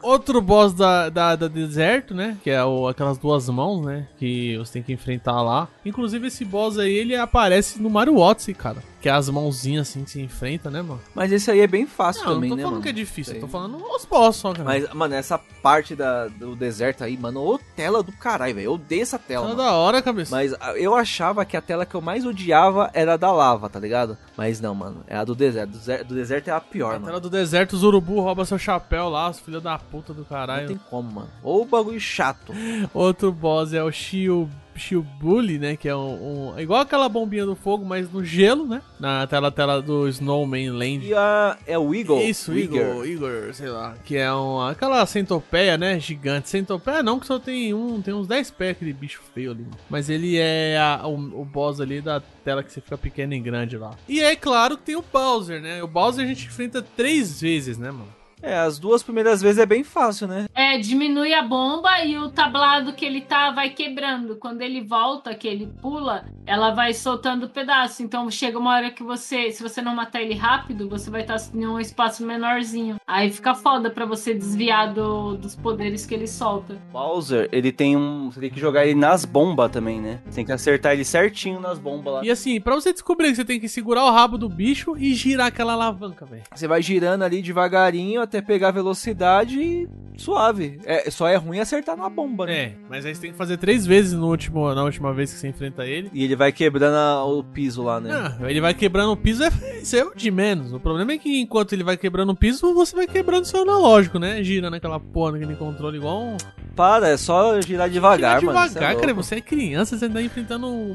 Outro 0.02 0.38
boss 0.42 0.74
da, 0.74 1.08
da, 1.08 1.34
da 1.34 1.48
deserto, 1.48 2.14
né? 2.14 2.36
Que 2.44 2.50
é 2.50 2.62
o, 2.62 2.86
aquelas 2.88 3.16
duas 3.16 3.48
mãos, 3.48 3.86
né? 3.86 4.06
Que 4.18 4.54
você 4.58 4.74
tem 4.74 4.82
que 4.82 4.92
enfrentar 4.92 5.40
lá. 5.40 5.66
Inclusive, 5.82 6.26
esse 6.26 6.44
boss 6.44 6.78
aí, 6.78 6.92
ele 6.92 7.16
aparece 7.16 7.80
no 7.84 7.90
Mario 7.90 8.16
Odyssey, 8.16 8.54
cara. 8.54 8.78
Que 9.00 9.08
é 9.10 9.12
as 9.12 9.28
mãozinhas 9.28 9.86
assim 9.90 10.02
que 10.02 10.10
se 10.12 10.20
enfrenta, 10.22 10.70
né, 10.70 10.80
mano? 10.80 10.98
Mas 11.14 11.30
esse 11.30 11.50
aí 11.50 11.60
é 11.60 11.66
bem 11.66 11.86
fácil 11.86 12.24
Não, 12.24 12.34
também, 12.34 12.48
não 12.48 12.56
tô 12.56 12.56
né, 12.56 12.62
falando 12.62 12.72
mano? 12.76 12.82
que 12.82 12.88
é 12.88 12.92
difícil, 12.92 13.34
eu 13.34 13.40
tô 13.40 13.48
falando 13.48 13.76
os 13.76 14.06
boss 14.06 14.36
só, 14.36 14.52
cara. 14.52 14.64
Mas, 14.64 14.90
mano, 14.94 15.14
essa 15.14 15.38
parte 15.62 15.94
da, 15.94 16.26
do 16.28 16.56
deserto 16.56 17.04
aí, 17.04 17.14
mano, 17.18 17.44
ô 17.44 17.58
tela 17.76 18.02
do 18.02 18.10
caralho, 18.12 18.54
velho. 18.54 18.64
Eu 18.64 18.72
odeio 18.72 19.02
essa 19.02 19.18
tela. 19.18 19.48
Tá 19.48 19.54
da 19.54 19.72
hora, 19.74 20.00
cabeça. 20.00 20.34
Mas 20.34 20.54
ah, 20.58 20.72
eu 20.78 20.94
achava 20.94 21.44
que 21.44 21.54
a 21.54 21.60
tela 21.60 21.84
que 21.84 21.94
eu 21.94 22.00
mais 22.00 22.24
odiava 22.24 22.90
era 22.94 23.12
a 23.12 23.16
da 23.18 23.30
lava, 23.30 23.68
tá 23.68 23.78
ligado? 23.78 24.16
Mas 24.38 24.58
não, 24.58 24.74
mano. 24.74 25.04
É 25.06 25.16
a 25.16 25.24
do 25.24 25.34
deserto. 25.34 25.72
Do 25.72 25.78
deserto, 25.78 26.06
do 26.08 26.14
deserto 26.14 26.48
é 26.48 26.52
a 26.52 26.60
pior, 26.60 26.94
Na 26.94 26.98
mano. 27.00 27.06
tela 27.06 27.20
do 27.20 27.28
deserto, 27.28 27.74
os 27.74 27.82
urubu 27.82 28.20
roubam 28.20 28.46
seu 28.46 28.58
chapéu 28.58 29.10
lá, 29.10 29.28
os 29.28 29.38
filhos 29.38 29.62
da 29.62 29.78
puta 29.78 30.14
do 30.14 30.24
caralho. 30.24 30.62
Não 30.62 30.68
tem 30.68 30.80
como, 30.88 31.12
mano. 31.12 31.28
Ou 31.42 31.66
bagulho 31.66 32.00
chato. 32.00 32.54
Outro 32.94 33.30
boss 33.30 33.74
é 33.74 33.82
o 33.82 33.92
Shio, 33.92 34.48
Shiobuli, 34.80 35.58
né? 35.58 35.76
Que 35.76 35.88
é 35.88 35.96
um, 35.96 36.52
um- 36.54 36.58
Igual 36.58 36.80
aquela 36.80 37.08
bombinha 37.08 37.44
do 37.46 37.54
fogo, 37.56 37.84
mas 37.84 38.10
no 38.10 38.24
gelo, 38.24 38.66
né? 38.66 38.82
Na 38.98 39.26
tela, 39.26 39.50
tela 39.50 39.80
do 39.82 40.08
Snowman 40.08 40.70
Land. 40.70 41.06
E 41.06 41.14
a, 41.14 41.58
é 41.66 41.78
o 41.78 41.94
Eagle. 41.94 42.22
Isso, 42.22 42.52
o 42.52 42.58
Igor, 42.58 43.06
Igor, 43.06 43.52
sei 43.54 43.68
lá. 43.68 43.94
Que 44.04 44.16
é 44.16 44.32
uma, 44.32 44.70
aquela 44.70 45.04
centopeia, 45.06 45.76
né? 45.76 45.98
Gigante. 45.98 46.48
Centopeia 46.48 47.02
não, 47.02 47.18
que 47.20 47.26
só 47.26 47.38
tem 47.38 47.72
um, 47.74 48.00
tem 48.00 48.14
uns 48.14 48.26
10 48.26 48.50
pés, 48.52 48.70
aquele 48.72 48.92
bicho 48.92 49.22
feio 49.34 49.50
ali. 49.52 49.66
Mas 49.90 50.08
ele 50.10 50.36
é 50.38 50.78
a- 50.78 51.06
o, 51.06 51.14
o 51.40 51.44
boss 51.44 51.80
ali 51.80 52.00
da 52.00 52.20
tela 52.44 52.62
que 52.62 52.72
você 52.72 52.80
fica 52.80 52.96
pequeno 52.98 53.34
e 53.34 53.40
grande 53.40 53.76
lá. 53.76 53.92
E 54.08 54.20
é 54.20 54.34
claro 54.36 54.76
que 54.76 54.84
tem 54.84 54.96
o 54.96 55.04
Bowser, 55.12 55.60
né? 55.60 55.82
O 55.82 55.86
Bowser 55.88 56.24
a 56.24 56.28
gente 56.28 56.46
enfrenta 56.46 56.82
três 56.82 57.40
vezes, 57.40 57.78
né, 57.78 57.90
mano? 57.90 58.08
É, 58.44 58.58
as 58.58 58.78
duas 58.78 59.02
primeiras 59.02 59.40
vezes 59.40 59.58
é 59.58 59.66
bem 59.66 59.82
fácil, 59.82 60.26
né? 60.28 60.46
É, 60.54 60.76
diminui 60.78 61.32
a 61.32 61.42
bomba 61.42 62.00
e 62.04 62.18
o 62.18 62.28
tablado 62.30 62.92
que 62.92 63.04
ele 63.04 63.20
tá 63.22 63.50
vai 63.50 63.70
quebrando. 63.70 64.36
Quando 64.36 64.60
ele 64.62 64.80
volta, 64.82 65.34
que 65.34 65.48
ele 65.48 65.66
pula, 65.80 66.26
ela 66.46 66.70
vai 66.72 66.92
soltando 66.92 67.48
pedaço. 67.48 68.02
Então 68.02 68.30
chega 68.30 68.58
uma 68.58 68.74
hora 68.74 68.90
que 68.90 69.02
você, 69.02 69.50
se 69.50 69.62
você 69.62 69.80
não 69.80 69.94
matar 69.94 70.20
ele 70.22 70.34
rápido, 70.34 70.88
você 70.88 71.10
vai 71.10 71.22
estar 71.22 71.36
em 71.54 71.66
um 71.66 71.80
espaço 71.80 72.24
menorzinho. 72.24 72.96
Aí 73.06 73.30
fica 73.30 73.54
foda 73.54 73.90
pra 73.90 74.04
você 74.04 74.34
desviar 74.34 74.92
do- 74.92 75.36
dos 75.36 75.56
poderes 75.56 76.04
que 76.04 76.14
ele 76.14 76.26
solta. 76.26 76.76
Bowser, 76.92 77.48
ele 77.52 77.72
tem 77.72 77.96
um. 77.96 78.30
Você 78.30 78.40
tem 78.40 78.50
que 78.50 78.60
jogar 78.60 78.84
ele 78.86 78.98
nas 78.98 79.24
bombas 79.24 79.70
também, 79.70 80.00
né? 80.00 80.20
Você 80.26 80.36
tem 80.36 80.44
que 80.44 80.52
acertar 80.52 80.92
ele 80.92 81.04
certinho 81.04 81.60
nas 81.60 81.78
bombas 81.78 82.14
lá. 82.14 82.24
E 82.24 82.30
assim, 82.30 82.60
pra 82.60 82.74
você 82.74 82.92
descobrir 82.92 83.28
que 83.30 83.36
você 83.36 83.44
tem 83.44 83.58
que 83.58 83.68
segurar 83.68 84.04
o 84.04 84.10
rabo 84.10 84.36
do 84.36 84.48
bicho 84.48 84.96
e 84.98 85.14
girar 85.14 85.46
aquela 85.46 85.72
alavanca, 85.72 86.26
velho. 86.26 86.42
Você 86.54 86.68
vai 86.68 86.82
girando 86.82 87.22
ali 87.22 87.40
devagarinho 87.40 88.20
até 88.20 88.33
pegar 88.42 88.70
velocidade 88.70 89.60
e 89.60 89.88
suave. 90.16 90.78
É, 90.84 91.10
só 91.10 91.26
é 91.28 91.36
ruim 91.36 91.58
acertar 91.58 91.96
na 91.96 92.08
bomba, 92.08 92.46
né? 92.46 92.52
É, 92.56 92.74
mas 92.88 93.04
aí 93.04 93.14
você 93.14 93.20
tem 93.22 93.32
que 93.32 93.36
fazer 93.36 93.56
três 93.56 93.84
vezes 93.86 94.12
no 94.12 94.28
último, 94.28 94.72
na 94.74 94.84
última 94.84 95.12
vez 95.12 95.32
que 95.32 95.38
você 95.38 95.48
enfrenta 95.48 95.84
ele. 95.84 96.08
E 96.12 96.22
ele 96.22 96.36
vai 96.36 96.52
quebrando 96.52 96.94
a- 96.94 97.24
o 97.24 97.42
piso 97.42 97.82
lá, 97.82 98.00
né? 98.00 98.10
Ah, 98.12 98.50
ele 98.50 98.60
vai 98.60 98.72
quebrando 98.74 99.12
o 99.12 99.16
piso, 99.16 99.42
é, 99.42 99.48
isso 99.82 99.96
é 99.96 100.04
o 100.04 100.14
de 100.14 100.30
menos. 100.30 100.72
O 100.72 100.78
problema 100.80 101.12
é 101.12 101.18
que 101.18 101.40
enquanto 101.40 101.72
ele 101.72 101.82
vai 101.84 101.96
quebrando 101.96 102.30
o 102.30 102.36
piso, 102.36 102.72
você 102.74 102.94
vai 102.94 103.06
quebrando 103.06 103.44
seu 103.44 103.62
analógico, 103.62 104.18
né? 104.18 104.42
Girando 104.42 104.74
aquela 104.74 105.00
porra 105.00 105.32
naquele 105.32 105.56
controle 105.56 105.96
igual 105.98 106.22
um. 106.22 106.36
Para, 106.76 107.08
é 107.08 107.16
só 107.16 107.60
girar 107.60 107.88
devagar, 107.88 108.40
Girar 108.40 108.54
mano. 108.54 108.68
devagar, 108.68 108.90
Cê 108.92 108.96
é 108.98 109.00
cara. 109.00 109.14
Você 109.14 109.34
é 109.36 109.40
criança, 109.40 109.96
você 109.98 110.08
tá 110.08 110.20
enfrentando 110.22 110.66
um, 110.68 110.90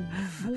um 0.46 0.56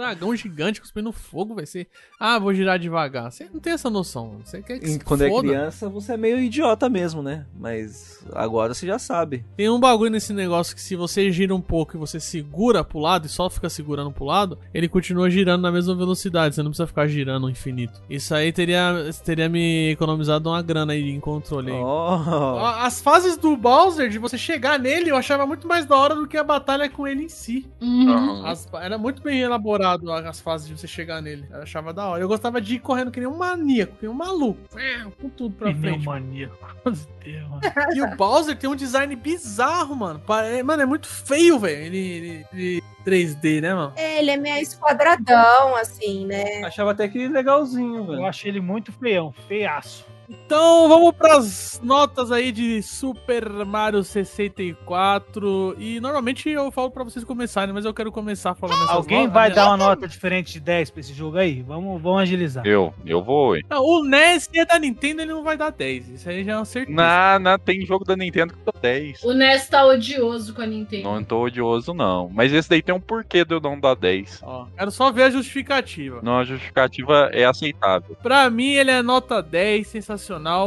dragão 0.00 0.34
gigante 0.34 0.80
cuspindo 0.80 1.12
fogo, 1.12 1.54
vai 1.54 1.66
ser. 1.66 1.88
Ah, 2.18 2.38
vou 2.38 2.52
girar 2.54 2.78
devagar. 2.78 3.30
Você 3.30 3.48
não 3.52 3.60
tem 3.60 3.72
essa 3.72 3.90
noção. 3.90 4.38
Você 4.44 4.62
quer 4.62 4.78
que 4.78 4.86
E 4.86 4.88
se 4.90 4.98
Quando 5.00 5.22
é 5.24 5.28
foda. 5.28 5.48
criança, 5.48 5.88
você 5.88 6.12
é 6.14 6.16
meio 6.16 6.38
idiota 6.40 6.88
mesmo, 6.88 7.22
né? 7.22 7.46
Mas 7.58 8.24
agora 8.32 8.72
você 8.74 8.86
já 8.86 8.98
sabe. 8.98 9.44
Tem 9.56 9.68
um 9.68 9.78
bagulho 9.78 10.10
nesse 10.10 10.32
negócio 10.32 10.74
que 10.74 10.80
se 10.80 10.96
você 10.96 11.30
gira 11.30 11.54
um 11.54 11.60
pouco 11.60 11.96
e 11.96 11.98
você 11.98 12.18
segura 12.18 12.82
pro 12.82 12.98
lado 12.98 13.26
e 13.26 13.28
só 13.28 13.48
fica 13.50 13.68
segurando 13.68 14.10
pro 14.10 14.24
lado, 14.24 14.58
ele 14.72 14.88
continua 14.88 15.28
girando 15.30 15.62
na 15.62 15.70
mesma 15.72 15.94
velocidade. 15.94 16.54
Você 16.54 16.62
não 16.62 16.70
precisa 16.70 16.86
ficar 16.86 17.06
girando 17.06 17.42
no 17.42 17.50
infinito. 17.50 18.00
Isso 18.08 18.34
aí 18.34 18.52
teria, 18.52 18.94
teria 19.24 19.48
me 19.48 19.90
economizado 19.90 20.48
uma 20.48 20.62
grana 20.62 20.92
aí 20.92 21.10
em 21.10 21.20
controle. 21.20 21.70
aí. 21.72 21.78
Oh. 21.78 22.58
As 22.80 23.00
fases 23.00 23.36
do 23.36 23.56
Bowser, 23.56 24.08
de 24.08 24.18
você 24.18 24.38
chegar 24.38 24.78
nele, 24.78 25.10
eu 25.10 25.16
achava 25.16 25.46
muito 25.46 25.66
mais 25.68 25.84
da 25.86 25.96
hora 25.96 26.14
do 26.14 26.26
que 26.26 26.36
a 26.36 26.44
batalha 26.44 26.88
com 26.88 27.06
ele 27.06 27.24
em 27.24 27.28
si. 27.28 27.66
Uhum. 27.80 28.46
As- 28.46 28.68
era 28.74 28.96
muito 28.96 29.22
bem 29.22 29.40
elaborado 29.40 29.89
a- 29.92 30.28
as 30.28 30.40
fases 30.40 30.68
de 30.68 30.76
você 30.78 30.86
chegar 30.86 31.20
nele. 31.22 31.46
Eu 31.50 31.62
achava 31.62 31.92
da 31.92 32.06
hora. 32.08 32.22
Eu 32.22 32.28
gostava 32.28 32.60
de 32.60 32.74
ir 32.76 32.78
correndo 32.80 33.10
que 33.10 33.20
nem 33.20 33.28
um 33.28 33.36
maníaco, 33.36 33.94
que 33.96 34.02
nem 34.06 34.10
um 34.10 34.16
maluco. 34.16 34.60
É, 34.78 35.04
Com 35.20 35.28
tudo 35.30 35.54
pra 35.54 35.74
frente. 35.74 36.04
Pneumonia. 36.04 36.50
E 37.94 38.00
o 38.02 38.16
Bowser 38.16 38.56
tem 38.56 38.68
um 38.68 38.74
design 38.74 39.14
bizarro, 39.14 39.94
mano. 39.94 40.18
Pare- 40.20 40.62
Mano, 40.62 40.82
é 40.82 40.86
muito 40.86 41.06
feio, 41.06 41.58
velho. 41.58 41.82
Ele, 41.82 41.98
ele, 41.98 42.46
ele 42.52 42.82
3D, 43.04 43.60
né, 43.60 43.74
mano? 43.74 43.92
É, 43.96 44.18
ele 44.18 44.30
é 44.30 44.36
meio 44.36 44.56
esquadradão, 44.62 45.76
assim, 45.76 46.26
né? 46.26 46.62
Achava 46.64 46.92
até 46.92 47.08
que 47.08 47.28
legalzinho, 47.28 47.98
Eu 47.98 48.06
velho. 48.06 48.26
achei 48.26 48.50
ele 48.50 48.60
muito 48.60 48.90
feião, 48.92 49.32
feiaço. 49.46 50.06
Então 50.30 50.88
vamos 50.88 51.12
pras 51.12 51.80
notas 51.82 52.30
aí 52.30 52.52
de 52.52 52.80
Super 52.82 53.48
Mario 53.66 54.04
64. 54.04 55.74
E 55.76 55.98
normalmente 55.98 56.48
eu 56.48 56.70
falo 56.70 56.88
pra 56.88 57.02
vocês 57.02 57.24
começarem, 57.24 57.74
mas 57.74 57.84
eu 57.84 57.92
quero 57.92 58.12
começar 58.12 58.54
falando 58.54 58.76
essas 58.76 58.90
Alguém 58.90 59.18
notas. 59.26 59.34
vai 59.34 59.50
dar 59.50 59.66
uma 59.66 59.76
nota 59.76 60.06
diferente 60.06 60.52
de 60.52 60.60
10 60.60 60.90
pra 60.90 61.00
esse 61.00 61.12
jogo 61.12 61.36
aí? 61.36 61.62
Vamos, 61.62 62.00
vamos 62.00 62.22
agilizar. 62.22 62.64
Eu, 62.64 62.94
eu 63.04 63.24
vou, 63.24 63.56
hein. 63.56 63.64
Não, 63.68 63.84
o 63.84 64.04
NES 64.04 64.46
que 64.46 64.60
é 64.60 64.64
da 64.64 64.78
Nintendo, 64.78 65.22
ele 65.22 65.32
não 65.32 65.42
vai 65.42 65.56
dar 65.56 65.70
10. 65.70 66.10
Isso 66.10 66.28
aí 66.28 66.44
já 66.44 66.52
é 66.52 66.56
uma 66.56 66.64
certeza. 66.64 66.96
Na, 66.96 67.38
na, 67.40 67.58
tem 67.58 67.84
jogo 67.84 68.04
da 68.04 68.14
Nintendo 68.14 68.54
que 68.54 68.60
dá 68.64 68.72
10. 68.80 69.24
O 69.24 69.32
Ness 69.32 69.68
tá 69.68 69.84
odioso 69.84 70.54
com 70.54 70.62
a 70.62 70.66
Nintendo. 70.66 71.04
Não 71.04 71.24
tô 71.24 71.42
odioso, 71.42 71.92
não. 71.92 72.30
Mas 72.32 72.52
esse 72.52 72.70
daí 72.70 72.82
tem 72.82 72.94
um 72.94 73.00
porquê 73.00 73.44
de 73.44 73.52
eu 73.54 73.60
não 73.60 73.78
dar 73.80 73.96
10. 73.96 74.42
Ó, 74.44 74.66
quero 74.76 74.92
só 74.92 75.10
ver 75.10 75.24
a 75.24 75.30
justificativa. 75.30 76.20
Não, 76.22 76.38
a 76.38 76.44
justificativa 76.44 77.30
é 77.32 77.44
aceitável. 77.44 78.16
Pra 78.22 78.48
mim, 78.48 78.74
ele 78.74 78.92
é 78.92 79.02
nota 79.02 79.42
10, 79.42 79.88
sensacional. 79.88 80.19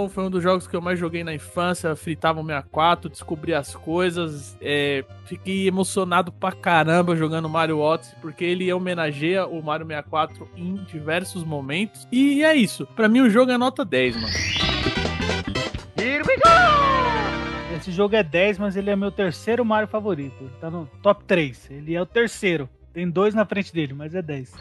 Foi 0.09 0.23
um 0.23 0.29
dos 0.29 0.41
jogos 0.41 0.67
que 0.67 0.75
eu 0.75 0.81
mais 0.81 0.99
joguei 0.99 1.23
na 1.23 1.33
infância. 1.33 1.95
Fritava 1.95 2.39
o 2.39 2.45
64, 2.45 3.09
descobri 3.09 3.53
as 3.53 3.75
coisas. 3.75 4.57
é, 4.61 5.03
fiquei 5.25 5.67
emocionado 5.67 6.31
pra 6.31 6.51
caramba 6.51 7.15
jogando 7.15 7.49
Mario 7.49 7.79
Odyssey, 7.79 8.15
porque 8.21 8.43
ele 8.43 8.71
homenageia 8.71 9.45
o 9.45 9.61
Mario 9.61 9.85
64 9.85 10.49
em 10.55 10.75
diversos 10.85 11.43
momentos. 11.43 12.07
E 12.11 12.43
é 12.43 12.55
isso. 12.55 12.85
Pra 12.95 13.07
mim, 13.07 13.21
o 13.21 13.29
jogo 13.29 13.51
é 13.51 13.57
nota 13.57 13.83
10, 13.85 14.15
mano. 14.15 14.27
Esse 17.77 17.91
jogo 17.91 18.15
é 18.15 18.23
10, 18.23 18.59
mas 18.59 18.77
ele 18.77 18.89
é 18.89 18.95
meu 18.95 19.11
terceiro 19.11 19.65
Mario 19.65 19.87
favorito. 19.89 20.35
Ele 20.39 20.51
tá 20.61 20.69
no 20.71 20.85
top 21.01 21.23
3. 21.25 21.69
Ele 21.69 21.93
é 21.93 22.01
o 22.01 22.05
terceiro. 22.05 22.69
Tem 22.93 23.09
dois 23.09 23.33
na 23.33 23.45
frente 23.45 23.73
dele, 23.73 23.93
mas 23.93 24.15
é 24.15 24.21
10. 24.21 24.53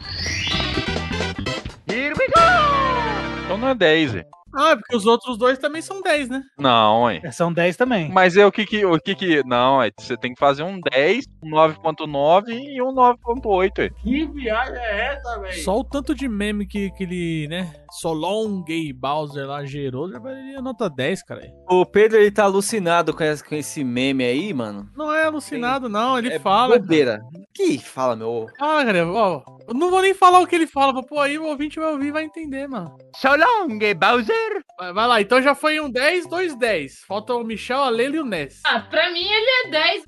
Então 3.45 3.57
não 3.57 3.69
é 3.69 3.75
10, 3.75 4.15
hein. 4.15 4.25
Ah, 4.55 4.71
é 4.71 4.75
porque 4.75 4.95
os 4.95 5.05
outros 5.05 5.37
dois 5.37 5.57
também 5.57 5.81
são 5.81 6.01
10, 6.01 6.29
né? 6.29 6.41
Não, 6.57 7.09
hein. 7.09 7.21
São 7.31 7.51
10 7.51 7.75
também. 7.77 8.09
Mas 8.11 8.37
é 8.37 8.45
o 8.45 8.51
que 8.51 8.65
que. 8.65 8.85
O 8.85 8.99
que, 8.99 9.15
que 9.15 9.43
não, 9.45 9.81
é, 9.81 9.89
você 9.97 10.15
tem 10.17 10.33
que 10.33 10.39
fazer 10.39 10.63
um 10.63 10.79
10, 10.91 11.25
um 11.43 11.51
9.9 11.51 12.49
e 12.49 12.81
um 12.81 12.93
9.8, 12.93 13.79
hein. 13.83 13.91
Que 14.03 14.25
viagem 14.27 14.75
é 14.77 15.15
essa, 15.15 15.39
velho? 15.39 15.63
Só 15.63 15.79
o 15.79 15.83
tanto 15.83 16.13
de 16.15 16.27
meme 16.27 16.67
que 16.67 16.87
aquele, 16.87 17.47
né? 17.49 17.73
Solon 17.91 18.63
Gay 18.63 18.91
Bowser 18.93 19.47
lá 19.47 19.63
gerou, 19.65 20.09
já 20.11 20.19
valeria 20.19 20.61
nota 20.61 20.89
10, 20.89 21.23
cara. 21.23 21.41
O 21.69 21.85
Pedro, 21.85 22.17
ele 22.17 22.31
tá 22.31 22.43
alucinado 22.43 23.13
com 23.13 23.23
esse, 23.23 23.43
com 23.43 23.55
esse 23.55 23.83
meme 23.83 24.23
aí, 24.23 24.53
mano. 24.53 24.87
Não 24.95 25.13
é 25.13 25.25
alucinado, 25.25 25.87
não. 25.89 26.17
Ele 26.17 26.33
É 26.33 26.39
fala. 26.39 26.77
bobeira. 26.79 27.21
Que 27.53 27.77
fala, 27.77 28.15
meu? 28.15 28.47
Fala, 28.57 28.85
cara. 28.85 29.07
Ó, 29.07 29.41
eu 29.67 29.73
não 29.73 29.89
vou 29.89 30.01
nem 30.01 30.13
falar 30.13 30.39
o 30.39 30.47
que 30.47 30.55
ele 30.55 30.67
fala, 30.67 31.01
pô, 31.03 31.19
aí 31.19 31.37
o 31.37 31.45
ouvinte 31.45 31.79
vai 31.79 31.91
ouvir 31.91 32.07
e 32.07 32.11
vai 32.11 32.23
entender, 32.23 32.67
mano. 32.67 32.97
So 33.15 33.29
long, 33.29 33.79
Bowser! 33.95 34.63
Vai, 34.77 34.93
vai 34.93 35.07
lá, 35.07 35.21
então 35.21 35.41
já 35.41 35.55
foi 35.55 35.79
um 35.79 35.89
10, 35.89 36.27
dois 36.27 36.55
10. 36.55 37.01
Falta 37.07 37.33
o 37.33 37.43
Michel, 37.43 37.83
a 37.83 37.89
Leila 37.89 38.17
e 38.17 38.19
o 38.19 38.25
Ness. 38.25 38.61
Ah, 38.65 38.81
pra 38.81 39.11
mim 39.11 39.23
ele 39.23 39.49
é 39.65 39.69
10. 39.69 40.03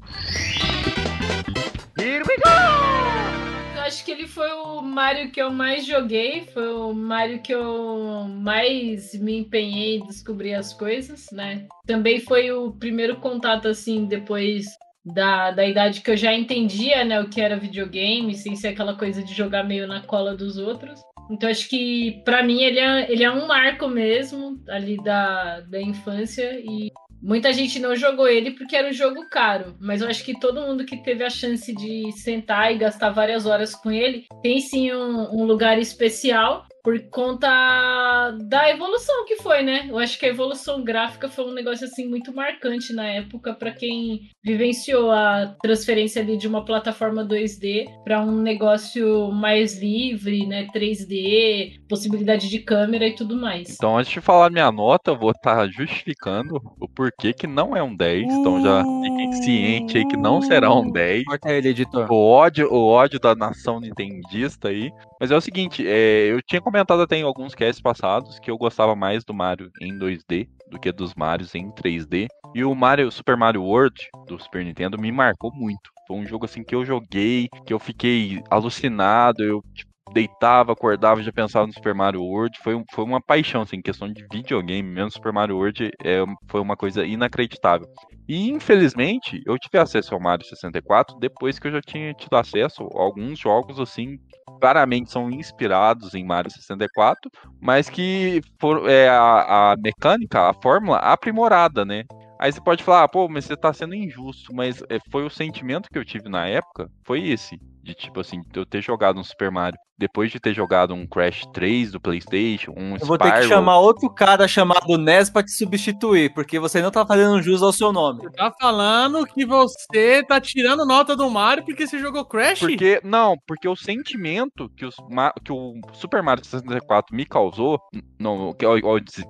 Here 1.97 2.23
we 2.27 2.35
go! 2.37 3.75
Eu 3.75 3.81
acho 3.81 4.03
que 4.03 4.11
ele 4.11 4.27
foi 4.27 4.51
o 4.51 4.81
Mario 4.81 5.31
que 5.31 5.41
eu 5.41 5.51
mais 5.51 5.85
joguei, 5.85 6.47
foi 6.53 6.73
o 6.73 6.93
Mario 6.93 7.41
que 7.41 7.53
eu 7.53 8.25
mais 8.27 9.13
me 9.13 9.39
empenhei 9.39 9.97
em 9.97 10.05
descobrir 10.07 10.55
as 10.55 10.73
coisas, 10.73 11.27
né? 11.31 11.67
Também 11.85 12.19
foi 12.19 12.51
o 12.51 12.71
primeiro 12.71 13.17
contato, 13.17 13.67
assim, 13.67 14.05
depois 14.05 14.65
da, 15.05 15.51
da 15.51 15.65
idade 15.65 16.01
que 16.01 16.09
eu 16.09 16.17
já 16.17 16.33
entendia, 16.33 17.05
né, 17.05 17.21
o 17.21 17.29
que 17.29 17.39
era 17.39 17.57
videogame, 17.57 18.33
sem 18.35 18.55
ser 18.55 18.69
aquela 18.69 18.95
coisa 18.95 19.23
de 19.23 19.33
jogar 19.33 19.63
meio 19.63 19.87
na 19.87 20.01
cola 20.01 20.35
dos 20.35 20.57
outros. 20.57 20.99
Então 21.29 21.49
acho 21.49 21.67
que 21.69 22.21
pra 22.23 22.43
mim 22.43 22.61
ele 22.61 22.79
é, 22.79 23.11
ele 23.11 23.23
é 23.23 23.31
um 23.31 23.47
marco 23.47 23.87
mesmo 23.87 24.61
ali 24.67 24.97
da, 25.03 25.61
da 25.61 25.81
infância 25.81 26.59
e 26.59 26.91
muita 27.21 27.51
gente 27.51 27.79
não 27.79 27.95
jogou 27.95 28.27
ele 28.27 28.51
porque 28.51 28.75
era 28.75 28.89
um 28.89 28.93
jogo 28.93 29.27
caro, 29.29 29.75
mas 29.79 30.01
eu 30.01 30.07
acho 30.07 30.23
que 30.23 30.39
todo 30.39 30.61
mundo 30.61 30.85
que 30.85 30.97
teve 30.97 31.23
a 31.23 31.29
chance 31.29 31.73
de 31.73 32.11
sentar 32.11 32.71
e 32.71 32.77
gastar 32.77 33.09
várias 33.09 33.45
horas 33.47 33.73
com 33.73 33.91
ele 33.91 34.25
tem 34.43 34.59
sim 34.59 34.93
um, 34.93 35.41
um 35.41 35.45
lugar 35.45 35.79
especial 35.79 36.67
por 36.85 36.99
conta 37.09 38.37
da 38.43 38.69
evolução 38.69 39.25
que 39.25 39.37
foi, 39.37 39.63
né? 39.63 39.87
Eu 39.89 39.97
acho 39.97 40.19
que 40.19 40.25
a 40.27 40.29
evolução 40.29 40.83
gráfica 40.83 41.27
foi 41.27 41.45
um 41.45 41.51
negócio 41.51 41.87
assim 41.87 42.07
muito 42.07 42.31
marcante 42.31 42.93
na 42.93 43.07
época 43.07 43.55
para 43.55 43.71
quem 43.71 44.29
vivenciou 44.43 45.09
a 45.09 45.55
transferência 45.63 46.21
ali 46.21 46.37
de 46.37 46.47
uma 46.47 46.63
plataforma 46.63 47.25
2D 47.25 47.85
para 48.03 48.21
um 48.21 48.39
negócio 48.39 49.31
mais 49.31 49.79
livre, 49.79 50.45
né? 50.45 50.67
3D, 50.75 51.79
possibilidade 51.89 52.47
de 52.47 52.59
câmera 52.59 53.07
e 53.07 53.15
tudo 53.15 53.35
mais. 53.35 53.71
Então, 53.71 53.97
antes 53.97 54.11
de 54.11 54.21
falar 54.21 54.51
minha 54.51 54.71
nota, 54.71 55.09
eu 55.09 55.17
vou 55.17 55.31
estar 55.31 55.67
justificando 55.67 56.61
o 56.79 56.87
porquê 56.87 57.33
que 57.33 57.47
não 57.47 57.75
é 57.75 57.81
um 57.81 57.95
10. 57.95 58.31
Então 58.31 58.61
já 58.61 58.83
fiquem 58.83 59.33
cientes 59.33 59.95
aí 59.95 60.07
que 60.07 60.17
não 60.17 60.39
será 60.39 60.71
um 60.71 60.91
10. 60.91 61.23
Corta 61.23 61.51
ele, 61.51 61.69
editor. 61.69 62.11
O 62.11 62.15
ódio, 62.15 62.71
o 62.71 62.85
ódio 62.85 63.19
da 63.19 63.33
nação 63.33 63.79
nintendista 63.79 64.67
aí. 64.67 64.91
Mas 65.25 65.31
é 65.31 65.35
o 65.35 65.41
seguinte, 65.41 65.83
é, 65.87 66.27
eu 66.27 66.39
tinha 66.39 66.61
comentado 66.61 67.01
até 67.01 67.17
em 67.17 67.23
alguns 67.23 67.55
casts 67.55 67.81
passados 67.81 68.37
que 68.37 68.51
eu 68.51 68.59
gostava 68.59 68.95
mais 68.95 69.25
do 69.25 69.33
Mario 69.33 69.71
em 69.81 69.97
2D 69.97 70.47
do 70.69 70.79
que 70.79 70.91
dos 70.91 71.15
Marios 71.15 71.55
em 71.55 71.71
3D. 71.71 72.27
E 72.53 72.63
o 72.63 72.75
Mario, 72.75 73.11
Super 73.11 73.35
Mario 73.35 73.63
World 73.63 73.99
do 74.27 74.37
Super 74.37 74.63
Nintendo 74.63 74.99
me 74.99 75.11
marcou 75.11 75.51
muito. 75.51 75.89
Foi 76.07 76.15
um 76.17 76.27
jogo 76.27 76.45
assim 76.45 76.63
que 76.63 76.75
eu 76.75 76.85
joguei, 76.85 77.47
que 77.65 77.73
eu 77.73 77.79
fiquei 77.79 78.39
alucinado, 78.51 79.43
eu 79.43 79.63
tipo, 79.73 79.89
deitava, 80.13 80.71
acordava 80.71 81.21
já 81.21 81.31
pensava 81.31 81.67
no 81.67 81.73
Super 81.73 81.93
Mario 81.93 82.23
World. 82.23 82.57
Foi, 82.59 82.83
foi 82.91 83.03
uma 83.03 83.21
paixão, 83.21 83.61
assim, 83.61 83.81
questão 83.81 84.11
de 84.11 84.25
videogame 84.31 84.89
mesmo. 84.89 85.11
Super 85.11 85.33
Mario 85.33 85.57
World 85.57 85.91
é, 86.03 86.23
foi 86.47 86.61
uma 86.61 86.75
coisa 86.75 87.05
inacreditável. 87.05 87.87
E 88.27 88.49
infelizmente, 88.49 89.41
eu 89.45 89.57
tive 89.57 89.77
acesso 89.77 90.13
ao 90.13 90.21
Mario 90.21 90.45
64 90.45 91.17
depois 91.19 91.59
que 91.59 91.67
eu 91.67 91.71
já 91.71 91.81
tinha 91.81 92.13
tido 92.13 92.35
acesso 92.35 92.83
a 92.95 93.01
alguns 93.01 93.37
jogos 93.37 93.79
assim, 93.79 94.17
claramente 94.59 95.11
são 95.11 95.29
inspirados 95.29 96.15
em 96.15 96.25
Mario 96.25 96.49
64, 96.49 97.29
mas 97.61 97.89
que 97.89 98.41
foram 98.59 98.87
é, 98.87 99.07
a, 99.07 99.73
a 99.73 99.75
mecânica, 99.77 100.49
a 100.49 100.53
fórmula 100.53 100.97
aprimorada, 100.97 101.85
né? 101.85 102.03
Aí 102.45 102.51
você 102.51 102.61
pode 102.61 102.83
falar, 102.83 103.03
ah, 103.03 103.07
pô, 103.07 103.27
mas 103.27 103.45
você 103.45 103.57
tá 103.57 103.73
sendo 103.73 103.95
injusto, 103.95 104.53
mas 104.53 104.79
é, 104.87 104.99
foi 105.09 105.25
o 105.25 105.31
sentimento 105.31 105.89
que 105.91 105.97
eu 105.97 106.05
tive 106.05 106.29
na 106.29 106.45
época, 106.45 106.87
foi 107.03 107.27
esse, 107.27 107.57
de 107.81 107.95
tipo 107.95 108.19
assim, 108.19 108.39
de 108.39 108.59
eu 108.59 108.67
ter 108.67 108.83
jogado 108.83 109.19
um 109.19 109.23
Super 109.23 109.49
Mario, 109.49 109.79
depois 109.97 110.31
de 110.31 110.39
ter 110.39 110.53
jogado 110.53 110.93
um 110.93 111.07
Crash 111.07 111.41
3 111.51 111.93
do 111.93 111.99
Playstation, 111.99 112.71
um 112.77 112.97
Eu 112.97 113.07
vou 113.07 113.17
ter 113.17 113.31
que 113.31 113.37
Spyro, 113.39 113.49
chamar 113.49 113.79
outro 113.79 114.07
cara 114.13 114.47
chamado 114.47 114.95
Nes 114.95 115.27
pra 115.27 115.41
te 115.41 115.49
substituir, 115.49 116.35
porque 116.35 116.59
você 116.59 116.83
não 116.83 116.91
tá 116.91 117.03
fazendo 117.03 117.41
jus 117.41 117.63
ao 117.63 117.73
seu 117.73 117.91
nome. 117.91 118.29
Tá 118.33 118.51
falando 118.61 119.25
que 119.25 119.43
você 119.43 120.21
tá 120.23 120.39
tirando 120.39 120.85
nota 120.85 121.15
do 121.15 121.27
Mario 121.27 121.65
porque 121.65 121.87
você 121.87 121.97
jogou 121.97 122.25
Crash? 122.25 122.59
Porque, 122.59 123.01
não, 123.03 123.35
porque 123.47 123.67
o 123.67 123.75
sentimento 123.75 124.69
que, 124.77 124.85
os, 124.85 124.95
que 125.43 125.51
o 125.51 125.73
Super 125.93 126.21
Mario 126.21 126.45
64 126.45 127.15
me 127.15 127.25
causou, 127.25 127.79
não, 128.19 128.53
que, 128.53 128.67
ó, 128.67 128.77
ó, 128.83 128.99
des- 128.99 129.25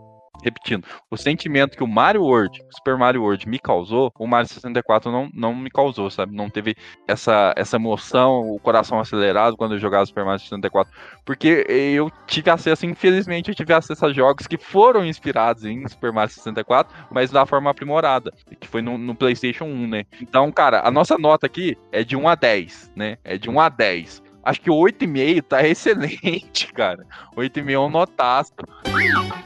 repetindo, 0.46 0.86
o 1.10 1.18
sentimento 1.18 1.76
que 1.76 1.84
o 1.84 1.88
Mario 1.88 2.22
World, 2.22 2.62
o 2.62 2.76
Super 2.76 2.98
Mario 2.98 3.24
World 3.24 3.50
me 3.50 3.58
causou, 3.58 4.12
o 4.18 4.28
Mario 4.28 4.48
64 4.48 5.12
não, 5.12 5.28
não 5.34 5.56
me 5.56 5.72
causou, 5.72 6.10
sabe? 6.12 6.36
Não 6.36 6.50
teve 6.50 6.76
essa, 7.08 7.54
essa 7.58 7.78
emoção, 7.78 8.42
o 8.50 8.60
coração 8.60 9.00
acelerado 9.00 9.58
quando 9.58 9.74
eu 9.74 9.80
jogava 9.80 10.06
Super 10.06 10.24
Mario 10.24 10.40
64, 10.40 10.94
porque 11.26 11.66
eu 11.68 12.12
tive 12.28 12.52
acesso, 12.52 12.86
infelizmente, 12.86 13.50
eu 13.50 13.56
tive 13.56 13.74
acesso 13.74 14.06
a 14.06 14.14
jogos 14.14 14.46
que 14.46 14.58
foram 14.58 15.04
inspirados 15.04 15.66
em 15.66 15.88
Super 15.88 16.14
Mario 16.14 16.34
64, 16.34 16.96
mas 17.10 17.32
da 17.32 17.46
forma 17.46 17.72
aprimorada, 17.72 18.32
que 18.60 18.68
foi 18.68 18.84
no, 18.84 18.98
no 18.98 19.16
PlayStation 19.16 19.66
1, 19.66 19.88
né? 19.88 20.06
Então, 20.22 20.52
cara, 20.52 20.88
a 20.88 20.92
nossa 20.92 21.18
nota 21.18 21.48
aqui 21.48 21.76
é 21.92 22.04
de 22.04 22.16
1 22.16 22.28
a 22.28 22.36
10, 22.36 22.92
né? 22.96 23.18
É 23.24 23.38
de 23.38 23.50
1 23.50 23.60
a 23.60 23.70
10. 23.70 24.25
Acho 24.46 24.62
que 24.62 24.70
o 24.70 24.76
8,5 24.76 25.42
tá 25.42 25.66
excelente, 25.68 26.72
cara. 26.72 27.04
8,5 27.36 27.72
é 27.72 27.80
um 27.80 27.90
notaço. 27.90 28.54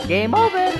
Game 0.06 0.36
over! 0.36 0.74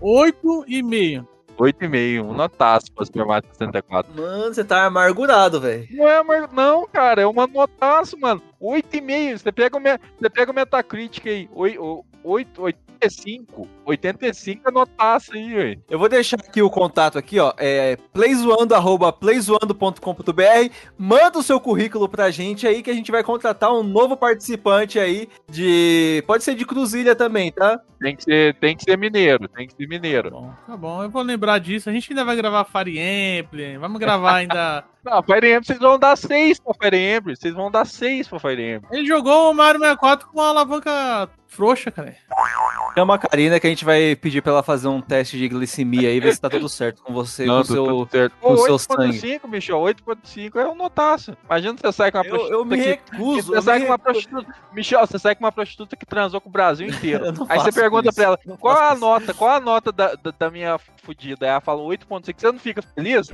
8 0.00 0.64
e 0.68 0.82
meio. 0.82 1.26
8,5, 1.58 2.22
um 2.22 2.34
notaço 2.34 2.92
pra 2.92 3.06
Super 3.06 3.24
Mario 3.24 3.48
64. 3.50 4.14
Mano, 4.14 4.52
você 4.54 4.62
tá 4.62 4.84
amargurado, 4.84 5.58
velho. 5.58 5.88
Não 5.90 6.06
é, 6.06 6.18
amor, 6.18 6.50
não, 6.52 6.86
cara, 6.86 7.22
é 7.22 7.26
uma 7.26 7.46
notaço, 7.46 8.18
mano. 8.20 8.42
8,5. 8.60 9.38
Você 9.38 9.50
pega 9.50 9.74
o, 9.76 9.80
me- 9.80 9.98
você 10.20 10.28
pega 10.28 10.52
o 10.52 10.54
Metacritic 10.54 11.26
aí. 11.26 11.48
8, 11.54 12.04
8, 12.22 12.60
85. 12.96 13.68
85 13.84 14.68
é 14.68 14.72
notaça 14.72 15.34
aí, 15.34 15.54
velho. 15.54 15.82
Eu 15.88 15.98
vou 15.98 16.08
deixar 16.08 16.36
aqui 16.36 16.62
o 16.62 16.70
contato 16.70 17.18
aqui, 17.18 17.38
ó. 17.38 17.52
É 17.56 17.96
playzoando, 18.12 18.74
arroba 18.74 19.12
playzoando.com.br. 19.12 20.72
Manda 20.98 21.38
o 21.38 21.42
seu 21.42 21.60
currículo 21.60 22.08
pra 22.08 22.30
gente 22.30 22.66
aí 22.66 22.82
que 22.82 22.90
a 22.90 22.94
gente 22.94 23.12
vai 23.12 23.22
contratar 23.22 23.72
um 23.72 23.82
novo 23.82 24.16
participante 24.16 24.98
aí 24.98 25.28
de. 25.48 26.22
Pode 26.26 26.42
ser 26.42 26.54
de 26.54 26.64
Cruzilha 26.64 27.14
também, 27.14 27.52
tá? 27.52 27.80
Tem 28.00 28.14
que 28.14 28.24
ser, 28.24 28.54
tem 28.56 28.76
que 28.76 28.84
ser 28.84 28.98
mineiro, 28.98 29.48
tem 29.48 29.66
que 29.66 29.74
ser 29.74 29.88
mineiro. 29.88 30.54
Tá 30.66 30.76
bom, 30.76 31.02
eu 31.02 31.10
vou 31.10 31.22
lembrar 31.22 31.58
disso. 31.58 31.88
A 31.88 31.92
gente 31.92 32.12
ainda 32.12 32.24
vai 32.24 32.36
gravar 32.36 32.64
Fire 32.64 32.98
Emblem. 32.98 33.78
Vamos 33.78 33.98
gravar 33.98 34.34
ainda. 34.36 34.84
Não, 35.04 35.22
Fire 35.22 35.46
Emblem, 35.46 35.62
vocês 35.62 35.78
vão 35.78 35.98
dar 35.98 36.16
6 36.16 36.58
pra 36.60 36.74
Fire 36.74 36.96
Emblem. 36.96 37.36
Vocês 37.36 37.54
vão 37.54 37.70
dar 37.70 37.86
6 37.86 38.28
pra 38.28 38.40
Fire 38.40 38.62
Emblem. 38.62 38.82
Ele 38.92 39.06
jogou 39.06 39.50
o 39.50 39.54
Mario 39.54 39.80
64 39.80 40.28
com 40.28 40.40
uma 40.40 40.48
alavanca 40.48 41.30
frouxa, 41.56 41.90
cara. 41.90 42.14
Chama 42.94 43.14
a 43.14 43.18
Karina 43.18 43.60
que 43.60 43.66
a 43.66 43.70
gente 43.70 43.84
vai 43.84 44.16
pedir 44.16 44.40
pra 44.42 44.52
ela 44.52 44.62
fazer 44.62 44.88
um 44.88 45.00
teste 45.02 45.36
de 45.36 45.48
glicemia 45.48 46.08
aí, 46.08 46.18
ver 46.20 46.32
se 46.34 46.40
tá 46.40 46.48
tudo 46.48 46.68
certo 46.68 47.02
com 47.02 47.12
você, 47.12 47.44
Não, 47.44 47.56
com 47.56 47.60
o 47.60 47.64
seu, 47.64 48.08
certo. 48.10 48.32
com 48.40 48.48
o 48.50 48.52
Ô, 48.54 48.56
seu 48.58 48.78
sangue. 48.78 49.18
8.5, 49.20 49.48
bicho, 49.50 49.72
8.5 49.72 50.56
é 50.60 50.66
um 50.68 50.74
notaço. 50.74 51.36
Imagina 51.44 51.76
você 51.78 51.92
sai 51.92 52.10
com 52.12 52.18
uma 52.18 52.24
Eu- 52.24 52.30
prostituta 52.30 52.54
eu 52.58 52.64
me 52.64 52.76
que- 52.76 52.82
recuso, 52.88 53.48
Você 53.52 53.58
eu 53.58 53.62
sai 53.62 53.78
me 53.80 53.84
com 53.86 53.90
uma 53.92 53.98
prostituta... 53.98 54.54
Michel, 54.72 55.06
você 55.06 55.18
sai 55.18 55.34
com 55.34 55.44
uma 55.44 55.52
prostituta 55.52 55.96
que 55.96 56.06
transou 56.06 56.40
com 56.40 56.48
o 56.48 56.52
Brasil 56.52 56.86
inteiro. 56.88 57.26
Eu 57.26 57.46
Aí 57.48 57.58
você 57.58 57.72
pergunta 57.72 58.08
isso, 58.08 58.16
pra 58.16 58.24
ela, 58.24 58.38
não 58.46 58.56
qual 58.56 58.76
a 58.78 58.92
isso. 58.92 59.00
nota, 59.00 59.34
qual 59.34 59.50
a 59.50 59.60
nota 59.60 59.92
da, 59.92 60.14
da, 60.14 60.30
da 60.38 60.50
minha 60.50 60.78
fudida? 61.02 61.44
Aí 61.46 61.50
ela 61.50 61.60
fala 61.60 61.82
8.5, 61.82 62.34
você 62.40 62.46
não 62.52 62.58
fica 62.58 62.80
feliz? 62.94 63.28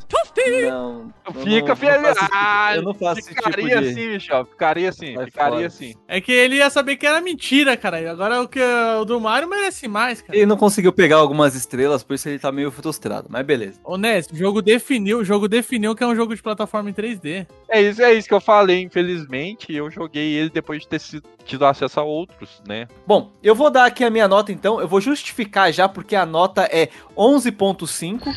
Não, 0.71 1.13
eu 1.27 1.33
Fica 1.35 1.69
não- 1.69 1.77
feliz. 1.77 2.03
não 2.03 2.15
tipo- 2.15 2.29
Ah, 2.33 2.73
eu 2.77 2.83
não 2.83 2.95
faço 2.95 3.21
esse 3.21 3.29
tipo 3.35 3.43
ficaria 3.45 3.81
de- 3.81 3.89
assim, 3.91 4.09
Michel, 4.09 4.45
ficaria 4.47 4.89
assim, 4.89 5.15
Sai 5.15 5.25
ficaria 5.27 5.53
fora. 5.55 5.67
assim. 5.67 5.95
É 6.09 6.21
que 6.21 6.33
ele 6.33 6.57
ia 6.57 6.71
saber 6.71 6.97
que 6.97 7.07
era 7.07 7.21
mentira, 7.21 7.77
cara. 7.77 8.01
Agora 8.13 8.43
o 8.43 8.49
que 8.49 8.61
o 8.61 9.05
do 9.07 9.19
Mario 9.19 9.49
merece 9.49 9.89
mais, 9.89 10.21
cara. 10.21 10.37
Ele 10.37 10.45
não 10.45 10.57
conseguiu 10.57 10.93
pegar 10.93 11.17
algumas 11.17 11.55
estrelas, 11.55 12.03
por 12.03 12.13
isso 12.13 12.29
ele 12.29 12.39
tá 12.39 12.53
meio 12.53 12.71
frustrado, 12.71 13.27
mas 13.31 13.45
beleza. 13.45 13.81
Honesto, 13.83 14.35
o 14.35 14.37
jogo 14.37 14.61
definiu, 14.61 15.21
o 15.21 15.25
jogo 15.25 15.49
definiu 15.49 15.95
que 15.95 16.05
é 16.05 16.07
um 16.07 16.15
jogo 16.15 16.37
de 16.37 16.43
plataforma 16.43 16.91
em 16.91 16.93
3D. 16.93 17.47
É 17.71 17.81
isso, 17.81 18.03
é 18.03 18.13
isso 18.13 18.29
que 18.29 18.35
eu 18.35 18.41
falei, 18.41 18.83
infelizmente, 18.83 19.75
eu 19.75 19.91
joguei 19.91 20.35
ele 20.35 20.51
depois 20.51 20.83
de 20.83 20.89
ter 20.89 21.01
sido, 21.01 21.27
tido 21.43 21.65
acesso 21.65 22.01
a 22.01 22.03
outros, 22.03 22.63
né? 22.69 22.87
Bom, 23.07 23.33
eu 23.43 23.55
vou 23.55 23.71
dar 23.71 23.87
aqui 23.87 24.05
a 24.05 24.11
minha 24.11 24.29
nota 24.29 24.53
então, 24.53 24.79
eu 24.79 24.87
vou 24.87 25.01
justificar 25.01 25.73
já 25.73 25.89
porque 25.89 26.15
a 26.15 26.27
nota 26.27 26.69
é 26.71 26.91
11.5. 27.17 28.29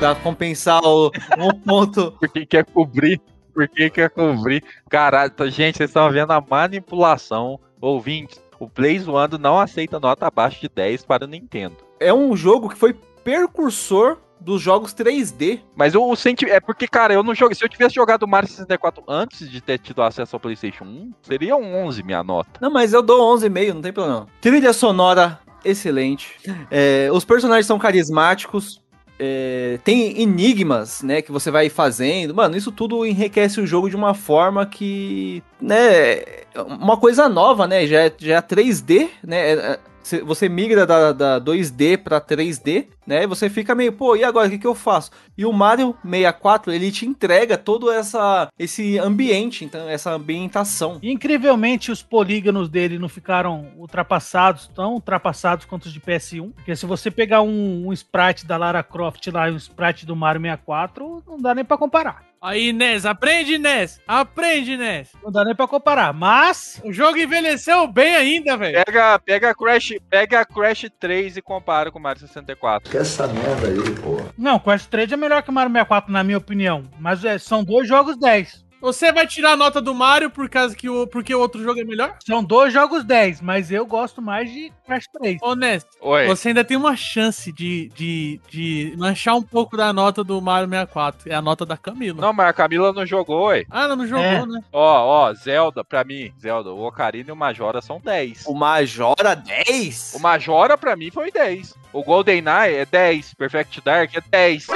Pra 0.00 0.14
compensar 0.14 0.82
o 0.82 1.12
um 1.38 1.52
ponto. 1.60 2.12
Porque 2.18 2.46
quer 2.46 2.64
cobrir, 2.64 3.20
porque 3.50 3.90
quer 3.90 4.10
cobrir. 4.10 4.64
Caralho, 4.88 5.30
tá- 5.30 5.48
gente, 5.48 5.78
vocês 5.78 5.90
estão 5.90 6.10
vendo 6.10 6.30
a 6.32 6.40
manipulação. 6.40 7.58
Ouvintes, 7.80 8.40
o 8.58 8.68
Play 8.68 8.98
zoando 8.98 9.38
não 9.38 9.58
aceita 9.58 9.98
nota 9.98 10.26
abaixo 10.26 10.60
de 10.60 10.68
10 10.68 11.04
para 11.04 11.24
o 11.24 11.28
Nintendo. 11.28 11.76
É 11.98 12.12
um 12.12 12.36
jogo 12.36 12.68
que 12.68 12.76
foi 12.76 12.94
precursor 13.24 14.18
dos 14.40 14.60
jogos 14.62 14.94
3D. 14.94 15.60
Mas 15.76 15.94
o, 15.94 16.02
o 16.02 16.16
senti 16.16 16.46
é 16.46 16.60
porque, 16.60 16.88
cara, 16.88 17.12
eu 17.12 17.22
não 17.22 17.34
joguei. 17.34 17.54
Se 17.54 17.64
eu 17.64 17.68
tivesse 17.68 17.94
jogado 17.94 18.26
Mario 18.26 18.48
64 18.48 19.04
antes 19.06 19.50
de 19.50 19.60
ter 19.60 19.78
tido 19.78 20.02
acesso 20.02 20.34
ao 20.34 20.40
PlayStation 20.40 20.84
1, 20.84 21.12
seria 21.22 21.56
um 21.56 21.74
11 21.84 22.02
minha 22.02 22.22
nota. 22.22 22.50
Não, 22.60 22.70
mas 22.70 22.92
eu 22.92 23.02
dou 23.02 23.36
11,5, 23.36 23.74
não 23.74 23.82
tem 23.82 23.92
problema. 23.92 24.26
Trilha 24.40 24.72
sonora 24.72 25.38
excelente. 25.64 26.36
É, 26.70 27.08
os 27.12 27.24
personagens 27.24 27.66
são 27.66 27.78
carismáticos. 27.78 28.82
É, 29.22 29.78
tem 29.84 30.22
enigmas, 30.22 31.02
né, 31.02 31.20
que 31.20 31.30
você 31.30 31.50
vai 31.50 31.68
fazendo. 31.68 32.34
Mano, 32.34 32.56
isso 32.56 32.72
tudo 32.72 33.04
enriquece 33.04 33.60
o 33.60 33.66
jogo 33.66 33.90
de 33.90 33.94
uma 33.94 34.14
forma 34.14 34.64
que, 34.64 35.42
né, 35.60 36.14
é 36.54 36.62
uma 36.62 36.96
coisa 36.96 37.28
nova, 37.28 37.66
né? 37.66 37.86
Já 37.86 38.00
é, 38.06 38.12
já 38.18 38.36
é 38.36 38.42
3D, 38.42 39.08
né? 39.22 39.76
Cê- 40.02 40.22
você 40.22 40.48
migra 40.48 40.86
da, 40.86 41.12
da 41.12 41.40
2D 41.40 41.98
pra 41.98 42.20
3D, 42.20 42.86
né? 43.06 43.24
E 43.24 43.26
você 43.26 43.48
fica 43.50 43.74
meio, 43.74 43.92
pô, 43.92 44.16
e 44.16 44.24
agora 44.24 44.46
o 44.48 44.50
que, 44.50 44.58
que 44.58 44.66
eu 44.66 44.74
faço? 44.74 45.10
E 45.36 45.44
o 45.44 45.52
Mario 45.52 45.96
64, 46.04 46.72
ele 46.72 46.90
te 46.92 47.06
entrega 47.06 47.56
todo 47.58 47.90
essa, 47.90 48.48
esse 48.58 48.98
ambiente, 48.98 49.64
então, 49.64 49.88
essa 49.88 50.12
ambientação. 50.12 50.98
Incrivelmente, 51.02 51.90
os 51.90 52.02
polígonos 52.02 52.68
dele 52.68 52.98
não 52.98 53.08
ficaram 53.08 53.68
ultrapassados, 53.76 54.68
tão 54.74 54.94
ultrapassados 54.94 55.64
quanto 55.64 55.86
os 55.86 55.92
de 55.92 56.00
PS1. 56.00 56.52
Porque 56.54 56.74
se 56.76 56.86
você 56.86 57.10
pegar 57.10 57.42
um, 57.42 57.86
um 57.88 57.92
sprite 57.92 58.46
da 58.46 58.56
Lara 58.56 58.82
Croft 58.82 59.26
lá 59.28 59.48
e 59.48 59.52
um 59.52 59.56
sprite 59.56 60.06
do 60.06 60.16
Mario 60.16 60.40
64, 60.42 61.22
não 61.26 61.38
dá 61.38 61.54
nem 61.54 61.64
pra 61.64 61.76
comparar. 61.78 62.29
Aí, 62.42 62.72
Nes, 62.72 63.04
aprende, 63.04 63.58
Nes. 63.58 64.00
Aprende, 64.08 64.74
Nes. 64.74 65.10
Não 65.22 65.30
dá 65.30 65.44
nem 65.44 65.54
pra 65.54 65.68
comparar, 65.68 66.14
mas... 66.14 66.80
O 66.82 66.90
jogo 66.90 67.18
envelheceu 67.18 67.86
bem 67.86 68.16
ainda, 68.16 68.56
velho. 68.56 68.82
Pega, 68.86 69.18
pega, 69.18 69.50
a 69.50 69.54
Crash, 69.54 69.92
pega 70.08 70.40
a 70.40 70.44
Crash 70.46 70.86
3 70.98 71.36
e 71.36 71.42
compara 71.42 71.90
com 71.90 71.98
o 71.98 72.02
Mario 72.02 72.26
64. 72.26 72.90
Que 72.90 72.96
essa 72.96 73.26
merda 73.26 73.68
aí, 73.68 73.94
pô. 74.00 74.16
Não, 74.38 74.58
Quest 74.58 74.88
3 74.88 75.12
é 75.12 75.16
melhor 75.18 75.42
que 75.42 75.50
o 75.50 75.52
Mario 75.52 75.70
64, 75.70 76.10
na 76.10 76.24
minha 76.24 76.38
opinião. 76.38 76.82
Mas 76.98 77.22
é, 77.26 77.36
são 77.36 77.62
dois 77.62 77.86
jogos 77.86 78.16
10. 78.16 78.64
Você 78.80 79.12
vai 79.12 79.26
tirar 79.26 79.52
a 79.52 79.56
nota 79.56 79.80
do 79.80 79.94
Mario 79.94 80.30
por 80.30 80.48
causa 80.48 80.74
que 80.74 80.88
o, 80.88 81.06
porque 81.06 81.34
o 81.34 81.38
outro 81.40 81.62
jogo 81.62 81.80
é 81.80 81.84
melhor? 81.84 82.16
São 82.24 82.42
dois 82.42 82.72
jogos 82.72 83.04
10, 83.04 83.40
mas 83.42 83.70
eu 83.70 83.84
gosto 83.84 84.22
mais 84.22 84.50
de 84.50 84.72
Crash 84.86 85.04
3. 85.20 85.38
Honesto. 85.42 85.90
Oi. 86.00 86.26
Você 86.26 86.48
ainda 86.48 86.64
tem 86.64 86.76
uma 86.76 86.96
chance 86.96 87.52
de, 87.52 87.90
de, 87.94 88.40
de 88.48 88.94
manchar 88.96 89.36
um 89.36 89.42
pouco 89.42 89.76
da 89.76 89.92
nota 89.92 90.24
do 90.24 90.40
Mario 90.40 90.68
64. 90.68 91.30
É 91.30 91.34
a 91.34 91.42
nota 91.42 91.66
da 91.66 91.76
Camila. 91.76 92.20
Não, 92.22 92.32
mas 92.32 92.48
a 92.48 92.52
Camila 92.52 92.92
não 92.92 93.04
jogou, 93.04 93.48
ué. 93.48 93.64
Ah, 93.70 93.84
ela 93.84 93.96
não 93.96 94.06
jogou, 94.06 94.24
É. 94.24 94.46
né? 94.46 94.60
Ó, 94.72 95.26
ó, 95.28 95.34
Zelda, 95.34 95.84
pra 95.84 96.02
mim, 96.02 96.32
Zelda, 96.40 96.70
o 96.70 96.86
Ocarina 96.86 97.28
e 97.28 97.32
o 97.32 97.36
Majora 97.36 97.82
são 97.82 98.00
10. 98.00 98.46
O 98.46 98.54
Majora 98.54 99.36
10? 99.36 100.14
O 100.14 100.20
Majora 100.20 100.78
pra 100.78 100.96
mim 100.96 101.10
foi 101.10 101.30
10. 101.30 101.74
O 101.92 102.02
GoldenEye 102.02 102.76
é 102.76 102.86
10. 102.86 103.34
Perfect 103.34 103.80
Dark 103.82 104.14
é 104.14 104.20
10. 104.30 104.68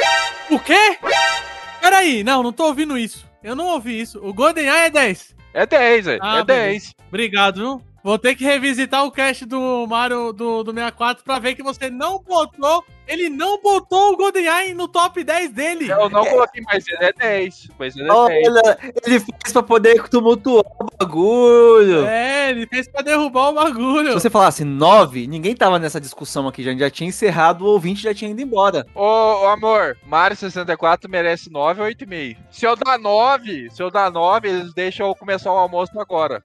O 0.51 0.59
quê? 0.61 0.99
Peraí, 1.81 2.23
não, 2.23 2.43
não 2.43 2.53
tô 2.53 2.67
ouvindo 2.67 2.99
isso. 2.99 3.27
Eu 3.45 3.55
não 3.55 3.67
ouvi 3.67 4.01
isso. 4.01 4.19
O 4.27 4.33
GoldenEye 4.33 4.87
é 4.87 4.91
10. 4.91 5.37
É 5.53 5.67
10, 5.67 6.05
velho. 6.07 6.21
Ah, 6.23 6.39
é 6.39 6.45
10. 6.45 6.95
Obrigado, 7.09 7.57
viu? 7.57 7.94
Vou 8.05 8.19
ter 8.19 8.35
que 8.35 8.45
revisitar 8.45 9.03
o 9.03 9.11
cast 9.11 9.47
do 9.47 9.87
Mario 9.87 10.31
do, 10.31 10.63
do 10.63 10.75
64 10.75 11.25
pra 11.25 11.39
ver 11.39 11.55
que 11.55 11.63
você 11.63 11.89
não 11.89 12.19
botou. 12.23 12.85
Ele 13.09 13.31
não 13.31 13.59
botou 13.63 14.13
o 14.13 14.17
GoldenEye 14.19 14.75
no 14.75 14.87
top 14.87 15.25
10 15.25 15.53
dele. 15.53 15.91
Eu 15.91 16.11
não 16.11 16.23
coloquei, 16.23 16.63
mas 16.67 16.87
ele 16.87 17.03
é 17.03 17.13
10. 17.15 17.69
Mas 17.79 17.97
ele 17.97 18.05
é 18.05 18.27
10. 18.29 18.49
Olha, 18.49 18.79
ele 19.07 19.21
fez 19.21 19.53
pra 19.55 19.63
poder 19.63 20.07
tumultuar 20.11 20.67
o 20.79 20.87
bagulho. 20.99 22.05
É, 22.05 22.51
ele 22.51 22.67
fez 22.67 22.87
pra 22.87 23.01
derrubar 23.01 23.49
o 23.49 23.55
bagulho. 23.55 24.09
Se 24.09 24.21
você 24.21 24.29
falasse 24.29 24.67
9, 24.67 25.27
ninguém 25.27 25.57
tava 25.57 25.79
nessa 25.79 25.99
discussão 25.99 26.47
aqui, 26.47 26.63
já, 26.63 26.69
a 26.69 26.73
gente 26.73 26.81
já 26.81 26.91
tinha 26.91 27.09
encerrado, 27.09 27.65
o 27.65 27.69
ouvinte 27.69 28.03
já 28.03 28.13
tinha 28.13 28.31
ido 28.31 28.43
embora. 28.43 28.87
Ô, 28.95 29.01
ô, 29.01 29.47
amor, 29.47 29.97
Mario 30.07 30.37
64 30.37 31.11
merece 31.11 31.51
9 31.51 31.81
ou 31.81 31.89
8,5. 31.89 32.37
Se 32.51 32.67
eu 32.67 32.77
dar 32.77 32.99
9, 32.99 33.71
se 33.71 33.83
eu 33.83 33.91
dar 33.91 34.11
9, 34.11 34.47
eles 34.47 34.75
deixam 34.75 35.09
eu 35.09 35.15
começar 35.15 35.51
o 35.51 35.57
almoço 35.57 35.99
agora. 35.99 36.43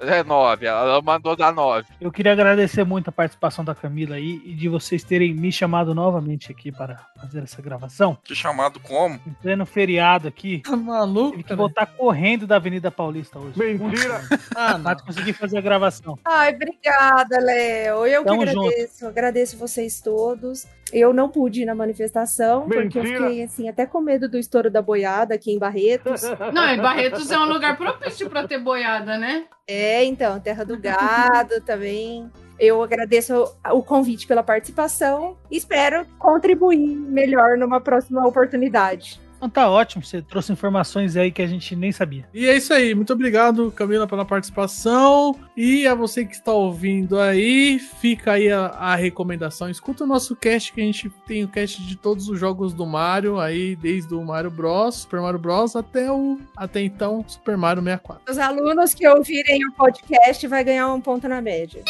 É 0.00 0.24
9, 0.24 0.66
ela 0.66 1.02
mandou 1.02 1.36
dar 1.36 1.52
9. 1.52 1.86
Eu 2.00 2.10
queria 2.10 2.32
agradecer 2.32 2.84
muito 2.84 3.08
a 3.08 3.12
participação 3.12 3.62
da 3.62 3.74
Camila 3.74 4.16
aí 4.16 4.40
e 4.44 4.54
de 4.54 4.66
vocês 4.66 5.04
terem 5.04 5.34
me 5.34 5.52
chamado 5.52 5.94
novamente 5.94 6.50
aqui 6.50 6.72
para 6.72 7.06
fazer 7.20 7.42
essa 7.42 7.60
gravação. 7.60 8.16
Te 8.24 8.34
chamado 8.34 8.80
como? 8.80 9.20
Em 9.26 9.32
pleno 9.42 9.66
feriado 9.66 10.26
aqui. 10.26 10.62
Tá 10.64 10.74
maluco? 10.74 11.32
Tive 11.32 11.42
que 11.44 11.54
voltar 11.54 11.84
correndo 11.84 12.46
da 12.46 12.56
Avenida 12.56 12.90
Paulista 12.90 13.38
hoje. 13.38 13.58
Mentira! 13.58 14.22
Ah, 14.56 14.72
não. 14.72 14.84
Mas 14.84 15.02
consegui 15.02 15.32
fazer 15.34 15.58
a 15.58 15.60
gravação. 15.60 16.18
Ai, 16.24 16.54
obrigada, 16.54 17.38
Léo. 17.38 18.06
Eu 18.06 18.24
Tamo 18.24 18.42
que 18.42 18.48
agradeço. 18.48 19.06
Agradeço 19.06 19.58
vocês 19.58 20.00
todos. 20.00 20.66
Eu 20.92 21.12
não 21.12 21.28
pude 21.28 21.62
ir 21.62 21.64
na 21.64 21.74
manifestação, 21.74 22.62
porque 22.62 22.98
eu 22.98 23.02
Mentira. 23.02 23.28
fiquei 23.28 23.42
assim, 23.44 23.68
até 23.68 23.86
com 23.86 24.00
medo 24.00 24.28
do 24.28 24.38
estouro 24.38 24.70
da 24.70 24.82
boiada 24.82 25.34
aqui 25.34 25.52
em 25.52 25.58
Barretos. 25.58 26.22
Não, 26.52 26.74
e 26.74 26.76
Barretos 26.76 27.30
é 27.30 27.38
um 27.38 27.44
lugar 27.44 27.76
propício 27.76 28.28
pra 28.28 28.46
ter 28.46 28.58
boiada, 28.58 29.16
né? 29.16 29.44
É, 29.66 30.04
então, 30.04 30.40
Terra 30.40 30.64
do 30.64 30.78
Gado 30.78 31.60
também. 31.60 32.28
Eu 32.58 32.82
agradeço 32.82 33.44
o 33.72 33.82
convite 33.82 34.26
pela 34.26 34.42
participação 34.42 35.36
e 35.50 35.56
espero 35.56 36.04
contribuir 36.18 36.94
melhor 36.94 37.56
numa 37.56 37.80
próxima 37.80 38.26
oportunidade. 38.26 39.18
Então 39.40 39.48
tá 39.48 39.70
ótimo, 39.70 40.04
você 40.04 40.20
trouxe 40.20 40.52
informações 40.52 41.16
aí 41.16 41.32
que 41.32 41.40
a 41.40 41.46
gente 41.46 41.74
nem 41.74 41.90
sabia. 41.90 42.28
E 42.34 42.46
é 42.46 42.54
isso 42.54 42.74
aí. 42.74 42.94
Muito 42.94 43.14
obrigado, 43.14 43.72
Camila, 43.72 44.06
pela 44.06 44.22
participação. 44.22 45.34
E 45.56 45.86
a 45.86 45.94
você 45.94 46.26
que 46.26 46.34
está 46.34 46.52
ouvindo 46.52 47.18
aí, 47.18 47.78
fica 47.78 48.32
aí 48.32 48.52
a, 48.52 48.66
a 48.66 48.94
recomendação. 48.94 49.70
Escuta 49.70 50.04
o 50.04 50.06
nosso 50.06 50.36
cast, 50.36 50.74
que 50.74 50.82
a 50.82 50.84
gente 50.84 51.08
tem 51.26 51.42
o 51.42 51.48
cast 51.48 51.82
de 51.82 51.96
todos 51.96 52.28
os 52.28 52.38
jogos 52.38 52.74
do 52.74 52.84
Mario, 52.84 53.40
aí 53.40 53.74
desde 53.76 54.14
o 54.14 54.22
Mario 54.22 54.50
Bros, 54.50 54.96
Super 54.96 55.22
Mario 55.22 55.38
Bros, 55.38 55.74
até 55.74 56.12
o 56.12 56.38
até 56.54 56.82
então 56.82 57.24
Super 57.26 57.56
Mario 57.56 57.82
64. 57.82 58.22
Os 58.30 58.36
alunos 58.38 58.92
que 58.92 59.08
ouvirem 59.08 59.66
o 59.66 59.72
podcast 59.72 60.46
vai 60.46 60.62
ganhar 60.62 60.92
um 60.92 61.00
ponto 61.00 61.26
na 61.26 61.40
média. 61.40 61.82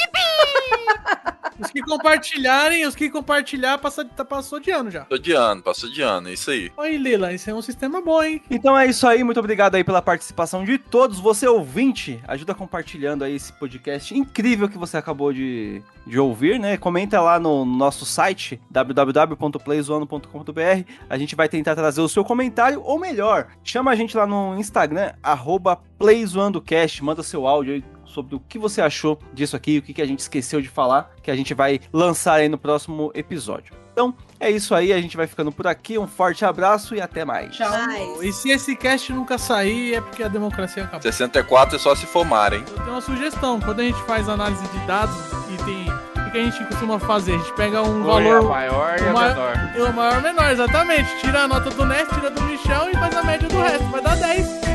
Os 1.60 1.70
que 1.70 1.82
compartilharem, 1.82 2.86
os 2.86 2.94
que 2.94 3.10
compartilhar, 3.10 3.78
passa, 3.78 4.04
tá- 4.04 4.24
passou 4.24 4.60
de 4.60 4.70
ano 4.70 4.90
já. 4.90 5.04
Tô 5.04 5.18
de 5.18 5.32
ano, 5.32 5.62
passou 5.62 5.90
de 5.90 6.02
ano, 6.02 6.28
é 6.28 6.32
isso 6.32 6.50
aí. 6.50 6.70
Oi, 6.76 6.96
Lila, 6.96 7.32
esse 7.32 7.50
é 7.50 7.54
um 7.54 7.62
sistema 7.62 8.00
bom, 8.00 8.22
hein? 8.22 8.42
Então 8.50 8.78
é 8.78 8.86
isso 8.86 9.06
aí, 9.06 9.22
muito 9.22 9.40
obrigado 9.40 9.74
aí 9.74 9.84
pela 9.84 10.00
participação 10.02 10.64
de 10.64 10.78
todos. 10.78 11.20
Você 11.20 11.46
ouvinte, 11.46 12.20
ajuda 12.26 12.54
compartilhando 12.54 13.24
aí 13.24 13.34
esse 13.36 13.52
podcast 13.52 14.16
incrível 14.16 14.68
que 14.68 14.78
você 14.78 14.96
acabou 14.96 15.32
de, 15.32 15.82
de 16.06 16.18
ouvir, 16.18 16.58
né? 16.58 16.76
Comenta 16.76 17.20
lá 17.20 17.38
no 17.38 17.64
nosso 17.64 18.04
site 18.06 18.60
www.playzoano.com.br. 18.70 20.84
A 21.08 21.18
gente 21.18 21.36
vai 21.36 21.48
tentar 21.48 21.74
trazer 21.74 22.00
o 22.00 22.08
seu 22.08 22.24
comentário, 22.24 22.80
ou 22.82 22.98
melhor, 22.98 23.48
chama 23.62 23.90
a 23.90 23.94
gente 23.94 24.16
lá 24.16 24.26
no 24.26 24.56
Instagram, 24.58 25.12
arroba 25.22 25.76
PlayZoandoCast, 25.98 27.04
manda 27.04 27.22
seu 27.22 27.46
áudio 27.46 27.74
aí 27.74 27.84
sobre 28.10 28.34
o 28.34 28.40
que 28.40 28.58
você 28.58 28.80
achou 28.82 29.18
disso 29.32 29.56
aqui, 29.56 29.78
o 29.78 29.82
que, 29.82 29.94
que 29.94 30.02
a 30.02 30.06
gente 30.06 30.18
esqueceu 30.20 30.60
de 30.60 30.68
falar, 30.68 31.10
que 31.22 31.30
a 31.30 31.36
gente 31.36 31.54
vai 31.54 31.80
lançar 31.92 32.34
aí 32.34 32.48
no 32.48 32.58
próximo 32.58 33.10
episódio. 33.14 33.74
Então, 33.92 34.14
é 34.38 34.50
isso 34.50 34.74
aí, 34.74 34.92
a 34.92 35.00
gente 35.00 35.16
vai 35.16 35.26
ficando 35.26 35.50
por 35.52 35.66
aqui. 35.66 35.98
Um 35.98 36.06
forte 36.06 36.44
abraço 36.44 36.94
e 36.94 37.00
até 37.00 37.24
mais. 37.24 37.58
E 38.22 38.32
se 38.32 38.48
esse 38.50 38.74
cast 38.76 39.12
nunca 39.12 39.36
sair, 39.36 39.94
é 39.94 40.00
porque 40.00 40.22
a 40.22 40.28
democracia 40.28 40.84
acabou. 40.84 41.02
64 41.02 41.76
é 41.76 41.78
só 41.78 41.94
se 41.94 42.06
formar, 42.06 42.52
hein? 42.52 42.64
Eu 42.68 42.74
tenho 42.76 42.90
uma 42.92 43.00
sugestão. 43.00 43.60
Quando 43.60 43.80
a 43.80 43.82
gente 43.84 44.00
faz 44.04 44.28
análise 44.28 44.62
de 44.68 44.78
dados 44.86 45.14
e 45.52 45.64
tem. 45.64 45.90
O 46.28 46.32
que 46.32 46.38
a 46.38 46.44
gente 46.44 46.64
costuma 46.66 46.98
fazer? 47.00 47.34
A 47.34 47.38
gente 47.38 47.52
pega 47.54 47.82
um 47.82 48.04
Põe 48.04 48.22
valor. 48.24 48.38
a 48.38 48.42
maior 48.48 49.00
e 49.00 49.02
a 49.02 49.10
o 49.10 49.12
ma- 49.12 49.28
menor. 49.28 49.72
e 49.76 49.80
O 49.80 49.92
maior 49.92 50.14
e 50.14 50.18
o 50.18 50.22
menor, 50.22 50.50
exatamente. 50.52 51.16
Tira 51.18 51.40
a 51.42 51.48
nota 51.48 51.70
do 51.70 51.84
Nest, 51.84 52.14
tira 52.14 52.30
do 52.30 52.42
Michel 52.42 52.90
e 52.90 52.94
faz 52.94 53.16
a 53.16 53.22
média 53.24 53.48
do 53.48 53.58
resto. 53.58 53.84
Vai 53.90 54.00
dar 54.00 54.16
10. 54.16 54.69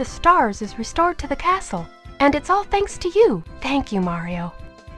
The 0.00 0.06
stars 0.06 0.62
is 0.62 0.78
restored 0.78 1.18
to 1.18 1.26
the 1.26 1.36
castle, 1.36 1.86
and 2.20 2.34
it's 2.34 2.48
all 2.48 2.64
thanks 2.64 2.96
to 2.96 3.08
you. 3.10 3.44
Thank 3.60 3.92
you, 3.92 4.00
Mario. 4.00 4.50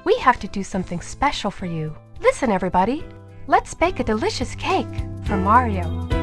We 0.05 0.17
have 0.19 0.39
to 0.39 0.47
do 0.47 0.63
something 0.63 1.01
special 1.01 1.51
for 1.51 1.67
you. 1.67 1.97
Listen, 2.21 2.53
everybody. 2.53 3.05
Let's 3.49 3.75
bake 3.75 3.99
a 3.99 4.05
delicious 4.05 4.55
cake 4.55 4.87
for 5.25 5.37
Mario. 5.37 6.22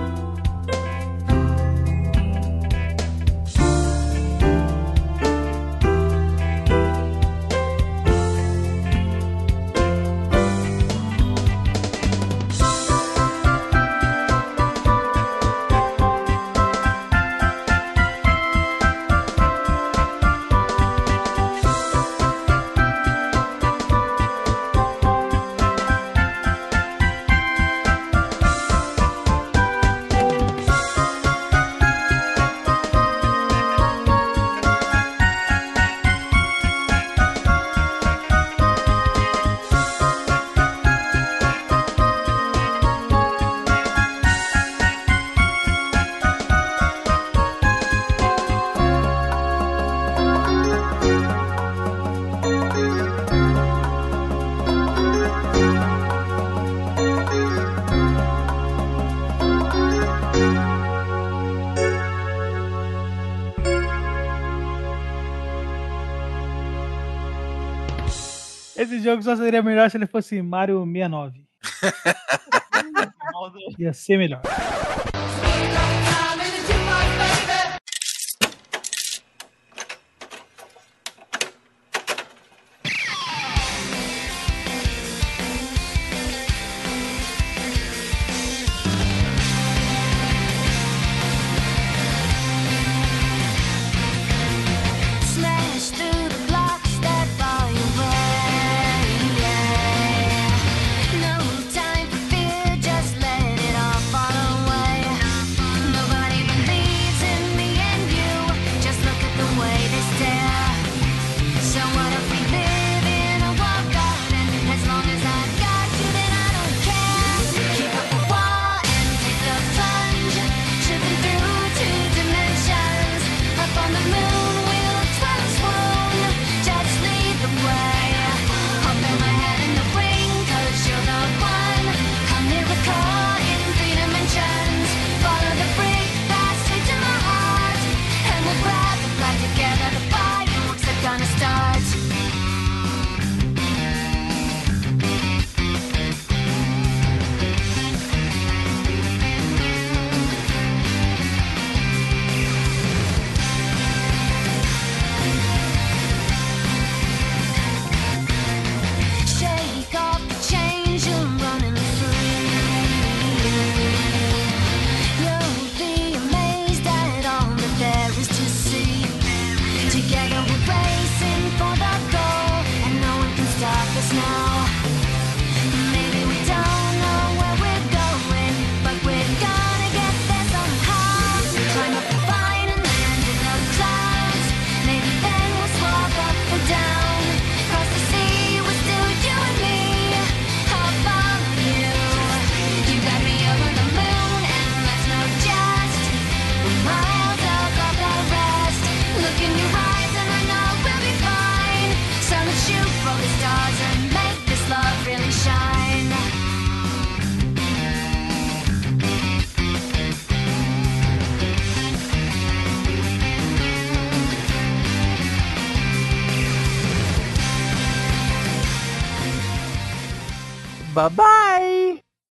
Esse 68.80 69.02
jogo 69.02 69.22
só 69.22 69.36
seria 69.36 69.62
melhor 69.62 69.92
se 69.92 69.98
ele 69.98 70.08
fosse 70.08 70.42
Mario 70.42 70.86
69. 70.86 71.44
Ia 73.78 73.94
ser 73.94 74.18
melhor. 74.18 74.42